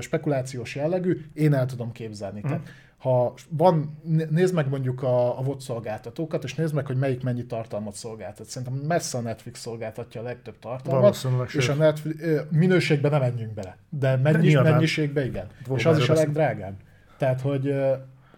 [0.00, 2.40] spekulációs jellegű, én el tudom képzelni.
[2.40, 2.50] Hmm.
[2.50, 2.68] Tehát
[3.00, 4.00] ha van,
[4.30, 8.46] nézd meg mondjuk a, a VOD szolgáltatókat, és nézd meg, hogy melyik mennyi tartalmat szolgáltat.
[8.46, 13.76] Szerintem messze a Netflix szolgáltatja a legtöbb tartalmat, és a Netflix, minőségben nem menjünk bele,
[13.88, 15.46] de mennyis, de mennyiségben igen.
[15.66, 16.74] Volt és az is a legdrágább.
[17.18, 17.70] Tehát, hogy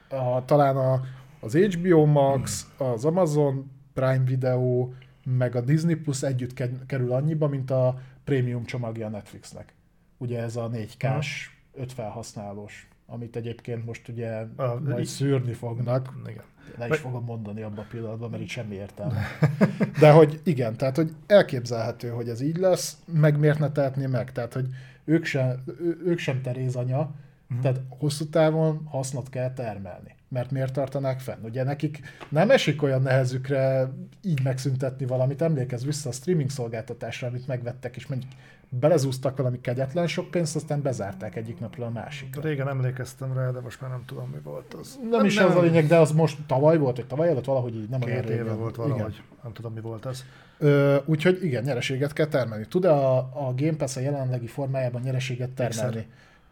[0.08, 1.00] a, talán a,
[1.40, 4.90] az HBO Max, az Amazon Prime Video,
[5.24, 9.74] meg a Disney Plus együtt kerül annyiba, mint a prémium csomagja a Netflixnek.
[10.18, 16.12] Ugye ez a 4K-s, 5 felhasználós amit egyébként most ugye a, majd így, szűrni fognak.
[16.26, 16.44] Igen.
[16.78, 19.26] Le is fogom mondani abban a pillanatban, mert itt semmi értelme.
[20.00, 24.32] De hogy igen, tehát hogy elképzelhető, hogy ez így lesz, meg miért ne tehetné meg?
[24.32, 24.66] Tehát, hogy
[25.04, 25.62] ők sem,
[26.04, 27.62] ők sem Teréz anya, uh-huh.
[27.62, 30.14] tehát hosszú távon hasznot kell termelni.
[30.28, 31.44] Mert miért tartanák fenn?
[31.44, 33.90] Ugye nekik nem esik olyan nehezükre
[34.22, 38.32] így megszüntetni valamit, emlékezz vissza a streaming szolgáltatásra, amit megvettek, és mondjuk
[38.80, 42.42] belezúztak valami kegyetlen sok pénzt, aztán bezárták egyik napról a másikra.
[42.42, 44.98] Régen emlékeztem rá, de most már nem tudom, mi volt az.
[45.00, 47.44] Nem, nem is nem, az a lényeg, de az most tavaly volt, vagy tavaly előtt
[47.44, 48.58] valahogy így nem Két olyan éve régen.
[48.58, 49.24] volt valahogy, igen.
[49.42, 50.24] nem tudom, mi volt az.
[50.58, 52.66] Ö, úgyhogy igen, nyereséget kell termelni.
[52.66, 56.06] Tud-e a, a Game Pass a jelenlegi formájában nyereséget termelni?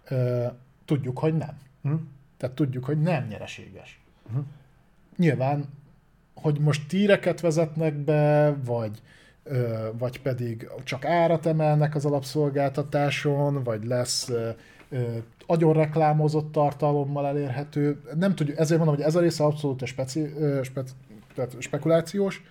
[0.09, 0.47] Ö,
[0.85, 1.59] tudjuk, hogy nem.
[1.83, 1.95] Hm?
[2.37, 4.01] Tehát tudjuk, hogy nem nyereséges.
[4.33, 4.39] Hm?
[5.17, 5.65] Nyilván,
[6.35, 9.03] hogy most tíreket vezetnek be, vagy
[9.99, 14.31] vagy pedig csak árat emelnek az alapszolgáltatáson, vagy lesz
[15.47, 18.01] agyon reklámozott tartalommal elérhető.
[18.19, 20.93] Nem tudjuk, ezért mondom, hogy ez a része abszolút speci, speci,
[21.59, 22.43] spekulációs,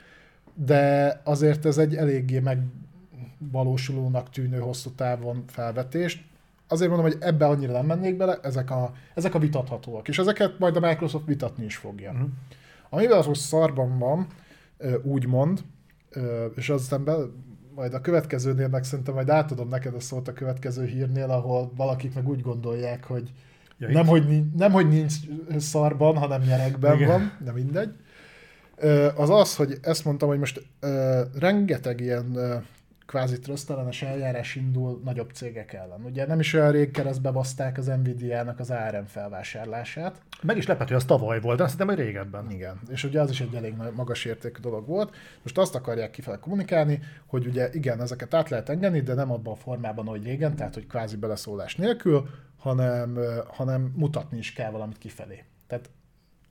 [0.54, 6.24] de azért ez egy eléggé megvalósulónak tűnő hosszú távon felvetést.
[6.68, 10.60] Azért mondom, hogy ebbe annyira nem mennék bele, ezek a, ezek a vitathatóak, és ezeket
[10.60, 12.12] majd a Microsoft vitatni is fogja.
[12.12, 12.30] Uh-huh.
[12.90, 14.28] Amivel az most szarban van,
[15.04, 15.64] úgymond,
[16.56, 17.16] és aztán be,
[17.76, 22.14] majd a következőnél meg szerintem majd átadom neked a szót a következő hírnél, ahol valakik
[22.14, 23.32] meg úgy gondolják, hogy
[23.78, 25.14] ja, nem, hogy, nem, hogy nincs
[25.58, 27.08] szarban, hanem nyerekben Igen.
[27.08, 27.94] van, de mindegy.
[29.16, 30.62] Az az, hogy ezt mondtam, hogy most
[31.40, 32.38] rengeteg ilyen
[33.10, 36.04] kvázi trösztelenes eljárás indul nagyobb cégek ellen.
[36.04, 40.22] Ugye nem is olyan rég keresztbe baszták az Nvidia-nak az ARM felvásárlását.
[40.42, 42.52] Meg is lepett, hogy az tavaly volt, de azt hiszem, hogy régebben.
[42.52, 45.16] Igen, és ugye az is egy elég magas értékű dolog volt.
[45.44, 49.54] Most azt akarják kifele kommunikálni, hogy ugye igen, ezeket át lehet engedni, de nem abban
[49.54, 54.98] a formában, ahogy régen, tehát hogy kvázi beleszólás nélkül, hanem, hanem mutatni is kell valamit
[54.98, 55.44] kifelé.
[55.68, 55.90] Tehát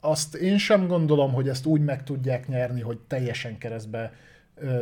[0.00, 4.12] azt én sem gondolom, hogy ezt úgy meg tudják nyerni, hogy teljesen keresztbe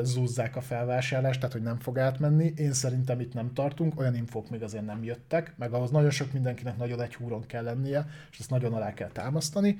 [0.02, 2.52] zúzzák a felvásárlást, tehát hogy nem fog átmenni.
[2.56, 6.32] Én szerintem itt nem tartunk, olyan infók még azért nem jöttek, meg ahhoz nagyon sok
[6.32, 9.78] mindenkinek nagyon egy húron kell lennie, és ezt nagyon alá kell támasztani,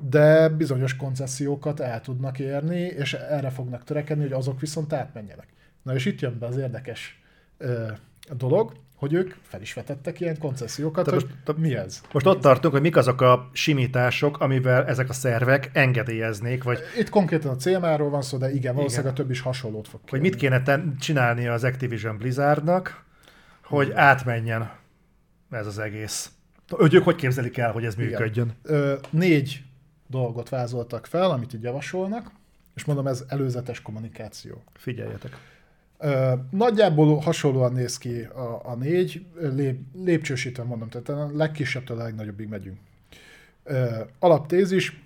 [0.00, 5.48] de bizonyos koncesziókat el tudnak érni, és erre fognak törekedni, hogy azok viszont átmenjenek.
[5.82, 7.22] Na és itt jön be az érdekes
[7.58, 7.90] ö,
[8.36, 12.00] dolog, hogy ők fel is vetettek ilyen koncesziókat, Te most, mi ez?
[12.12, 16.78] Most ott tartunk, hogy mik azok a simítások, amivel ezek a szervek engedélyeznék, vagy...
[16.98, 19.24] Itt konkrétan a CMA-ról van szó, de igen, valószínűleg igen.
[19.24, 20.18] a több is hasonlót fog kérni.
[20.18, 23.04] Hogy mit kéne ten- csinálni az Activision Blizzardnak,
[23.62, 23.98] hogy igen.
[23.98, 24.70] átmenjen
[25.50, 26.30] ez az egész.
[26.78, 28.52] Ők hogy képzelik el, hogy ez működjön?
[28.62, 29.62] Ö, négy
[30.06, 32.30] dolgot vázoltak fel, amit így javasolnak,
[32.74, 34.62] és mondom, ez előzetes kommunikáció.
[34.74, 35.36] Figyeljetek.
[36.50, 42.48] Nagyjából hasonlóan néz ki a, a négy, lép, lépcsősítve mondom, tehát a legkisebbtől a legnagyobbig
[42.48, 42.78] megyünk.
[44.18, 45.00] Alaptézis,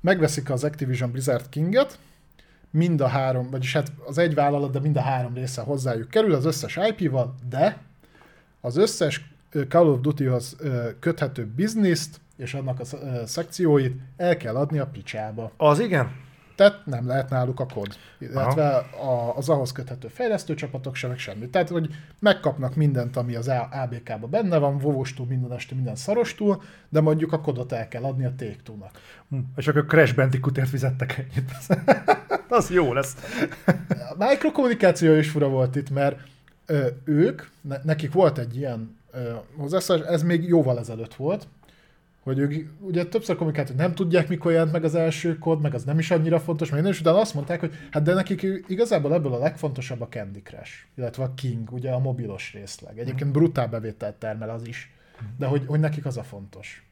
[0.00, 1.98] megveszik az Activision Blizzard Kinget,
[2.70, 6.34] mind a három, vagyis hát az egy vállalat, de mind a három része hozzájuk kerül,
[6.34, 7.78] az összes IP-val, de
[8.60, 9.30] az összes
[9.68, 10.56] Call of Duty-hoz
[11.00, 12.84] köthető bizniszt és annak a
[13.26, 15.52] szekcióit el kell adni a picsába.
[15.56, 16.24] Az igen?
[16.56, 21.48] Tehát nem lehet náluk a kod, illetve a, az ahhoz köthető fejlesztőcsapatok sem, meg semmi.
[21.48, 27.00] Tehát, hogy megkapnak mindent, ami az ABK-ban benne van, vovostól, minden este, minden szarostól, de
[27.00, 29.38] mondjuk a kodot el kell adni a take nak hm.
[29.56, 31.50] És akkor Crash Bandicoot-ért fizettek ennyit.
[32.48, 33.16] az jó lesz.
[34.18, 36.20] a mikrokommunikáció is fura volt itt, mert
[36.66, 38.96] ö, ők, ne, nekik volt egy ilyen
[39.56, 41.46] hozzászólás, ez még jóval ezelőtt volt,
[42.26, 45.74] hogy ők ugye többször kommunikált, hogy nem tudják, mikor jelent meg az első kód, meg
[45.74, 49.14] az nem is annyira fontos, meg és utána azt mondták, hogy hát de nekik igazából
[49.14, 52.98] ebből a legfontosabb a Candy Crush, illetve a King, ugye a mobilos részleg.
[52.98, 54.92] Egyébként brutál bevételt termel az is,
[55.38, 56.86] de hogy, hogy nekik az a fontos.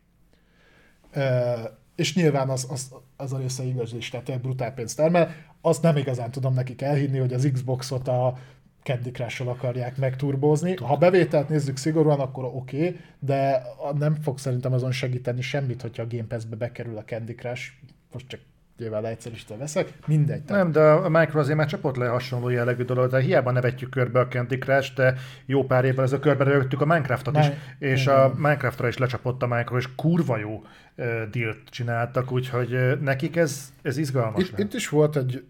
[1.11, 5.35] E, és nyilván az, az, az a része igaz is, tehát brutál pénzt termel.
[5.61, 8.39] Azt nem igazán tudom nekik elhinni, hogy az Xboxot a
[8.85, 10.74] Candy Crush-sal akarják megturbózni.
[10.74, 13.62] Ha bevételt nézzük szigorúan, akkor oké, okay, de
[13.98, 17.73] nem fog szerintem azon segíteni semmit, hogyha a Game Pass-be bekerül a Candy Crush.
[18.12, 18.40] Most csak
[18.78, 20.43] nyilván egyszerűsítve veszek, mindegy.
[20.43, 20.62] Tehát.
[20.62, 24.20] Nem, de a Micro azért már csapott le hasonló jellegű dolog, de hiába nevetjük körbe
[24.20, 25.15] a Candy Crush, de
[25.47, 27.47] jó pár évvel a körbe rögtük a Minecraftot is,
[27.78, 30.52] és a Minecraftra is lecsapott a Micro, és kurva jó
[30.97, 34.43] uh, dealt csináltak, úgyhogy uh, nekik ez, ez izgalmas.
[34.43, 35.44] Itt, itt is volt egy,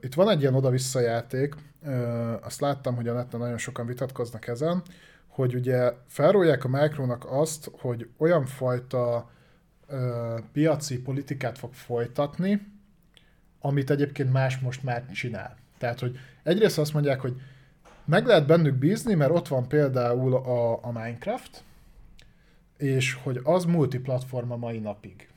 [0.00, 1.54] itt van egy ilyen oda-vissza játék,
[2.40, 4.82] azt láttam, hogy a neten nagyon sokan vitatkoznak ezen,
[5.26, 9.30] hogy ugye felrólják a Micronak azt, hogy olyan fajta
[10.52, 12.66] piaci politikát fog folytatni,
[13.60, 15.56] amit egyébként más most már csinál.
[15.78, 17.40] Tehát, hogy egyrészt azt mondják, hogy
[18.04, 21.62] meg lehet bennük bízni, mert ott van például a, a Minecraft,
[22.76, 25.28] és hogy az multiplatform a mai napig.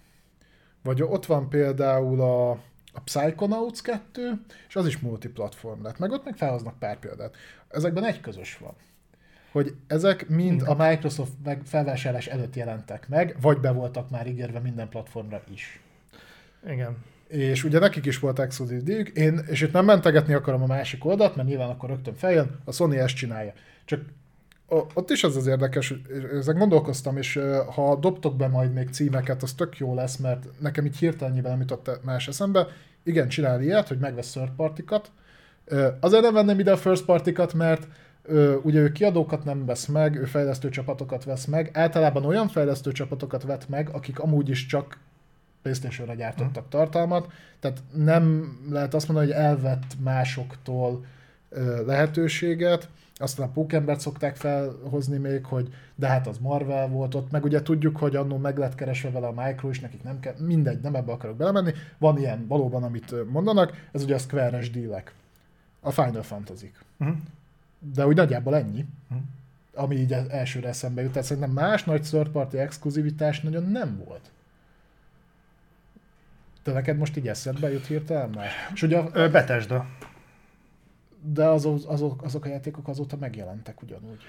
[0.84, 2.60] Vagy ott van például a,
[2.94, 5.99] a Psychonauts 2, és az is multiplatform lett.
[5.99, 7.36] Meg ott meg felhoznak pár példát.
[7.70, 8.74] Ezekben egy közös van
[9.53, 14.60] hogy ezek mind a Microsoft meg felvásárlás előtt jelentek meg, vagy be voltak már ígérve
[14.60, 15.80] minden platformra is.
[16.68, 16.98] Igen.
[17.28, 21.06] És ugye nekik is volt exkluzív díjük, én, és itt nem mentegetni akarom a másik
[21.06, 23.53] oldalt, mert nyilván akkor rögtön feljön, a Sony ezt csinálja.
[23.86, 24.02] Csak
[24.68, 26.02] ott is az az érdekes, hogy
[26.34, 27.40] ezen gondolkoztam, és
[27.76, 31.60] ha dobtok be majd még címeket, az tök jó lesz, mert nekem így hirtelen nem
[31.60, 32.68] jutott más eszembe.
[33.03, 35.11] Igen, csinál ilyet, hogy megvesz third partikat.
[35.99, 37.88] Azért nem venném ide a first partikat, mert
[38.61, 43.44] ugye ő kiadókat nem vesz meg, ő fejlesztő csapatokat vesz meg, általában olyan fejlesztő csapatokat
[43.44, 44.98] vet meg, akik amúgy is csak
[45.61, 46.69] Playstation-re gyártottak hmm.
[46.69, 47.27] tartalmat,
[47.60, 51.06] tehát nem lehet azt mondani, hogy elvett másoktól
[51.85, 52.90] lehetőséget,
[53.24, 57.62] aztán a Pókembert szokták felhozni még, hogy de hát az Marvel volt ott, meg ugye
[57.62, 60.95] tudjuk, hogy annó meg lett keresve vele a Micro, és nekik nem kell, mindegy, nem
[60.95, 61.74] ebbe akarok belemenni.
[61.98, 65.14] Van ilyen valóban, amit mondanak, ez ugye a Square-es dílek.
[65.80, 67.18] A Final fantasy uh-huh
[67.91, 69.16] de úgy nagyjából ennyi, hm.
[69.74, 71.12] ami így elsőre eszembe jut.
[71.12, 74.32] Tehát szerintem más nagy third party exkluzivitás nagyon nem volt.
[76.64, 78.50] De neked most így eszedbe jut hirtelen már?
[78.74, 79.86] És ugye a, Betesda.
[81.26, 84.22] De azok, azok, azok a játékok azóta megjelentek ugyanúgy.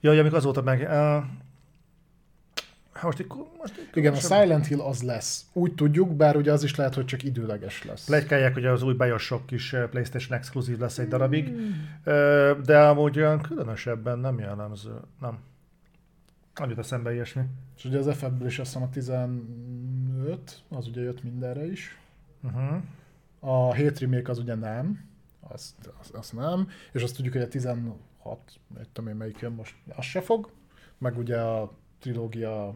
[0.00, 0.80] Ja, hogy amik azóta meg...
[0.80, 1.24] Uh,
[2.96, 3.26] Hát most egy,
[3.58, 5.46] most egy Igen, a Silent Hill az lesz.
[5.52, 8.08] Úgy tudjuk, bár ugye az is lehet, hogy csak időleges lesz.
[8.08, 11.70] Legykálják, hogy az új Bioshock is eh, PlayStation exkluzív lesz egy darabig, mm.
[12.62, 14.94] de amúgy olyan különösebben nem jellemző.
[15.20, 15.38] Nem.
[16.54, 17.42] Nem jut eszembe ilyesmi.
[17.76, 21.98] És ugye az FF-ből is azt hiszem a 15, az ugye jött mindenre is.
[22.42, 22.82] Uh-huh.
[23.40, 25.04] A 7 remake az ugye nem,
[25.48, 27.98] azt, azt, azt nem, és azt tudjuk, hogy a 16,
[28.78, 30.50] egy tudom én melyik jön most, az se fog,
[30.98, 32.74] meg ugye a trilógia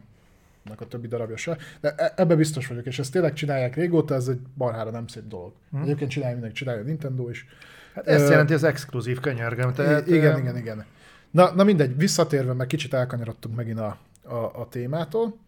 [0.77, 1.59] a többi darabja se.
[1.81, 5.27] De e- ebbe biztos vagyok, és ezt tényleg csinálják régóta, ez egy barhára nem szép
[5.27, 5.53] dolog.
[5.71, 5.83] Hmm.
[5.83, 7.47] Egyébként csinálja mindenki, csinálja a Nintendo is.
[7.95, 9.73] Hát ezt uh, jelenti az exkluzív könyörgöm.
[9.73, 10.85] Tehát, igen, igen, igen.
[11.31, 15.39] Na, na mindegy, visszatérve, mert kicsit elkanyarodtunk megint a, a, a témától,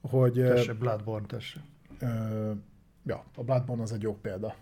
[0.00, 0.32] hogy...
[0.32, 1.60] Tesse, Bloodborne, tesse.
[2.00, 2.10] Uh,
[3.04, 4.54] ja, a Bloodborne az egy jó példa.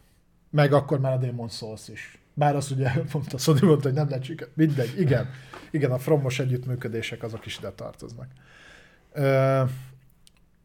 [0.54, 2.18] Meg akkor már a Demon Souls is.
[2.34, 4.48] Bár az ugye pont a Sony mondta, hogy nem lehet siker.
[4.54, 5.28] Mindegy, igen.
[5.70, 8.26] Igen, a fromos együttműködések azok is ide tartoznak.
[9.14, 9.70] Uh,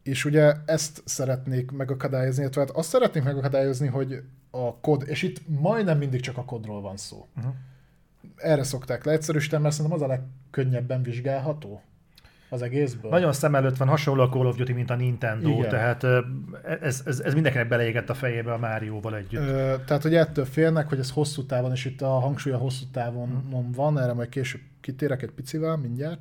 [0.02, 5.48] és ugye ezt szeretnék megakadályozni, illetve hát azt szeretnék megakadályozni, hogy a kod, és itt
[5.48, 7.28] majdnem mindig csak a kodról van szó.
[7.36, 7.54] Uh-huh.
[8.36, 11.82] Erre szokták leegyszerűsíteni, mert szerintem az a legkönnyebben vizsgálható
[12.50, 13.10] az egészből.
[13.10, 15.68] Nagyon szem előtt van hasonló a Call of Duty, mint a Nintendo, Igen.
[15.68, 16.04] tehát
[16.80, 19.40] ez, ez, ez mindenkinek beleégett a fejébe a Márióval együtt.
[19.40, 22.84] Ö, tehát, hogy ettől félnek, hogy ez hosszú távon, és itt a hangsúly a hosszú
[22.92, 23.72] távon hmm.
[23.72, 26.20] van, erre majd később kitérek egy picivel mindjárt,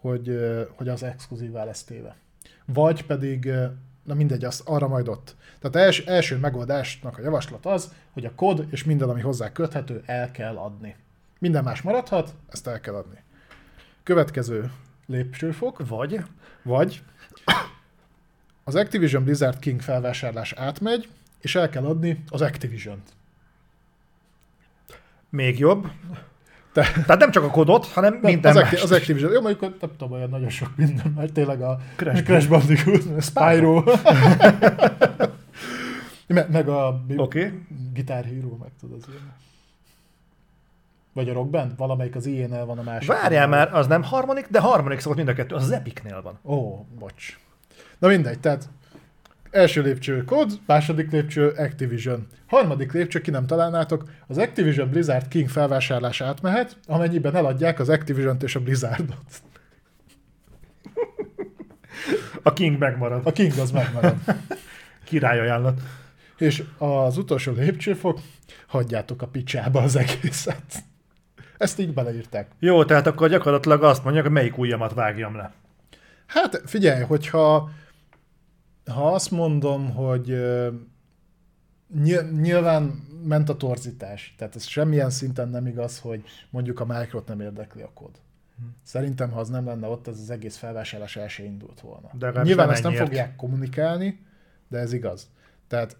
[0.00, 0.38] hogy,
[0.76, 2.16] hogy az exkluzívvá lesz téve.
[2.64, 3.52] Vagy pedig,
[4.02, 5.36] na mindegy, az arra majd ott.
[5.60, 10.02] Tehát els, első megoldásnak a javaslat az, hogy a kod és minden, ami hozzá köthető,
[10.06, 10.96] el kell adni.
[11.38, 13.22] Minden más maradhat, ezt el kell adni.
[14.02, 14.70] Következő
[15.06, 16.20] lépcsőfok, vagy,
[16.62, 17.02] vagy
[18.64, 21.08] az Activision Blizzard King felvásárlás átmegy,
[21.40, 23.12] és el kell adni az Activision-t.
[25.30, 25.90] Még jobb.
[26.72, 26.82] Te...
[26.92, 28.82] Tehát nem csak a kodot, hanem nem, minden az, más.
[28.82, 29.32] Az Activision.
[29.32, 33.84] Jó, mondjuk nem tudom, olyan nagyon sok minden, mert tényleg a Crash, Crash Bandicoot, Spyro.
[36.50, 37.52] meg, a okay.
[37.92, 39.34] Guitar Hero, meg tudod, az ilyen.
[41.16, 41.76] Vagy a Rock Band?
[41.76, 43.08] Valamelyik az ilyen van a másik.
[43.08, 46.38] Várjál már, az nem harmadik, de harmadik szólt mind a kettő, az az Epicnél van.
[46.44, 47.38] Ó, bocs.
[47.98, 48.68] Na mindegy, tehát
[49.50, 52.26] első lépcső kod, második lépcső Activision.
[52.46, 58.42] Harmadik lépcső, ki nem találnátok, az Activision Blizzard King felvásárlás átmehet, amennyiben eladják az Activision-t
[58.42, 59.42] és a Blizzardot.
[62.42, 63.26] A King megmarad.
[63.26, 64.16] A King az megmarad.
[65.04, 65.80] Király ajánlat.
[66.38, 68.20] És az utolsó lépcsőfok,
[68.66, 70.84] hagyjátok a picsába az egészet.
[71.58, 72.50] Ezt így beleírták.
[72.58, 75.52] Jó, tehát akkor gyakorlatilag azt mondják, hogy melyik ujjamat vágjam le.
[76.26, 77.70] Hát figyelj, hogyha
[78.86, 80.44] ha azt mondom, hogy
[82.40, 82.82] nyilván
[83.24, 87.82] ment a torzítás, tehát ez semmilyen szinten nem igaz, hogy mondjuk a Microt nem érdekli
[87.82, 88.10] a kód.
[88.82, 92.10] Szerintem, ha az nem lenne ott, ez az egész felvásárlás el se indult volna.
[92.12, 93.08] De Nyilván ezt nem ennyiért.
[93.08, 94.26] fogják kommunikálni,
[94.68, 95.30] de ez igaz.
[95.68, 95.96] Tehát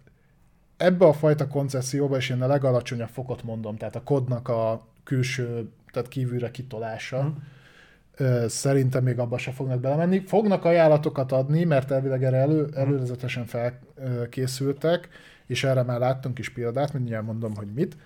[0.77, 5.69] ebbe a fajta koncesszióba, és én a legalacsonyabb fokot mondom, tehát a kodnak a külső,
[5.93, 7.33] tehát kívülre kitolása,
[8.17, 10.23] ö, szerintem még abba se fognak belemenni.
[10.27, 15.09] Fognak ajánlatokat adni, mert elvileg erre elő, előzetes felkészültek,
[15.47, 17.97] és erre már láttunk is példát, mindjárt mondom, hogy mit.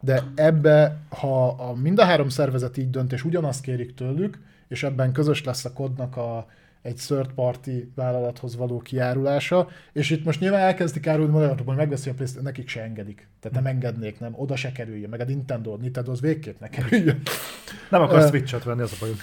[0.00, 4.38] De ebbe, ha a, mind a három szervezet így dönt, és ugyanazt kérik tőlük,
[4.68, 6.46] és ebben közös lesz a kodnak a,
[6.82, 12.10] egy third party vállalathoz való kiárulása, és itt most nyilván elkezdik árulni magadról, hogy megveszi
[12.10, 13.28] a PlayStation, nekik se engedik.
[13.40, 17.22] Tehát nem engednék, nem, oda se kerüljön, meg a Nintendo, Nintendo az végképp ne kerüljön.
[17.90, 19.16] Nem akarsz Switch-et venni, az a bajom.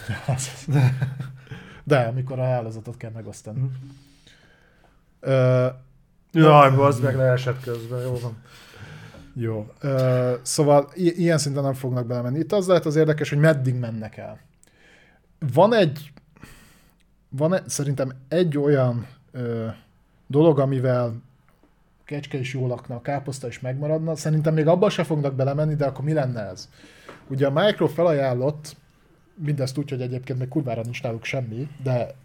[1.84, 3.60] De amikor a hálózatot kell megosztani.
[3.60, 3.70] Mhm.
[5.20, 5.68] Ö,
[6.32, 8.38] Jaj, az meg leesett közben, jó van.
[9.36, 9.72] Jó.
[9.82, 12.40] Ö, szóval i- ilyen szinten nem fognak belemenni.
[12.40, 14.40] Itt az lehet az érdekes, hogy meddig mennek el.
[15.54, 16.12] Van egy,
[17.30, 19.68] van szerintem egy olyan ö,
[20.28, 21.22] dolog, amivel
[22.06, 24.16] kecske is jól lakna, a káposzta is megmaradna.
[24.16, 26.70] Szerintem még abban se fognak belemenni, de akkor mi lenne ez?
[27.28, 28.76] Ugye a Micro felajánlott,
[29.36, 32.16] mindezt úgy, hogy egyébként még kurvára nincs náluk semmi, de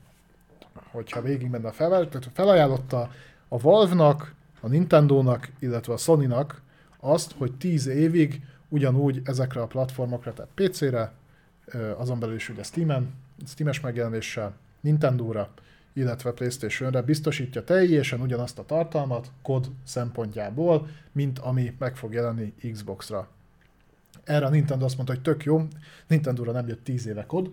[0.90, 3.10] hogyha végig menne a tehát felajánlotta
[3.48, 6.62] a Valve-nak, a Nintendo-nak, illetve a Sony-nak
[7.00, 11.12] azt, hogy 10 évig ugyanúgy ezekre a platformokra, tehát PC-re,
[11.96, 13.14] azon belül is ugye Steam-en,
[13.46, 15.48] Steam-es megjelenéssel, Nintendo-ra,
[15.92, 23.28] illetve PlayStation-re biztosítja teljesen ugyanazt a tartalmat kod szempontjából, mint ami meg fog jelenni Xbox-ra.
[24.24, 25.66] Erre a Nintendo azt mondta, hogy tök jó,
[26.06, 27.50] Nintendo-ra nem jött 10 éve kod,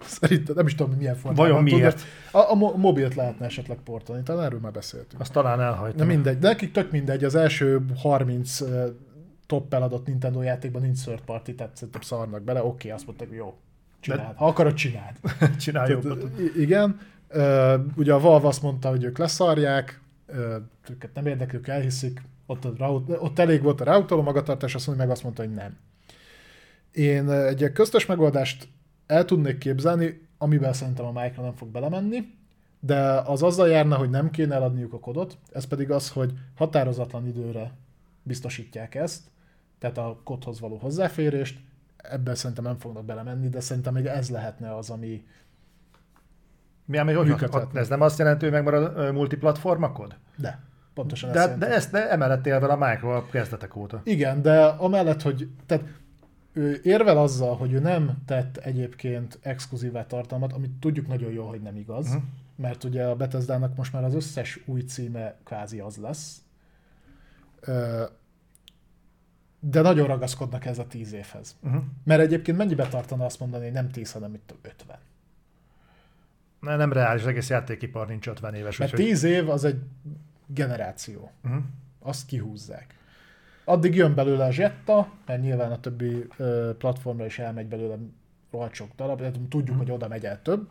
[0.00, 1.46] Szerintem nem is tudom, milyen formában.
[1.48, 1.78] Vajon tudod.
[1.78, 2.00] miért?
[2.32, 5.20] A, a mo- mobilt lehetne esetleg portolni, talán erről már beszéltünk.
[5.20, 6.06] Azt talán Na elhajtom.
[6.06, 8.86] mindegy, de nekik tök mindegy, az első 30 ö,
[9.46, 13.54] top eladott Nintendo játékban nincs third party, tehát szerintem szarnak bele, oké, azt mondták, jó,
[14.00, 14.36] csináld.
[14.36, 15.16] Ha akarod, csináld.
[15.60, 16.24] Csinálj jobbat.
[16.56, 17.00] Igen,
[17.96, 20.00] ugye a Valve azt mondta, hogy ők leszarják,
[20.90, 25.04] őket nem érdekli, ők elhiszik, ott, a, ott elég volt a router magatartás, azt mondja,
[25.04, 25.76] meg azt mondta, hogy nem.
[26.92, 28.68] Én egy ilyen köztes megoldást
[29.06, 32.34] el tudnék képzelni, amiben szerintem a Micro nem fog belemenni,
[32.80, 37.26] de az azzal járna, hogy nem kéne eladniuk a kodot, ez pedig az, hogy határozatlan
[37.26, 37.72] időre
[38.22, 39.22] biztosítják ezt,
[39.78, 41.58] tehát a kodhoz való hozzáférést,
[42.10, 45.24] ebben szerintem nem fognak belemenni, de szerintem még ez lehetne az, ami,
[46.84, 47.80] Mi, ami hogy Működhetne.
[47.80, 50.16] ez nem azt jelenti, hogy megmarad ö, multiplatform a kod?
[50.36, 50.60] De,
[50.94, 54.00] pontosan De, ezt de ezt de emellett érvel a Micro a kezdetek óta.
[54.04, 55.84] Igen, de amellett, hogy tehát
[56.52, 61.60] ő érvel azzal, hogy ő nem tett egyébként exkluzívá tartalmat, amit tudjuk nagyon jól, hogy
[61.60, 62.22] nem igaz, uh-huh.
[62.56, 66.40] mert ugye a Bethesda-nak most már az összes új címe kvázi az lesz.
[69.70, 71.56] De nagyon ragaszkodnak ez a tíz évhez.
[71.60, 71.82] Uh-huh.
[72.04, 74.98] Mert egyébként mennyibe tartana azt mondani, hogy nem 10, hanem itt 50.
[76.60, 78.76] Ne, nem reális, az egész játékipar nincs 50 éves.
[78.76, 79.78] Mert úgyhogy- 10 év az egy
[80.46, 81.30] generáció.
[81.44, 81.62] Uh-huh.
[82.00, 82.94] azt kihúzzák.
[83.64, 87.96] Addig jön belőle a Jetta, mert nyilván a többi ö, platformra is elmegy belőle
[88.50, 90.68] rohadt sok darab, tehát tudjuk, hogy oda megy el több.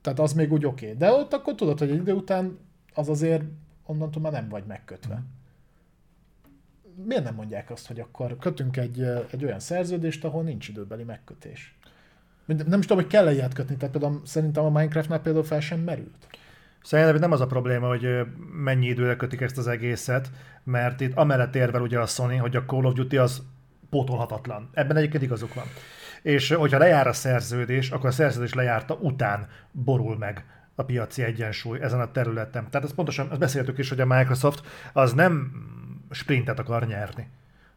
[0.00, 0.84] Tehát az még úgy oké.
[0.84, 0.98] Okay.
[0.98, 2.58] De ott akkor tudod, hogy egy idő után
[2.94, 3.42] az azért
[3.86, 5.22] onnantól már nem vagy megkötve.
[6.94, 11.76] Miért nem mondják azt, hogy akkor kötünk egy, egy olyan szerződést, ahol nincs időbeli megkötés?
[12.46, 15.80] Nem is tudom, hogy kell-e ilyet kötni, tehát például szerintem a Minecraftnál például fel sem
[15.80, 16.26] merült.
[16.82, 18.06] Szerintem nem az a probléma, hogy
[18.52, 20.30] mennyi időre kötik ezt az egészet,
[20.64, 23.42] mert itt amellett érvel ugye a Sony, hogy a Call of Duty az
[23.90, 24.70] pótolhatatlan.
[24.72, 25.64] Ebben egyébként igazuk van.
[26.22, 31.80] És hogyha lejár a szerződés, akkor a szerződés lejárta után borul meg a piaci egyensúly
[31.80, 32.70] ezen a területen.
[32.70, 34.62] Tehát ezt pontosan, azt beszéltük is, hogy a Microsoft
[34.92, 35.52] az nem
[36.12, 37.28] sprintet akar nyerni.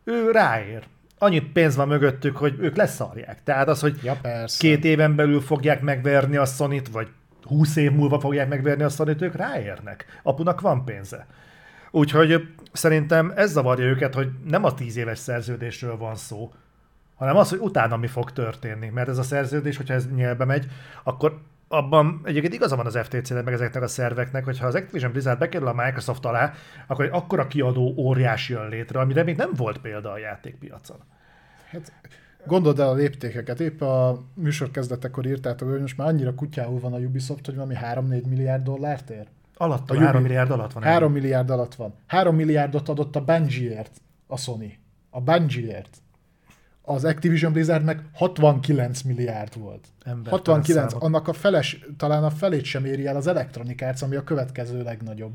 [0.03, 0.83] Ő ráér.
[1.17, 3.43] Annyi pénz van mögöttük, hogy ők leszarják.
[3.43, 4.57] Tehát az, hogy Ja, persze.
[4.59, 7.07] két éven belül fogják megverni a sony vagy
[7.43, 10.19] 20 év múlva fogják megverni a sony ők ráérnek.
[10.23, 11.27] Apunak van pénze.
[11.91, 16.53] Úgyhogy szerintem ez zavarja őket, hogy nem a 10 éves szerződésről van szó,
[17.15, 18.89] hanem az, hogy utána mi fog történni.
[18.89, 20.65] Mert ez a szerződés, hogyha ez nyelbe megy,
[21.03, 25.11] akkor abban egyébként igaza van az FTC-nek, meg ezeknek a szerveknek, hogy ha az Activision
[25.11, 26.53] Blizzard bekerül a Microsoft alá,
[26.87, 30.97] akkor egy akkora kiadó óriás jön létre, amire még nem volt példa a játékpiacon.
[31.69, 31.91] Hát,
[32.45, 33.59] gondold el a léptékeket.
[33.59, 37.75] Épp a műsor kezdetekor írtátok, hogy most már annyira kutyául van a Ubisoft, hogy valami
[37.93, 39.27] 3-4 milliárd dollárt ér.
[39.57, 40.83] Alatt, A a 3 Ubi- milliárd alatt van.
[40.83, 41.93] 3 milliárd alatt van.
[42.07, 43.91] 3 milliárdot adott a Bungie-ért
[44.27, 44.77] a Sony.
[45.09, 45.97] A Bungie-ért.
[46.85, 49.87] Az Activision Blizzard meg 69 milliárd volt.
[50.03, 51.03] Embertelen 69, számok.
[51.03, 54.83] annak a feles, talán a felét sem éri el az Electronic Arts, ami a következő
[54.83, 55.33] legnagyobb.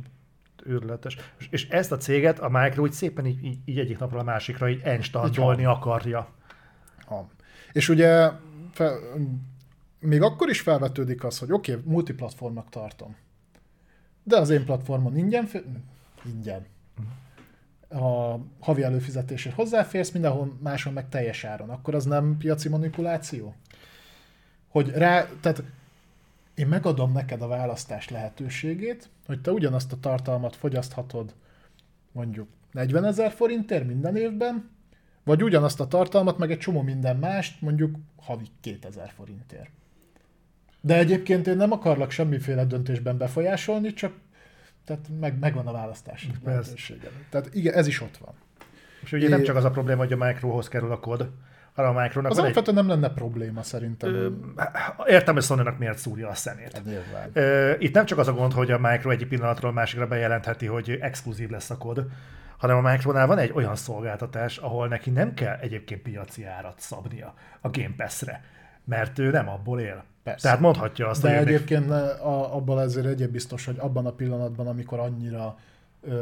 [0.64, 1.16] őrületes.
[1.38, 4.24] És- És ezt a céget a Micro úgy szépen így, így, így egyik napról a
[4.24, 6.28] másikra így enstantolni akarja.
[7.06, 7.28] Ha.
[7.72, 8.30] És ugye
[8.72, 8.98] fel,
[10.00, 13.16] még akkor is felvetődik az, hogy oké, okay, multiplatformnak tartom.
[14.22, 15.48] De az én platformon ingyen,
[16.24, 16.66] ingyen.
[17.90, 21.70] A havi előfizetésért hozzáférsz, mindenhol máshol meg teljes áron.
[21.70, 23.54] Akkor az nem piaci manipuláció?
[24.68, 25.62] Hogy rá, tehát
[26.54, 31.34] én megadom neked a választás lehetőségét, hogy te ugyanazt a tartalmat fogyaszthatod
[32.12, 34.70] mondjuk 40 ezer forintért minden évben,
[35.24, 39.70] vagy ugyanazt a tartalmat, meg egy csomó minden mást, mondjuk havi 2000 forintért.
[40.80, 44.12] De egyébként én nem akarlak semmiféle döntésben befolyásolni, csak
[44.96, 46.28] tehát meg, megvan a választás.
[47.30, 48.34] Tehát igen, ez is ott van.
[49.02, 51.30] És ugye nem É- csak az a probléma, hogy a Microhoz kerül a kod,
[51.74, 52.52] hanem a Micronak Az van egy...
[52.52, 54.14] alapvetően nem lenne probléma szerintem.
[54.14, 54.28] Ö,
[55.06, 56.72] Értem, hogy sony miért szúrja a szemét.
[56.72, 57.28] Hát.
[57.32, 60.98] Ö, Itt nem csak az a gond, hogy a Micro egyik pillanatról másikra bejelentheti, hogy
[61.00, 62.06] exkluzív lesz a kod,
[62.58, 67.34] hanem a Micronál van egy olyan szolgáltatás, ahol neki nem kell egyébként piaci árat szabnia
[67.60, 68.44] a Game Pass-re,
[68.84, 70.04] mert ő nem abból él.
[70.22, 70.42] Persze.
[70.42, 74.10] Tehát mondhatja azt, De hogy egyébként ne- a, abban azért egyéb biztos, hogy abban a
[74.12, 75.58] pillanatban, amikor annyira,
[76.02, 76.12] ö,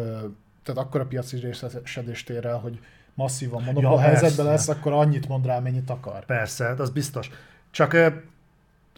[0.63, 2.79] tehát akkor a piaci részesedést ér el, hogy
[3.15, 4.51] masszívan monopól Ja, helyzetben persze.
[4.51, 6.25] lesz, akkor annyit mond rá, mennyit akar.
[6.25, 7.31] Persze, az biztos.
[7.71, 8.07] Csak ö,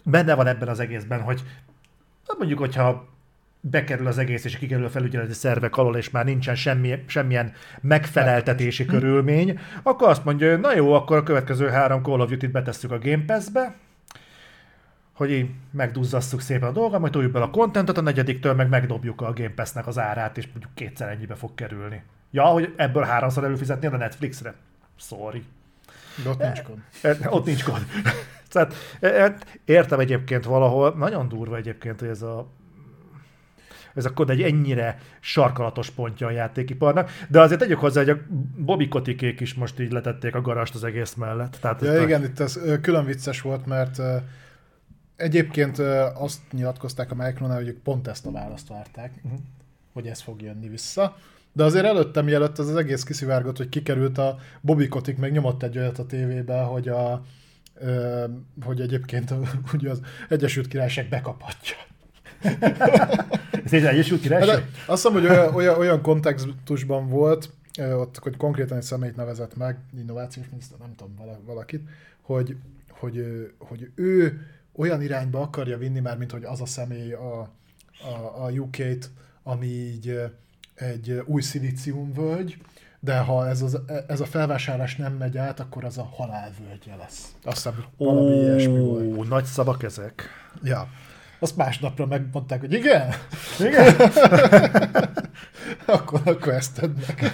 [0.03, 1.41] benne van ebben az egészben, hogy
[2.27, 3.09] hát mondjuk, hogyha
[3.61, 8.85] bekerül az egész, és kikerül a felügyeleti szervek alól, és már nincsen semmi, semmilyen megfeleltetési
[8.85, 12.91] körülmény, akkor azt mondja, hogy na jó, akkor a következő három Call of Duty-t betesszük
[12.91, 13.75] a Game Pass-be,
[15.21, 19.21] hogy így megduzzasszuk szépen a dolgot, majd toljuk bele a contentet, a negyediktől meg megdobjuk
[19.21, 22.03] a Game Pass-nek az árát, és mondjuk kétszer ennyibe fog kerülni.
[22.31, 24.53] Ja, hogy ebből háromszor előfizetnél a Netflixre?
[24.95, 25.43] Sorry.
[26.23, 26.77] De ott nincs kod.
[27.01, 27.85] Eh, Ott nincs kód.
[28.49, 29.33] Tehát eh,
[29.65, 32.47] értem egyébként valahol, nagyon durva egyébként, hogy ez a
[33.95, 38.17] ez a kód egy ennyire sarkalatos pontja a játékiparnak, de azért tegyük hozzá, hogy a
[38.55, 41.57] Bobby Kotikék is most így letették a garast az egész mellett.
[41.61, 44.01] Tehát Ja igen, itt ez külön vicces volt, mert
[45.21, 45.79] egyébként
[46.13, 49.33] azt nyilatkozták a Micronál, hogy ők pont ezt a választ várták, Mhm.
[49.93, 51.17] hogy ez fog jönni vissza.
[51.53, 55.63] De azért előtte, mielőtt ez az egész kiszivárgott, hogy kikerült a Bobby Kotick, meg nyomott
[55.63, 57.23] egy olyat a tévébe, hogy a
[57.79, 58.25] ö,
[58.63, 59.33] hogy egyébként
[59.73, 61.75] ugye az Egyesült Királyság bekaphatja.
[63.65, 64.55] ez egy Egyesült Hát, Királyság?
[64.55, 69.55] de azt hiszem, hogy olyan, olyan, olyan kontextusban volt, ott, hogy konkrétan egy személyt nevezett
[69.57, 71.89] meg, innovációs miniszter, nem tudom, vala- valakit,
[72.21, 72.55] hogy,
[72.89, 73.25] hogy,
[73.57, 74.41] hogy ő
[74.75, 77.39] olyan irányba akarja vinni már, mint hogy az a személy a,
[78.03, 79.11] a, a UK-t,
[79.43, 80.21] ami így
[80.75, 82.57] egy új szilíciumvölgy,
[82.99, 87.35] de ha ez, az, ez a felvásárlás nem megy át, akkor az a halálvölgye lesz.
[87.43, 89.17] Azt hiszem, valami ilyesmi volt.
[89.17, 90.29] Ó, nagy szavak ezek.
[90.63, 90.87] Ja.
[91.39, 93.13] Azt másnapra megmondták, hogy igen,
[93.59, 93.95] Igen?
[95.85, 97.33] akkor, akkor ezt tedd meg.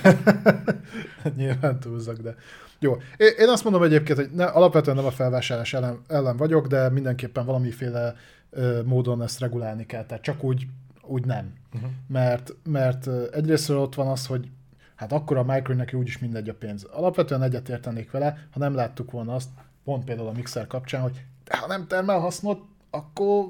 [1.37, 2.35] Nyilván túlzak, de
[2.79, 2.97] jó.
[3.17, 7.45] Én, azt mondom egyébként, hogy ne, alapvetően nem a felvásárlás ellen, ellen vagyok, de mindenképpen
[7.45, 8.15] valamiféle
[8.49, 10.67] ö, módon ezt regulálni kell, tehát csak úgy,
[11.01, 11.53] úgy nem.
[11.73, 11.89] Uh-huh.
[12.07, 14.49] Mert, mert egyrésztről ott van az, hogy
[14.95, 16.83] hát akkor a Micro neki úgyis mindegy a pénz.
[16.83, 19.49] Alapvetően egyetértenék vele, ha nem láttuk volna azt,
[19.83, 23.45] pont például a Mixer kapcsán, hogy de ha nem termel hasznot, akkor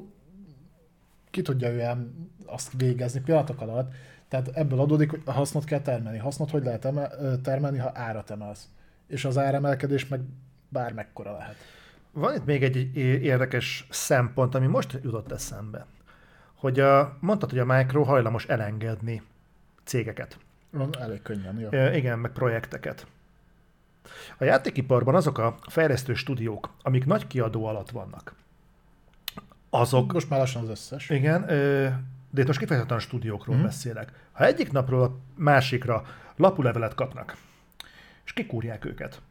[1.32, 2.08] ki tudja ő
[2.46, 3.94] azt végezni pillanatok alatt.
[4.28, 6.18] Tehát ebből adódik, hogy hasznot kell termelni.
[6.18, 6.88] Hasznot hogy lehet
[7.42, 8.68] termelni, ha árat emelsz?
[9.08, 10.22] És az áremelkedés meg
[10.70, 11.56] bármekkora lehet.
[12.12, 15.86] Van itt még egy érdekes szempont, ami most jutott eszembe.
[16.56, 19.22] Hogy a, mondtad, hogy a Micro hajlamos elengedni
[19.84, 20.38] cégeket.
[21.00, 21.70] Elég könnyen, jó.
[21.94, 23.08] Igen, meg projekteket.
[24.38, 28.34] A játékiparban azok a fejlesztő stúdiók, amik nagy kiadó alatt vannak,
[29.70, 31.10] azok, Most már lassan az összes.
[31.10, 31.46] igen,
[32.30, 33.66] de itt most kifejezetten a stúdiókról Mhm.
[33.66, 34.12] beszélek.
[34.32, 36.04] Ha egyik napról a másikra
[36.36, 37.38] lapulevelet kapnak,
[38.28, 39.22] és kikúrják őket,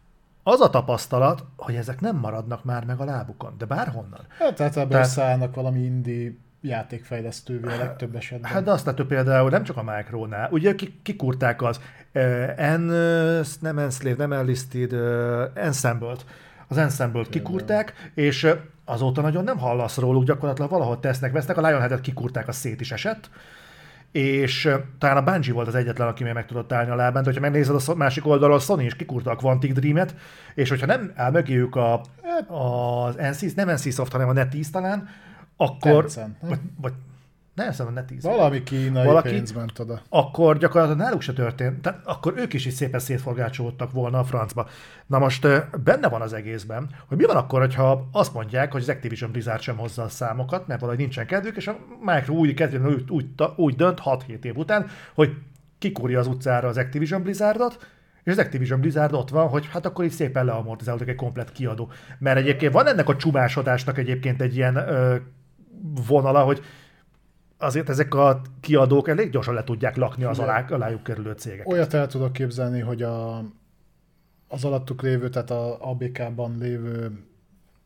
[0.43, 4.21] az a tapasztalat, hogy ezek nem maradnak már meg a lábukon, de bárhonnan.
[4.39, 8.51] Hát tehát ebből Tehát- szállnak valami indie játékfejlesztővé a legtöbb esetben.
[8.51, 11.81] Hát de azt láttuk például nem csak a Micronál, ugye ki- kikúrták az
[12.15, 16.25] uh, en, uh, nem Enslave, nem Enlisted, uh, Ensemble-t.
[16.69, 18.49] Az Ensemble-t kikúrták, és
[18.85, 22.93] azóta nagyon nem hallasz róluk, gyakorlatilag valahol tesznek, vesznek, a Lionhead-et kikúrták, az szét is
[22.93, 23.31] esett,
[24.17, 27.29] és talán a Bungie volt az egyetlen, aki még meg tudott állni a lábán, de
[27.29, 30.15] hogyha megnézed a másik oldalról, a Sony is kikúrta a Quantic Dream-et,
[30.55, 32.01] és hogyha nem áll mögéjük a,
[32.47, 35.09] az NC, nem NC Soft, hanem a NetEase talán,
[35.57, 36.93] akkor, Tencent, vagy, vagy
[37.57, 40.01] nem hiszem, ne 10 Valami kínai Valaki- pénz ment oda.
[40.09, 44.69] akkor gyakorlatilag náluk se történt, tehát akkor ők is is szépen szétforgácsolódtak volna a francba.
[45.07, 45.47] Na most
[45.85, 49.61] benne van az egészben, hogy mi van akkor, hogyha azt mondják, hogy az Activision Blizzard
[49.61, 53.27] sem hozza a számokat, mert valahogy nincsen kedvük, és a Micro úgy, kedvén, úgy, úgy,
[53.57, 55.31] úgy dönt 6-7 év után, hogy
[55.79, 57.87] kikúrja az utcára az Activision Blizzardot,
[58.23, 61.91] és az Activision Blizzard ott van, hogy hát akkor így szépen leamortizálódtak egy komplet kiadó.
[62.19, 65.17] Mert egyébként van ennek a csumásodásnak egyébként egy ilyen ö,
[66.07, 66.63] vonala, hogy
[67.59, 71.69] azért ezek a kiadók elég gyorsan le tudják lakni az alá, alájuk kerülő cégek.
[71.69, 73.39] Olyat el tudok képzelni, hogy a,
[74.49, 77.21] az alattuk lévő, tehát a ABK-ban lévő,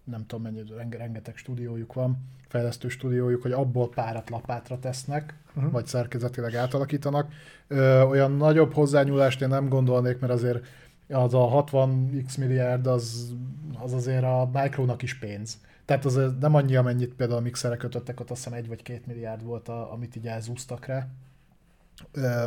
[0.05, 2.18] nem tudom mennyi, renge, rengeteg stúdiójuk van,
[2.49, 5.73] fejlesztő stúdiójuk, hogy abból párat lapátra tesznek, uh-huh.
[5.73, 7.32] vagy szerkezetileg átalakítanak.
[7.68, 10.65] Ö, olyan nagyobb hozzányúlást én nem gondolnék, mert azért
[11.08, 13.34] az a 60x milliárd az,
[13.82, 15.58] az azért a Micronak is pénz.
[15.91, 19.07] Tehát az nem annyi, amennyit például a mixerre kötöttek, ott azt hiszem egy vagy két
[19.07, 21.07] milliárd volt, a, amit így elzúztak rá,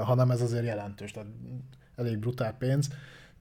[0.03, 1.29] hanem ez azért jelentős, tehát
[1.95, 2.89] elég brutál pénz.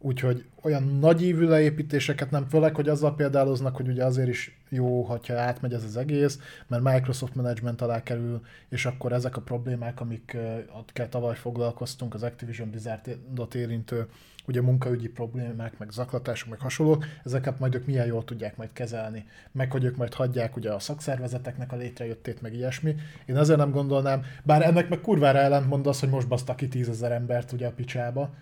[0.04, 5.02] Úgyhogy olyan nagy ívű leépítéseket nem, főleg, hogy azzal példáloznak, hogy ugye azért is jó,
[5.02, 10.00] hogyha átmegy ez az egész, mert Microsoft Management alá kerül, és akkor ezek a problémák,
[10.00, 14.06] amikkel tavaly foglalkoztunk, az Activision Blizzardot érintő,
[14.46, 19.24] ugye munkaügyi problémák, meg zaklatások, meg hasonlók, ezeket majd ők milyen jól tudják majd kezelni,
[19.52, 22.94] meg hogy ők majd hagyják ugye a szakszervezeteknek a létrejöttét, meg ilyesmi.
[23.26, 27.12] Én ezért nem gondolnám, bár ennek meg kurvára ellentmond az, hogy most basztak ki tízezer
[27.12, 28.34] embert ugye a picsába,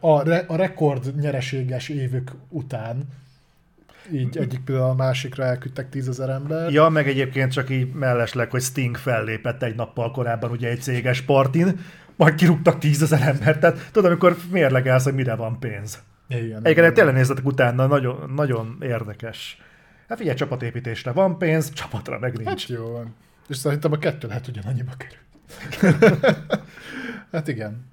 [0.00, 3.08] a, re, a rekord nyereséges évük után,
[4.12, 6.72] így egyik pillanat a másikra elküldtek tízezer ember.
[6.72, 11.20] Ja, meg egyébként csak így mellesleg, hogy Sting fellépett egy nappal korábban ugye egy céges
[11.20, 11.80] partin,
[12.16, 16.02] majd kirúgtak tízezer embert, tehát tudod, amikor mérlegelsz, hogy mire van pénz.
[16.28, 19.62] Igen, Egyébként tényleg nézzetek utána, nagyon, nagyon érdekes.
[20.08, 22.48] Hát figyelj, csapatépítésre van pénz, csapatra meg nincs.
[22.48, 23.14] Hát jó van.
[23.48, 25.26] És szerintem a kettő lehet ugyanannyiba kerül.
[27.32, 27.84] hát igen.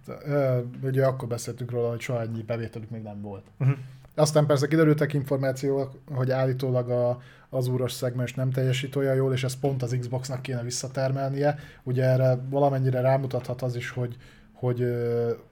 [0.83, 3.43] Ugye akkor beszéltünk róla, hogy soha ennyi bevételük még nem volt.
[3.59, 3.77] Uh-huh.
[4.15, 9.43] Aztán persze kiderültek információk, hogy állítólag a, az úros szegmens nem teljesít olyan jól, és
[9.43, 11.59] ezt pont az Xboxnak kéne visszatermelnie.
[11.83, 14.17] Ugye erre valamennyire rámutathat az is, hogy
[14.55, 14.81] hogy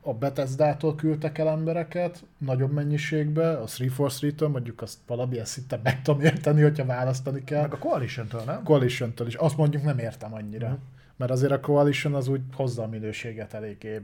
[0.01, 6.21] a Bethesda-tól küldtek el embereket nagyobb mennyiségbe, a 343-től mondjuk azt valamilyen szinten meg tudom
[6.21, 7.61] érteni, hogyha választani kell.
[7.61, 8.63] Meg a Coalition-től, nem?
[8.63, 9.35] Coalition-től is.
[9.35, 10.67] Azt mondjuk nem értem annyira.
[10.67, 10.77] Mhm.
[11.23, 14.01] Mert azért a Coalition az úgy hozza a minőséget eléggé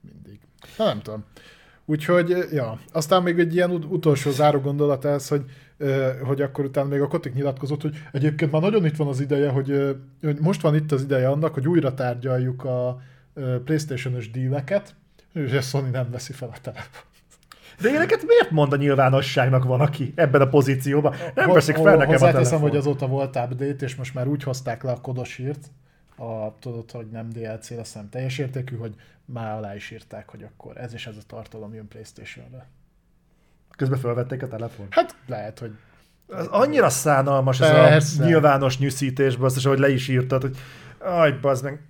[0.00, 0.40] mindig.
[0.76, 1.24] Na, nem tudom.
[1.84, 2.80] Úgyhogy, ja.
[2.92, 5.44] Aztán még egy ilyen ut- utolsó záró gondolat ez, hogy,
[6.22, 9.48] hogy akkor utána még a Kotik nyilatkozott, hogy egyébként már nagyon itt van az ideje,
[9.48, 13.00] hogy, hogy most van itt az ideje annak, hogy újra tárgyaljuk a
[13.64, 14.94] Playstation-ös díleket,
[15.32, 17.02] és a Sony nem veszi fel a telefon.
[17.80, 21.14] De ilyeneket miért mond a nyilvánosságnak van, aki ebben a pozícióban?
[21.34, 22.60] Nem veszik fel nekem a telefon.
[22.60, 25.70] hogy azóta volt update, és most már úgy hozták le a kodosírt,
[26.16, 30.42] a, tudod, hogy nem DLC lesz, hanem teljes értékű, hogy már alá is írták, hogy
[30.42, 32.66] akkor ez és ez a tartalom jön Playstation-re.
[33.76, 34.86] Közben felvették a telefon.
[34.90, 35.70] Hát lehet, hogy
[36.28, 38.22] Ez annyira szánalmas ez Persze.
[38.22, 40.56] a nyilvános nyűszítés, basszus, ahogy le is írtad, hogy
[40.98, 41.80] aj, bazd meg.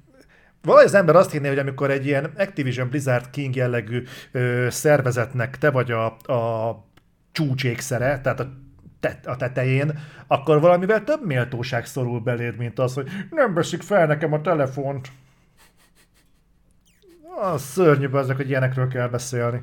[0.63, 5.59] Valahogy az ember azt hinné, hogy amikor egy ilyen Activision Blizzard King jellegű ö, szervezetnek
[5.59, 6.85] te vagy a, a
[7.33, 8.49] csúcsékszere, tehát a,
[9.01, 14.07] te, a tetején, akkor valamivel több méltóság szorul beléd, mint az, hogy nem veszik fel
[14.07, 15.09] nekem a telefont.
[17.41, 19.63] Az szörnyű azok, hogy ilyenekről kell beszélni.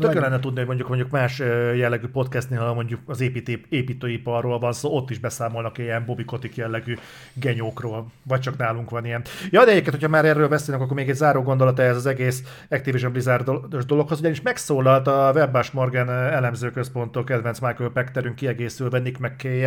[0.00, 0.06] Ja.
[0.06, 1.38] Tök jó lenne tudni, hogy mondjuk, mondjuk más
[1.76, 6.56] jellegű podcastnél, ha mondjuk az építő, építőiparról van szó, ott is beszámolnak ilyen Bobby Kotick
[6.56, 6.96] jellegű
[7.32, 9.22] genyókról, vagy csak nálunk van ilyen.
[9.50, 12.42] Ja, de egyébként, hogyha már erről beszélünk, akkor még egy záró gondolata ez az egész
[12.70, 13.50] Activision Blizzard
[13.86, 19.64] dologhoz, ugyanis megszólalt a Webbás Morgan elemzőközponttól kedvenc Michael Pecterünk kiegészülve Nick mckay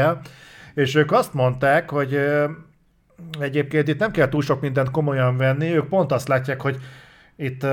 [0.74, 2.20] és ők azt mondták, hogy
[3.40, 6.78] egyébként itt nem kell túl sok mindent komolyan venni, ők pont azt látják, hogy
[7.36, 7.66] itt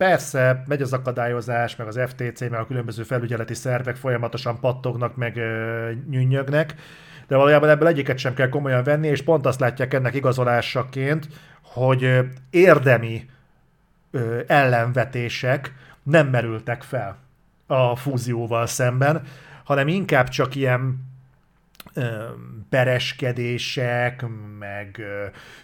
[0.00, 5.36] Persze, megy az akadályozás, meg az FTC, meg a különböző felügyeleti szervek folyamatosan pattognak, meg
[5.36, 6.74] ö, nyűnyögnek,
[7.26, 11.28] de valójában ebből egyiket sem kell komolyan venni, és pont azt látják ennek igazolásaként,
[11.62, 12.18] hogy
[12.50, 13.30] érdemi
[14.10, 17.16] ö, ellenvetések nem merültek fel
[17.66, 19.22] a fúzióval szemben,
[19.64, 21.09] hanem inkább csak ilyen
[22.68, 24.24] pereskedések,
[24.58, 25.02] meg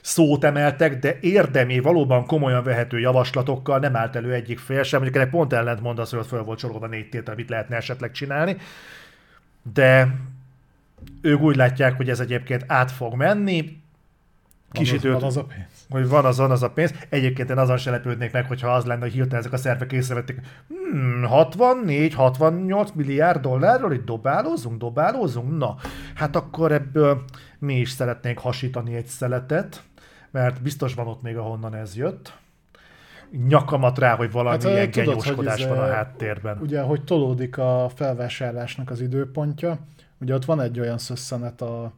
[0.01, 5.01] szót emeltek, de érdemi, valóban komolyan vehető javaslatokkal nem állt elő egyik fél sem.
[5.01, 7.77] Mondjuk ennek pont ellent mond az, hogy ott föl volt sorolva négy tétel, amit lehetne
[7.77, 8.57] esetleg csinálni.
[9.73, 10.15] De
[11.21, 13.81] ők úgy látják, hogy ez egyébként át fog menni,
[14.73, 15.76] kis van az, időt, van az a pénz.
[15.90, 16.92] Hogy van azon az a pénz.
[17.08, 20.40] Egyébként én azon se lepődnék meg, hogyha az lenne, hogy hirtelen ezek a szervek észrevették,
[20.68, 25.58] hmm, 64-68 milliárd dollárról itt dobálózunk, dobálózunk?
[25.58, 25.76] Na,
[26.15, 27.23] hát akkor ebből
[27.58, 29.82] mi is szeretnénk hasítani egy szeletet,
[30.31, 32.32] mert biztos van ott még, ahonnan ez jött.
[33.48, 36.58] Nyakamat rá, hogy valami hát, tudod, genyóskodás ez, van a eh, háttérben.
[36.60, 39.78] Ugye, hogy tolódik a felvásárlásnak az időpontja,
[40.20, 41.92] ugye ott van egy olyan szösszenet a,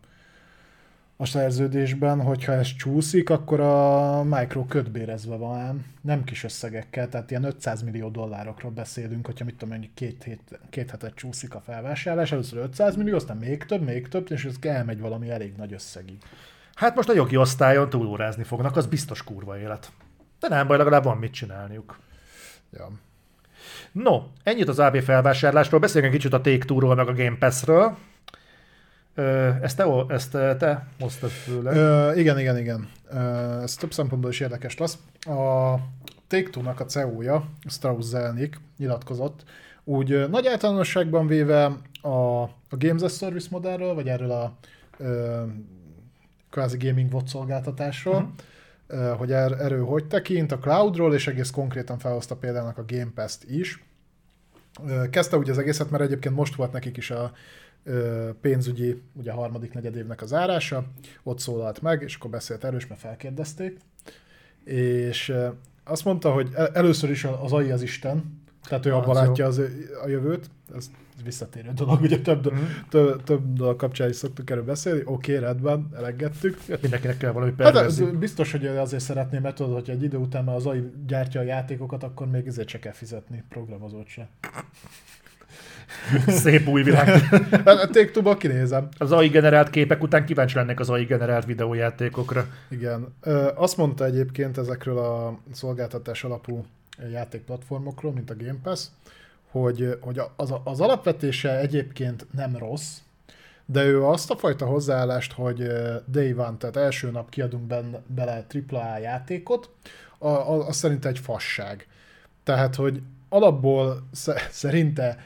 [1.20, 7.30] a szerződésben, hogyha ez csúszik, akkor a Micro kötbérezve van ám, nem kis összegekkel, tehát
[7.30, 11.60] ilyen 500 millió dollárokról beszélünk, hogyha mit tudom, mondjuk két, hét, két hetet csúszik a
[11.60, 15.72] felvásárlás, először 500 millió, aztán még több, még több, és ez elmegy valami elég nagy
[15.72, 16.18] összegig.
[16.74, 19.92] Hát most a jogi osztályon túlórázni fognak, az biztos kurva élet.
[20.40, 21.98] De nem baj, legalább van mit csinálniuk.
[22.72, 22.90] Ja.
[23.92, 27.96] No, ennyit az AB felvásárlásról, beszéljünk egy kicsit a take Two-ról, meg a Game Pass-ről.
[29.62, 31.76] Ezt te, ezt te hoztad főleg.
[31.76, 32.88] Ö, igen, igen, igen.
[33.62, 34.98] Ez több szempontból is érdekes lesz.
[35.20, 35.74] A
[36.26, 39.44] Take-Two-nak a CEO-ja, Strauss Zelnick nyilatkozott,
[39.84, 41.64] úgy nagy általánosságban véve
[42.02, 44.56] a, a Games as Service modellről, vagy erről a
[44.98, 45.42] ö,
[46.50, 48.32] kvázi gaming bot szolgáltatásról,
[48.88, 49.16] uh-huh.
[49.16, 53.44] hogy er, erről hogy tekint, a cloudról, és egész konkrétan felhozta példának a Game Pass-t
[53.44, 53.82] is.
[55.10, 57.32] Kezdte úgy az egészet, mert egyébként most volt nekik is a
[58.40, 60.84] pénzügyi, ugye a harmadik negyedévnek az zárása,
[61.22, 63.78] ott szólalt meg, és akkor beszélt erős, mert felkérdezték,
[64.64, 65.34] és
[65.84, 69.46] azt mondta, hogy el- először is az AI az Isten, tehát ő Az abban látja
[69.46, 69.58] az,
[70.04, 70.90] a jövőt, ez
[71.24, 72.62] visszatérő dolog, ugye több, Mhm.
[72.88, 76.58] több, több dolog kapcsán is szoktuk erről beszélni, oké, okay, rendben, elegettük.
[76.68, 78.04] Hát Mindenkinek kell valami Hát perverzi.
[78.04, 81.40] ez biztos, hogy azért szeretném, mert tudod, hogy egy idő után már az AI gyártja
[81.40, 84.28] a játékokat, akkor még ezért se kell fizetni, programozót se.
[86.26, 87.08] Szép új világ.
[87.50, 88.88] Hát a take kinézem.
[88.98, 92.46] Az AI generált képek után kíváncsi lennék az AI generált videójátékokra.
[92.68, 93.14] Igen.
[93.54, 96.64] Azt mondta egyébként ezekről a szolgáltatás alapú
[97.12, 98.84] játékplatformokról, mint a Game Pass,
[99.50, 102.96] hogy, hogy az, az alapvetése egyébként nem rossz,
[103.66, 105.66] de ő azt a fajta hozzáállást, hogy
[106.06, 109.70] day one, tehát első nap kiadunk benne, bele AAA játékot,
[110.18, 111.86] a, a, az szerint egy fasság.
[112.42, 115.18] Tehát, hogy alapból sze- szerinte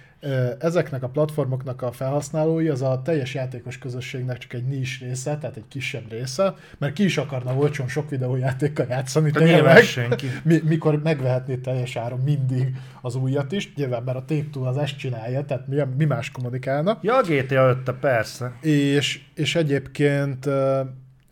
[0.59, 5.57] ezeknek a platformoknak a felhasználói az a teljes játékos közösségnek csak egy nis része, tehát
[5.57, 10.27] egy kisebb része, mert ki is akarna olcsón sok videójátékkal játszani De nyilván tényleg, senki.
[10.43, 14.99] mi, mikor megvehetné teljes áron mindig az újat is, nyilván mert a Take-Two az ezt
[14.99, 16.99] csinálja, tehát mi, mi más kommunikálna.
[17.03, 18.57] Ja, a GTA 5 persze.
[18.61, 20.49] És, és egyébként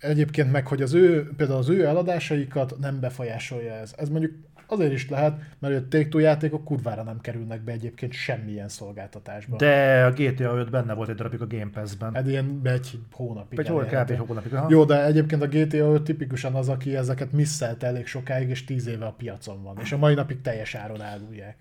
[0.01, 3.93] egyébként meg, hogy az ő, például az ő eladásaikat nem befolyásolja ez.
[3.97, 4.33] Ez mondjuk
[4.71, 9.57] azért is lehet, mert a Take-Two játékok kurvára nem kerülnek be egyébként semmilyen szolgáltatásba.
[9.57, 12.15] De a GTA 5 benne volt egy darabig a Game Pass-ben.
[12.15, 13.57] Hát ilyen egy hónapig.
[13.57, 14.11] Vagy hol kb.
[14.11, 14.55] egy hónapig.
[14.55, 14.67] Aha.
[14.71, 18.87] Jó, de egyébként a GTA 5 tipikusan az, aki ezeket misszelt elég sokáig, és tíz
[18.87, 19.79] éve a piacon van.
[19.81, 21.57] És a mai napig teljes áron árulják.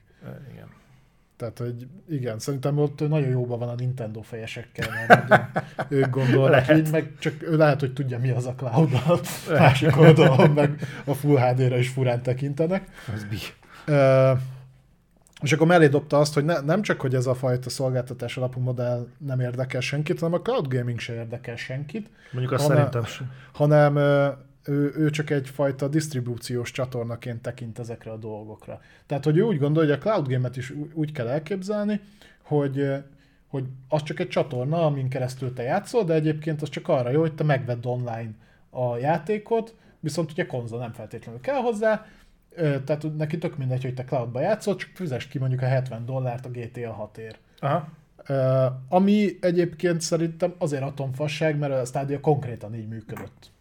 [0.53, 0.67] Igen.
[1.39, 5.49] Tehát, hogy igen, szerintem ott nagyon jóban van a Nintendo fejesekkel, mert
[5.89, 6.77] ők gondolnak Lehet.
[6.77, 9.19] így, meg csak ő lehet, hogy tudja, mi az a cloud a
[9.51, 12.87] másik oldalon, meg a Full HD-ra is furán tekintenek.
[13.13, 13.25] Ez?
[13.85, 14.31] Ö,
[15.41, 18.59] és akkor mellé dobta azt, hogy ne, nem csak, hogy ez a fajta szolgáltatás alapú
[18.59, 23.05] modell nem érdekel senkit, hanem a cloud gaming se érdekel senkit, Mondjuk azt Hanem- szerintem
[23.05, 23.31] sem.
[23.53, 23.97] hanem
[24.63, 28.81] ő, ő csak egyfajta disztribúciós csatornaként tekint ezekre a dolgokra.
[29.05, 32.01] Tehát, hogy ő úgy gondolja, hogy a cloud game-et is úgy kell elképzelni,
[32.41, 32.91] hogy,
[33.47, 37.19] hogy az csak egy csatorna, amin keresztül te játszol, de egyébként az csak arra jó,
[37.19, 38.31] hogy te megvedd online
[38.69, 42.05] a játékot, viszont ugye konzol nem feltétlenül kell hozzá,
[42.55, 46.45] tehát neki tök mindegy, hogy te cloudba játszol, csak fizest ki mondjuk a 70 dollárt
[46.45, 47.37] a GTA 6 ér.
[47.59, 47.89] Aha.
[48.89, 53.51] Ami egyébként szerintem azért atomfasság, mert a Stadia konkrétan így működött.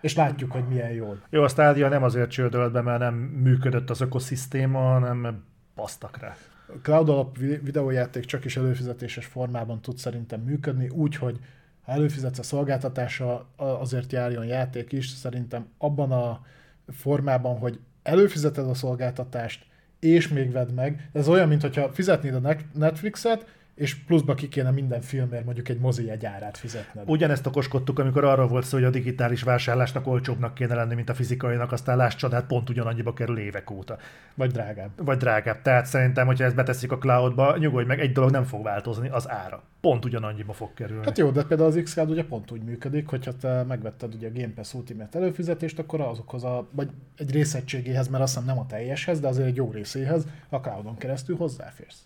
[0.00, 1.20] És látjuk, hogy milyen jól.
[1.30, 5.44] Jó, a Stadia nem azért csődölt be, mert nem működött az ökoszisztéma, hanem
[5.74, 6.36] basztak rá.
[6.68, 11.38] A cloud alap vi- videójáték csak is előfizetéses formában tud szerintem működni, úgy, hogy
[11.82, 16.40] ha előfizetsz a szolgáltatásra, a- azért járjon játék is, szerintem abban a
[16.88, 19.66] formában, hogy előfizeted a szolgáltatást,
[20.00, 21.08] és még vedd meg.
[21.12, 25.78] Ez olyan, mintha fizetnéd a Net- Netflixet, és pluszba ki kéne minden filmért mondjuk egy
[25.78, 27.08] mozi árát fizetned.
[27.08, 31.14] Ugyanezt okoskodtuk, amikor arról volt szó, hogy a digitális vásárlásnak olcsóbbnak kéne lenni, mint a
[31.14, 33.98] fizikainak, aztán láss csodát, pont ugyanannyiba kerül évek óta.
[34.34, 34.90] Vagy drágább.
[34.96, 35.62] Vagy drágább.
[35.62, 39.30] Tehát szerintem, hogyha ezt beteszik a cloudba, nyugodj meg, egy dolog nem fog változni, az
[39.30, 39.62] ára.
[39.80, 41.04] Pont ugyanannyiba fog kerülni.
[41.04, 44.32] Hát jó, de például az xCloud ugye pont úgy működik, hogyha te megvetted ugye a
[44.34, 48.66] Game Pass Ultimate előfizetést, akkor azokhoz a, vagy egy részegységéhez, mert azt hiszem nem a
[48.66, 52.04] teljeshez, de azért egy jó részéhez a cloudon keresztül hozzáférsz.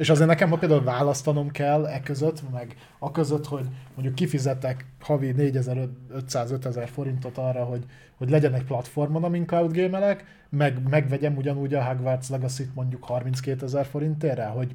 [0.00, 4.86] És azért nekem, ha például választanom kell e között, meg a között, hogy mondjuk kifizetek
[5.00, 7.84] havi 4500-5000 forintot arra, hogy,
[8.16, 13.64] hogy legyen egy platformon, amin cloud gamelek, meg megvegyem ugyanúgy a Hogwarts legacy mondjuk 32
[13.64, 14.74] ezer forintérre, hogy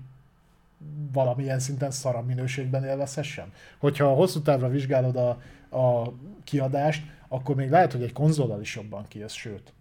[1.14, 3.52] valamilyen szinten szara minőségben élvezhessem.
[3.78, 5.30] Hogyha hosszú távra vizsgálod a,
[5.78, 6.14] a
[6.44, 9.74] kiadást, akkor még lehet, hogy egy konzollal is jobban kijössz, sőt.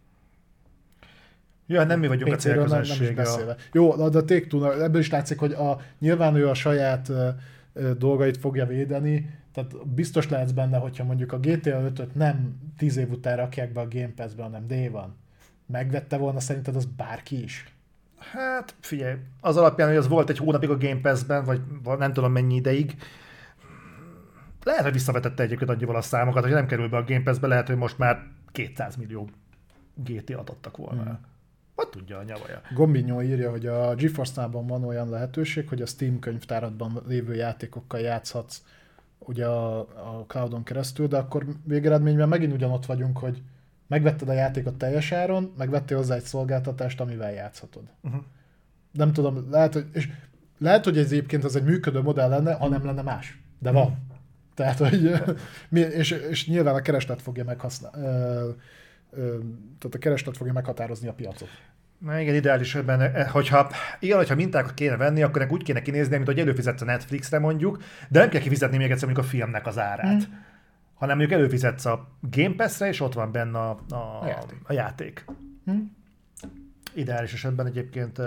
[1.67, 3.17] Ja, nem mi vagyunk a célközönség.
[3.17, 7.11] Nem, nem Jó, de a take ebből is látszik, hogy a, nyilván ő a saját
[7.99, 13.11] dolgait fogja védeni, tehát biztos lehetsz benne, hogyha mondjuk a GTA 5-öt nem 10 év
[13.11, 15.17] után rakják be a Game Pass-be, hanem D van.
[15.67, 17.75] Megvette volna szerinted az bárki is?
[18.19, 21.61] Hát figyelj, az alapján, hogy az volt egy hónapig a Game Pass-ben, vagy
[21.99, 22.95] nem tudom mennyi ideig,
[24.63, 27.67] lehet, hogy visszavetette egyébként annyival a számokat, hogy nem kerül be a Game Pass-be, lehet,
[27.67, 29.29] hogy most már 200 millió
[29.95, 31.03] GT-at adtak volna.
[31.03, 31.19] Hmm.
[31.75, 32.61] Hogy tudja a nyavaja?
[32.75, 38.63] Gombinyó írja, hogy a GeForce-nában van olyan lehetőség, hogy a Steam könyvtáradban lévő játékokkal játszhatsz
[39.19, 43.43] ugye a, a cloudon keresztül, de akkor végeredményben megint ugyanott vagyunk, hogy
[43.87, 47.83] megvetted a játékot teljes áron, megvettél hozzá egy szolgáltatást, amivel játszhatod.
[48.03, 48.23] Uh-huh.
[48.93, 50.09] Nem tudom, lehet, hogy, és
[50.59, 53.41] lehet, hogy ez egyébként az egy működő modell lenne, ha nem lenne más.
[53.59, 53.83] De van.
[53.83, 53.99] Uh-huh.
[54.55, 55.11] Tehát, hogy,
[56.01, 58.07] és, és nyilván a kereslet fogja meghasználni,
[59.79, 61.49] tehát a kereslet fogja meghatározni a piacot.
[61.99, 63.71] Na igen, ideális ebben, eh, hogyha,
[64.01, 67.83] igen, hogyha mintákat kéne venni, akkor úgy kéne kinézni, mint hogy előfizetsz a Netflixre mondjuk,
[68.09, 70.29] de nem kell kifizetni még egyszer mondjuk a filmnek az árát.
[70.29, 70.33] Mm.
[70.95, 74.59] Hanem mondjuk előfizetsz a Game Pass-re, és ott van benne a, a, a játék.
[74.63, 75.25] A játék.
[75.71, 75.81] Mm.
[76.95, 78.19] Ideális esetben egyébként,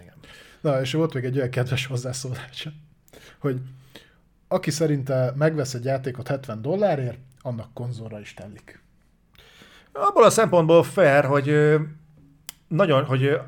[0.00, 0.14] igen.
[0.60, 2.68] Na, és volt még egy olyan kedves hozzászólás,
[3.38, 3.60] hogy
[4.48, 8.82] aki szerinte megvesz egy játékot 70 dollárért, annak konzolra is telik.
[9.92, 11.76] Abból a szempontból fair, hogy
[12.68, 13.38] nagyon, hogy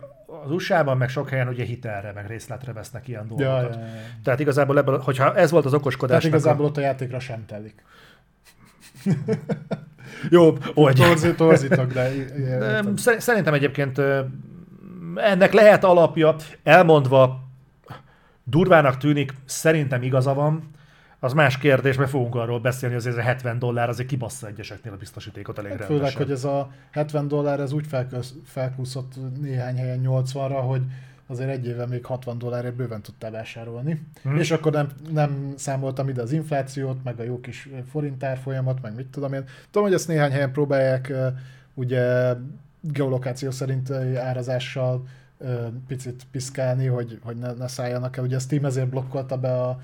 [0.44, 3.74] az USA-ban meg sok helyen ugye hitelre, meg részletre vesznek ilyen dolgokat.
[3.74, 3.92] Ja, ja, ja.
[4.24, 6.22] Tehát igazából ebből, hogyha ez volt az okoskodás.
[6.22, 6.68] Tehát igazából a...
[6.68, 7.84] ott a játékra sem telik.
[10.30, 10.52] Jó,
[10.92, 12.10] torzítok, torzítok, de...
[13.18, 14.00] Szerintem egyébként
[15.14, 17.40] ennek lehet alapja, elmondva
[18.44, 20.70] durvának tűnik, szerintem igaza van,
[21.24, 24.92] az más kérdés, mert fogunk arról beszélni, hogy ez a 70 dollár azért kibassza egyeseknél
[24.92, 27.86] a biztosítékot elég hát Főleg, hogy ez a 70 dollár, ez úgy
[28.44, 30.82] felkúszott néhány helyen 80-ra, hogy
[31.26, 34.06] azért egy éve még 60 dollárért bőven tudtál vásárolni.
[34.22, 34.36] Hmm.
[34.36, 38.94] És akkor nem, nem számoltam ide az inflációt, meg a jó kis forintár folyamat, meg
[38.94, 39.44] mit tudom én.
[39.70, 41.12] Tudom, hogy ezt néhány helyen próbálják
[41.74, 42.34] ugye
[42.80, 45.06] geolokáció szerint árazással
[45.86, 48.24] picit piszkálni, hogy, hogy ne, ne szálljanak el.
[48.24, 49.80] Ugye a Steam ezért blokkolta be a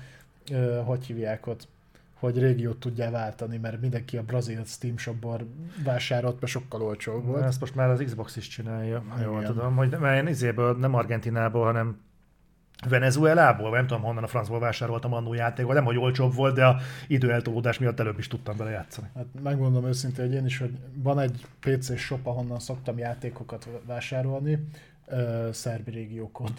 [0.85, 1.67] hogy hívják ott,
[2.19, 5.47] hogy régiót tudjál váltani, mert mindenki a brazil Steam shopból
[5.83, 7.43] vásárolt, mert sokkal olcsóbb volt.
[7.43, 10.93] Ezt most már az Xbox is csinálja, ha jól tudom, hogy mert én izéből, nem
[10.95, 11.97] Argentinából, hanem
[12.87, 16.77] Venezuelából, nem tudom honnan a francból vásároltam annó játékot, nem hogy olcsóbb volt, de a
[17.07, 19.07] időeltolódás miatt előbb is tudtam bele játszani.
[19.15, 24.67] Hát megmondom őszintén, hogy én is, hogy van egy PC shop, ahonnan szoktam játékokat vásárolni,
[25.07, 26.51] uh, szerbi régiókod.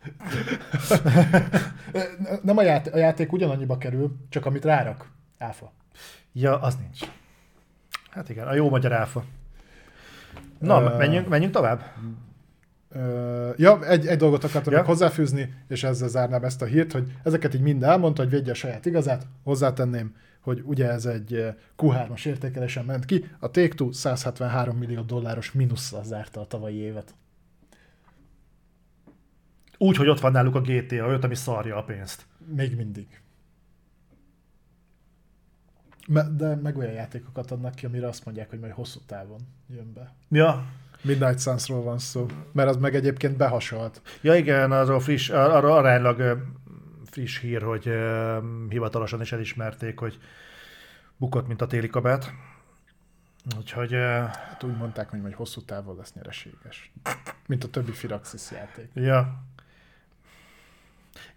[2.42, 5.10] nem a, játék, a játék ugyanannyiba kerül, csak amit rárak.
[5.38, 5.72] Áfa.
[6.32, 7.00] Ja, az nincs.
[8.10, 9.24] Hát igen, a jó magyar áfa.
[10.58, 11.82] Na, uh, menjünk, menjünk tovább?
[12.94, 14.84] Uh, ja, egy, egy dolgot akartam ja.
[14.84, 18.54] hozzáfűzni, és ezzel zárnám ezt a hírt, hogy ezeket így mind elmondta, hogy védje a
[18.54, 19.26] saját igazát.
[19.44, 26.04] Hozzátenném, hogy ugye ez egy Q3-as értékelésen ment ki, a Take-Two 173 millió dolláros mínusszal
[26.04, 27.14] zárta a tavalyi évet.
[29.82, 32.26] Úgy, hogy ott van náluk a GTA 5, ami szarja a pénzt.
[32.54, 33.20] Még mindig.
[36.36, 40.14] De meg olyan játékokat adnak ki, amire azt mondják, hogy majd hosszú távon jön be.
[40.28, 40.64] Ja.
[41.02, 44.02] Midnight Suns-ról van szó, mert az meg egyébként behasalt.
[44.22, 46.46] Ja igen, az a friss, arra aránylag
[47.04, 48.36] friss hír, hogy uh,
[48.68, 50.18] hivatalosan is elismerték, hogy
[51.16, 52.32] bukott, mint a téli kabát.
[53.58, 53.94] Úgyhogy...
[53.94, 56.92] Uh, hát úgy mondták, hogy majd hosszú távon lesz nyereséges.
[57.46, 58.90] Mint a többi Firaxis játék.
[58.94, 59.42] Ja,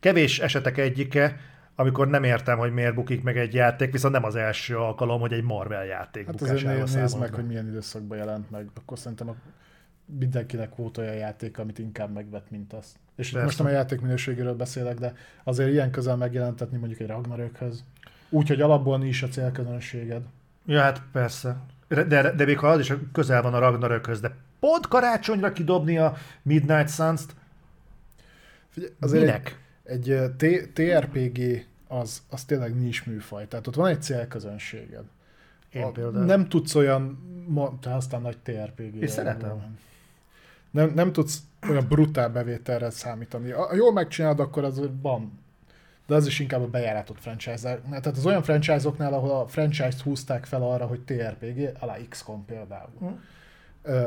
[0.04, 1.40] Kevés esetek egyike,
[1.76, 5.34] amikor nem értem, hogy miért bukik meg egy játék, viszont nem az első alkalom, hogy
[5.34, 8.68] egy Marvel játék hát azért nézd, nézd meg, hogy milyen időszakban jelent meg.
[8.76, 9.36] Akkor szerintem a
[10.06, 12.96] mindenkinek volt olyan játék, amit inkább megvet, mint az.
[13.16, 13.46] És Persze.
[13.46, 17.84] most nem a játék minőségéről beszélek, de azért ilyen közel megjelentetni mondjuk egy Ragnarökhöz.
[18.30, 20.22] Úgy, hogy alapból is a célközönséged.
[20.66, 21.58] Ja, hát persze.
[21.88, 25.98] De, de, de még ha az is közel van a Ragnarökhöz, de pont karácsonyra kidobni
[25.98, 27.36] a Midnight Suns-t,
[28.70, 29.48] Figyelj, azért Minek?
[29.48, 30.22] Egy, egy
[30.74, 35.04] TRPG az, az tényleg nincs műfaj, tehát ott van egy célközönséged.
[35.72, 36.26] Én a, például.
[36.26, 37.18] Nem tudsz olyan,
[37.82, 38.96] te aztán nagy TRPG.
[39.02, 39.78] Én szeretem.
[40.72, 41.40] Nem, nem tudsz
[41.70, 43.52] olyan brutál bevételre számítani.
[43.52, 45.42] Ha jól megcsinálod, akkor az van.
[46.08, 50.46] De az is inkább a bejáratott franchise Tehát az olyan franchise-oknál, ahol a franchise-t húzták
[50.46, 52.90] fel arra, hogy TRPG, alá XCOM például.
[53.04, 53.08] Mm.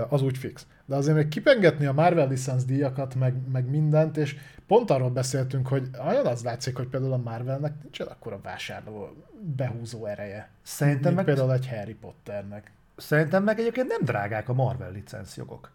[0.08, 0.66] Az úgy fix.
[0.84, 5.68] De azért még kipengetni a Marvel licensz díjakat, meg, meg mindent, és pont arról beszéltünk,
[5.68, 9.16] hogy olyan az látszik, hogy például a Marvelnek nincs akkor a vásárló
[9.56, 10.50] behúzó ereje.
[10.62, 11.24] Szerintem meg...
[11.24, 12.72] például egy Harry Potternek.
[12.96, 15.70] Szerintem meg egyébként nem drágák a Marvel licenszjogok.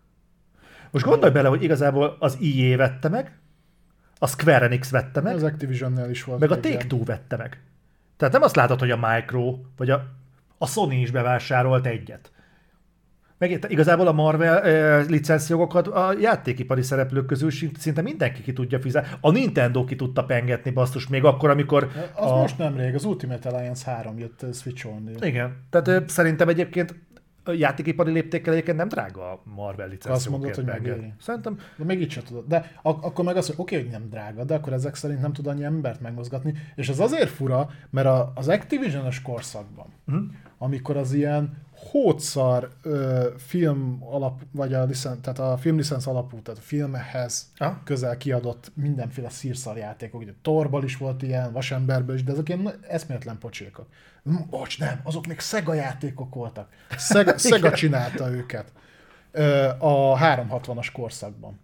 [0.92, 3.38] Most gondolj bele, hogy igazából az EA vette meg,
[4.20, 6.40] a Square Enix vette meg, az activision is volt.
[6.40, 7.62] Meg a Take-Two vette meg.
[8.18, 10.06] Tehát nem azt látod, hogy a Micro, vagy a,
[10.58, 12.32] a Sony is bevásárolt egyet.
[13.42, 19.18] Meg igazából a Marvel e, licenszjogokat a játékipari szereplők közül szinte mindenki ki tudja fizetni.
[19.22, 21.90] A Nintendo ki tudta pengetni basszus még akkor, amikor...
[22.16, 22.36] Az a...
[22.36, 25.10] most nemrég, az Ultimate Alliance 3 jött Switch-on.
[25.22, 26.96] Igen, tehát e, szerintem egyébként
[27.46, 30.16] játékipari léptékkel egyébként nem drága a Marvel licensz.
[30.16, 31.14] Azt mondod, hogy megéri.
[31.20, 31.58] Szerintem.
[31.78, 32.46] De még így sem tudod.
[32.48, 35.22] De ak- akkor meg azt, hogy oké, okay, hogy nem drága, de akkor ezek szerint
[35.22, 36.54] nem tud annyi embert megmozgatni.
[36.76, 40.24] És ez azért fura, mert a, az Activision-es korszakban, uh-huh.
[40.58, 46.60] amikor az ilyen hótszar ö, film alap, vagy a, licen, tehát a filmlicensz alapú, tehát
[46.60, 47.82] a filmhez ha?
[47.84, 50.22] közel kiadott mindenféle szírszar játékok.
[50.22, 53.88] Ugye Torból is volt ilyen, Vasemberből is, de ezek ilyen eszméletlen pocsékok.
[54.50, 56.70] Bocs, nem, azok még Sega játékok voltak.
[56.98, 58.72] Sega, Sega csinálta őket
[59.32, 61.60] ö, a 360-as korszakban.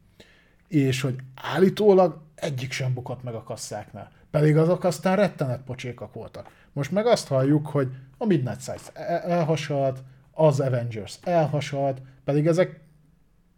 [0.67, 4.11] És hogy állítólag egyik sem bukott meg a kasszáknál.
[4.31, 6.49] Pedig azok aztán rettenet pocsékak voltak.
[6.77, 8.91] Most meg azt halljuk, hogy a Midnight Size
[9.21, 12.79] elhasalt, az Avengers elhasalt, pedig ezek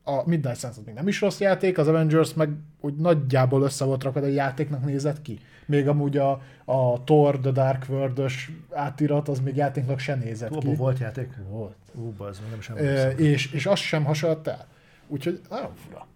[0.03, 2.49] a Midnight Suns még nem is rossz játék, az Avengers meg
[2.81, 5.39] úgy nagyjából össze volt rakva, de játéknak nézett ki.
[5.65, 8.31] Még amúgy a, a Thor, The Dark world
[8.71, 10.75] átirat, az még játéknak se nézett ki.
[10.75, 11.33] volt játék?
[11.49, 11.75] Volt.
[11.93, 14.67] Ú, az nem sem e, és, és az sem hasonlott el.
[15.07, 16.07] Úgyhogy nagyon fura.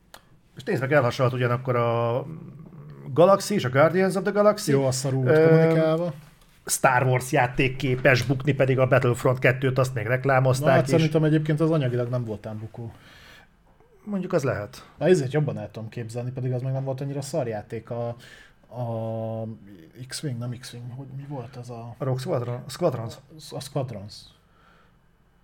[0.55, 2.25] És nézd meg, elhasonlott ugyanakkor a
[3.13, 4.71] Galaxy és a Guardians of the Galaxy.
[4.71, 6.13] Jó, a szarú kommunikálva.
[6.65, 10.89] Star Wars játék képes bukni, pedig a Battlefront 2-t azt még reklámozták Na, hát is.
[10.89, 12.91] szerintem egyébként az anyagilag nem voltán bukó.
[14.03, 14.89] Mondjuk az lehet.
[14.97, 18.07] Na, ezért jobban el tudom képzelni, pedig az meg nem volt annyira szarjáték a,
[18.67, 19.47] a
[20.07, 21.95] X-Wing, nem X-Wing, hogy mi volt az a...
[21.97, 22.63] A Rogue Squadron?
[22.67, 23.15] Squadrons?
[23.51, 24.13] A Squadrons.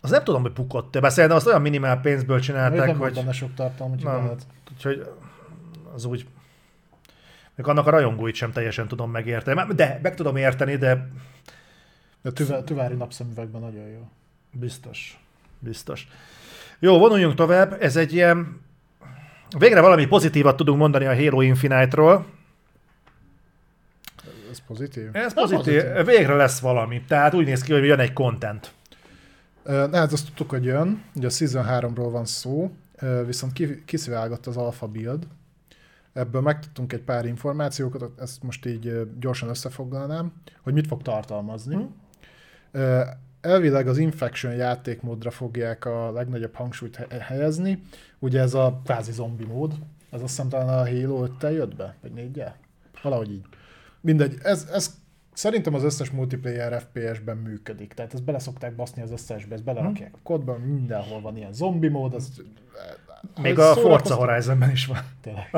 [0.01, 3.13] Az nem tudom, hogy bukott de szerintem azt olyan minimál pénzből csinálták, nem hogy...
[3.13, 4.35] benne sok tartalom, úgyhogy nem.
[4.71, 5.11] Úgyhogy
[5.93, 6.27] az úgy
[7.59, 9.73] még annak a rajongóit sem teljesen tudom megérteni.
[9.73, 11.07] De meg tudom érteni, de...
[12.23, 14.09] A tüve, tüvári napszemüvegben nagyon jó.
[14.51, 15.19] Biztos.
[15.59, 16.07] Biztos.
[16.79, 17.77] Jó, vonuljunk tovább.
[17.81, 18.61] Ez egy ilyen...
[19.57, 22.25] Végre valami pozitívat tudunk mondani a Halo Infinite-ról.
[24.51, 25.09] Ez pozitív?
[25.11, 25.83] Ez pozitív.
[25.83, 26.05] pozitív.
[26.05, 27.03] Végre lesz valami.
[27.07, 28.73] Tehát úgy néz ki, hogy jön egy content.
[29.63, 31.03] Ne, hát azt tudtuk, hogy jön.
[31.15, 32.71] Ugye a Season 3-ról van szó,
[33.25, 33.53] viszont
[33.85, 35.27] kisziválgott az Alpha Build,
[36.13, 41.75] Ebből megtudtunk egy pár információkat, ezt most így gyorsan összefoglalnám, hogy mit fog tartalmazni.
[41.75, 41.95] Hmm.
[43.41, 47.81] Elvileg az Infection játékmódra fogják a legnagyobb hangsúlyt helyezni.
[48.19, 49.73] Ugye ez a kvázi zombi mód,
[50.11, 52.43] ez azt hiszem talán a Halo 5 jött be, vagy 4
[53.01, 53.45] Valahogy így.
[54.01, 54.97] Mindegy, ez, ez
[55.33, 57.93] szerintem az összes multiplayer FPS-ben működik.
[57.93, 61.87] Tehát ezt bele szokták baszni az összesbe, ezt belerakják a kodban, mindenhol van ilyen zombi
[61.87, 62.13] mód.
[62.13, 62.41] Az,
[63.41, 65.03] Még a Forza Horizonben is van.
[65.21, 65.49] Tényleg.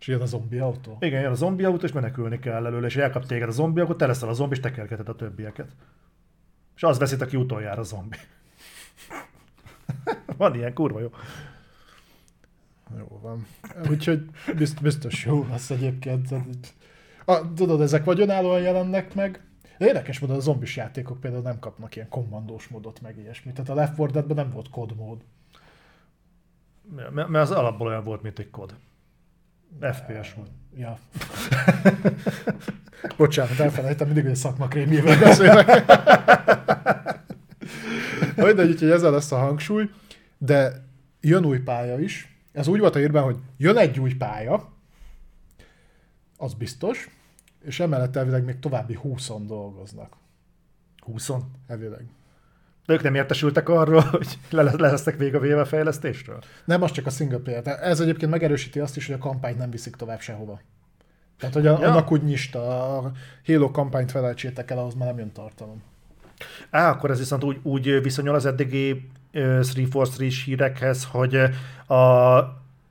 [0.00, 0.96] És jön a zombi autó?
[1.00, 3.96] Igen, jön a zombi autó, és menekülni kell előle, és elkap téged a zombi, akkor
[3.96, 5.68] te leszel a zombi, és tekergeted a többieket.
[6.76, 8.16] És az veszít, aki utoljára a zombi.
[10.36, 11.10] van ilyen, kurva jó.
[12.98, 13.46] Jó van.
[13.90, 16.28] Úgyhogy biztos, biztos jó lesz egyébként.
[17.24, 19.42] A, tudod, ezek vagy önállóan jelennek meg,
[19.78, 23.54] de érdekes módon a zombis játékok például nem kapnak ilyen kommandós módot, meg ilyesmit.
[23.54, 25.24] Tehát a Left 4 Dead-ben nem volt kod mód.
[27.10, 28.74] Mert az alapból olyan volt, mint egy kod.
[29.80, 30.50] FPS volt.
[30.76, 30.98] Ja.
[33.16, 35.84] Bocsánat, elfelejtem, mindig, hogy a szakmakrémjével beszélek.
[38.36, 39.90] Mindegy, úgyhogy ezzel lesz a hangsúly,
[40.38, 40.84] de
[41.20, 42.36] jön új pálya is.
[42.52, 44.72] Ez úgy volt a írban, hogy jön egy új pálya,
[46.36, 47.08] az biztos,
[47.64, 50.16] és emellett elvileg még további 20 dolgoznak.
[51.00, 51.30] 20
[51.66, 52.06] Elvileg.
[52.88, 56.38] De ők nem értesültek arról, hogy le, lesznek még a fejlesztésről?
[56.64, 57.78] Nem, az csak a single player.
[57.82, 60.60] Ez egyébként megerősíti azt is, hogy a kampányt nem viszik tovább sehova.
[61.38, 61.90] Tehát, hogy a, ja.
[61.90, 63.12] annak úgy nyista, a
[63.46, 65.82] Halo kampányt felejtsétek el, ahhoz már nem jön tartalom.
[66.70, 68.90] Á, akkor ez viszont úgy, úgy viszonyul az eddigi
[69.34, 71.36] uh, 343 hírekhez, hogy
[71.86, 72.38] a,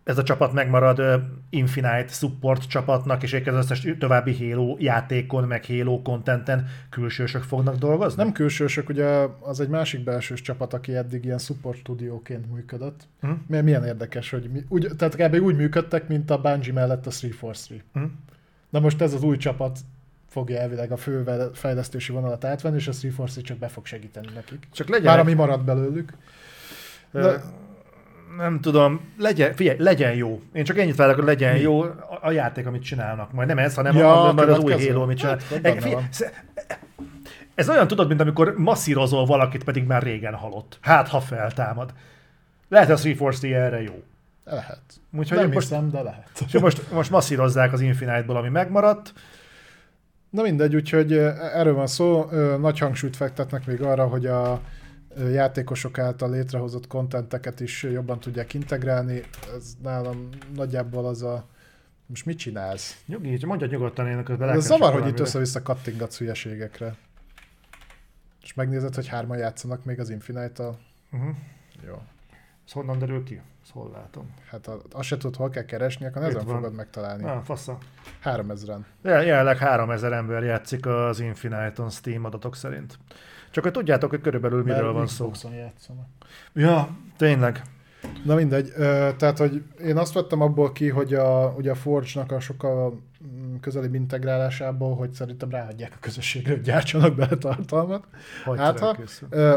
[0.03, 6.01] ez a csapat megmarad Infinite support csapatnak, és az összes további Halo játékon, meg Halo
[6.01, 8.24] contenten külsősök fognak dolgozni?
[8.24, 9.06] Nem külsősök, ugye
[9.40, 13.08] az egy másik belsős csapat, aki eddig ilyen support stúdióként működött.
[13.22, 13.32] Hm?
[13.48, 15.43] Milyen, milyen érdekes, hogy mi, úgy, tehát kb.
[15.43, 17.82] úgy működtek, mint a Bungie mellett a 343.
[17.93, 18.03] Hm?
[18.69, 19.80] Na most ez az új csapat
[20.30, 24.67] fogja elvileg a fő fejlesztési vonalat átvenni, és a 343 csak be fog segíteni nekik.
[24.72, 26.14] Csak legyen, Már ami marad belőlük.
[27.11, 27.42] De-
[28.38, 30.41] nem tudom, legyen, figyelj, legyen jó.
[30.53, 31.59] Én csak ennyit várok, hogy legyen Mi?
[31.59, 33.31] jó a, a játék, amit csinálnak.
[33.31, 34.88] Majd nem ez, hanem Ja, a, majd az új.
[34.88, 35.39] Halo, amit csinál.
[35.64, 36.03] Hát, figyelj,
[37.56, 40.77] ez olyan tudod, mint amikor masszírozol valakit, pedig már régen halott.
[40.81, 41.93] Hát, ha feltámad.
[42.69, 44.03] Lehet, hogy a 340 erre jó.
[44.43, 44.81] Lehet.
[45.17, 46.30] Úgyhogy nem most- hiszem, de lehet.
[46.47, 49.14] És most, most masszírozzák az Infinite-ból, ami megmaradt.
[50.30, 51.14] Na mindegy, úgyhogy
[51.53, 52.30] erről van szó.
[52.59, 54.61] Nagy hangsúlyt fektetnek még arra, hogy a
[55.32, 59.22] játékosok által létrehozott kontenteket is jobban tudják integrálni.
[59.56, 61.46] Ez nálam nagyjából az a...
[62.06, 63.02] Most mit csinálsz?
[63.06, 66.96] Nyugi, mondja nyugodtan, én közben Ez zavar, hogy itt össze-vissza kattingatsz hülyeségekre.
[68.44, 70.80] És megnézed, hogy hárman játszanak még az Infinite-tal?
[71.12, 71.36] Uh-huh.
[71.88, 72.02] Jó.
[72.66, 73.42] Ez honnan derül ki?
[73.62, 74.34] Ezt hol látom?
[74.50, 77.24] Hát a- azt se tudod, hol kell keresni, akkor ezen fogod megtalálni.
[77.24, 77.78] Ah, fasza.
[78.24, 78.80] 3000-en.
[79.04, 82.98] Jel- Jelenleg 3000 ember játszik az Infinite-on Steam adatok szerint.
[83.58, 85.50] Csak hogy tudjátok, hogy körülbelül miről Mert van szó.
[85.52, 86.06] Játszanak.
[86.53, 87.61] Ja, tényleg.
[88.26, 88.72] Na mindegy,
[89.18, 93.56] tehát hogy én azt vettem abból ki, hogy a, ugye a Forge-nak a sokkal mm,
[93.56, 98.08] közelibb integrálásából, hogy szerintem ráadják a közösségre, hogy gyártsanak bele tartalmat.
[98.45, 98.98] Hogy Hát, ha-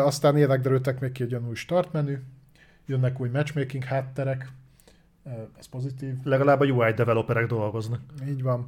[0.04, 2.18] aztán ilyenek derültek még ki, hogy jön új start menü,
[2.86, 4.48] jönnek új matchmaking hátterek,
[5.58, 8.00] ez pozitív, Legalább a UI developerek dolgoznak.
[8.28, 8.66] így van,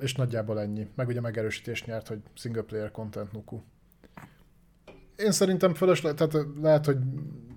[0.00, 0.88] és nagyjából ennyi.
[0.94, 3.60] Meg ugye megerősítést nyert, hogy single player content nuku.
[5.18, 6.98] Én szerintem fölösleg, tehát lehet, hogy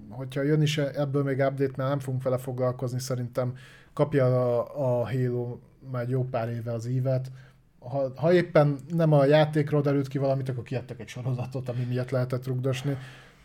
[0.09, 3.53] hogyha jön is ebből még update, mert nem fogunk vele foglalkozni, szerintem
[3.93, 5.57] kapja a, a Halo
[5.91, 7.31] már jó pár éve az ívet.
[7.79, 12.09] Ha, ha éppen nem a játékról derült ki valamit, akkor kiadtak egy sorozatot, ami miatt
[12.09, 12.97] lehetett rugdosni.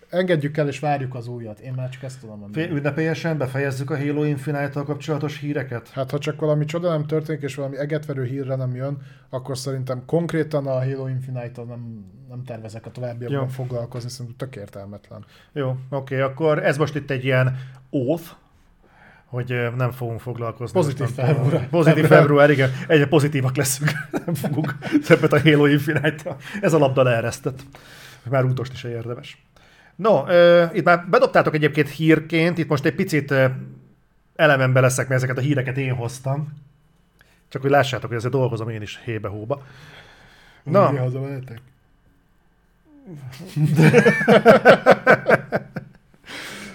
[0.08, 1.58] Engedjük el és várjuk az újat.
[1.58, 2.68] Én már csak ezt tudom mondani.
[2.68, 5.88] Ünnepélyesen befejezzük a Halo Infinite-tal kapcsolatos híreket?
[5.88, 8.98] Hát ha csak valami csoda nem történik, és valami egetverő hírre nem jön,
[9.30, 13.46] akkor szerintem konkrétan a Halo Infinite-tal nem, nem tervezek a továbbiakban Jó.
[13.46, 15.24] foglalkozni, szerintem tök értelmetlen.
[15.52, 17.58] Jó, oké, akkor ez most itt egy ilyen
[17.90, 18.24] oath,
[19.26, 20.80] hogy nem fogunk foglalkozni.
[20.80, 21.68] Pozitív február.
[21.68, 22.20] Pozitív Február.
[22.20, 22.70] február, igen.
[22.88, 23.90] Egyre pozitívak leszünk.
[24.26, 24.74] nem fogunk
[25.06, 27.62] többet a Halo infinite Ez a labda leeresztett.
[28.30, 29.45] Már útost is érdemes.
[29.96, 33.46] No, ö, itt már bedobtátok egyébként hírként, itt most egy picit ö,
[34.34, 36.52] elemembe leszek, mert ezeket a híreket én hoztam.
[37.48, 39.62] Csak hogy lássátok, hogy ezzel dolgozom én is hébe-hóba.
[40.62, 40.90] Na.
[40.90, 41.60] Mi haza mehetek?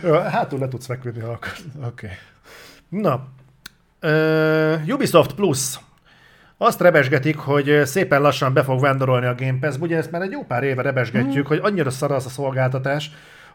[0.03, 1.64] Ö, Hátul le tudsz feküdni, ha akarsz.
[1.83, 1.85] Oké.
[1.85, 2.17] Okay.
[2.90, 3.27] Na,
[4.01, 5.80] uh, Ubisoft Plus.
[6.64, 9.76] Azt rebesgetik, hogy szépen lassan be fog vándorolni a Game Pass.
[9.80, 13.12] Ugye ezt már egy jó pár éve rebesgetjük, hogy annyira szar az a szolgáltatás,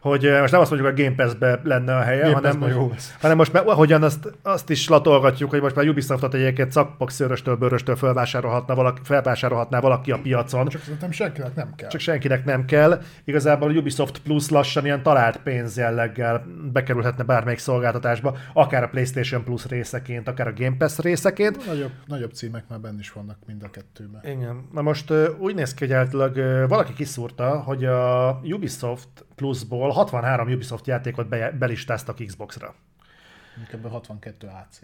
[0.07, 2.59] hogy ö, most nem azt mondjuk, hogy a Game Pass-be lenne a helye, Game hanem,
[2.59, 3.15] Pass-ben jó lesz.
[3.21, 7.57] hanem most már ahogyan azt, azt is latolgatjuk, hogy most már Ubisoftot egyébként szakpak szőröstől,
[7.57, 10.69] bőröstől felvásárolhatna valaki, felvásárolhatná valaki a piacon.
[10.69, 11.89] Csak szerintem senkinek nem kell.
[11.89, 13.01] Csak senkinek nem kell.
[13.25, 19.45] Igazából a Ubisoft Plus lassan ilyen talált pénz jelleggel bekerülhetne bármelyik szolgáltatásba, akár a PlayStation
[19.45, 21.67] Plus részeként, akár a Game Pass részeként.
[21.67, 24.21] Nagyobb, nagyobb címek már benne is vannak mind a kettőben.
[24.25, 24.69] Igen.
[24.73, 29.91] Na most ö, úgy néz ki, hogy általában ö, valaki kiszúrta, hogy a Ubisoft Plusból
[29.91, 32.75] 63 Ubisoft játékot be, belistáztak Xbox-ra.
[33.73, 34.81] Ebből 62 AC.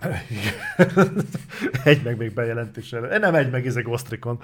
[1.84, 3.10] egy meg még bejelentéssel.
[3.10, 4.40] Eh, Nem egy meg, ez egy Ghost Recon.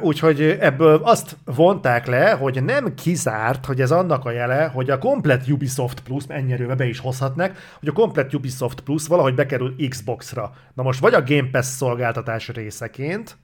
[0.00, 4.98] Úgyhogy ebből azt vonták le, hogy nem kizárt, hogy ez annak a jele, hogy a
[4.98, 10.52] komplet Ubisoft Plus, ennyi be is hozhatnak, hogy a komplet Ubisoft Plus valahogy bekerül Xbox-ra.
[10.74, 13.36] Na most vagy a Game Pass szolgáltatás részeként,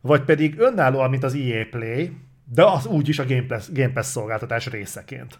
[0.00, 2.16] vagy pedig önállóan, mint az EA Play,
[2.50, 5.38] de az úgyis a Game Pass, Game Pass szolgáltatás részeként.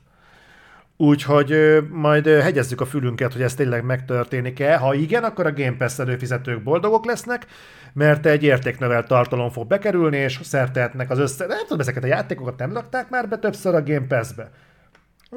[1.01, 4.77] Úgyhogy majd hegyezzük a fülünket, hogy ez tényleg megtörténik-e.
[4.77, 7.47] Ha igen, akkor a Game Pass előfizetők boldogok lesznek,
[7.93, 11.47] mert egy értéknövelt tartalom fog bekerülni, és szertehetnek az össze...
[11.47, 14.51] Nem tudom, ezeket a játékokat nem rakták már be többször a Game Pass-be?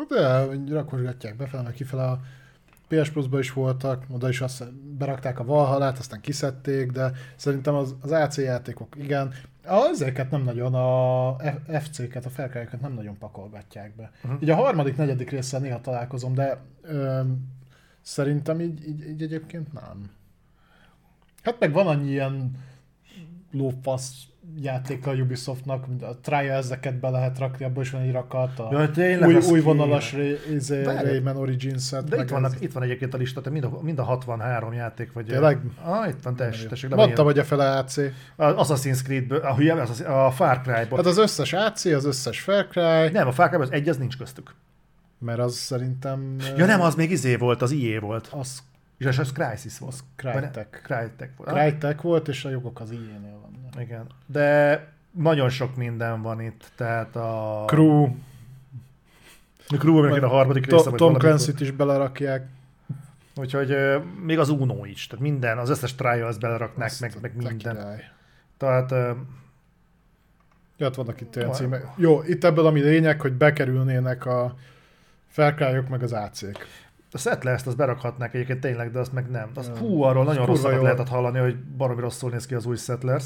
[0.08, 2.20] De rakosgatják befele, meg kifele a
[2.88, 7.96] PS Plus-ba is voltak, oda is azt berakták a Valhalát, aztán kiszedték, de szerintem az,
[8.02, 9.34] az AC játékok, igen,
[9.66, 11.36] a, ezeket nem nagyon, a
[11.80, 14.12] FC-ket, a felkelőket nem nagyon pakolgatják be.
[14.24, 14.42] Uh-huh.
[14.42, 17.22] Így a harmadik, negyedik résszel néha találkozom, de ö,
[18.02, 20.12] szerintem így, így, így egyébként nem.
[21.44, 22.52] Hát meg van annyi ilyen
[23.52, 24.31] lófasz
[24.62, 28.92] játék a Ubisoftnak, a Trials-eket be lehet rakni, abból is van egy rakat, a Ja,
[28.92, 30.16] tényleg, új, az új vonalas
[30.54, 32.10] izé, Rayman Origins-et.
[32.10, 35.14] De itt, vannak, itt van egyébként a lista, te mind a, mind a 63 játék
[35.14, 35.26] vagy.
[35.26, 35.62] Tényleg?
[35.84, 36.90] Ah, itt van, tessék, tessék.
[36.90, 37.98] Mondtam, van hogy a fele AC.
[38.36, 40.98] Az Assassin's Creed-ből, a, az, a Far Cry-ból.
[40.98, 43.98] Hát az összes AC, az összes Far Cry, Nem, a Far Cry az egy, az
[43.98, 44.56] nincs köztük.
[45.20, 46.36] mert az szerintem...
[46.58, 48.28] Ja nem, az még izé volt, az IE volt.
[48.32, 48.60] Az
[48.98, 49.94] És az Crysis volt.
[49.94, 50.82] Az Vagy Crytek.
[50.84, 51.52] Crytek volt.
[51.52, 53.41] Crytek volt, és a jogok az vannak.
[53.80, 54.08] Igen.
[54.26, 57.64] De nagyon sok minden van itt, tehát a...
[57.68, 58.04] Crew,
[59.68, 61.22] A Crew, aminek a harmadik része Tom valamikor.
[61.24, 62.48] Clancy-t is belerakják.
[63.36, 67.36] Úgyhogy ö, még az Uno is, tehát minden, az összes Trials beleraknák, Azt meg, meg
[67.36, 67.58] minden.
[67.58, 68.04] király.
[68.58, 69.12] Tehát ö,
[70.82, 71.88] Ja, hát vannak itt olyan címek.
[71.96, 74.56] Jó, itt ebből ami lényeg, hogy bekerülnének a
[75.36, 76.68] Cry-ok meg az AC-k.
[77.12, 79.50] a Settlers-t azt berakhatnák egyébként tényleg, de azt meg nem.
[79.56, 79.78] Azt, Nem.
[79.82, 80.82] hú, arról nagyon jó.
[80.82, 83.26] lehetett hallani, hogy baromi rosszul néz ki az új Settlers.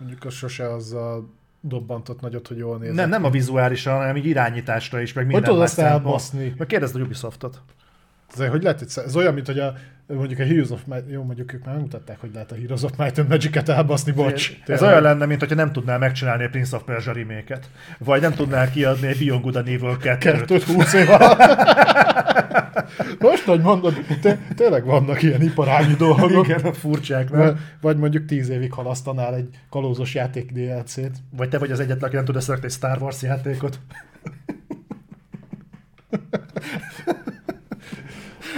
[0.00, 1.30] Mondjuk az sose azzal
[1.60, 2.94] dobbantott nagyot, hogy jól néz.
[2.94, 6.54] Nem, nem a vizuálisan, hanem így irányításra is, meg Hogy minden tudod más azt elbaszni?
[6.58, 7.62] Meg kérdezd a Ubisoftot.
[8.38, 9.74] Ez, hogy lehet, ez olyan, mint hogy a,
[10.06, 12.96] mondjuk a Heroes of Might, jó, mondjuk ők már megmutatták, hogy lehet a Heroes of
[12.96, 14.50] Might and Magic-et elbaszni, bocs.
[14.50, 14.88] Ez Tényleg.
[14.88, 17.58] olyan lenne, mint hogyha nem tudnál megcsinálni a Prince of Persia remake
[17.98, 21.38] Vagy nem tudnál kiadni egy Beyond Good and Evil 2 Kettőt húsz év alatt.
[23.18, 26.48] Most, hogy mondod, té- tényleg vannak ilyen iparági dolgok.
[26.48, 27.40] Igen, furcsák, nem?
[27.40, 31.12] Vagy, vagy mondjuk tíz évig halasztanál egy kalózos játék DLC-t.
[31.36, 33.78] Vagy te vagy az egyetlen, aki nem tud összerakni egy Star Wars játékot.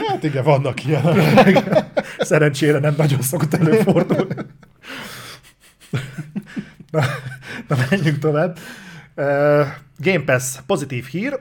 [0.07, 1.65] Hát igen, vannak ilyenek.
[2.19, 4.35] Szerencsére nem nagyon szokott előfordulni.
[6.91, 7.03] Na,
[7.69, 8.59] na menjünk tovább.
[9.17, 9.67] Uh,
[9.97, 11.41] Game Pass pozitív hír.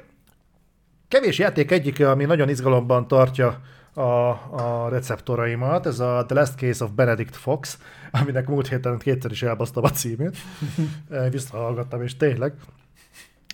[1.08, 3.62] Kevés játék egyike, ami nagyon izgalomban tartja
[3.94, 7.78] a, a receptoraimat, ez a The Last Case of Benedict Fox,
[8.12, 10.38] aminek múlt héten kétszer is elbasztam a címét.
[11.32, 12.54] Visszahallgattam, és tényleg.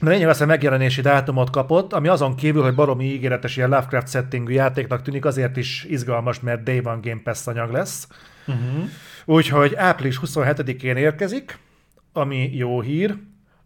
[0.01, 4.09] De lényeg az, hogy megjelenési dátumot kapott, ami azon kívül, hogy baromi ígéretes ilyen Lovecraft
[4.09, 8.07] settingű játéknak tűnik, azért is izgalmas, mert Day One Game Pass anyag lesz.
[8.47, 8.89] Uh-huh.
[9.25, 11.59] Úgyhogy április 27-én érkezik,
[12.13, 13.17] ami jó hír.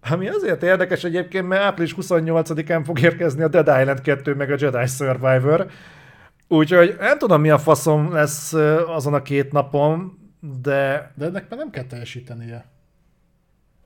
[0.10, 4.56] Ami azért érdekes egyébként, mert április 28-án fog érkezni a Dead Island 2 meg a
[4.60, 5.68] Jedi Survivor.
[6.48, 8.54] Úgyhogy nem tudom, mi a faszom lesz
[8.88, 10.18] azon a két napon,
[10.62, 12.66] de De ennek már nem kell teljesítenie.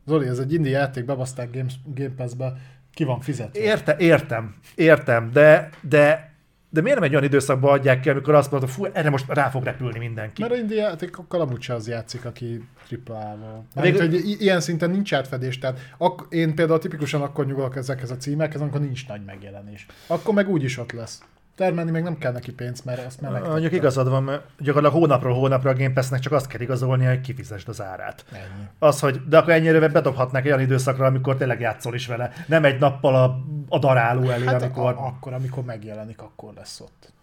[0.06, 2.54] Zoli, ez egy indie játék, bebaszták Game, Game Pass-be,
[2.94, 3.60] ki van fizetve.
[3.60, 6.34] Érte, értem, értem, de, de,
[6.70, 9.50] de miért nem egy olyan időszakban adják ki, amikor azt mondod, fú, erre most rá
[9.50, 10.42] fog repülni mindenki.
[10.42, 12.64] Mert a indie játékokkal amúgy se az játszik, aki
[13.06, 13.66] AAA-val.
[13.76, 18.12] Még- hogy i- ilyen szinten nincs átfedés, tehát ak- én például tipikusan akkor nyugodok ezekhez
[18.12, 19.86] a címekhez, amikor nincs nagy megjelenés.
[20.08, 21.22] Akkor meg úgy is ott lesz.
[21.56, 23.76] Termelni meg nem kell neki pénz, mert azt már Mondjuk megtette.
[23.76, 27.70] igazad van, mert gyakorlatilag hónapról hónapra a Game Pass-nek csak azt kell igazolnia, hogy kifizesd
[27.70, 28.26] az árát.
[28.32, 28.66] Ennyi.
[28.80, 32.32] Az, hogy de akkor ennyire bedobhatnák olyan időszakra, amikor tényleg játszol is vele.
[32.48, 34.94] Nem egy nappal a, a daráló elé, Hát amikor...
[34.94, 37.14] a, akkor, amikor megjelenik, akkor lesz ott.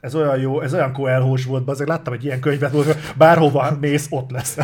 [0.00, 4.06] Ez olyan jó, ez olyan koelhós volt, azért láttam egy ilyen könyvet, hogy bárhova mész,
[4.10, 4.56] ott lesz.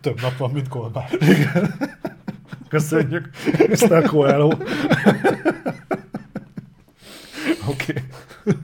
[0.00, 1.08] Több nap van, mint Kolbár.
[2.68, 3.28] Köszönjük,
[3.68, 4.02] Mr.
[4.06, 4.50] Coelho.
[7.68, 7.92] Oké.
[7.92, 8.54] Okay.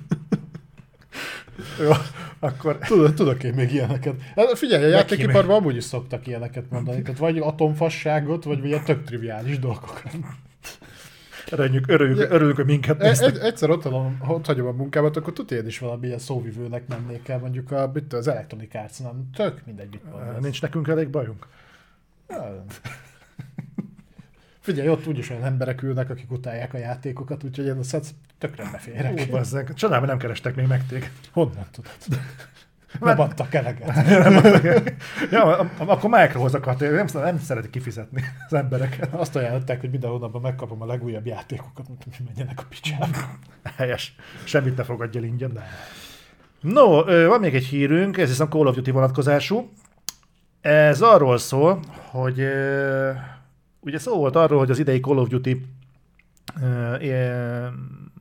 [1.80, 1.90] Jó,
[2.38, 4.14] akkor Tudod, tudok én még ilyeneket.
[4.36, 7.02] Hát figyelj, a játékiparban amúgy is szoktak ilyeneket mondani.
[7.02, 10.16] Tehát vagy atomfasságot, vagy ilyen tök triviális dolgokat.
[11.50, 13.34] örüljük, örüljük, örülünk, hogy minket E- néztek.
[13.34, 16.88] Egy, egyszer ott, adom, ott hagyom a munkámat, akkor tudja én is valami ilyen szóvivőnek
[16.88, 20.42] mennék el, mondjuk a, mit, az Electronic arts nem tök mindegy, mit mondasz.
[20.42, 21.46] Nincs nekünk elég bajunk.
[22.28, 22.64] Ja.
[24.60, 27.82] Figyelj, ott úgyis olyan emberek ülnek, akik utálják a játékokat, úgyhogy én a
[28.46, 29.26] tökre beférek.
[29.28, 29.74] Ó, bazzeg.
[29.74, 31.10] Csodálom, nem kerestek még meg téged.
[31.32, 32.20] Honnan tudod?
[33.00, 34.06] Nem adtak eleget.
[35.30, 39.14] ja, am- am- akkor Microhoz akart, nem, nem szeretik kifizetni az embereket.
[39.14, 43.06] Azt ajánlották, hogy minden hónapban megkapom a legújabb játékokat, hogy menjenek a picsába.
[43.76, 44.14] Helyes.
[44.44, 45.62] Semmit ne fogadj el ingyen.
[46.60, 49.70] No, van még egy hírünk, ez hiszem Call of Duty vonatkozású.
[50.60, 52.38] Ez arról szól, hogy
[53.80, 55.66] ugye szó volt arról, hogy az idei Call of Duty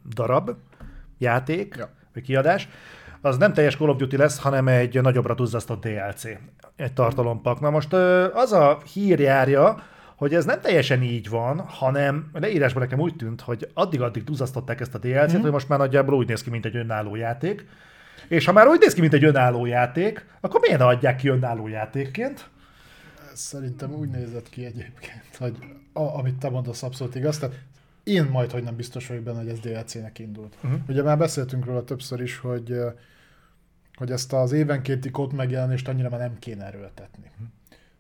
[0.10, 0.56] darab,
[1.18, 1.90] játék, Ja.
[2.14, 2.68] vagy kiadás,
[3.22, 6.24] az nem teljes Call of Duty lesz, hanem egy nagyobbra duzzasztott DLC,
[6.76, 7.60] egy tartalompak.
[7.60, 7.94] Na most
[8.34, 9.84] az a hír járja,
[10.16, 14.96] hogy ez nem teljesen így van, hanem leírásban nekem úgy tűnt, hogy addig-addig duzzasztották ezt
[14.96, 15.42] a DLC-t, mm.
[15.42, 17.66] hogy most már nagyjából úgy néz ki, mint egy önálló játék.
[18.28, 21.28] És ha már úgy néz ki, mint egy önálló játék, akkor miért ne adják ki
[21.28, 22.50] önálló játékként?
[23.34, 25.58] Szerintem úgy nézett ki egyébként, hogy
[25.94, 27.56] a, amit te mondasz abszolút igaz, tehát
[28.04, 30.56] én majd, hogy nem biztos vagyok benne, hogy ez DLC-nek indult.
[30.64, 30.80] Uh-huh.
[30.88, 32.76] Ugye már beszéltünk róla többször is, hogy
[33.96, 37.32] hogy ezt az évenkénti kód megjelenést annyira már nem kéne erőltetni.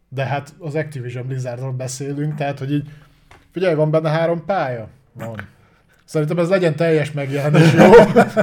[0.09, 2.90] De hát az Activision Blizzardról beszélünk, tehát hogy így,
[3.51, 4.88] figyelj, van benne három pálya?
[5.14, 5.48] Van.
[6.06, 7.91] Szerintem ez legyen teljes megjelenés, jó?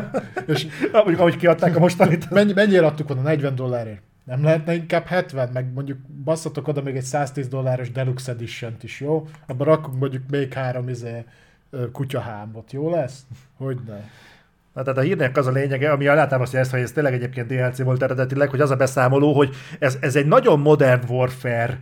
[0.54, 2.30] És mondjuk, ahogy kiadták a mostanit.
[2.30, 3.20] Mennyi, mennyire adtuk oda?
[3.20, 4.02] 40 dollárért?
[4.24, 9.00] Nem lehetne inkább 70, meg mondjuk basszatok oda még egy 110 dolláros Deluxe edition is,
[9.00, 9.28] jó?
[9.46, 11.24] Abba rakunk mondjuk még három izé,
[11.92, 13.22] kutyahámot, jó lesz?
[13.56, 14.00] Hogy ne?
[14.74, 17.82] Na, tehát a hírnek az a lényege, ami alátámasztja ezt, hogy ez tényleg egyébként DLC
[17.82, 21.78] volt eredetileg, hogy az a beszámoló, hogy ez, ez egy nagyon modern Warfare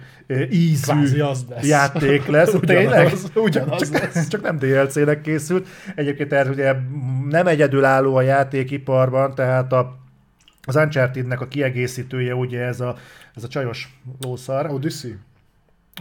[0.50, 1.66] ízű az lesz.
[1.66, 2.54] játék lesz.
[2.54, 3.12] ugyanaz, tényleg?
[3.34, 4.28] ugyanaz csak, lesz.
[4.28, 5.68] csak nem DLC-nek készült.
[5.94, 6.74] Egyébként ez ugye
[7.28, 9.98] nem egyedülálló a játékiparban, tehát a,
[10.62, 12.96] az Uncharted-nek a kiegészítője ugye ez a,
[13.34, 14.70] ez a csajos lószar.
[14.70, 15.12] Odyssey?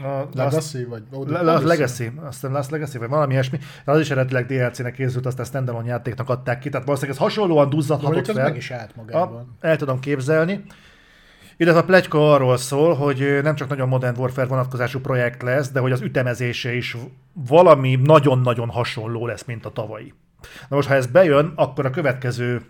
[0.03, 3.57] A, Legacy, vagy Le, le, Legacy, aztán Last Legacy, vagy valami ilyesmi.
[3.85, 7.69] De az is eredetileg DLC-nek készült, aztán standalone játéknak adták ki, tehát valószínűleg ez hasonlóan
[7.69, 8.43] duzzadhatott fel.
[8.43, 9.55] meg is állt magában.
[9.61, 10.63] A, el tudom képzelni.
[11.57, 15.79] Illetve a plegyka arról szól, hogy nem csak nagyon Modern Warfare vonatkozású projekt lesz, de
[15.79, 16.97] hogy az ütemezése is
[17.33, 20.13] valami nagyon-nagyon hasonló lesz, mint a tavalyi.
[20.69, 22.61] Na most, ha ez bejön, akkor a következő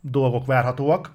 [0.00, 1.10] dolgok várhatóak.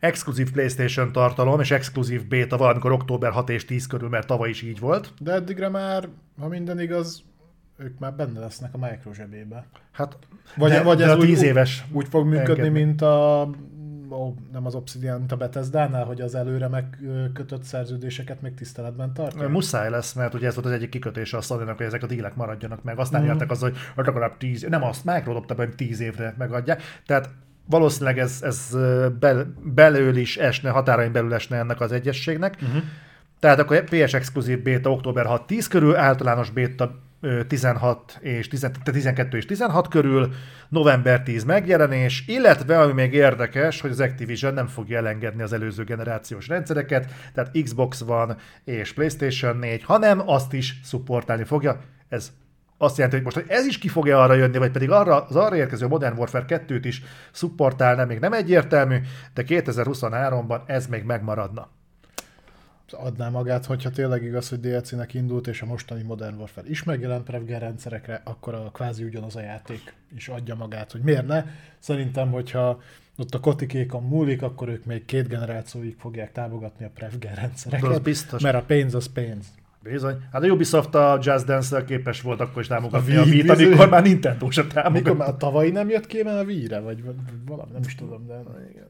[0.00, 4.62] Exkluzív PlayStation tartalom és exkluzív beta valamikor október 6 és 10 körül, mert tavaly is
[4.62, 5.12] így volt.
[5.20, 6.08] De eddigre már,
[6.40, 7.22] ha minden igaz,
[7.76, 9.66] ők már benne lesznek a Micro zsebébe.
[9.92, 10.18] Hát,
[10.56, 12.86] Vagy, de, vagy de ez a úgy, 10 éves úgy fog működni, engedmény.
[12.86, 13.48] mint a
[14.10, 19.48] ó, nem az Obsidian, mint a Bethesda-nál, hogy az előre megkötött szerződéseket még tiszteletben tartja?
[19.48, 22.34] Muszáj lesz, mert ugye ez volt az egyik kikötése a sony hogy ezek a dílek
[22.34, 22.98] maradjanak meg.
[22.98, 23.26] Aztán mm.
[23.26, 26.82] jöttek az, hogy legalább 10, nem azt, Micro dobta be, hogy 10 évre megadják.
[27.06, 27.30] Tehát
[27.70, 28.76] valószínűleg ez, ez
[29.20, 32.56] bel, belül is esne, határain belül esne ennek az egyességnek.
[32.62, 32.82] Uh-huh.
[33.40, 39.36] Tehát akkor PS exkluzív beta október 6-10 körül, általános beta ö, 16 és 10, 12
[39.36, 40.32] és 16 körül,
[40.68, 45.84] november 10 megjelenés, illetve ami még érdekes, hogy az Activision nem fogja elengedni az előző
[45.84, 51.80] generációs rendszereket, tehát Xbox van és PlayStation 4, hanem azt is szupportálni fogja.
[52.08, 52.32] Ez
[52.78, 55.36] azt jelenti, hogy most hogy ez is ki fogja arra jönni, vagy pedig arra, az
[55.36, 58.96] arra érkező Modern Warfare 2-t is szupportálna, még nem egyértelmű,
[59.34, 61.68] de 2023-ban ez még megmaradna.
[62.90, 67.24] Adná magát, hogyha tényleg igaz, hogy DLC-nek indult, és a mostani Modern Warfare is megjelent
[67.24, 71.44] Prevger rendszerekre, akkor a kvázi ugyanaz a játék is adja magát, hogy miért ne.
[71.78, 72.80] Szerintem, hogyha
[73.16, 77.88] ott a kotikékon múlik, akkor ők még két generációig fogják támogatni a Prevger rendszereket.
[77.88, 78.42] De az biztos.
[78.42, 79.46] Mert a pénz az pénz.
[79.82, 80.16] Bizony.
[80.32, 83.50] Hát a Ubisoft a Just Dance-szel képes volt akkor is támogatni A a, Wii- Wii-t,
[83.50, 85.14] amikor már Nintendo Mikor támogatta.
[85.14, 87.02] már a tavalyi nem jött ki már a Wii-re, vagy,
[87.46, 88.40] valami, nem is tudom, de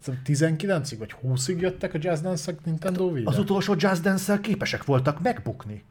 [0.00, 3.31] szerintem 19-ig vagy 20-ig jöttek a Jazz Dance-ek Nintendo Wii-re.
[3.31, 5.84] Az utolsó Just Dance-szel képesek voltak megbukni.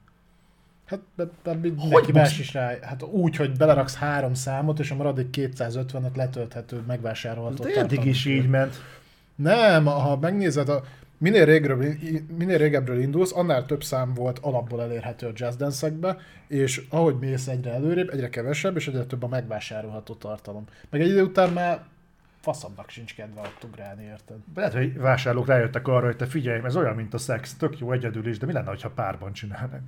[0.85, 4.91] Hát de, de, de Hogy más is rá, hát úgy, hogy beleraksz három számot, és
[4.91, 7.63] a maradék 250-et letölthető, megvásárolható.
[7.63, 8.75] De eddig is így ment.
[9.35, 10.83] Nem, ha megnézed, a,
[11.17, 11.93] minél, régebről,
[12.37, 17.47] minél régebről indulsz, annál több szám volt alapból elérhető a Jazz Dance-ekbe, és ahogy mész
[17.47, 20.65] egyre előrébb, egyre kevesebb, és egyre több a megvásárolható tartalom.
[20.89, 21.83] Meg egy idő után már
[22.39, 24.37] faszabbnak sincs kedve ott ugrálni, érted?
[24.55, 27.91] Lehet, hogy vásárlók rájöttek arra, hogy te figyelj, ez olyan, mint a szex, tök jó
[27.91, 29.81] egyedül is, de mi lenne, ha párban csinálnak?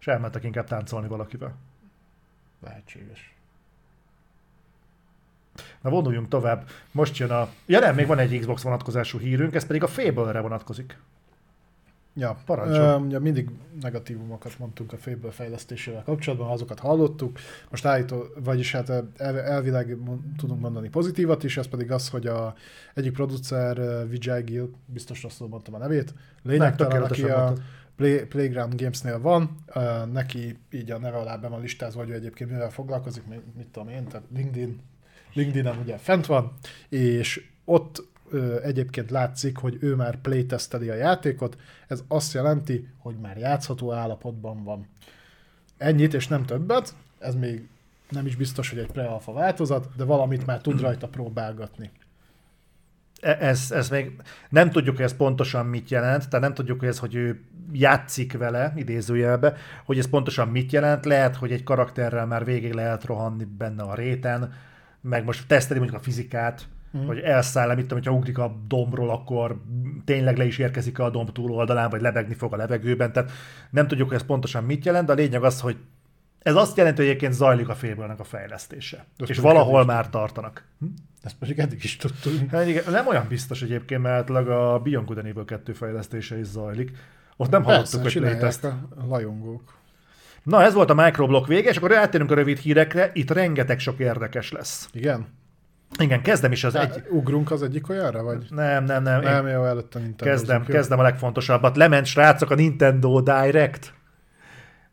[0.00, 1.56] És elmentek inkább táncolni valakivel.
[2.60, 3.37] Lehetséges.
[5.80, 6.68] Na vonuljunk tovább.
[6.92, 7.48] Most jön a...
[7.66, 10.98] Ja nem, még van egy Xbox vonatkozású hírünk, ez pedig a Fable-re vonatkozik.
[12.18, 12.78] Ja, Parancsolj.
[12.78, 13.48] Ö, ugye mindig
[13.80, 17.38] negatívumokat mondtunk a Fable fejlesztésével kapcsolatban, azokat hallottuk.
[17.70, 19.96] Most állító, vagyis hát el, elvileg
[20.36, 22.54] tudunk mondani pozitívat is, ez pedig az, hogy a
[22.94, 27.64] egyik producer Vijay Gill, biztos rosszul mondtam a nevét, lényegtelen, aki a mondtad.
[27.96, 29.64] Play, Playground Games-nél van,
[30.12, 33.66] neki így a neve alá be van listázva, hogy ő egyébként mivel foglalkozik, mit, mit
[33.66, 34.80] tudom én, tehát LinkedIn,
[35.32, 36.52] LinkedIn-en ugye fent van,
[36.88, 41.56] és ott ö, egyébként látszik, hogy ő már playtesteli a játékot,
[41.88, 44.86] ez azt jelenti, hogy már játszható állapotban van.
[45.76, 47.68] Ennyit és nem többet, ez még
[48.10, 51.90] nem is biztos, hogy egy pre-alpha változat, de valamit már tud rajta próbálgatni.
[53.20, 54.12] E- Ez, ez még
[54.48, 57.40] nem tudjuk, hogy ez pontosan mit jelent, tehát nem tudjuk, hogy ez, hogy ő
[57.72, 61.04] játszik vele, idézőjelbe, hogy ez pontosan mit jelent.
[61.04, 64.52] Lehet, hogy egy karakterrel már végig lehet rohanni benne a réten,
[65.00, 66.68] meg most teszteli mondjuk a fizikát,
[66.98, 67.06] mm.
[67.06, 69.62] hogy elszáll, mit tudom, hogyha ugrik a dombról, akkor
[70.04, 73.30] tényleg le is érkezik a domb túloldalán, vagy lebegni fog a levegőben, tehát
[73.70, 75.76] nem tudjuk, hogy ez pontosan mit jelent, de a lényeg az, hogy
[76.38, 79.04] ez azt jelenti, hogy egyébként zajlik a fable a fejlesztése.
[79.16, 80.64] De és valahol már tartanak.
[80.78, 80.86] Hm?
[81.22, 82.50] Ezt pedig eddig is tudtunk.
[82.50, 86.46] Hát igen, nem olyan biztos egyébként, mert a Beyond Good and Evil 2 fejlesztése is
[86.46, 86.90] zajlik.
[87.36, 88.64] Ott nem hallottuk, Persze, hogy csinálják playtest.
[88.64, 89.77] a lajongók.
[90.42, 93.10] Na, ez volt a microblog vége, és akkor rátérünk a rövid hírekre.
[93.12, 94.88] Itt rengeteg sok érdekes lesz.
[94.92, 95.26] Igen?
[95.98, 97.02] Igen, kezdem is az egy...
[97.10, 98.46] Ugrunk az egyik olyanra, vagy?
[98.50, 99.20] Nem, nem, nem.
[99.20, 100.24] Nem, jó, előtt a Nintendo.
[100.24, 101.76] Kezdem, kezdem a legfontosabbat.
[101.76, 103.92] Lement srácok a Nintendo Direct.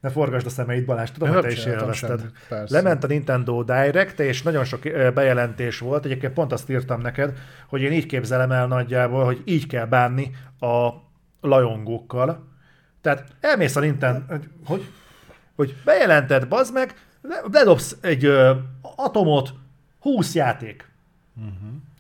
[0.02, 2.22] Ne forgasd a szemeit, Balázs, tudom, hogy te is élvezted.
[2.68, 4.82] Lement a Nintendo Direct, és nagyon sok
[5.14, 6.06] bejelentés volt.
[6.06, 10.32] Egyébként pont azt írtam neked, hogy én így képzelem el nagyjából, hogy így kell bánni
[10.60, 10.90] a
[11.42, 12.48] lajongókkal.
[13.02, 14.34] Tehát elmész a Nintendo,
[14.66, 14.88] hogy,
[15.56, 18.54] hogy, bejelented, bazd meg, le- ledobsz egy ö,
[18.96, 19.54] atomot,
[20.00, 20.90] 20 játék.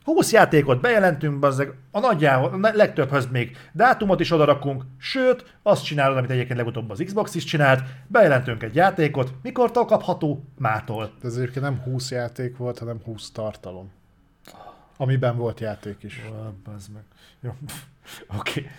[0.03, 6.17] 20 játékot bejelentünk, bazzeg, a nagyjából, a legtöbbhöz még dátumot is odarakunk, sőt, azt csinálod,
[6.17, 10.43] amit egyébként legutóbb az Xbox is csinált, bejelentünk egy játékot, mikortól kapható?
[10.57, 11.11] Mától.
[11.21, 13.91] De ez egyébként nem 20 játék volt, hanem 20 tartalom.
[14.97, 16.21] Amiben volt játék is.
[16.63, 17.03] Bazd meg.
[17.41, 17.49] Jó.
[18.39, 18.59] Oké.
[18.59, 18.71] Okay.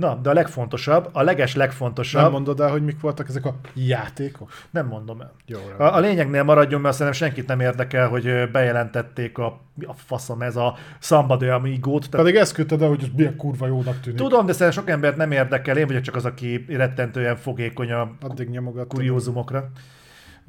[0.00, 3.54] Na, de a legfontosabb, a leges legfontosabb, Nem mondod el, hogy mik voltak ezek a
[3.74, 4.50] játékok?
[4.70, 5.32] nem mondom el.
[5.46, 10.42] Jó, A, a lényegnél maradjon, mert szerintem senkit nem érdekel, hogy bejelentették a, a faszom
[10.42, 12.10] ez a Samba de Amigo-t.
[12.10, 14.18] Tehát Pedig ezt küldted el, hogy ez milyen kurva jónak tűnik.
[14.18, 18.10] Tudom, de szerintem sok embert nem érdekel, én vagyok csak az, aki rettentően fogékony a
[18.20, 19.70] Addig kuriózumokra.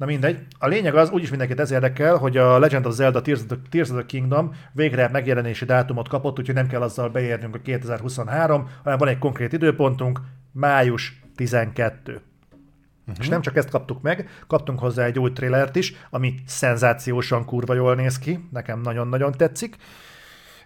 [0.02, 0.46] Na mindegy.
[0.58, 3.56] A lényeg az, úgyis mindenkit ez érdekel, hogy a Legend of Zelda Tears of the,
[3.70, 8.68] Tears of the Kingdom végre megjelenési dátumot kapott, úgyhogy nem kell azzal beérnünk a 2023,
[8.82, 10.20] hanem van egy konkrét időpontunk,
[10.52, 12.12] május 12.
[12.12, 13.16] Uh-huh.
[13.20, 17.74] És nem csak ezt kaptuk meg, kaptunk hozzá egy új trailert is, ami szenzációsan kurva
[17.74, 19.76] jól néz ki, nekem nagyon-nagyon tetszik.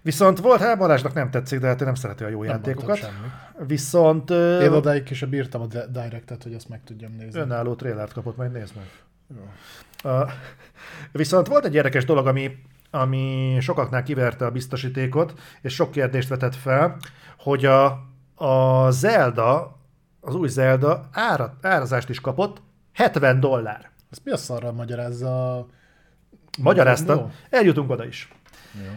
[0.03, 3.11] Viszont volt, hát Balázsnak nem tetszik, de hát ő nem szereti a jó Nem játékokat.
[3.67, 7.41] Viszont Én odáig is bírtam a di- Directet, hogy ezt meg tudjam nézni.
[7.41, 8.85] önálló trailert kapott, majd nézd meg.
[10.05, 10.31] Uh,
[11.13, 12.51] viszont volt egy érdekes dolog, ami,
[12.91, 16.97] ami sokaknál kiverte a biztosítékot, és sok kérdést vetett fel,
[17.39, 17.85] hogy a,
[18.35, 19.79] a Zelda,
[20.21, 23.91] az új Zelda ára, árazást is kapott, 70 dollár.
[24.11, 25.67] Ezt mi a szarral magyarázza.
[26.59, 27.31] Magyarázta, Jó.
[27.51, 28.29] eljutunk oda is.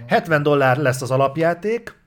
[0.07, 1.97] 70 dollár lesz az alapjáték,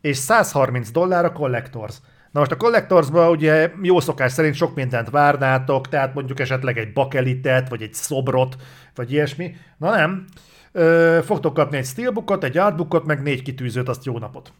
[0.00, 1.96] és 130 dollár a Collectors.
[2.36, 6.92] Na most a Collectorsban ugye jó szokás szerint sok mindent várnátok, tehát mondjuk esetleg egy
[6.92, 8.56] bakelitet, vagy egy szobrot,
[8.94, 9.56] vagy ilyesmi.
[9.76, 10.24] Na nem,
[10.72, 14.52] Ö, fogtok kapni egy steelbookot, egy artbookot, meg négy kitűzőt, azt jó napot.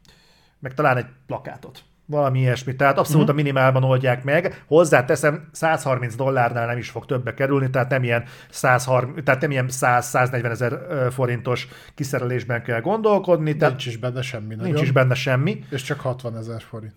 [0.58, 1.82] Meg talán egy plakátot.
[2.06, 2.76] Valami ilyesmi.
[2.76, 3.40] Tehát abszolút uh-huh.
[3.40, 4.62] a minimálban oldják meg.
[4.66, 9.66] Hozzáteszem, 130 dollárnál nem is fog többe kerülni, tehát nem ilyen, 130, tehát nem ilyen
[9.70, 10.78] 100-140 ezer
[11.12, 14.72] forintos kiszerelésben kell gondolkodni, tehát Nincs is benne semmi nagyon.
[14.72, 15.64] nincs is benne semmi.
[15.70, 16.94] És csak 60 ezer forint.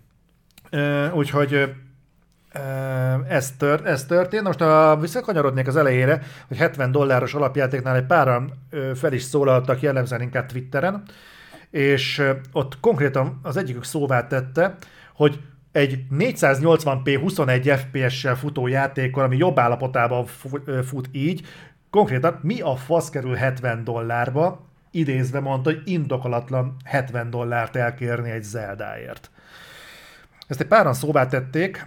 [1.14, 1.74] Úgyhogy
[3.28, 4.42] ez, tört, ez történt.
[4.42, 8.52] Most a, visszakanyarodnék az elejére, hogy 70 dolláros alapjátéknál egy páran
[8.94, 11.02] fel is szólaltak, jellemzően inkább Twitteren,
[11.70, 14.76] és ott konkrétan az egyikük szóvá tette,
[15.14, 15.40] hogy
[15.72, 20.26] egy 480p 21 FPS-sel futó játékon, ami jobb állapotában
[20.82, 21.46] fut így,
[21.90, 28.42] konkrétan mi a fasz kerül 70 dollárba, idézve mondta, hogy indokolatlan 70 dollárt elkérni egy
[28.42, 29.30] Zeldáért.
[30.50, 31.86] Ezt egy páran szóvá tették,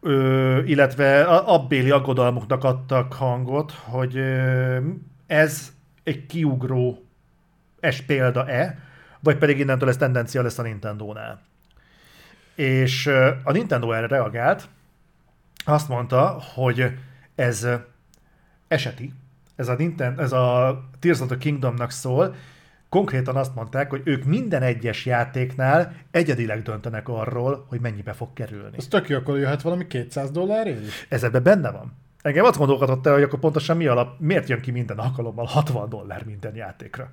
[0.00, 4.78] ö, illetve abbéli aggodalmuknak adtak hangot, hogy ö,
[5.26, 7.04] ez egy kiugró
[7.80, 8.78] es példa-e,
[9.20, 11.42] vagy pedig innentől ez tendencia lesz a Nintendo-nál.
[12.54, 14.68] És ö, a Nintendo erre reagált,
[15.64, 16.98] azt mondta, hogy
[17.34, 17.68] ez
[18.68, 19.12] eseti,
[19.56, 22.34] ez a, Nintendo, ez a Tears of the Kingdomnak szól,
[22.94, 28.76] konkrétan azt mondták, hogy ők minden egyes játéknál egyedileg döntenek arról, hogy mennyibe fog kerülni.
[28.76, 30.80] Ez tök jó, akkor jöhet valami 200 dollárért?
[31.08, 31.92] Ez ebben benne van.
[32.22, 35.88] Engem azt gondolkodott el, hogy akkor pontosan mi alap, miért jön ki minden alkalommal 60
[35.88, 37.10] dollár minden játékra.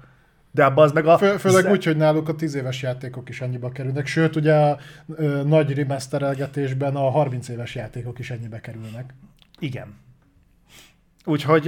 [0.52, 1.18] De abban az meg a...
[1.18, 4.78] Fő, főleg úgy, hogy náluk a 10 éves játékok is ennyibe kerülnek, sőt ugye a
[5.16, 9.14] ö, nagy remasterelgetésben a 30 éves játékok is ennyibe kerülnek.
[9.60, 9.94] Igen.
[11.26, 11.66] Úgyhogy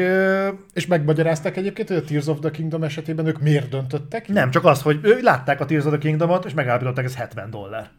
[0.73, 4.27] És megmagyarázták egyébként, hogy a Tears of the Kingdom esetében ők miért döntöttek?
[4.27, 7.49] nem, csak az, hogy ő látták a Tears of the Kingdomot, és megállapították, ez 70
[7.49, 7.89] dollár.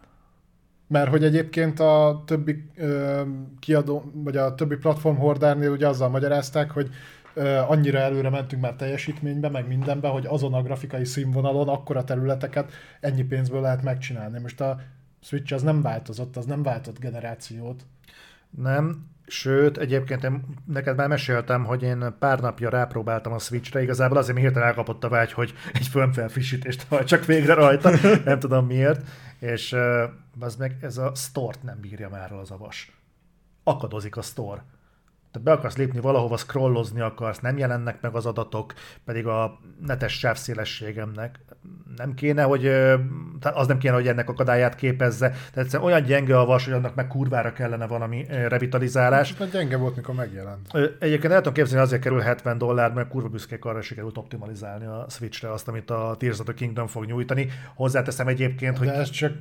[0.89, 3.23] Mert hogy egyébként a többi ö,
[3.60, 6.89] kiadó, vagy a többi platform hordárnél ugye azzal magyarázták, hogy
[7.34, 12.73] ö, annyira előre mentünk már teljesítménybe, meg mindenbe, hogy azon a grafikai színvonalon akkora területeket
[13.00, 14.39] ennyi pénzből lehet megcsinálni.
[14.39, 14.81] Most a
[15.20, 17.86] Switch az nem változott, az nem váltott generációt.
[18.50, 24.17] Nem, sőt, egyébként én neked már meséltem, hogy én pár napja rápróbáltam a Switchre, igazából
[24.17, 27.91] azért, mert hirtelen elkapott a vágy, hogy egy firmware frissítést csak végre rajta,
[28.25, 30.03] nem tudom miért, és uh,
[30.41, 32.99] az meg ez a store-t nem bírja már az a vas.
[33.65, 34.65] Akadozik a store.
[35.31, 40.19] te be akarsz lépni valahova, scrollozni akarsz, nem jelennek meg az adatok, pedig a netes
[40.19, 41.41] sávszélességemnek
[41.97, 42.67] nem kéne, hogy
[43.41, 45.28] az nem kéne, hogy ennek akadályát képezze.
[45.28, 49.36] Tehát egyszerűen olyan gyenge a vas, hogy annak meg kurvára kellene valami revitalizálás.
[49.36, 50.68] Mert gyenge volt, mikor megjelent.
[50.99, 55.07] Egyébként el tudom képzelni, azért kerül 70 dollár, mert kurva büszkék arra sikerült optimalizálni a
[55.09, 57.49] Switch-re azt, amit a Tears of the Kingdom fog nyújtani.
[57.75, 58.89] Hozzáteszem egyébként, De hogy...
[58.89, 59.33] ez csak,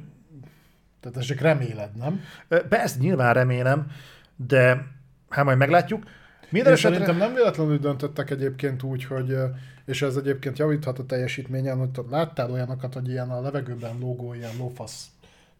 [0.99, 2.21] tehát ez csak reméled, nem?
[2.69, 3.87] Persze, nyilván remélem,
[4.35, 4.85] de
[5.29, 6.03] hát majd meglátjuk.
[6.49, 6.97] Minden esetre...
[6.97, 9.37] szerintem nem véletlenül döntöttek egyébként úgy, hogy,
[9.85, 14.55] és ez egyébként javíthat a teljesítményen, hogy láttál olyanokat, hogy ilyen a levegőben lógó, ilyen
[14.57, 15.07] lófasz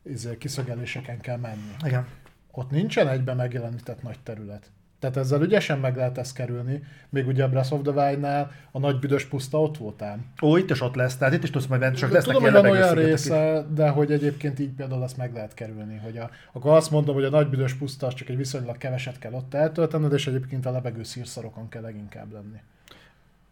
[0.03, 1.75] izé, kiszögeléseken kell menni.
[1.85, 2.07] Igen.
[2.51, 4.71] Ott nincsen egyben megjelenített nagy terület.
[4.99, 6.83] Tehát ezzel ügyesen meg lehet ezt kerülni.
[7.09, 10.19] Még ugye a Breath of the Wild-nál a nagy büdös puszta ott voltál.
[10.41, 12.51] Ó, itt is ott lesz, tehát itt is tudsz majd venni, csak lesz Tudom, hogy
[12.51, 15.97] van olyan része, de hogy egyébként így például azt meg lehet kerülni.
[16.03, 19.19] Hogy a, akkor azt mondom, hogy a nagy büdös puszta az csak egy viszonylag keveset
[19.19, 22.61] kell ott eltöltened, és egyébként a lebegő szírszarokon kell leginkább lenni.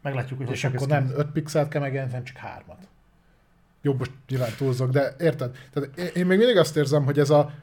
[0.01, 2.75] Meglátjuk, hogy És akkor nem 5 pixelt kell megjelenteni, csak 3-at.
[3.81, 5.57] Jobb, most nyilván túlzok, de érted?
[5.73, 7.53] Tehát én még mindig azt érzem, hogy ez a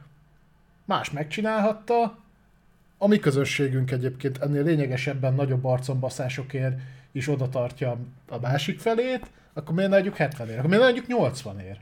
[0.85, 2.17] más megcsinálhatta,
[2.97, 6.79] a mi közösségünk egyébként ennél lényegesebben nagyobb arcombaszásokért
[7.11, 7.97] is oda tartja
[8.29, 10.57] a másik felét, akkor miért ne adjuk 70 ér?
[10.57, 11.79] Akkor miért ne adjuk 80 ér?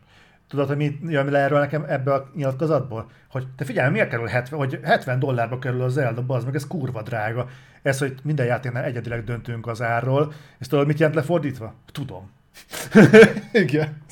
[0.47, 3.09] Tudod, hogy mi jön le erről nekem ebbe a nyilatkozatból?
[3.29, 6.67] Hogy te figyelj, miért kerül 70, hogy 70 dollárba kerül az Zelda, az meg ez
[6.67, 7.47] kurva drága.
[7.81, 10.33] Ez, hogy minden játéknál egyedileg döntünk az árról.
[10.59, 11.73] És tudod, mit jelent lefordítva?
[11.91, 12.29] Tudom.
[13.51, 14.05] Igen.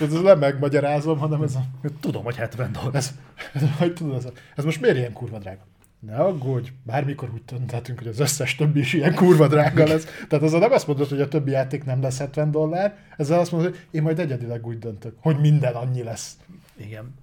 [0.00, 1.88] Ez nem megmagyarázom, hanem ez a...
[2.00, 2.94] Tudom, hogy 70 dollár.
[2.94, 3.14] Ez,
[3.52, 5.69] ez, hogy tudod, ez, ez most miért ilyen kurva drága?
[6.00, 10.06] Ne aggódj, bármikor úgy dönthetünk, hogy az összes többi is ilyen kurva drága lesz.
[10.28, 13.52] Tehát az nem azt mondod, hogy a többi játék nem lesz 70 dollár, ezzel azt
[13.52, 16.36] mondod, hogy én majd egyedileg úgy döntök, hogy minden annyi lesz.
[16.76, 17.14] Igen.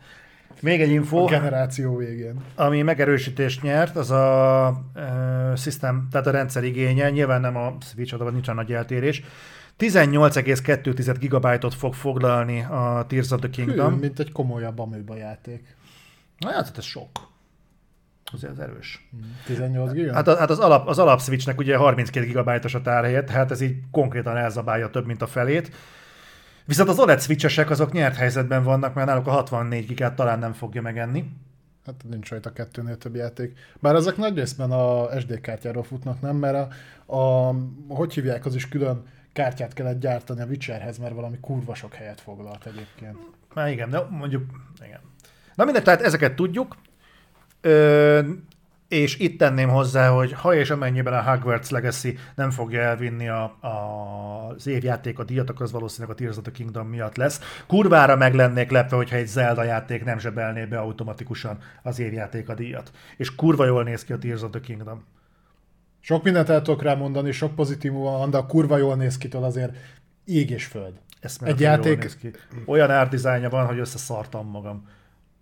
[0.61, 1.23] Még egy info.
[1.23, 2.41] A generáció végén.
[2.55, 8.13] Ami megerősítést nyert, az a uh, system, tehát a rendszer igénye, nyilván nem a Switch,
[8.13, 9.23] oda nincs a nagy eltérés.
[9.79, 13.93] 18,2 gigabájtot fog foglalni a Tears of the Kingdom.
[13.93, 15.75] Hű, mint egy komolyabb amőba játék.
[16.37, 17.09] Na, hát ez sok.
[18.33, 19.09] Azért az erős.
[19.45, 20.13] 18 giga?
[20.13, 23.75] Hát, hát az, alap, az alap Switchnek ugye 32 gigabájtos a tárhelye, tehát ez így
[23.91, 25.71] konkrétan elzabálja több, mint a felét.
[26.65, 30.53] Viszont az OLED switchesek azok nyert helyzetben vannak, mert náluk a 64 gigát talán nem
[30.53, 31.25] fogja megenni.
[31.85, 33.59] Hát nincs rajta kettőnél több játék.
[33.79, 36.35] Bár ezek nagy részben a SD kártyáról futnak, nem?
[36.35, 36.73] Mert
[37.05, 37.15] a,
[37.47, 37.55] a
[37.87, 42.21] hogy hívják, az is külön kártyát kellett gyártani a Witcherhez, mert valami kurva sok helyet
[42.21, 43.17] foglalt egyébként.
[43.53, 44.43] Na igen, de mondjuk,
[44.85, 44.99] igen.
[45.55, 46.75] Na mindegy, tehát ezeket tudjuk.
[47.61, 48.19] Ö,
[48.87, 53.43] és itt tenném hozzá, hogy ha és amennyiben a Hogwarts Legacy nem fogja elvinni a,
[53.43, 57.41] a, az évjáték a díjat, akkor az valószínűleg a Tears of the Kingdom miatt lesz.
[57.67, 62.53] Kurvára meg lennék lepve, hogyha egy Zelda játék nem zsebelné be automatikusan az évjáték a
[62.53, 62.91] díjat.
[63.17, 65.03] És kurva jól néz ki a Tears of the Kingdom.
[65.99, 69.27] Sok mindent el tudok rá mondani, sok pozitív van, de a kurva jól néz ki
[69.31, 69.75] azért
[70.25, 70.93] ég és föld.
[71.41, 71.99] egy játék...
[71.99, 72.31] Néz ki.
[72.65, 74.87] Olyan árdizájnja van, hogy összeszartam magam.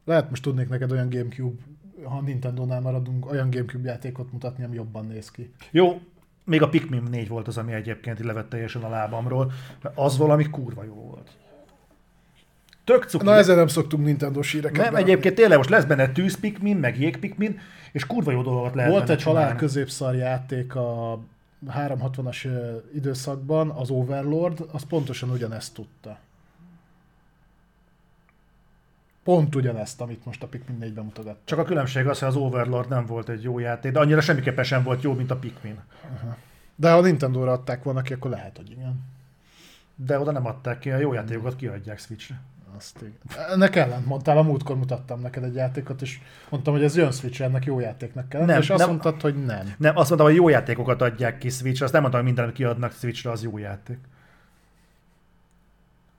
[0.06, 1.62] Lehet most tudnék neked olyan Gamecube
[2.06, 5.54] ha Nintendo-nál maradunk, olyan Gamecube játékot mutatni, ami jobban néz ki.
[5.72, 6.02] Jó,
[6.44, 9.52] még a Pikmin 4 volt az, ami egyébként levett teljesen a lábamról,
[9.82, 11.32] mert az valami kurva jó volt.
[12.84, 13.26] Tök cuki.
[13.26, 14.84] Na ezzel nem szoktunk Nintendo síreket.
[14.84, 15.12] Nem, beadni.
[15.12, 17.60] egyébként tényleg most lesz benne tűz Pikmin, meg jég Pikmin,
[17.92, 21.20] és kurva jó dolgokat lehet Volt egy halál középszar játék a
[21.68, 22.48] 360-as
[22.96, 26.20] időszakban, az Overlord, az pontosan ugyanezt tudta.
[29.26, 31.38] Pont ugyanezt, amit most a Pikmin 4 bemutogat.
[31.44, 34.64] Csak a különbség az, hogy az Overlord nem volt egy jó játék, de annyira semmiképpen
[34.64, 35.80] sem volt jó, mint a Pikmin.
[36.14, 36.36] Uh-huh.
[36.76, 39.04] De ha Nintendo-ra adták volna ki, akkor lehet, hogy igen.
[39.96, 42.42] De oda nem adták ki, a jó játékokat kiadják Switch-re.
[42.78, 43.48] Azt igen.
[43.50, 47.42] Ennek ellent mondtál, a múltkor mutattam neked egy játékot, és mondtam, hogy ez jön switch
[47.42, 48.46] ennek jó játéknak kell.
[48.46, 49.74] Nem, és azt nem, mondtad, hogy nem.
[49.78, 52.92] Nem, azt mondtam, hogy jó játékokat adják ki switch azt nem mondtam, hogy mindent kiadnak
[52.92, 53.98] Switch-re, az jó játék.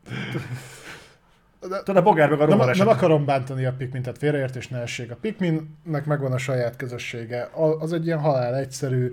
[1.60, 4.78] De, Tudod, a bogár meg a nem, nem akarom bántani a Pikmin, tehát félreértés ne
[4.78, 5.10] essék.
[5.10, 7.50] A Pikminnek megvan a saját közössége.
[7.78, 9.12] Az egy ilyen halál egyszerű,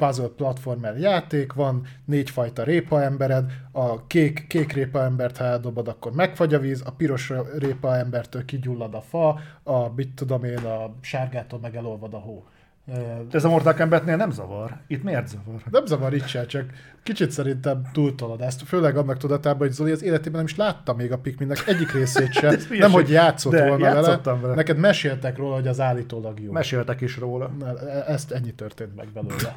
[0.00, 6.12] puzzle platformer játék, van négyfajta répa embered, a kék, kék répa embert, ha eldobod, akkor
[6.12, 10.94] megfagy a víz, a piros répa embertől kigyullad a fa, a, mit tudom én, a
[11.00, 12.44] sárgától meg elolvad a hó.
[12.84, 14.76] De ez a Mortal Kombatnél nem zavar.
[14.86, 15.60] Itt miért zavar?
[15.70, 16.64] Nem zavar itt sem, csak
[17.02, 18.62] kicsit szerintem túltolod ezt.
[18.62, 22.32] Főleg annak tudatában, hogy Zoli az életében nem is látta még a Pikminnek egyik részét
[22.32, 22.54] sem.
[22.70, 24.20] nem, hogy játszott De, volna vele.
[24.22, 24.54] vele.
[24.54, 26.52] Neked meséltek róla, hogy az állítólag jó.
[26.52, 27.50] Meséltek is róla.
[27.58, 29.56] Na, e- ezt ennyi történt meg belőle.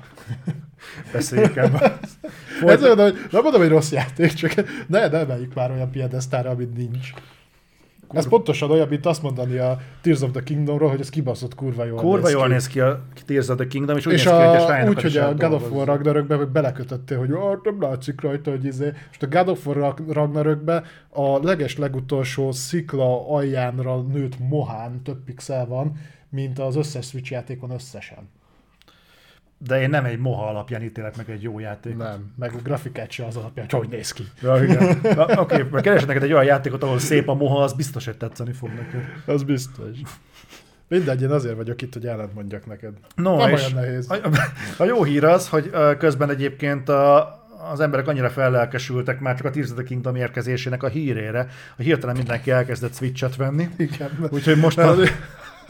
[1.14, 1.92] Beszéljük ebben.
[2.66, 4.54] Ez olyan, hogy nem mondom, hogy rossz játék, csak
[4.88, 7.14] ne, ne emeljük már olyan piedesztára, amit nincs.
[8.14, 11.86] Ez pontosan olyan, mint azt mondani a Tears of the Kingdomról, hogy ez kibaszott kurva
[11.86, 14.34] jól Kurva néz jól néz ki a Tears of the Kingdom, és úgy És néz
[14.34, 15.88] ki, hogy a a, úgy, hogy a God of War.
[15.88, 18.92] Ragnarökbe hogy belekötöttél, hogy ah, nem látszik rajta, hogy izé.
[19.08, 25.24] Most a God of War Rag- Ragnarökbe a leges legutolsó szikla aljánra nőtt mohán több
[25.24, 25.92] pixel van,
[26.30, 28.30] mint az összes Switch játékon összesen.
[29.68, 31.98] De én nem egy moha alapján ítélek meg egy jó játék.
[31.98, 34.24] Nem, meg a grafikát se az alapján, hogy néz ki.
[34.42, 35.00] Ja, igen.
[35.02, 38.18] Na, Oké, okay, keresek neked egy olyan játékot, ahol szép a moha, az biztos, hogy
[38.18, 39.02] tetszeni fog neked.
[39.26, 39.98] Az biztos.
[40.88, 42.94] Mindegy, én azért vagyok itt, hogy ellent mondjak neked.
[43.16, 44.12] No, Nem és olyan nehéz.
[44.12, 44.18] A,
[44.78, 49.50] a jó hír az, hogy közben egyébként a, az emberek annyira fellelkesültek már csak a
[49.50, 53.70] Tears of the Kingdom érkezésének a hírére, hogy hirtelen mindenki elkezdett Switch-et venni.
[53.78, 54.10] Igen.
[54.30, 54.96] Úgyhogy most a,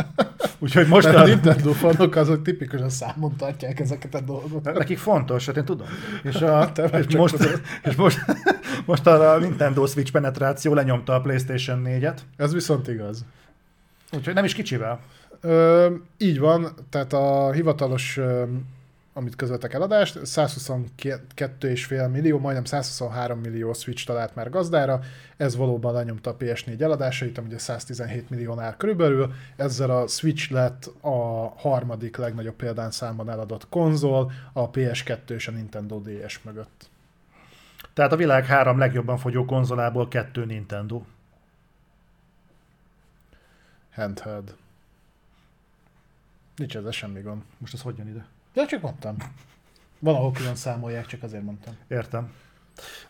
[0.59, 4.77] úgyhogy most a a, Nintendo fanok azok tipikusan számon tartják ezeket a dolgokat.
[4.77, 5.87] nekik fontos, hát én tudom.
[6.23, 7.61] És, a, Te meg és, most, tudod.
[7.83, 8.19] és most,
[8.85, 13.25] most a Nintendo Switch penetráció lenyomta a PlayStation 4-et, Ez viszont igaz.
[14.11, 14.99] úgyhogy nem is kicsivel.
[15.41, 18.19] Ö, így van, tehát a hivatalos,
[19.13, 24.99] amit közöltek eladást, 122,5 millió, majdnem 123 millió Switch talált már gazdára,
[25.37, 30.91] ez valóban lenyomta a PS4 eladásait, ami ugye 117 milliónál körülbelül, ezzel a Switch lett
[31.01, 36.89] a harmadik legnagyobb példányszámban eladott konzol, a PS2 és a Nintendo DS mögött.
[37.93, 41.03] Tehát a világ három legjobban fogyó konzolából kettő Nintendo.
[43.93, 44.55] Handheld.
[46.55, 47.41] Nincs ezzel semmi gond.
[47.57, 48.25] Most ez hogy ide?
[48.53, 49.15] Ja, csak mondtam.
[49.99, 51.73] Van, ahol külön számolják, csak azért mondtam.
[51.87, 52.31] Értem.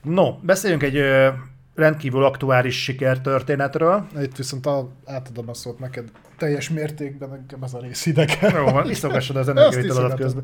[0.01, 1.29] No, beszéljünk egy ö,
[1.75, 4.07] rendkívül aktuális sikertörténetről.
[4.21, 8.55] Itt viszont a, átadom a szót neked teljes mértékben, engem ez a rész idegen.
[8.55, 10.43] Jó, van, iszogassad az Azt energiavitaladat iszogatom.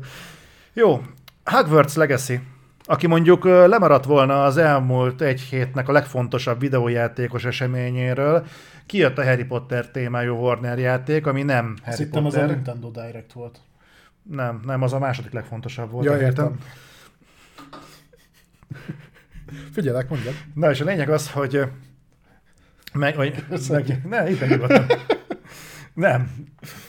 [0.72, 1.02] Jó,
[1.44, 2.40] Hogwarts Legacy.
[2.84, 8.46] Aki mondjuk lemaradt volna az elmúlt egy hétnek a legfontosabb videójátékos eseményéről,
[8.86, 12.54] kijött a Harry Potter témájú Warner játék, ami nem Harry hittem, az a Potter.
[12.54, 13.60] Nintendo Direct volt.
[14.22, 16.04] Nem, nem, az a második legfontosabb volt.
[16.04, 16.26] Ja, héten.
[16.28, 16.58] értem.
[19.72, 20.34] Figyelek, mondjad.
[20.54, 21.62] Na és a lényeg az, hogy
[22.92, 24.86] meg, vagy, meg, ne, itt nyugodtan.
[25.94, 26.30] Nem.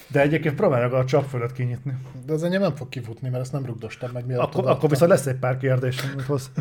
[0.07, 1.93] De egyébként próbálj meg a csap fölött kinyitni.
[2.25, 5.11] De az enyém nem fog kifutni, mert ezt nem rugdostam meg, mielőtt Akkor, akkor viszont
[5.11, 6.51] lesz egy pár kérdés, amit hoz.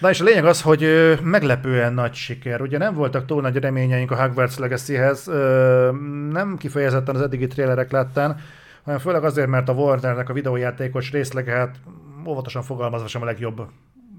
[0.00, 0.88] Na és a lényeg az, hogy
[1.22, 2.60] meglepően nagy siker.
[2.60, 5.24] Ugye nem voltak túl nagy reményeink a Hogwarts Legacy-hez,
[6.30, 8.40] nem kifejezetten az eddigi trélerek láttán,
[8.86, 11.80] hanem főleg azért, mert a Warnernek a videójátékos részlege, hát
[12.26, 13.68] óvatosan fogalmazva sem a legjobb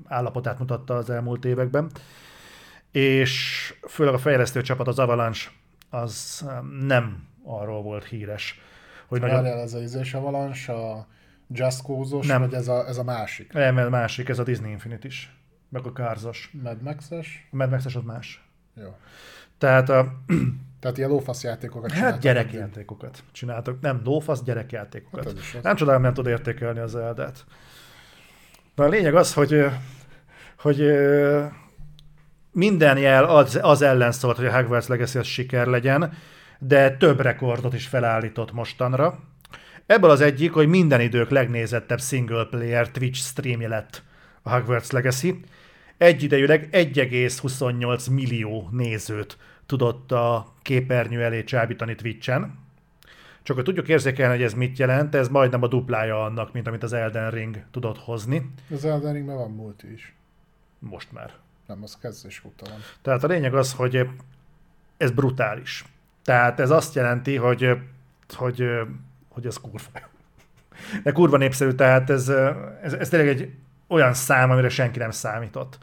[0.06, 1.92] állapotát mutatta az elmúlt években.
[2.92, 5.50] És főleg a fejlesztő csapat, az Avalanche,
[5.90, 8.62] az ö, nem arról volt híres,
[9.08, 11.08] hogy nagyon, Várjál, ez a izés Avalanche, a
[11.48, 12.42] Just Cause-os, Nem.
[12.42, 13.54] vagy ez a, ez a másik?
[13.54, 15.36] nem, ez másik, ez a Disney Infinite is,
[15.70, 16.52] meg a Cars-os.
[16.64, 17.48] Mad Max-es?
[17.52, 18.44] A Mad Max-es az más.
[18.74, 18.96] Jó.
[19.58, 20.14] Tehát a,
[20.80, 22.22] Tehát ilyen lófasz játékokat hát csináltak.
[22.22, 23.82] gyerekjátékokat csináltak.
[23.82, 25.24] Nem lófasz, gyerekjátékokat.
[25.24, 25.64] Hát az.
[25.64, 27.46] nem csodálom, nem tud értékelni az Eldát.
[28.76, 29.66] Na a lényeg az, hogy,
[30.58, 30.94] hogy
[32.52, 36.14] minden jel az, az ellen szólt, hogy a Hogwarts Legacy az siker legyen,
[36.60, 39.20] de több rekordot is felállított mostanra.
[39.86, 44.04] Ebből az egyik, hogy minden idők legnézettebb single player Twitch streamje lett
[44.42, 45.40] a Hogwarts Legacy.
[45.98, 52.66] Egyidejűleg 1,28 millió nézőt tudott a képernyő elé csábítani Twitchen.
[53.44, 56.84] Csak hogy tudjuk érzékelni, hogy ez mit jelent, ez majdnem a duplája annak, mint amit
[56.84, 58.50] az Elden Ring tudott hozni.
[58.72, 60.16] Az Elden Ringben van multi is.
[60.80, 61.32] Most már.
[61.68, 62.80] Nem, az kezdés utalom.
[63.02, 64.10] Tehát a lényeg az, hogy
[64.98, 65.86] ez brutális.
[66.24, 67.78] Tehát ez azt jelenti, hogy,
[68.34, 68.70] hogy,
[69.28, 70.10] hogy ez kurva.
[71.04, 72.30] De kurva népszerű, tehát ez,
[72.82, 73.54] ez, ez tényleg egy
[73.88, 75.78] olyan szám, amire senki nem számított.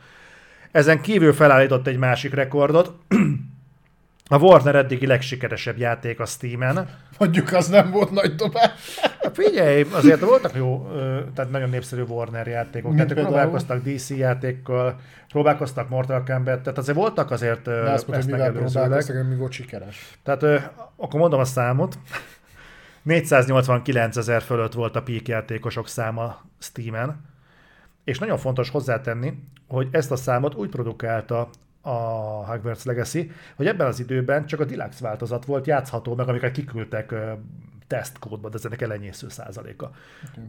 [0.70, 2.98] Ezen kívül felállított egy másik rekordot.
[4.30, 6.88] A Warner eddigi legsikeresebb játék a Steam-en.
[7.18, 8.98] Mondjuk az nem volt nagy dobás.
[9.20, 10.86] Hát Figyelj, azért voltak jó,
[11.34, 12.92] tehát nagyon népszerű Warner játékok.
[12.92, 18.24] Mint Tehát próbálkoztak DC játékkal, próbálkoztak Mortal Kombat, tehát azért voltak azért De azt mondta,
[18.24, 20.18] hogy mivel próbálkoztak, mi volt sikeres.
[20.22, 21.98] Tehát akkor mondom a számot.
[23.02, 27.24] 489 ezer fölött volt a peak játékosok száma Steam-en,
[28.04, 31.48] és nagyon fontos hozzátenni, hogy ezt a számot úgy produkálta
[31.86, 31.90] a
[32.46, 37.14] Hogwarts Legacy, hogy ebben az időben csak a Deluxe változat volt játszható, meg amiket kiküldtek
[37.86, 39.90] tesztkódba, de ez ennek elenyésző százaléka.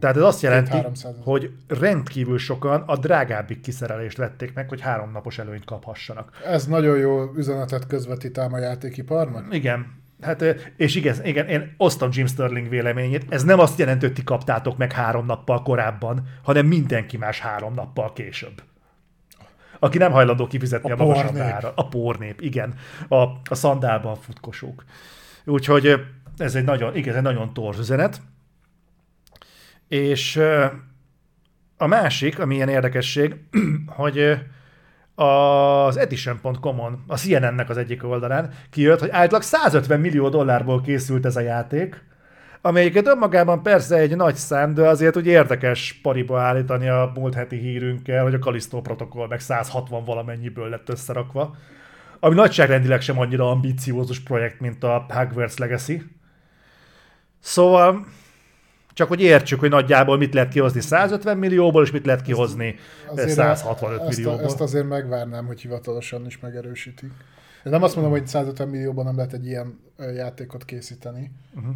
[0.00, 1.24] Tehát ez azt jelenti, 300 ezer.
[1.24, 6.30] hogy rendkívül sokan a drágábbik kiszerelést vették meg, hogy háromnapos előnyt kaphassanak.
[6.44, 9.54] Ez nagyon jó üzenetet közvetít ám a játékiparnak.
[9.54, 10.04] Igen.
[10.20, 10.42] Hát,
[10.76, 13.24] és igen, igen, én osztom Jim Sterling véleményét.
[13.28, 17.74] Ez nem azt jelenti, hogy ti kaptátok meg három nappal korábban, hanem mindenki más három
[17.74, 18.62] nappal később.
[19.78, 21.52] Aki nem hajlandó kifizetni a, A a magasabb pornép.
[21.52, 21.72] ára.
[21.74, 22.74] A pornép, igen.
[23.08, 24.84] A, a szandálban futkosók.
[25.44, 25.94] Úgyhogy
[26.36, 28.20] ez egy nagyon, igen, ez egy nagyon torz üzenet.
[29.88, 30.40] És
[31.76, 33.36] a másik, ami ilyen érdekesség,
[33.86, 34.38] hogy
[35.14, 41.36] az edition.com-on, a CNN-nek az egyik oldalán kijött, hogy általában 150 millió dollárból készült ez
[41.36, 42.04] a játék,
[42.66, 47.56] amelyiket önmagában persze egy nagy szám, de azért úgy érdekes pariba állítani a múlt heti
[47.56, 51.56] hírünkkel, hogy a Callisto protokoll meg 160 valamennyiből lett összerakva,
[52.20, 56.02] ami nagyságrendileg sem annyira ambiciózus projekt, mint a Hogwarts Legacy.
[57.40, 58.06] Szóval
[58.92, 62.74] csak hogy értsük, hogy nagyjából mit lehet kihozni 150 millióból, és mit lehet kihozni
[63.06, 64.44] Azért 165 ezt, millióból.
[64.44, 67.10] ezt azért megvárnám, hogy hivatalosan is megerősítik.
[67.64, 69.78] Én nem azt mondom, hogy 150 millióban nem lehet egy ilyen
[70.14, 71.30] játékot készíteni.
[71.54, 71.74] Uh-huh.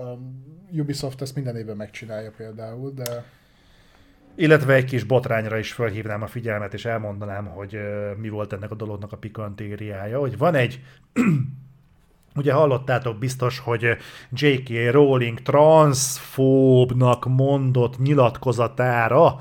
[0.00, 3.24] Um, Ubisoft ezt minden évben megcsinálja például, de
[4.34, 7.78] Illetve egy kis botrányra is felhívnám a figyelmet, és elmondanám, hogy
[8.16, 10.80] mi volt ennek a dolognak a pikantériája, hogy van egy
[12.34, 13.96] Ugye hallottátok biztos, hogy
[14.30, 14.90] J.K.
[14.90, 19.40] Rowling transzfóbnak mondott nyilatkozatára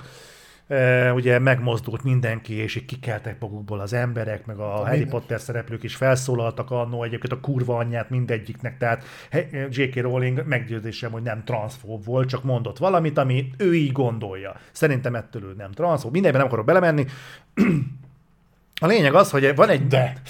[1.14, 5.84] ugye megmozdult mindenki, és így kikeltek magukból az emberek, meg a Harry minden- Potter szereplők
[5.84, 9.04] is felszólaltak annó egyébként a kurva anyját mindegyiknek, tehát
[9.70, 9.96] J.K.
[9.96, 14.56] Rowling meggyőzésem, hogy nem transzfób volt, csak mondott valamit, ami ő így gondolja.
[14.72, 16.12] Szerintem ettől ő nem transzfób.
[16.12, 17.06] Mindenben nem akarok belemenni.
[18.82, 19.88] A lényeg az, hogy van egy...
[19.88, 20.22] De.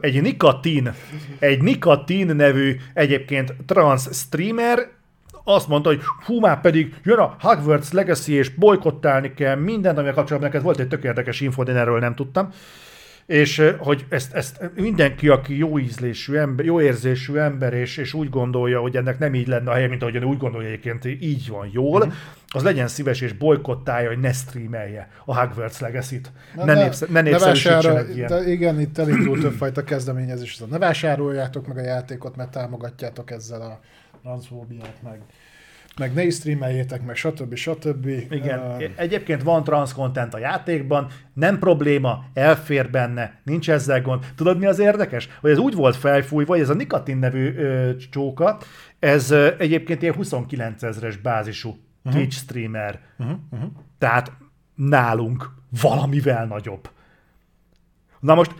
[0.00, 0.92] egy nikotin,
[1.38, 4.88] egy nikotin nevű egyébként trans streamer
[5.54, 10.14] azt mondta, hogy hú, már pedig jön a Hogwarts Legacy, és bolykottálni kell mindent, amivel
[10.14, 12.48] kapcsolatban neked volt egy tök érdekes info, én erről nem tudtam.
[13.26, 18.30] És hogy ezt, ezt mindenki, aki jó ízlésű ember, jó érzésű ember, és, és úgy
[18.30, 21.48] gondolja, hogy ennek nem így lenne a helye, mint ahogy ő úgy gondolja egyébként, így
[21.48, 22.14] van jól, Mhm.
[22.48, 26.32] az legyen szíves és bolykottálja, hogy ne streamelje a Hogwarts Legacy-t.
[26.56, 28.28] Ne, de- népsze, ne ne vásárol- ilyen.
[28.28, 30.58] De igen, itt elindult többfajta kezdeményezés.
[30.70, 33.80] Ne vásároljátok meg a játékot, mert támogatjátok ezzel a
[34.22, 35.20] transzfóbiát, meg,
[36.00, 37.54] meg ne is streameljétek, meg stb.
[37.54, 38.06] stb.
[38.30, 44.32] Igen, Uh, egyébként van transzkontent a játékban, nem probléma, elfér benne, nincs ezzel gond.
[44.36, 45.28] Tudod, mi az érdekes?
[45.40, 48.58] Hogy ez úgy volt felfújva, hogy ez a Nikotin nevű ö, csóka,
[48.98, 51.78] ez ö, egyébként ilyen 29 ezres bázisú
[52.10, 53.00] Twitch streamer.
[53.18, 53.70] uh-huh, uh-huh.
[53.98, 54.32] Tehát
[54.74, 56.90] nálunk valamivel nagyobb.
[58.20, 58.54] Na most,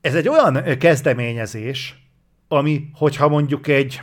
[0.00, 2.06] ez egy olyan kezdeményezés,
[2.48, 4.02] ami, hogyha mondjuk egy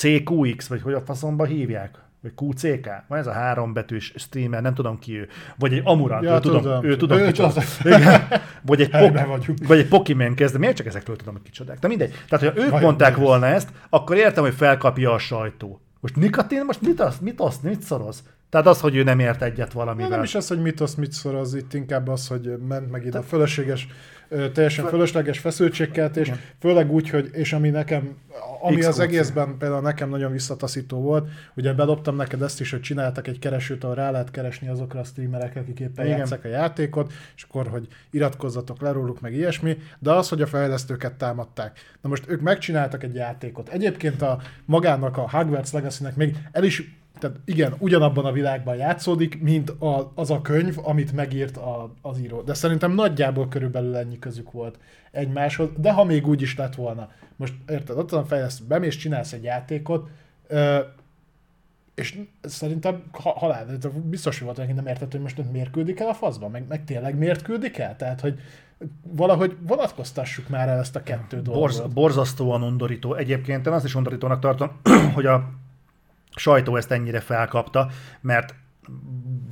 [0.00, 4.74] CQX, vagy hogy a faszomba hívják, vagy QCK, van ez a három betűs streamer, nem
[4.74, 6.84] tudom ki ő, vagy egy Amurant, Ja, ő tudom, tudom.
[6.84, 7.50] ő tudom, Ő tudom.
[7.84, 8.22] Igen.
[8.62, 9.18] Vagy egy, pok,
[9.66, 11.78] vagy egy Pokémon kezdve, miért csak ezekről tudom, hogy kicsodák?
[11.78, 12.10] De mindegy.
[12.28, 13.28] Tehát, hogyha ők Vajon mondták miért?
[13.28, 15.80] volna ezt, akkor értem, hogy felkapja a sajtó.
[16.00, 18.22] Most nikotin, most mit az, mit az, mit szoroz?
[18.50, 20.08] Tehát az, hogy ő nem ért egyet valamivel.
[20.08, 23.18] nem is az, hogy mit osz, mit szoroz, itt inkább az, hogy ment meg ide
[23.18, 23.88] a fölösleges,
[24.52, 28.16] teljesen fölösleges feszültségkeltés, főleg úgy, hogy, és ami nekem,
[28.60, 28.98] ami az XQC.
[28.98, 33.84] egészben például nekem nagyon visszataszító volt, ugye bedobtam neked ezt is, hogy csináltak egy keresőt,
[33.84, 36.18] ahol rá lehet keresni azokra a streamerekre, akik éppen Igen.
[36.18, 40.46] játszák a játékot, és akkor, hogy iratkozzatok le róluk, meg ilyesmi, de az, hogy a
[40.46, 41.78] fejlesztőket támadták.
[42.00, 43.68] Na most ők megcsináltak egy játékot.
[43.68, 49.42] Egyébként a magának a Hogwarts Legacy-nek még el is tehát igen, ugyanabban a világban játszódik,
[49.42, 52.42] mint a, az a könyv, amit megírt a, az író.
[52.42, 54.78] De szerintem nagyjából körülbelül ennyi közük volt
[55.10, 57.10] egymáshoz, de ha még úgy is lett volna.
[57.36, 60.08] Most érted, ott van fejlesztő, bemész, csinálsz egy játékot,
[60.46, 60.78] ö,
[61.94, 63.66] és szerintem ha, halál,
[64.04, 66.84] biztos, hogy volt, aki nem értett, hogy most miért küldik el a faszba, meg, meg
[66.84, 67.96] tényleg miért küldik el?
[67.96, 68.38] Tehát, hogy
[69.02, 71.94] valahogy vonatkoztassuk már el ezt a kettő Borz, dolgot.
[71.94, 73.14] borzasztóan undorító.
[73.14, 74.80] Egyébként én azt is undorítónak tartom,
[75.14, 75.50] hogy a
[76.40, 77.88] sajtó ezt ennyire felkapta,
[78.20, 78.54] mert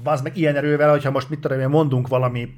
[0.05, 2.49] az meg ilyen erővel, hogyha most mit tudom mondunk valami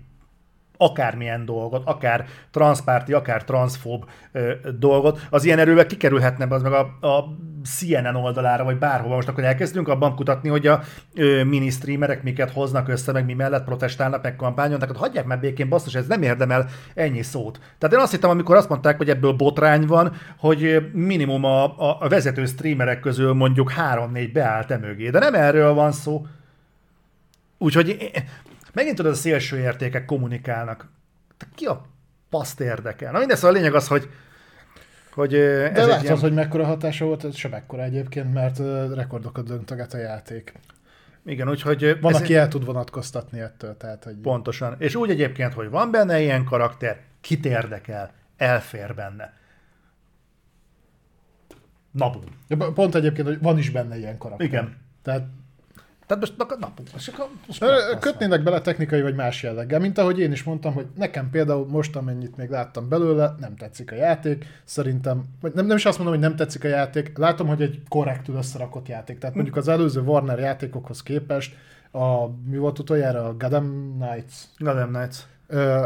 [0.82, 7.06] akármilyen dolgot, akár transzpárti, akár transzfób ö, dolgot, az ilyen erővel kikerülhetne az meg a,
[7.06, 9.14] a CNN oldalára, vagy bárhova.
[9.14, 10.80] Most akkor elkezdünk abban kutatni, hogy a
[11.14, 15.40] ö, mini streamerek miket hoznak össze, meg mi mellett protestálnak, meg kampányolnak, hát hagyják már
[15.40, 17.60] békén, basszus, ez nem érdemel ennyi szót.
[17.78, 21.96] Tehát én azt hittem, amikor azt mondták, hogy ebből botrány van, hogy minimum a, a,
[22.00, 25.10] a vezető streamerek közül mondjuk három-négy beállt emögé.
[25.10, 26.26] De nem erről van szó.
[27.58, 28.10] Úgyhogy
[28.72, 30.88] megint tudod, a szélső értékek kommunikálnak.
[31.54, 31.86] Ki a
[32.30, 33.12] paszt érdekel?
[33.12, 34.08] Na mindez, szóval a lényeg az, hogy
[35.10, 36.18] hogy ez De látod, ilyen...
[36.18, 38.58] hogy mekkora hatása volt, ez sem ekkora egyébként, mert
[38.94, 40.52] rekordokat döntöget a játék.
[41.24, 42.00] Igen, úgyhogy...
[42.00, 44.14] Van, ez aki el tud vonatkoztatni ettől, tehát hogy...
[44.14, 44.74] Pontosan.
[44.78, 49.38] És úgy egyébként, hogy van benne ilyen karakter, kit érdekel, elfér benne.
[51.90, 52.22] Na bum.
[52.48, 54.46] Ja, Pont egyébként, hogy van is benne ilyen karakter.
[54.46, 54.76] Igen.
[55.02, 55.26] Tehát
[56.10, 57.64] Tehát most na, na, most, akkor- most
[57.98, 61.96] Kötnének bele technikai vagy más jelleggel, mint ahogy én is mondtam, hogy nekem például most,
[61.96, 66.16] amennyit még láttam belőle, nem tetszik a játék, szerintem, vagy nem, nem is azt mondom,
[66.18, 69.18] hogy nem tetszik a játék, látom, hogy egy korrektül összerakott játék.
[69.18, 71.54] Tehát mondjuk az előző Warner játékokhoz képest,
[71.90, 75.16] a, mi volt utoljára, a Gotham Knights, Gotham Knights.
[75.46, 75.84] Ö,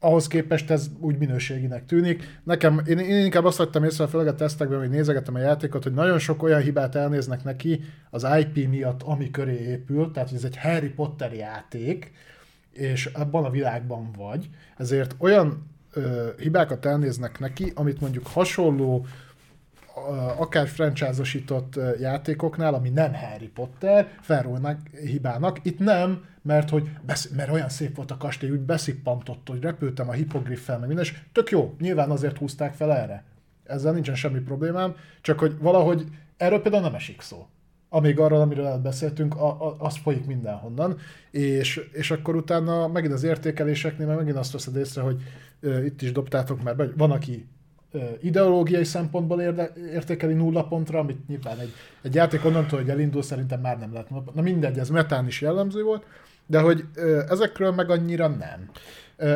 [0.00, 2.40] ahhoz képest ez úgy minőséginek tűnik.
[2.44, 5.94] Nekem, én, én inkább azt vettem észre, főleg a tesztekben, hogy nézegettem a játékot, hogy
[5.94, 10.44] nagyon sok olyan hibát elnéznek neki az IP miatt, ami köré épül, tehát hogy ez
[10.44, 12.12] egy Harry Potter játék,
[12.72, 19.06] és abban a világban vagy, ezért olyan ö, hibákat elnéznek neki, amit mondjuk hasonló
[20.38, 25.58] akár franchise-osított játékoknál, ami nem Harry Potter, felrólnak hibának.
[25.62, 30.08] Itt nem, mert hogy besz- mert olyan szép volt a kastély, úgy beszippantott, hogy repültem
[30.08, 33.24] a hipogriffel, meg minden, és tök jó, nyilván azért húzták fel erre.
[33.64, 36.04] Ezzel nincsen semmi problémám, csak hogy valahogy
[36.36, 37.46] erről például nem esik szó.
[37.88, 40.98] Amíg arról, amiről elbeszéltünk, a, a, az folyik mindenhonnan,
[41.30, 45.22] és, és akkor utána megint az értékeléseknél, meg megint azt veszed észre, hogy
[45.84, 47.48] itt is dobtátok már be, van, aki
[48.20, 53.60] ideológiai szempontból érde, értékeli nulla pontra, amit nyilván egy, egy játék onnantól, hogy elindul, szerintem
[53.60, 54.34] már nem lehet.
[54.34, 56.04] Na mindegy, ez metán is jellemző volt,
[56.46, 56.84] de hogy
[57.28, 58.70] ezekről meg annyira nem.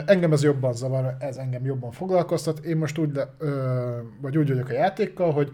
[0.07, 2.59] Engem ez jobban zavar, ez engem jobban foglalkoztat.
[2.59, 3.35] Én most úgy, le,
[4.21, 5.53] vagy úgy vagyok a játékkal, hogy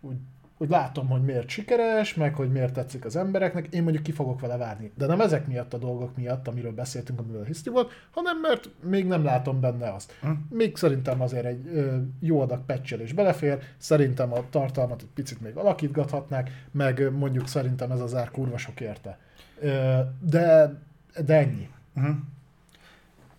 [0.00, 0.16] úgy,
[0.58, 4.40] úgy látom, hogy miért sikeres, meg hogy miért tetszik az embereknek, én mondjuk ki fogok
[4.40, 4.92] vele várni.
[4.96, 9.06] De nem ezek miatt a dolgok miatt, amiről beszéltünk, amiről hiszti volt, hanem mert még
[9.06, 10.18] nem látom benne azt.
[10.50, 15.56] Még szerintem azért egy ö, jó adag patchelés belefér, szerintem a tartalmat egy picit még
[15.56, 19.18] alakítgathatnák, meg mondjuk szerintem ez az ár kurva sok érte.
[19.60, 20.78] Ö, de,
[21.24, 21.68] de ennyi.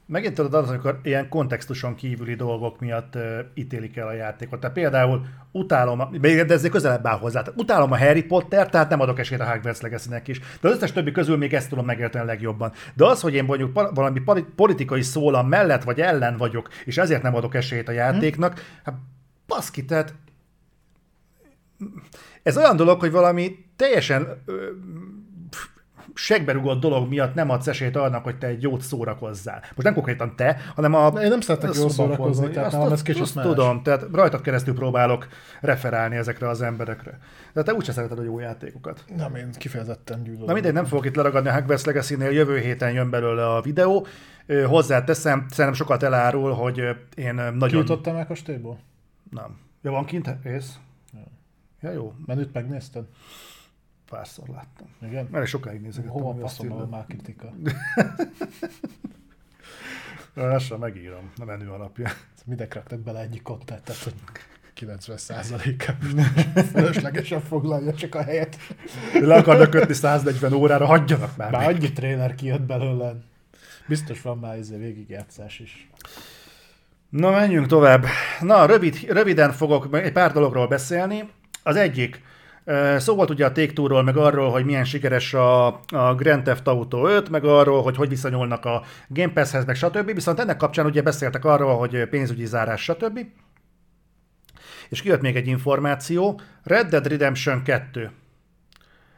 [0.08, 4.60] Megint tudod az, amikor ilyen kontextuson kívüli dolgok miatt uh, ítélik el a játékot.
[4.60, 7.42] Tehát például utálom, a, de ezzel közelebb áll hozzá.
[7.42, 10.40] Tehát utálom a Harry Potter, tehát nem adok esélyt a Hogwarts legacy is.
[10.62, 12.72] De az összes többi közül még ezt tudom megérteni legjobban.
[12.94, 14.22] De az, hogy én mondjuk pa- valami
[14.56, 18.96] politikai szólam mellett vagy ellen vagyok, és ezért nem adok esélyt a játéknak, hát
[19.48, 20.14] baszki, tehát
[22.44, 24.68] ez olyan dolog, hogy valami teljesen ö,
[26.18, 29.60] segberugott dolog miatt nem adsz esélyt annak, hogy te egy jót szórakozzál.
[29.60, 31.08] Most nem konkrétan te, hanem a...
[31.22, 33.46] Én nem szeretek jól szórakozni, tehát Azt- ez kicsit azt más.
[33.46, 35.28] tudom, tehát rajtad keresztül próbálok
[35.62, 37.20] referálni ezekre az emberekre.
[37.54, 39.04] De te úgyse szereted a jó játékokat.
[39.18, 40.46] Nem, én kifejezetten gyűlölöm.
[40.46, 44.08] Na mindegy, nem fogok itt leragadni a Hogwarts Legacy-nél, jövő héten jön belőle a videó.
[44.66, 46.82] Hozzáteszem, szerintem sokat elárul, hogy
[47.16, 47.68] én nagyon...
[47.68, 48.80] Kijutottam el kastélyból?
[49.32, 49.58] Nem.
[49.82, 50.78] Ja, van kint rész?
[51.82, 53.04] Ja, jó, Menüt megnézted?
[54.10, 54.88] Párszor láttam.
[55.02, 55.28] Igen?
[55.32, 56.22] Mert sokáig nézegettem.
[56.22, 56.76] Hova írja.
[56.76, 57.54] van már kritika?
[60.34, 62.12] Lassan megírom a menü alapján.
[62.46, 64.14] Mindek raktak bele egyik kontentet, hogy
[64.74, 65.96] 90 százaléka
[66.74, 68.58] fölöslegesen foglalja csak a helyet.
[69.14, 71.52] Le akarnak kötni 140 órára, hagyjanak már.
[71.52, 73.16] Már annyi trailer kijött belőle.
[73.88, 75.90] Biztos van már izé végigjátszás is.
[77.10, 78.06] Na, menjünk tovább.
[78.40, 81.30] Na, rövid, röviden fogok egy pár dologról beszélni.
[81.64, 82.22] Az egyik,
[82.98, 87.08] szó volt ugye a take meg arról, hogy milyen sikeres a, a Grand Theft Auto
[87.08, 90.14] 5, meg arról, hogy hogy viszonyulnak a Game Pass-hez, meg stb.
[90.14, 93.20] Viszont ennek kapcsán ugye beszéltek arról, hogy pénzügyi zárás, stb.
[94.90, 98.12] És kijött még egy információ, Red Dead Redemption 2.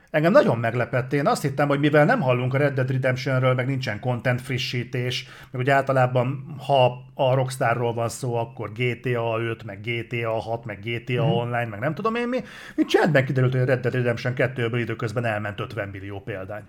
[0.09, 1.13] Engem nagyon meglepett.
[1.13, 5.23] Én azt hittem, hogy mivel nem hallunk a Red Dead Redemptionről, meg nincsen content frissítés,
[5.23, 10.79] meg hogy általában, ha a Rockstarról van szó, akkor GTA 5, meg GTA 6, meg
[10.79, 11.29] GTA mm.
[11.29, 12.37] Online, meg nem tudom én mi,
[12.75, 16.63] mint csendben kiderült, hogy a Red Dead Redemption 2-ből időközben elment 50 millió példány.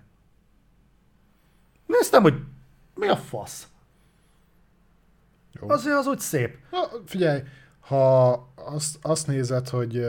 [1.87, 2.35] Néztem, hogy
[2.95, 3.69] mi a fasz?
[5.61, 5.69] Jó.
[5.69, 6.57] Azért az úgy szép.
[6.71, 7.41] Na, figyelj,
[7.81, 10.07] ha azt, azt nézed, hogy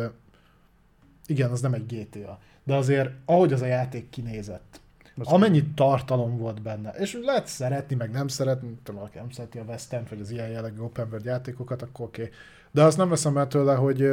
[1.25, 4.79] igen, az nem egy GTA, de azért ahogy az a játék kinézett,
[5.17, 9.57] Az amennyi tartalom volt benne, és lehet szeretni, meg nem szeretni, tudom, valaki nem szereti
[9.57, 12.21] a West End, vagy az ilyen jellegű open world játékokat, akkor oké.
[12.21, 12.33] Okay.
[12.71, 14.09] De azt nem veszem el tőle, hogy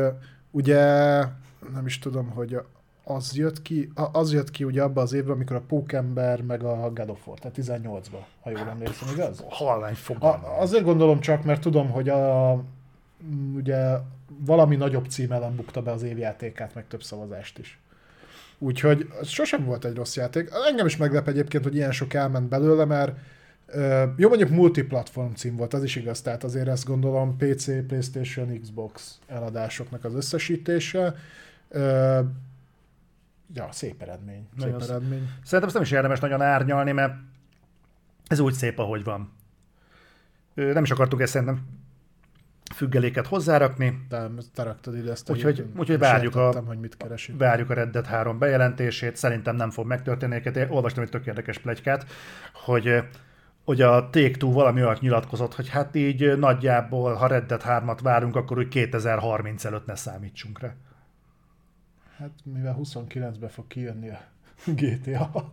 [0.50, 0.80] ugye,
[1.72, 2.58] nem is tudom, hogy
[3.04, 6.90] az jött ki, az jött ki ugye abban az évben, amikor a Pókember meg a
[6.92, 9.44] God of War, tehát 18-ban, ha jól emlékszem, igaz?
[9.48, 10.56] Halvány fogalma.
[10.56, 12.52] Azért gondolom csak, mert tudom, hogy a,
[13.54, 13.96] ugye
[14.26, 17.78] valami nagyobb cím ellen bukta be az évjátékát, meg több szavazást is.
[18.58, 20.50] Úgyhogy sosem volt egy rossz játék.
[20.68, 23.18] Engem is meglep egyébként, hogy ilyen sok elment belőle, mert
[24.16, 29.18] jó mondjuk multiplatform cím volt, az is igaz, tehát azért ezt gondolom PC, Playstation, Xbox
[29.26, 31.14] eladásoknak az összesítése.
[33.54, 34.48] Ja, szép eredmény.
[34.50, 34.90] Szép Nagyon szép.
[34.90, 35.28] eredmény.
[35.44, 37.14] Szerintem ezt nem is érdemes nagyon árnyalni, mert
[38.26, 39.32] ez úgy szép, ahogy van.
[40.54, 41.66] Nem is akartuk ezt szerintem
[42.74, 44.06] függeléket hozzárakni.
[44.08, 46.96] De te raktad ide ezt Úgyhogy- úgyhogy várjuk a- hogy mit.
[47.38, 50.42] Várjuk a Red Dead 3 bejelentését, szerintem nem fog megtörténni.
[50.54, 52.06] Én olvastam egy tök érdekes plegykát,
[52.52, 53.02] hogy
[53.64, 58.36] hogy a Take-Two valami olyat nyilatkozott, hogy hát így nagyjából, ha Red Dead 3-at várunk,
[58.36, 60.74] akkor úgy 2030 előtt ne számítsunk rá.
[62.18, 64.20] Hát mivel 29-ben fog kijönni a
[64.66, 65.44] GTA 6.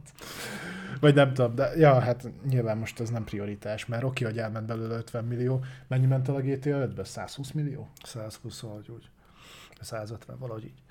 [1.00, 4.66] Vagy nem tudom, de ja, hát nyilván most ez nem prioritás, mert oké, hogy elment
[4.66, 5.64] belőle 50 millió.
[5.88, 7.03] Mennyi ment el a GTA 5-be?
[7.03, 7.90] 120 millió?
[8.03, 9.09] 120 valahogy úgy.
[9.82, 10.82] 150, valahogy így.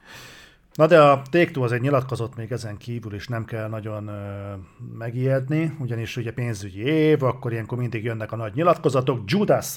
[0.75, 4.55] Na de a Take-Two azért nyilatkozott még ezen kívül, és nem kell nagyon ö,
[4.99, 9.21] megijedni, ugyanis ugye pénzügyi év, akkor ilyenkor mindig jönnek a nagy nyilatkozatok.
[9.31, 9.77] Judas,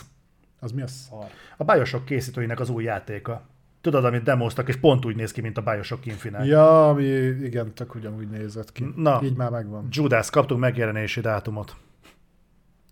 [0.60, 1.26] Az mi a szar?
[1.58, 3.42] a Bioshock készítőinek az új játéka.
[3.88, 6.46] Tudod, amit demoztak, és pont úgy néz ki, mint a Bioshock Infinite.
[6.46, 7.04] Ja, ami
[7.44, 8.94] igen, tök ugyanúgy nézett ki.
[8.96, 9.20] Na.
[9.24, 9.88] Így már megvan.
[9.92, 11.76] Judas, kaptunk megjelenési dátumot.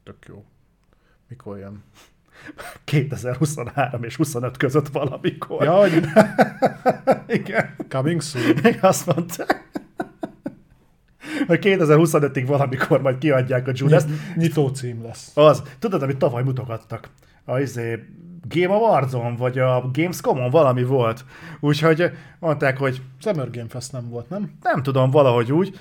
[0.03, 0.43] Tök jó.
[1.27, 1.83] Mikor jön?
[2.83, 5.63] 2023 és 25 között valamikor.
[5.63, 5.91] Ja, hogy
[7.37, 7.75] Igen.
[7.89, 8.55] coming soon.
[8.81, 9.45] Azt mondta.
[11.47, 14.03] Hogy 2025-ig valamikor majd kiadják a Judas.
[14.35, 15.37] Nyitó cím lesz.
[15.37, 17.09] Az, tudod, amit tavaly mutogattak?
[17.45, 18.05] A izé,
[18.49, 21.25] Game Awards-on, vagy a Gamescom-on valami volt.
[21.59, 24.51] Úgyhogy mondták, hogy Summer Game Fest nem volt, nem?
[24.61, 25.79] nem tudom, valahogy úgy.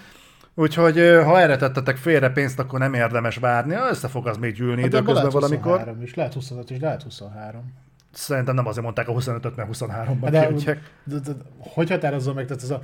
[0.54, 3.74] Úgyhogy ö, ha erre tettetek félre pénzt, akkor nem érdemes várni.
[3.90, 5.72] Össze fog az még gyűlni Hát de időközben valamikor.
[5.72, 7.72] 23 is, lehet 25 és lehet 23.
[8.12, 10.92] Szerintem nem azért mondták a 25-öt, mert 23-ban Hát De, kiadják.
[11.04, 12.82] de, de, hogy határozom meg, tehát ez a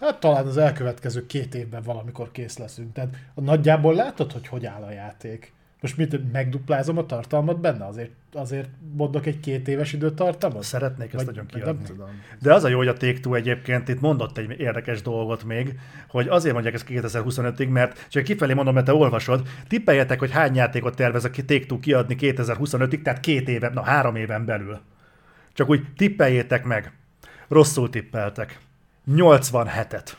[0.00, 2.92] Hát talán az elkövetkező két évben valamikor kész leszünk.
[2.92, 5.52] Tehát nagyjából látod, hogy hogy áll a játék.
[5.84, 7.84] Most mit, megduplázom a tartalmat benne?
[7.86, 10.62] Azért, azért mondok egy két éves időtartamot?
[10.62, 11.72] Szeretnék ezt Vagy- nagyon kiadni.
[11.72, 12.08] Nem tudom.
[12.40, 16.28] De az a jó, hogy a Take-Two egyébként itt mondott egy érdekes dolgot még, hogy
[16.28, 20.96] azért mondják ezt 2025-ig, mert csak kifelé mondom, mert te olvasod, tippeljetek, hogy hány játékot
[20.96, 24.80] tervez a Take-Two kiadni 2025-ig, tehát két éven, na három éven belül.
[25.52, 26.92] Csak úgy tippeljétek meg.
[27.48, 28.58] Rosszul tippeltek.
[29.10, 30.12] 87-et.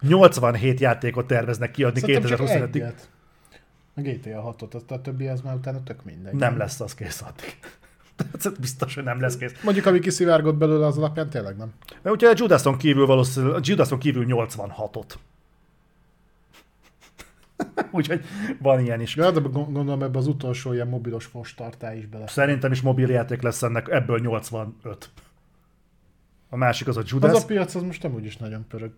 [0.00, 2.92] 87 játékot terveznek kiadni Szerintem csak 2025-ig.
[3.98, 6.34] A GTA 6-ot, azt a többi az már utána tök mindegy.
[6.34, 7.58] Nem lesz az kész addig.
[8.16, 9.52] Tehát Biztos, hogy nem lesz kész.
[9.62, 11.72] Mondjuk, ami kiszivárgott belőle, az alapján tényleg nem.
[12.02, 15.14] Mert ugye a Judason kívül valószínűleg, Judason kívül 86-ot.
[17.90, 18.24] Úgyhogy
[18.58, 19.16] van ilyen is.
[19.16, 22.26] Ja, de gond- gondolom ebbe az utolsó ilyen mobilos fostartá is bele.
[22.26, 25.10] Szerintem is mobiljáték lesz ennek, ebből 85.
[26.50, 28.92] A másik az a Az Judas, a piac az most nem úgyis nagyon pörög.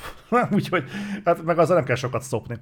[0.50, 0.84] úgyhogy
[1.24, 2.58] hát meg azzal nem kell sokat szopni.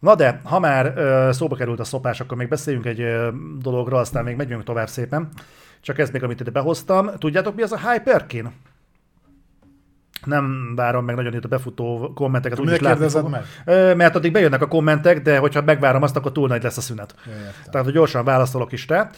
[0.00, 3.98] Na de, ha már ö, szóba került a szopás, akkor még beszéljünk egy ö, dologról,
[3.98, 5.28] aztán még megyünk tovább szépen.
[5.80, 7.10] Csak ez még, amit ide behoztam.
[7.18, 8.52] Tudjátok, mi az a Hyperkin?
[10.24, 13.44] Nem várom meg nagyon itt a befutó kommenteket, Miért kérdezed meg?
[13.96, 17.14] Mert addig bejönnek a kommentek, de hogyha megvárom azt, akkor túl nagy lesz a szünet.
[17.26, 17.52] Értem.
[17.70, 19.10] Tehát, hogy gyorsan válaszolok is rá.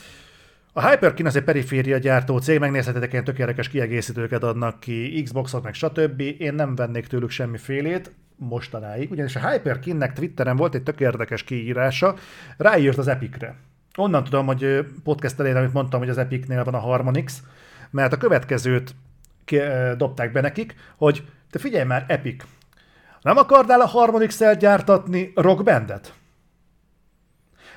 [0.75, 5.75] A Hyperkin az egy periféria gyártó cég, megnézhetitek, ilyen tökéletes kiegészítőket adnak ki, Xboxot, meg
[5.75, 6.21] stb.
[6.39, 12.15] Én nem vennék tőlük semmifélét mostanáig, ugyanis a Hyperkinnek Twitteren volt egy tök érdekes kiírása,
[12.57, 13.57] ráírt az Epicre.
[13.97, 17.43] Onnan tudom, hogy podcast elején, amit mondtam, hogy az Epicnél van a Harmonix,
[17.91, 18.95] mert a következőt
[19.97, 22.45] dobták be nekik, hogy te figyelj már, Epic,
[23.21, 26.15] nem akarnál a Harmonix-el gyártatni rockbandet?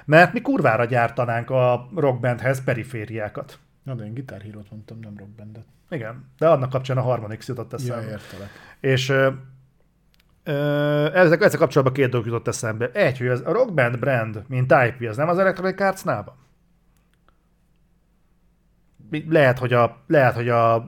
[0.06, 3.60] Mert mi kurvára gyártanánk a rockbandhez perifériákat.
[3.84, 5.66] Na, de én gitárhírót mondtam, nem rockbandet.
[5.90, 8.12] Igen, de annak kapcsán a Harmonix jutott Ja, eszembe.
[8.12, 8.50] értelek.
[8.80, 9.30] És ö,
[10.44, 12.92] ö, ezek, ezek kapcsolatban két dolog jutott eszembe.
[12.92, 16.36] Egy, hogy az a rockband brand, mint IP, az nem az Electronic Arts-nál van?
[19.30, 20.86] Lehet, hogy a, lehet, hogy a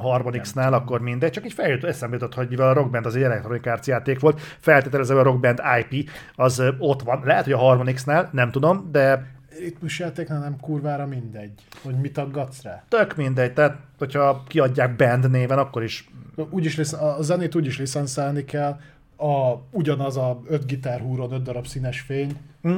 [0.00, 3.66] Harmonix-nál akkor mindegy, csak így feljött, eszembe jutott, hogy mivel a Rockband az egy Electronic
[3.66, 7.20] Arts játék volt, feltételezem, hogy a Rockband IP az ott van.
[7.24, 12.84] Lehet, hogy a Harmonix-nál, nem tudom, de Ritmusjátéknál nem kurvára mindegy, hogy mit aggatsz rá.
[12.88, 16.08] tök mindegy, tehát hogyha kiadják band néven, akkor is
[16.50, 18.80] Úgyis lisz, a zenét úgyis licenszálni kell,
[19.16, 22.36] a, ugyanaz a öt gitár húron, öt darab színes fény.
[22.62, 22.76] Hm?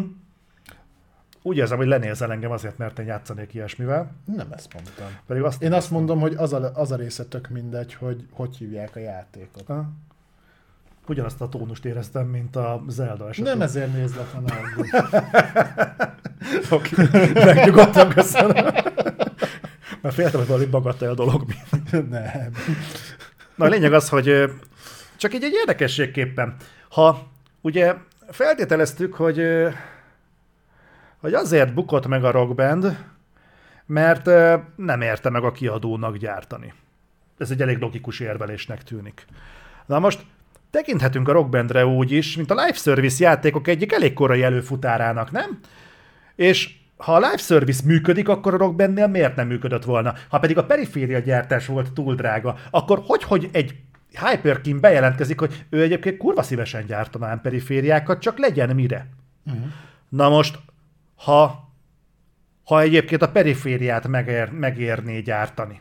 [1.43, 4.11] Úgy érzem, hogy lenézel engem azért, mert én játszanék ilyesmivel.
[4.25, 5.07] Nem ezt mondtam.
[5.27, 8.57] Pedig azt Én azt mondom, hogy az a, az a része tök mindegy, hogy hogy
[8.57, 9.67] hívják a játékot.
[9.67, 9.89] Ha?
[11.07, 13.53] Ugyanazt a tónust éreztem, mint a Zelda esetben.
[13.53, 14.57] Nem ezért nézlek, hanem.
[16.71, 16.91] Oké,
[17.35, 18.65] megnyugodtam, köszönöm.
[20.01, 21.45] Mert féltem, hogy valami bagatell dolog.
[21.91, 22.53] Nem.
[23.55, 24.51] Na a lényeg az, hogy
[25.17, 26.57] csak így egy érdekességképpen,
[26.89, 27.27] ha
[27.61, 27.95] ugye
[28.31, 29.39] feltételeztük, hogy,
[31.23, 32.97] hogy azért bukott meg a rockband,
[33.87, 34.27] mert
[34.77, 36.73] nem érte meg a kiadónak gyártani.
[37.39, 39.27] Ez egy elég logikus érvelésnek tűnik.
[39.87, 40.21] Na most
[40.71, 45.59] tekinthetünk a rockbandre úgy is, mint a live service játékok egyik elég korai előfutárának, nem?
[46.35, 50.15] És ha a live service működik, akkor a Rock Bandnél miért nem működött volna?
[50.29, 53.75] Ha pedig a periféria gyártás volt túl drága, akkor hogy, hogy egy
[54.11, 59.07] Hyperkin bejelentkezik, hogy ő egyébként kurva szívesen gyártaná perifériákat, csak legyen mire.
[59.47, 59.65] Uh-huh.
[60.09, 60.59] Na most,
[61.25, 61.73] ha,
[62.65, 65.81] ha egyébként a perifériát megér, megérné gyártani,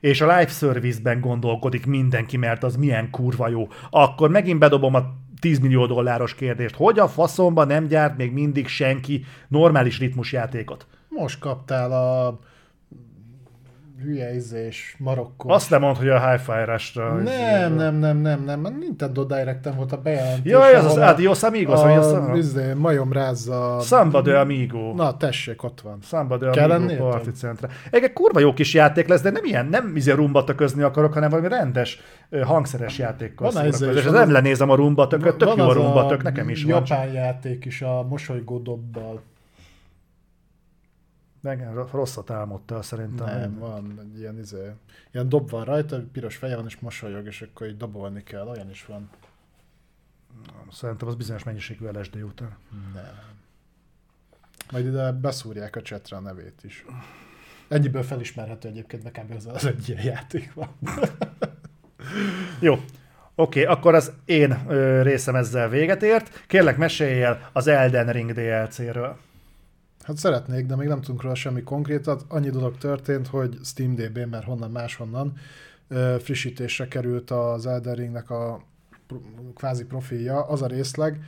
[0.00, 5.14] és a live service-ben gondolkodik mindenki, mert az milyen kurva jó, akkor megint bedobom a
[5.40, 6.74] 10 millió dolláros kérdést.
[6.74, 10.86] Hogy a faszomba nem gyárt még mindig senki normális ritmusjátékot?
[11.08, 12.38] Most kaptál a
[14.04, 15.50] hülye izés, Marokkó.
[15.50, 17.12] Azt nem mondd, hogy a Hi-Fi-restra.
[17.14, 20.52] Nem, nem, nem, nem, nem, a Nintendo direct volt a bejelentés.
[20.52, 23.80] Jaj, ez az Adios Amigos, a, vagy a izé, majom rázza.
[23.80, 24.92] Samba de Amigo.
[24.94, 25.98] Na, tessék, ott van.
[26.02, 27.68] Samba de Kell Amigo Party Centre.
[27.90, 31.48] Egy kurva jó kis játék lesz, de nem ilyen, nem izé rumbatöközni akarok, hanem valami
[31.48, 32.00] rendes
[32.44, 34.02] hangszeres játékkal Van ez szórakozás.
[34.04, 36.74] is, És nem az- lenézem a rumbatököt, tök jó a az rumbatök, nekem is van.
[36.88, 39.20] japán játék is a mosolygó dobbal.
[41.44, 43.26] Igen, rosszat álmodtál szerintem.
[43.26, 44.70] Nem, van egy ilyen, izé,
[45.12, 48.70] ilyen dob van rajta, piros feje van és mosolyog, és akkor így dobolni kell, olyan
[48.70, 49.10] is van.
[50.70, 52.56] Szerintem az bizonyos mennyiségű LSD után.
[52.94, 53.40] Nem.
[54.70, 56.84] Majd ide beszúrják a csetre a nevét is.
[57.68, 59.34] Ennyiből felismerhető egyébként, mert kb.
[59.36, 60.68] az, az egy ilyen játék van.
[62.60, 62.72] Jó.
[62.72, 66.44] Oké, okay, akkor az én ö, részem ezzel véget ért.
[66.46, 69.16] Kérlek, mesélj el az Elden Ring DLC-ről.
[70.02, 72.24] Hát szeretnék, de még nem tudunk róla semmi konkrétat.
[72.28, 75.32] Annyi dolog történt, hogy SteamDB, mert honnan máshonnan
[76.18, 78.62] frissítésre került az Elden Ringnek a
[79.54, 80.46] kvázi profilja.
[80.46, 81.24] Az a részleg,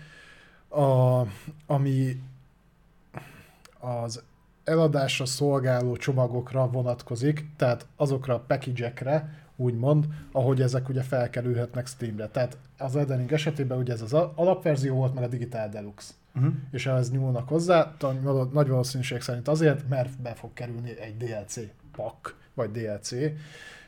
[0.68, 1.20] a,
[1.66, 2.22] ami
[3.78, 4.22] az
[4.64, 12.28] eladásra szolgáló csomagokra vonatkozik, tehát azokra a package-ekre, úgymond, ahogy ezek ugye felkerülhetnek Steamre.
[12.28, 16.12] Tehát az Elden Ring esetében ugye ez az a- alapverzió volt, meg a Digital Deluxe
[16.36, 16.52] Uh-huh.
[16.70, 17.94] és ehhez nyúlnak hozzá,
[18.52, 21.56] nagy valószínűség szerint azért, mert be fog kerülni egy DLC
[21.96, 23.10] pak, vagy DLC,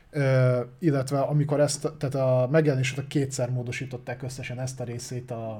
[0.09, 5.55] Ö, illetve amikor ezt, tehát a megjelenését a kétszer módosították összesen ezt a részét a,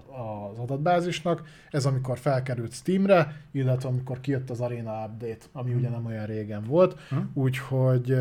[0.51, 6.05] az adatbázisnak, ez amikor felkerült Steamre, illetve amikor kijött az Arena Update, ami ugye nem
[6.05, 7.17] olyan régen volt, Hm.
[7.33, 8.15] úgyhogy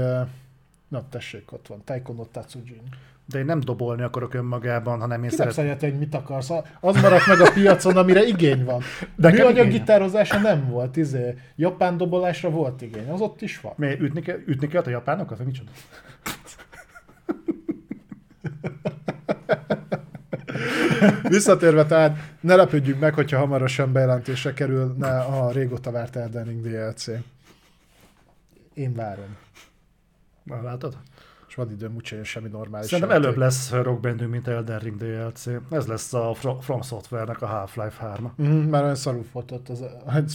[0.88, 2.82] na tessék, ott van, Taiko no Tatsujin.
[3.28, 5.64] De én nem dobolni akarok önmagában, hanem én szeretném.
[5.64, 6.50] Kinek hogy mit akarsz?
[6.80, 8.82] Az maradt meg a piacon, amire igény van.
[9.16, 11.34] De műanyag gitározása nem volt, izé.
[11.56, 13.72] Japán dobolásra volt igény, az ott is van.
[13.76, 15.70] Mi, ütni, kell, ütni kellett a japánokat, vagy micsoda?
[21.28, 27.06] Visszatérve tehát, ne lepődjünk meg, hogyha hamarosan bejelentésre kerülne a régóta várt Elden Ring DLC.
[28.74, 29.45] Én várom.
[30.46, 30.96] Na, látod?
[31.48, 32.86] És van időm, úgyse semmi normális.
[32.88, 33.24] Szerintem játék.
[33.26, 35.46] előbb lesz Rock Bandünk, mint Elden Ring DLC.
[35.70, 39.84] Ez lesz a Fro- From Software-nek a Half-Life 3 Mhm, már olyan szarul fogyott az,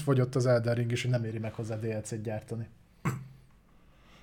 [0.04, 2.68] fogyott az Elden Ring is, hogy nem éri meg hozzá DLC-t gyártani.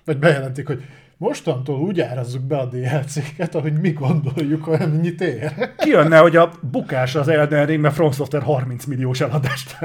[0.05, 0.83] Vagy bejelentik, hogy
[1.19, 5.53] mostantól úgy árazzuk be a DLC-ket, ahogy mi gondoljuk, olyan mennyit ér.
[5.77, 9.77] Kijönne, hogy a bukás az Elden Ring, mert From Software 30 milliós eladást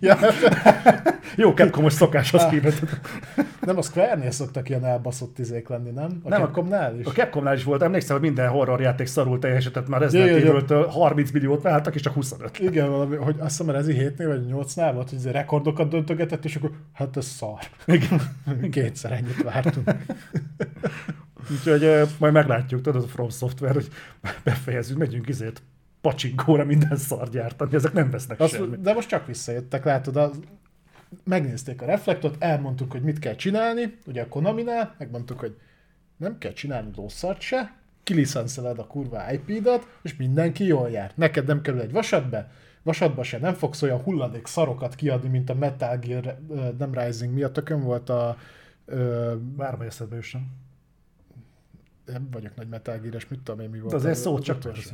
[0.00, 0.18] ja,
[1.36, 2.50] Jó, Capcomos szokáshoz Ah.
[2.50, 2.82] képest.
[3.60, 6.20] nem a Square-nél szoktak ilyen elbaszott izék lenni, nem?
[6.22, 7.06] A Nem, Capcomnál is?
[7.06, 10.30] A Capcomnál is volt, emlékszem, hogy minden horror játék szarul teljesített, már Resident.
[10.30, 12.58] Evil-től 30 milliót váltak, és csak 25.
[12.58, 16.56] Igen, valami, hogy azt hiszem Rezi 7-nél vagy 8-nál volt, hogy izé rekordokat döntögetett, és
[16.56, 17.58] akkor hát ez szar.
[17.86, 18.20] Igen.
[18.70, 19.90] Kétszer ennyit vártunk.
[21.52, 23.88] Úgyhogy majd meglátjuk, tudod, a From Software, hogy
[24.44, 25.62] befejezzük, megyünk izét
[26.00, 28.80] pacsinkóra minden szar gyártani, ezek nem vesznek Azt, semmit.
[28.80, 30.40] de most csak visszajöttek, látod, az,
[31.24, 35.56] megnézték a reflektot, elmondtuk, hogy mit kell csinálni, ugye a Konami-nál, megmondtuk, hogy
[36.16, 41.12] nem kell csinálni losszart se, kiliszenszeled a kurva IP-dat, és mindenki jól jár.
[41.14, 42.50] Neked nem kerül egy vasatbe,
[42.82, 46.38] vasatba se nem fogsz olyan hulladék szarokat kiadni, mint a Metal Gear,
[46.78, 48.36] nem Rising, mi a tökön volt a
[48.90, 50.46] ö, hogy eszedbe jusson.
[52.06, 53.90] nem vagyok nagy Metal Gear-es, mit tudom én, mi volt.
[53.90, 54.92] De azért az- szót csak tudsz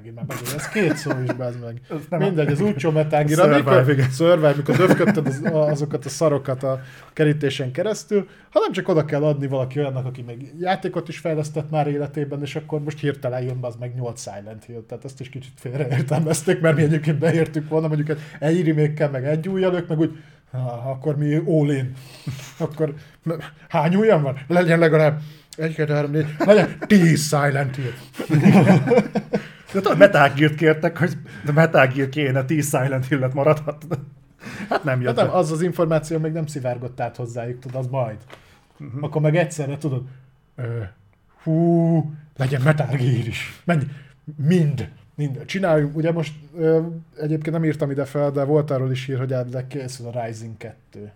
[0.00, 1.80] Gear, már megint, ez két szó is, bazd meg.
[1.90, 4.10] Ez Mindegy, az úcsó Metal Gear, Survive, amikor, igen.
[4.10, 6.80] Survive, mikor döfködted az, azokat a szarokat a
[7.12, 11.86] kerítésen keresztül, hanem csak oda kell adni valaki olyannak, aki még játékot is fejlesztett már
[11.86, 15.52] életében, és akkor most hirtelen jön az meg 8 Silent Hill, tehát ezt is kicsit
[15.56, 18.56] félreértelmezték, mert mi egyébként beértük volna, mondjuk egy, egy
[19.10, 20.16] meg egy új elők, meg úgy,
[20.56, 21.92] ha, akkor mi all in.
[22.58, 22.94] Akkor
[23.68, 24.38] hány ujjam van?
[24.46, 25.20] Legyen legalább
[25.56, 27.92] egy, kettő, három, négy, legyen 10 Silent Hill.
[29.72, 31.12] De tudod, Metal Gear-t kértek, hogy
[31.44, 33.86] de Metal Gear kéne, 10 Silent Hill-et maradhat.
[34.68, 37.86] Hát nem jött Hát nem, az az információ még nem szivárgott át hozzájuk, tudod, az
[37.86, 38.16] majd.
[38.78, 39.04] Uh-huh.
[39.04, 40.02] Akkor meg egyszerre tudod,
[40.56, 40.82] ö,
[41.42, 43.60] hú, legyen Metal Gear is.
[43.64, 43.84] Mennyi?
[44.36, 44.88] Mind.
[45.16, 46.86] Mind, csináljunk, ugye most ö,
[47.16, 50.56] egyébként nem írtam ide fel, de volt arról is hír, hogy elvileg készül a Rising
[50.56, 51.12] 2.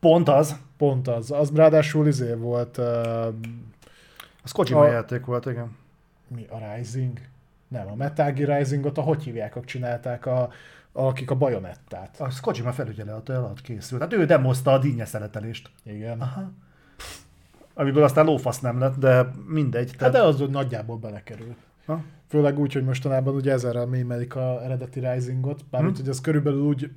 [0.00, 0.56] Pont az.
[0.76, 1.30] Pont az.
[1.30, 3.28] Az ráadásul izé volt, ö,
[4.42, 5.76] Az Kojima A- játék volt, igen.
[6.28, 7.20] mi a Rising?
[7.68, 10.50] Nem, a Metal Gear Risingot a hogy hívják, csinálták, a,
[10.92, 12.20] akik a bajonettát.
[12.20, 14.00] Az Kojima felügyelete alatt készült.
[14.00, 15.70] Hát ő demozta a dinnye szeletelést.
[15.82, 16.20] Igen.
[16.20, 16.50] Aha.
[17.74, 19.88] Amiből aztán lófasz nem lett, de mindegy.
[19.88, 20.12] Hát Tehát...
[20.12, 21.54] de az nagyjából belekerül.
[21.86, 22.02] Ha?
[22.30, 26.00] Főleg úgy, hogy mostanában ugye ezerrel mémelik a eredeti Risingot, bármint, Hm.
[26.02, 26.90] hogy ez körülbelül úgy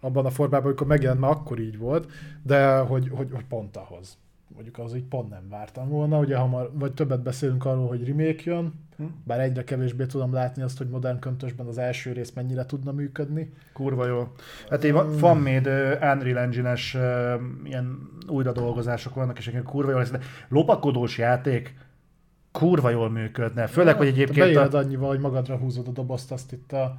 [0.00, 2.10] abban a formában, amikor megjelent, már akkor így volt,
[2.42, 4.18] de hogy, hogy, hogy pont ahhoz.
[4.54, 8.42] Mondjuk az így pont nem vártam volna, ugye hamar, vagy többet beszélünk arról, hogy remake
[8.44, 9.04] jön, Hm.
[9.24, 13.52] bár egyre kevésbé tudom látni azt, hogy modern köntösben az első rész mennyire tudna működni.
[13.72, 14.28] Kurva jó.
[14.70, 16.94] Hát én fanmade uh, Unreal Engine-es
[17.64, 20.10] ilyen újra dolgozások vannak, és egyébként kurva jól lesz.
[20.10, 21.74] De lopakodós játék
[22.58, 23.66] kurva jól működne.
[23.66, 24.38] Főleg, hogy egyébként...
[24.38, 24.78] beéled A...
[24.78, 26.98] annyival, hogy magadra húzod a dobozt, azt itt a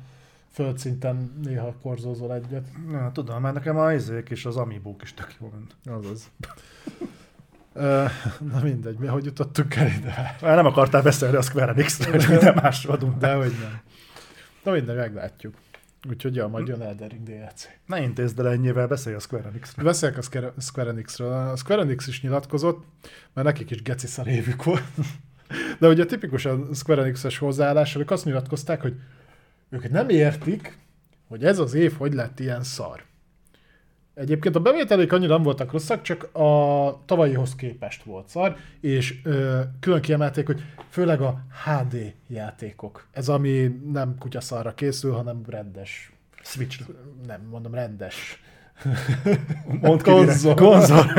[0.52, 2.68] földszinten néha korzózol egyet.
[2.92, 6.00] Ja, tudom, mert nekem az izék és az amibók is tök jó ment.
[6.00, 6.32] Azaz.
[7.74, 8.06] Ö,
[8.54, 10.10] Na mindegy, mi hogy jutottunk el ide?
[10.12, 13.18] Hát Nem akartál beszélni a Square Enix-ről, hogy minden másról adunk.
[13.18, 13.28] De...
[13.28, 13.80] Dehogy nem.
[14.64, 15.56] Na mindegy, meglátjuk.
[16.10, 17.68] Úgyhogy ja, majd jön Elden Ring DLC.
[17.86, 19.86] Ne intézd el ennyivel, beszélj a Square Enix-ről.
[19.86, 21.32] Beszélek a Square- Square Enix-ről.
[21.34, 22.86] A Square Enix is nyilatkozott,
[23.34, 24.84] mert nekik is geci szar évük volt.
[25.80, 28.96] De ugye tipikusan Square Enix-es hozzáállás, ők azt nyilatkozták, hogy
[29.70, 30.78] ők nem értik,
[31.28, 33.04] hogy ez az év hogy lett ilyen szar.
[34.14, 39.62] Egyébként a bevételék annyira nem voltak rosszak, csak a tavalyihoz képest volt szar, és ö,
[39.80, 43.08] külön kiemelték, hogy főleg a HD játékok.
[43.12, 46.12] Ez ami nem kutyaszarra készül, hanem rendes.
[46.44, 46.82] Switch.
[47.28, 48.42] Nem, mondom rendes.
[49.82, 50.04] Mondd.
[50.04, 50.56] Konzol.
[50.56, 51.06] Konzol.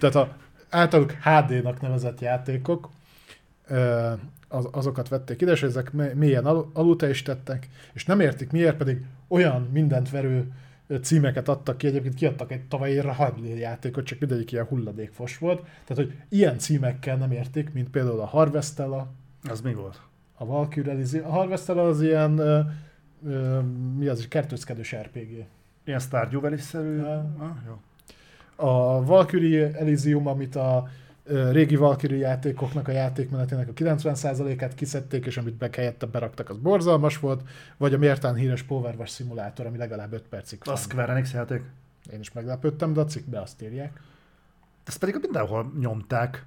[0.00, 0.36] Tehát a
[0.74, 2.88] általuk HD-nak nevezett játékok,
[4.48, 9.68] az, azokat vették ide, és ezek mélyen al- alulteljesítettek, és nem értik miért, pedig olyan
[9.72, 10.52] mindent verő
[11.02, 15.62] címeket adtak ki, egyébként kiadtak egy tavalyi Hadley játékot, csak mindegyik ilyen hulladékfos volt.
[15.62, 19.12] Tehát, hogy ilyen címekkel nem értik, mint például a Harvestella,
[19.48, 20.00] Az mi volt?
[20.34, 21.22] a Valkyrie.
[21.24, 22.60] A Harvestella az ilyen, ö,
[23.26, 23.60] ö,
[23.98, 25.46] mi az, kertőzkedős RPG.
[25.84, 26.98] Ilyen Stardew Valley-szerű?
[27.00, 27.80] Ah, jó.
[28.56, 30.88] A Valkyrie Elysium, amit a
[31.50, 37.18] régi Valkyrie játékoknak a játékmenetének a 90%-át kiszedték, és amit be helyette beraktak, az borzalmas
[37.18, 37.42] volt,
[37.76, 40.76] vagy a mértán híres Powerwash szimulátor, ami legalább 5 percig A van.
[40.76, 41.62] Square Enix játék.
[42.12, 44.00] Én is meglepődtem, de a cikkbe azt írják.
[44.84, 46.44] Ezt pedig mindenhol nyomták.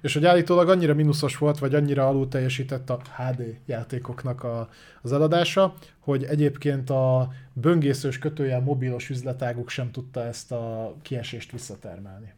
[0.00, 4.68] És hogy állítólag annyira mínuszos volt, vagy annyira alul teljesített a HD játékoknak a,
[5.02, 12.32] az eladása, hogy egyébként a böngészős kötőjel mobilos üzletáguk sem tudta ezt a kiesést visszatermelni.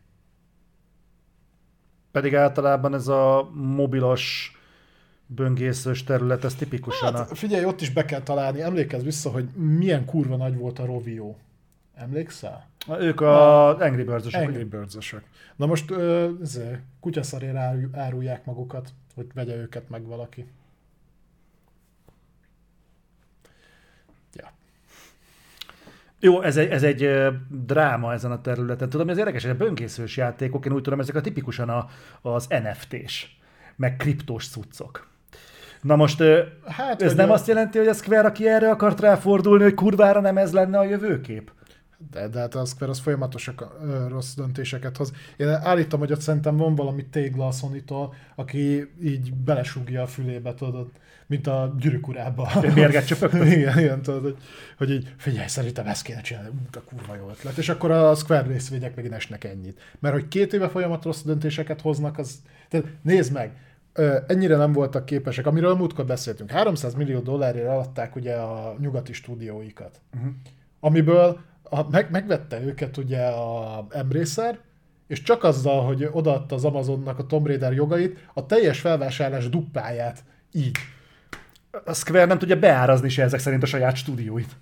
[2.10, 4.52] Pedig általában ez a mobilos
[5.26, 7.18] böngészős terület, ez tipikusan a...
[7.18, 8.60] Hát, figyelj, ott is be kell találni.
[8.60, 11.34] Emlékezz vissza, hogy milyen kurva nagy volt a Rovio.
[11.98, 12.66] Emlékszel?
[13.00, 15.14] Ők a Angry birds Angry birds
[15.56, 15.90] Na most
[16.42, 16.60] ez,
[17.00, 20.46] kutyaszarért áru- árulják magukat, hogy vegye őket meg valaki.
[24.32, 24.50] Ja.
[26.20, 28.88] Jó, ez egy, ez egy dráma ezen a területen.
[28.88, 31.88] Tudom, ez érdekes, hogy a böngészős játékok, én úgy tudom, ezek a tipikusan a,
[32.22, 33.26] az NFT-s,
[33.76, 35.06] meg kriptós cuccok.
[35.82, 36.22] Na most,
[36.66, 40.20] Hát, ez nem a- azt jelenti, hogy a Square, aki erre akart ráfordulni, hogy kurvára
[40.20, 41.52] nem ez lenne a jövőkép?
[42.10, 45.12] De, de hát a Square az folyamatosan ö, rossz döntéseket hoz.
[45.36, 47.82] Én állítom, hogy ott szerintem van valami tégla a sony
[48.34, 50.90] aki így belesúgja a fülébe, tudod,
[51.26, 52.50] mint a gyűrűk urába.
[52.74, 53.46] Mérget csöpögtet?
[53.56, 54.36] igen, igen, tudod, hogy,
[54.78, 57.58] hogy így, figyelj, szerintem ezt kéne csinálni, ú, de kurva jó ötlet.
[57.58, 59.80] És akkor a Square részvények megint esnek ennyit.
[59.98, 62.42] Mert hogy két éve folyamat rossz döntéseket hoznak, az...
[62.68, 63.52] Tehát nézd meg,
[64.26, 66.50] ennyire nem voltak képesek, amiről múltkor beszéltünk.
[66.50, 70.00] 300 millió dollárért eladták ugye a nyugati stúdióikat.
[70.16, 70.30] Uh-huh.
[70.80, 71.40] Amiből
[71.70, 74.58] a, meg, megvette őket ugye a Embracer,
[75.06, 80.24] és csak azzal, hogy odaadta az Amazonnak a Tomb Raider jogait, a teljes felvásárlás dupláját
[80.52, 80.76] így.
[81.84, 84.56] A Square nem tudja beárazni se ezek szerint a saját stúdióit.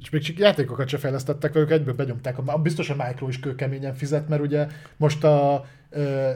[0.00, 2.16] És még csak játékokat se fejlesztettek velük, egyből.
[2.46, 5.64] A- Biztos a Micro is kőkeményen fizet, mert ugye most a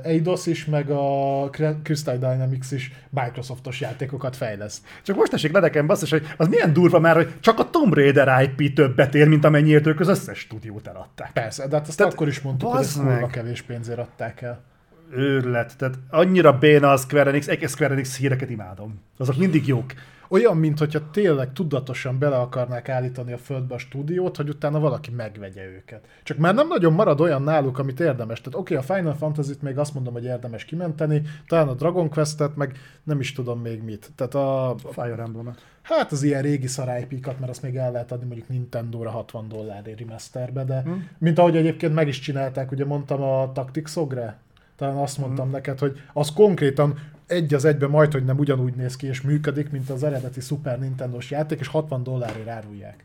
[0.03, 4.85] Eidos is, meg a Cry- Crystal Dynamics is Microsoftos játékokat fejleszt.
[5.03, 7.95] Csak most esik le nekem basszus, hogy az milyen durva már, hogy csak a Tomb
[7.95, 11.33] Raider IP többet ér, mint amennyiért ők az összes stúdiót eladták.
[11.33, 14.63] Persze, de hát azt Tehát akkor is mondtuk, hogy ezt kurva kevés pénzért adták el.
[15.11, 15.77] Őrület.
[15.77, 19.01] Tehát annyira béna a Square Enix, egy Square Enix híreket imádom.
[19.19, 19.93] Azok mindig jók.
[20.29, 25.11] Olyan, mint hogyha tényleg tudatosan bele akarnák állítani a földbe a stúdiót, hogy utána valaki
[25.11, 26.07] megvegye őket.
[26.23, 28.41] Csak már nem nagyon marad olyan náluk, amit érdemes.
[28.41, 32.11] Tehát oké, okay, a Final Fantasy-t még azt mondom, hogy érdemes kimenteni, talán a Dragon
[32.11, 34.11] Quest-et, meg nem is tudom még mit.
[34.17, 34.75] Tehát a...
[34.93, 35.55] Fire emblem
[35.85, 39.99] Hát az ilyen régi szarájpikat, mert azt még el lehet adni mondjuk Nintendo-ra 60 dollárért
[39.99, 41.09] remasterbe, de hmm.
[41.19, 44.39] mint ahogy egyébként meg is csinálták, ugye mondtam a Tactics Ogre,
[44.77, 45.55] talán azt mondtam hmm.
[45.55, 46.99] neked, hogy az konkrétan
[47.35, 50.79] egy az egyben majd, hogy nem ugyanúgy néz ki és működik, mint az eredeti Super
[50.79, 53.05] Nintendo-s játék, és 60 dollárért árulják.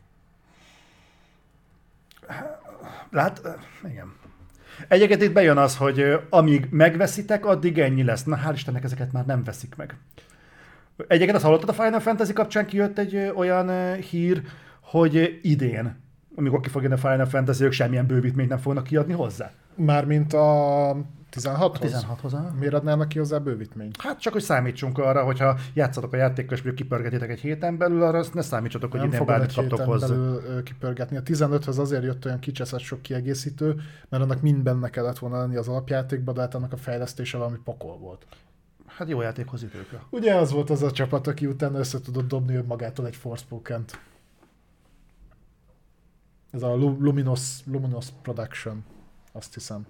[3.10, 3.40] Lát,
[3.88, 4.12] igen.
[4.88, 8.24] Egyébként itt bejön az, hogy amíg megveszitek, addig ennyi lesz.
[8.24, 9.96] Na hál' Istennek ezeket már nem veszik meg.
[10.96, 14.42] Egyébként azt hallottad a Final Fantasy kapcsán kijött egy olyan hír,
[14.80, 15.96] hogy idén,
[16.36, 19.52] amikor ki fog jönni a Final Fantasy, ők semmilyen bővítményt nem fognak kiadni hozzá.
[19.74, 20.96] Mármint a
[21.32, 22.06] 16-hoz?
[22.08, 24.00] 16-hoz, Miért adnának ki hozzá bővítményt?
[24.00, 28.18] Hát csak, hogy számítsunk arra, hogyha játszatok a játékkal, és kipörgetitek egy héten belül, arra
[28.18, 30.06] azt ne számítsatok, hogy idén bármit kaptok hozzá.
[30.06, 31.16] belül kipörgetni.
[31.16, 35.56] A 15-höz azért jött olyan kicseszett sok kiegészítő, mert annak mind benne kellett volna lenni
[35.56, 38.26] az alapjátékba, de hát annak a fejlesztése valami pokol volt.
[38.86, 40.02] Hát jó játékhoz időkre.
[40.10, 43.98] Ugye az volt az a csapat, aki utána össze tudott dobni magától egy Forspoken-t.
[46.50, 48.84] Ez a Luminous, Luminous Production,
[49.32, 49.86] azt hiszem.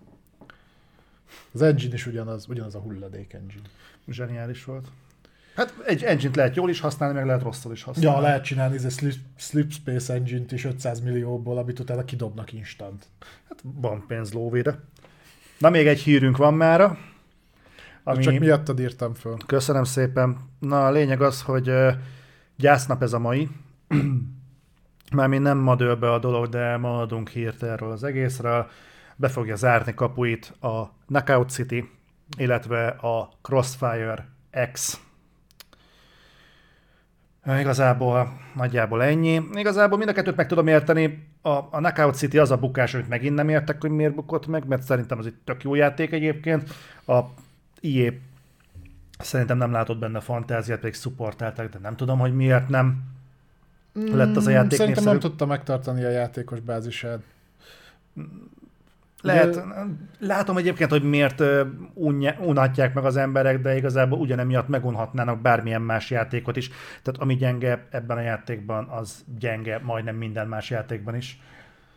[1.53, 3.69] Az engine is ugyanaz, ugyanaz a hulladék engine.
[4.09, 4.89] Zseniális volt.
[5.55, 8.19] Hát egy engine lehet jól is használni, meg lehet rosszul is használni.
[8.19, 12.53] Ja, lehet csinálni ez a Slip, Slip Space engine-t is 500 millióból, amit utána kidobnak
[12.53, 13.07] instant.
[13.49, 14.79] Hát van pénz lóvére.
[15.59, 16.99] Na még egy hírünk van mára.
[18.03, 18.23] Ami...
[18.23, 19.37] Csak miattad írtam föl.
[19.47, 20.37] Köszönöm szépen.
[20.59, 21.73] Na a lényeg az, hogy
[22.57, 23.49] gyásznap ez a mai.
[25.13, 28.71] Mármint nem ma dől be a dolog, de ma adunk hírt erről az egészről
[29.21, 31.91] be fogja zárni kapuit a Knockout City,
[32.39, 34.29] illetve a Crossfire
[34.73, 35.01] X.
[37.59, 39.43] Igazából nagyjából ennyi.
[39.53, 41.29] Igazából mind a kettőt meg tudom érteni.
[41.43, 44.67] A, a Knockout City az a bukás, amit megint nem értek, hogy miért bukott meg,
[44.67, 46.71] mert szerintem az egy tök jó játék egyébként.
[47.07, 47.21] A
[47.81, 48.13] IE
[49.19, 53.03] szerintem nem látott benne fantáziát, pedig szupportálták, de nem tudom, hogy miért nem
[53.93, 55.07] lett az a játék Szerintem népszerű.
[55.11, 57.21] nem tudta megtartani a játékos bázisát.
[59.23, 59.87] Lehet, de...
[60.19, 61.43] látom egyébként, hogy miért
[62.39, 66.69] unhatják meg az emberek, de igazából ugyanemiatt megunhatnának bármilyen más játékot is.
[67.03, 71.41] Tehát ami gyenge ebben a játékban, az gyenge majdnem minden más játékban is.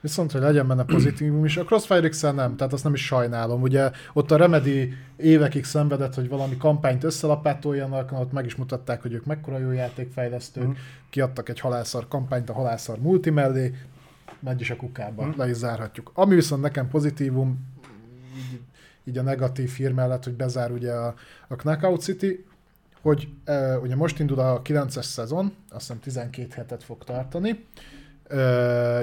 [0.02, 1.58] Viszont, hogy legyen benne pozitívum is.
[1.58, 3.62] A Crossfire x nem, tehát azt nem is sajnálom.
[3.62, 9.14] Ugye ott a Remedy évekig szenvedett, hogy valami kampányt összelapátoljanak, ott meg is mutatták, hogy
[9.14, 10.72] ők mekkora jó játékfejlesztők, mm.
[11.10, 13.74] kiadtak egy halászar kampányt a halászar multi mellé,
[14.44, 15.34] megy is a kukába, hmm.
[15.38, 16.12] le is zárhatjuk.
[16.14, 17.68] Ami viszont nekem pozitívum,
[18.38, 18.62] így,
[19.04, 21.16] így a negatív hír mellett, hogy bezár ugye a,
[21.48, 22.46] a Knockout City,
[23.02, 27.66] hogy e, ugye most indul a 9-es szezon, azt hiszem 12 hetet fog tartani,
[28.28, 28.38] e,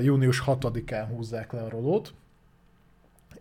[0.03, 2.15] június 6-án húzzák le a rolót,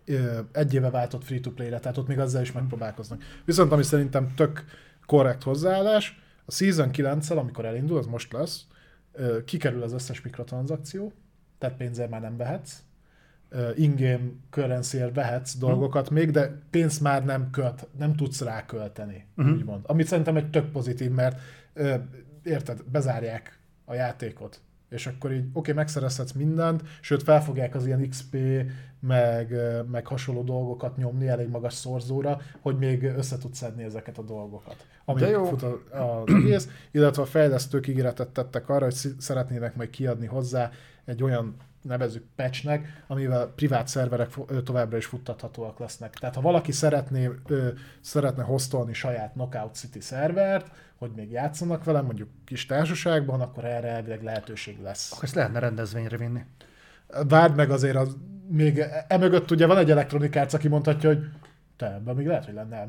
[0.06, 0.12] e,
[0.52, 3.22] egy éve váltott free-to-play-re, tehát ott még azzal is megpróbálkoznak.
[3.44, 4.64] Viszont ami szerintem tök
[5.06, 8.64] korrekt hozzáállás, a Season 9 amikor elindul, az most lesz,
[9.44, 11.12] kikerül az összes mikrotranszakció,
[11.60, 12.82] tehát pénzzel már nem vehetsz,
[13.74, 16.18] in-game currency vehetsz dolgokat uh-huh.
[16.18, 19.54] még, de pénzt már nem költ, nem tudsz rá költeni, uh-huh.
[19.54, 19.84] úgymond.
[19.86, 21.40] Amit szerintem egy tök pozitív, mert
[22.42, 28.08] érted, bezárják a játékot, és akkor így oké, okay, megszerezhetsz mindent, sőt felfogják az ilyen
[28.08, 28.36] XP,
[29.00, 29.54] meg,
[29.90, 34.86] meg hasonló dolgokat nyomni elég magas szorzóra, hogy még össze tudsz szedni ezeket a dolgokat.
[35.04, 35.44] Ami jó.
[35.44, 40.70] fut az egész, illetve a fejlesztők ígéretet tettek arra, hogy szeretnének majd kiadni hozzá
[41.04, 44.28] egy olyan nevezük patchnek, amivel privát szerverek
[44.64, 46.14] továbbra is futtathatóak lesznek.
[46.14, 47.68] Tehát ha valaki szeretné, ö,
[48.00, 53.88] szeretne hostolni saját Knockout City szervert, hogy még játszanak vele, mondjuk kis társaságban, akkor erre
[53.88, 55.12] elvileg lehetőség lesz.
[55.12, 56.44] Akkor ezt lehetne rendezvényre vinni.
[57.28, 58.16] Várd meg azért, az,
[58.48, 61.24] még emögött ugye van egy elektronikárc, aki mondhatja, hogy
[61.76, 62.88] te ebben még lehet, hogy lenne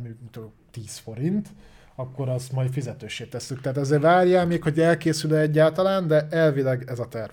[0.72, 1.48] 10 forint,
[1.95, 3.61] akkor azt majd fizetősé tesszük.
[3.61, 7.31] Tehát ezért várjál még, hogy elkészül egyáltalán, de elvileg ez a terv.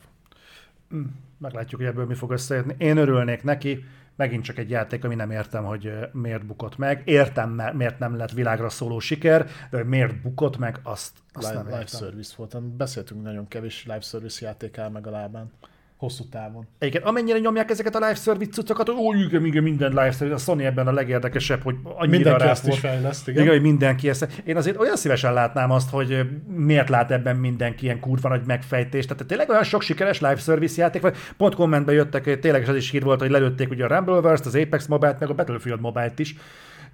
[0.95, 1.05] Mm,
[1.39, 2.75] meglátjuk, hogy ebből mi fog összejönni.
[2.79, 3.85] Én örülnék neki,
[4.17, 7.03] megint csak egy játék, ami nem értem, hogy miért bukott meg.
[7.05, 11.63] Értem, miért nem lett világra szóló siker, de hogy miért bukott meg, azt, azt live,
[11.63, 11.79] nem értem.
[11.79, 12.63] Live service volt.
[12.63, 15.53] Beszéltünk nagyon kevés live service játék áll meg a lábán
[15.99, 16.67] hosszú távon.
[16.81, 20.35] Igen, amennyire nyomják ezeket a live service cuccokat, hogy ó, igen, igen, minden live service,
[20.35, 23.43] a Sony ebben a legérdekesebb, hogy annyira mindenki rá ezt is fejleszt, igen.
[23.43, 23.55] igen.
[23.55, 24.41] hogy mindenki ezt.
[24.45, 29.09] Én azért olyan szívesen látnám azt, hogy miért lát ebben mindenki ilyen kurva nagy megfejtést.
[29.09, 31.17] Tehát tényleg olyan sok sikeres live service játék vagy.
[31.37, 34.87] Pont kommentben jöttek, tényleg az is hír volt, hogy lelőtték ugye a Rumbleverse-t, az Apex
[34.87, 36.37] Mobile-t, meg a Battlefield Mobile-t is.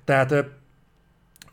[0.05, 0.45] Tehát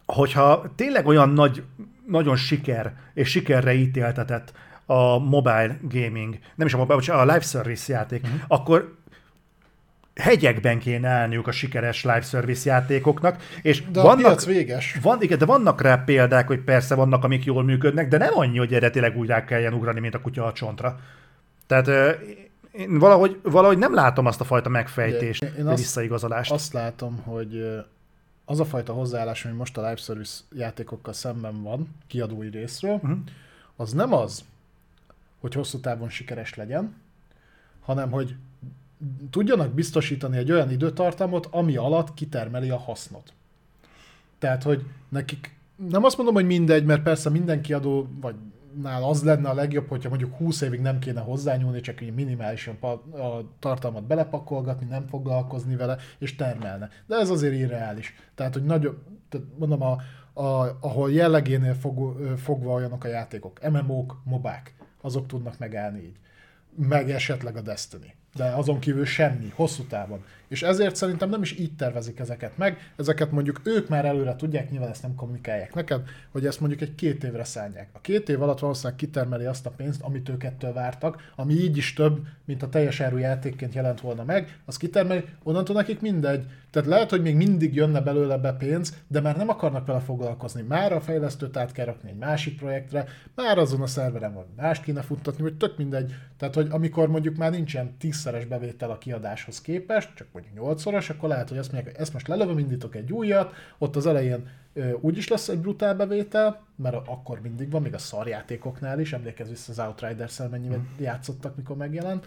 [0.05, 1.63] hogyha tényleg olyan nagy
[2.07, 4.53] nagyon siker és sikerre ítéltetett
[4.91, 8.39] a mobile gaming, nem is a mobile, bocsánat, a live service játék, uh-huh.
[8.47, 8.95] akkor
[10.15, 14.97] hegyekben kéne állniuk a sikeres live service játékoknak, és De a vannak, piac véges.
[15.01, 18.57] Van, igen, de vannak rá példák, hogy persze vannak, amik jól működnek, de nem annyi,
[18.57, 20.99] hogy erre tényleg úgy rá kelljen ugrani, mint a kutya a csontra.
[21.67, 21.87] Tehát
[22.71, 26.51] én valahogy, valahogy nem látom azt a fajta megfejtést, Én- én azt- visszaigazolást.
[26.51, 27.81] Azt látom, hogy
[28.45, 33.11] az a fajta hozzáállás, ami most a live service játékokkal szemben van, kiadói részről, Mhm.
[33.75, 34.43] az nem az,
[35.41, 36.95] hogy hosszú távon sikeres legyen,
[37.79, 38.35] hanem hogy
[39.29, 43.33] tudjanak biztosítani egy olyan időtartamot, ami alatt kitermeli a hasznot.
[44.39, 45.55] Tehát, hogy nekik,
[45.89, 48.35] nem azt mondom, hogy mindegy, mert persze minden kiadó, vagy
[48.81, 52.77] nál az lenne a legjobb, hogyha mondjuk 20 évig nem kéne hozzányúlni, csak így minimálisan
[52.81, 56.89] a tartalmat belepakolgatni, nem foglalkozni vele, és termelne.
[57.05, 58.15] De ez azért irreális.
[58.35, 58.97] Tehát, hogy nagyobb,
[59.29, 59.97] tehát mondom, a,
[60.33, 66.17] a, ahol jellegénél fog, fogva olyanok a játékok, MMO-k, mobák, azok tudnak megállni így.
[66.75, 68.13] Meg esetleg a Destiny.
[68.33, 70.23] De azon kívül semmi, hosszú távon.
[70.51, 74.69] És ezért szerintem nem is így tervezik ezeket meg, ezeket mondjuk ők már előre tudják,
[74.69, 77.89] nyilván ezt nem kommunikálják neked, hogy ezt mondjuk egy két évre szállják.
[77.93, 81.77] A két év alatt valószínűleg kitermeli azt a pénzt, amit ők ettől vártak, ami így
[81.77, 86.45] is több, mint a teljes áru játékként jelent volna meg, az kitermeli, onnantól nekik mindegy.
[86.71, 90.61] Tehát lehet, hogy még mindig jönne belőle be pénz, de már nem akarnak vele foglalkozni.
[90.61, 93.05] Már a fejlesztőt át kell rakni egy másik projektre,
[93.35, 96.13] már azon a szerveren van mást kéne futtatni, vagy tök mindegy.
[96.37, 101.29] Tehát, hogy amikor mondjuk már nincsen tízszeres bevétel a kiadáshoz képest, csak mondjuk nyolcszoros, akkor
[101.29, 104.49] lehet, hogy azt mondják, hogy ezt most lelövöm, indítok egy újat, ott az elején
[104.99, 109.71] úgyis lesz egy brutál bevétel, mert akkor mindig van, még a szarjátékoknál is, emlékezz vissza
[109.71, 112.25] az Outriders-el mennyivel játszottak, mikor megjelent,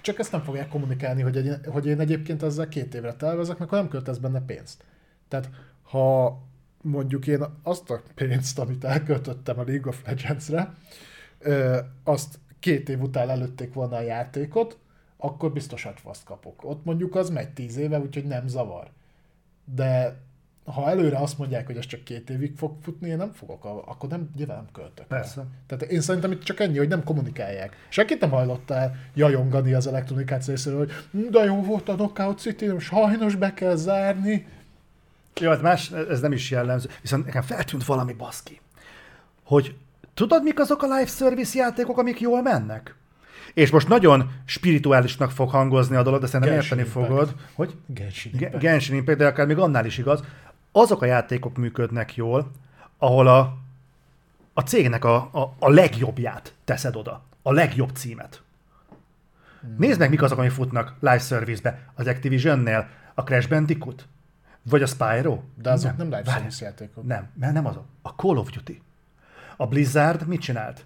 [0.00, 3.70] csak ezt nem fogják kommunikálni, hogy, egy, hogy én egyébként ezzel két évre tervezek, mert
[3.70, 4.84] akkor nem költesz benne pénzt.
[5.28, 5.50] Tehát
[5.82, 6.38] ha
[6.82, 10.74] mondjuk én azt a pénzt, amit elköltöttem a League of Legends-re,
[12.04, 14.78] azt két év után előtték volna a játékot,
[15.16, 16.64] akkor biztos agyfaszt kapok.
[16.64, 18.90] Ott mondjuk az megy tíz éve, úgyhogy nem zavar.
[19.74, 20.16] De
[20.64, 24.08] ha előre azt mondják, hogy ez csak két évig fog futni, én nem fogok, akkor
[24.08, 25.06] nem, nyilván nem költök.
[25.06, 25.44] Persze.
[25.66, 27.76] Tehát én szerintem itt csak ennyi, hogy nem kommunikálják.
[27.88, 32.38] Senkit nem hajlott el jajongani az elektronikát részéről, hogy "Hm, de jó volt a Knockout
[32.38, 34.46] City, sajnos be kell zárni.
[35.40, 36.88] Jó, hát más, ez nem is jellemző.
[37.00, 38.60] Viszont nekem feltűnt valami baszki,
[39.44, 39.76] hogy
[40.14, 42.94] tudod, mik azok a live service játékok, amik jól mennek?
[43.56, 47.06] És most nagyon spirituálisnak fog hangozni a dolog, de szerintem Genshin érteni Impact.
[47.08, 48.62] fogod, hogy Genshin Ge- Impact.
[48.62, 50.24] Genshin Impact, de akár még annál is igaz,
[50.72, 52.50] azok a játékok működnek jól,
[52.98, 53.56] ahol a,
[54.54, 58.42] a cégnek a, a, a legjobbját teszed oda, a legjobb címet.
[59.76, 61.88] Nézd meg, mik azok, amik futnak live service-be.
[61.94, 64.06] Az Activision-nél a Crash Bandicoot?
[64.62, 65.40] Vagy a Spyro?
[65.62, 67.04] De azok nem, nem live service játékok.
[67.06, 67.84] Nem, mert nem azok.
[68.02, 68.82] A Call of Duty.
[69.56, 70.84] A Blizzard mit csinált?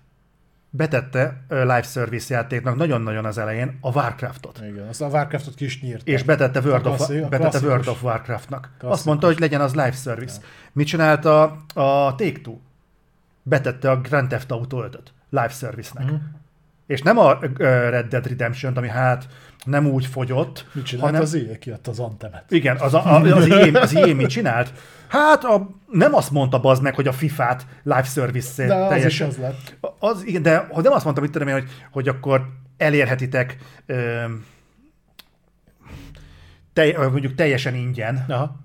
[0.73, 4.61] Betette live service játéknak nagyon-nagyon az elején a Warcraftot.
[4.71, 6.11] Igen, azt a Warcraftot ki is nyírta.
[6.11, 7.67] És betette World, A of, klasszi- a betette.
[7.67, 8.65] World of Warcraftnak.
[8.65, 9.05] Azt Klasszikus.
[9.07, 10.41] mondta, hogy legyen az live service.
[10.73, 11.65] Mit csinált a,
[12.17, 12.59] Take-Two?
[13.43, 16.05] Betette a Grand Theft Auto 5 live service-nek.
[16.05, 16.15] Mhm.
[16.91, 19.27] És nem a Red Dead Redemption-t, ami hát
[19.65, 21.23] nem úgy fogyott, Mit csinált hanem...
[21.23, 22.45] az EA kiadta az Antemet.
[22.49, 24.73] Igen, az, a, a, az, EA, az EA mit csinált?
[25.09, 29.29] Hát a, nem azt mondta bazd meg, hogy a FIFA-t live service De az teljesen...
[29.29, 29.77] is az lett.
[29.99, 34.25] Az, igen, de hogy nem azt mondtam, mit tudom én, hogy, hogy akkor elérhetitek ö,
[36.73, 38.57] tej, ö, mondjuk teljesen ingyen, Aha.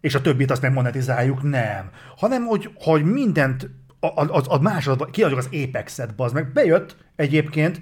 [0.00, 1.90] és a többit azt meg monetizáljuk, nem.
[2.16, 3.70] Hanem, hogy, hogy mindent,
[4.04, 6.52] a, a, a, másodban, kiadjuk az Apex-et, bazd meg.
[6.52, 7.80] Bejött egyébként,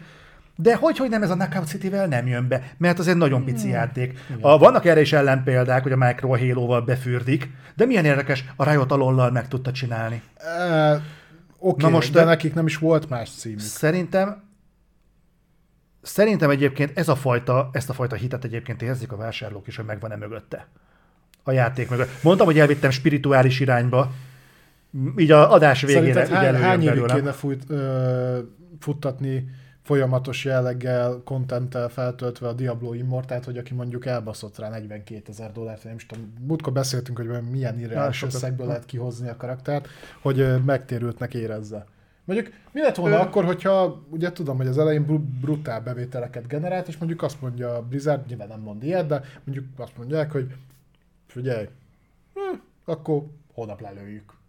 [0.57, 3.45] de hogy, hogy nem ez a Knockout City-vel nem jön be, mert az egy nagyon
[3.45, 4.19] pici játék.
[4.41, 8.71] A, vannak erre is ellenpéldák, hogy a Micro a Halo-val befürdik, de milyen érdekes, a
[8.71, 10.23] Riot alollal meg tudta csinálni.
[10.37, 10.93] E,
[11.63, 13.61] Oké, Na okay, most de de- nekik nem is volt más címük.
[13.61, 14.49] Szerintem
[16.03, 19.85] Szerintem egyébként ez a fajta, ezt a fajta hitet egyébként érzik a vásárlók is, hogy
[19.85, 20.67] megvan-e mögötte.
[21.43, 22.23] A játék mögött.
[22.23, 24.13] Mondtam, hogy elvittem spirituális irányba,
[25.17, 28.39] így a adás végére Szerinted hány, évig kéne fut, ö,
[28.79, 29.49] futtatni
[29.83, 35.85] folyamatos jelleggel, kontenttel feltöltve a Diablo Immortát, hogy aki mondjuk elbaszott rá 42 ezer dollárt,
[35.85, 39.89] nem is tudom, múltkor beszéltünk, hogy milyen irreális összegből lehet kihozni a karaktert,
[40.23, 41.87] hogy megtérültnek érezze.
[42.25, 46.47] Mondjuk mi lett volna Ö- akkor, hogyha ugye tudom, hogy az elején bru- brutál bevételeket
[46.47, 50.33] generált, és mondjuk azt mondja a Blizzard, nyilván nem mond ilyet, de mondjuk azt mondják,
[50.33, 50.55] hogy
[51.27, 51.69] figyelj,
[52.35, 54.40] hm, akkor holnap lelőjük.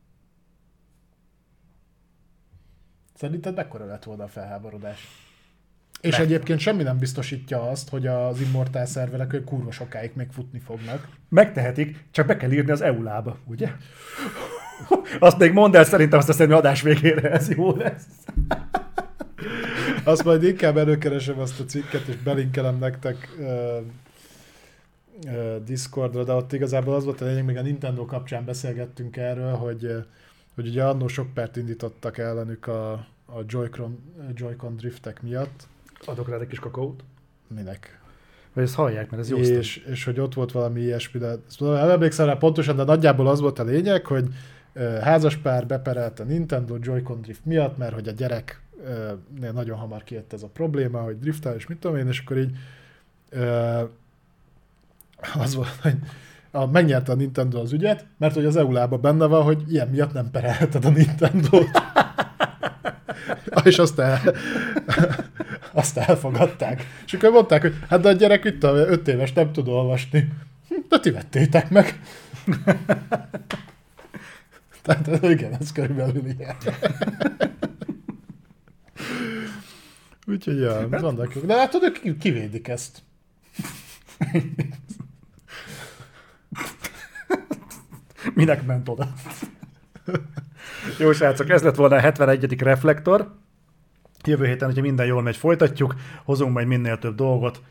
[3.21, 5.07] Szerinted mekkora lett volna a felháborodás?
[6.01, 10.27] És Meg- egyébként semmi nem biztosítja azt, hogy az Immortal szerverek ők kurva sokáig még
[10.31, 11.07] futni fognak.
[11.29, 13.71] Megtehetik, csak be kell írni az EULába, ugye?
[15.19, 18.05] Azt még mondd el, szerintem azt a adás végére ez jó lesz.
[20.03, 23.45] Azt majd inkább előkeresem azt a cikket, és belinkelem nektek uh,
[25.25, 29.53] uh, Discordra, de ott igazából az volt a lényeg, még a Nintendo kapcsán beszélgettünk erről,
[29.53, 30.05] hogy, uh,
[30.61, 32.91] hogy ugye annó sok pert indítottak ellenük a,
[33.25, 33.99] a Joy-Con,
[34.33, 35.67] Joy-Con driftek miatt.
[36.05, 37.03] Adok rá egy kis kakaót.
[37.47, 37.99] Minek?
[38.53, 41.89] Vagy ezt hallják, mert ez jó és, és hogy ott volt valami ilyesmi, de nem
[41.89, 44.27] emlékszem rá pontosan, de nagyjából az volt a lényeg, hogy
[45.01, 48.61] házaspár beperelt a Nintendo Joy-Con drift miatt, mert hogy a gyerek
[49.53, 52.57] nagyon hamar kijött ez a probléma, hogy driftál, és mit tudom én, és akkor így
[55.33, 55.97] az volt, hogy
[56.51, 60.13] a, megnyerte a Nintendo az ügyet, mert hogy az eu benne van, hogy ilyen miatt
[60.13, 61.81] nem perelheted a Nintendo-t.
[63.63, 64.21] és azt, el,
[65.71, 66.87] azt elfogadták.
[67.05, 70.33] És akkor mondták, hogy hát de a gyerek itt a 5 éves nem tud olvasni.
[70.89, 71.99] De ti vettétek meg.
[74.81, 76.55] Tehát igen, ez körülbelül ilyen.
[80.27, 81.37] Úgyhogy ja, hát- vannak.
[81.45, 83.01] De hát tudod, kivédik ezt.
[88.33, 89.07] Minek ment oda?
[90.99, 92.61] Jó srácok, ez lett volna a 71.
[92.61, 93.35] reflektor.
[94.25, 97.61] Jövő héten, hogyha minden jól megy, folytatjuk, hozunk majd minél több dolgot.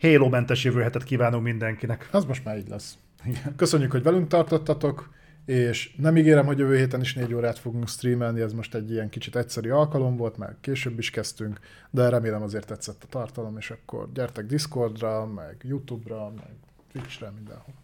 [0.00, 2.08] Halo-mentes jövő hetet kívánunk mindenkinek.
[2.12, 2.98] Az most már így lesz.
[3.24, 3.56] Igen.
[3.56, 5.10] Köszönjük, hogy velünk tartottatok,
[5.44, 9.08] és nem ígérem, hogy jövő héten is négy órát fogunk streamelni, ez most egy ilyen
[9.08, 13.70] kicsit egyszerű alkalom volt, mert később is kezdtünk, de remélem azért tetszett a tartalom, és
[13.70, 16.54] akkor gyertek Discordra, meg YouTube-ra, meg
[16.92, 17.74] Twitch-re, mindenhol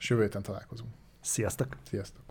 [0.00, 0.90] és jövő héten találkozunk.
[1.20, 1.76] Sziasztok!
[1.88, 2.22] Sziasztok!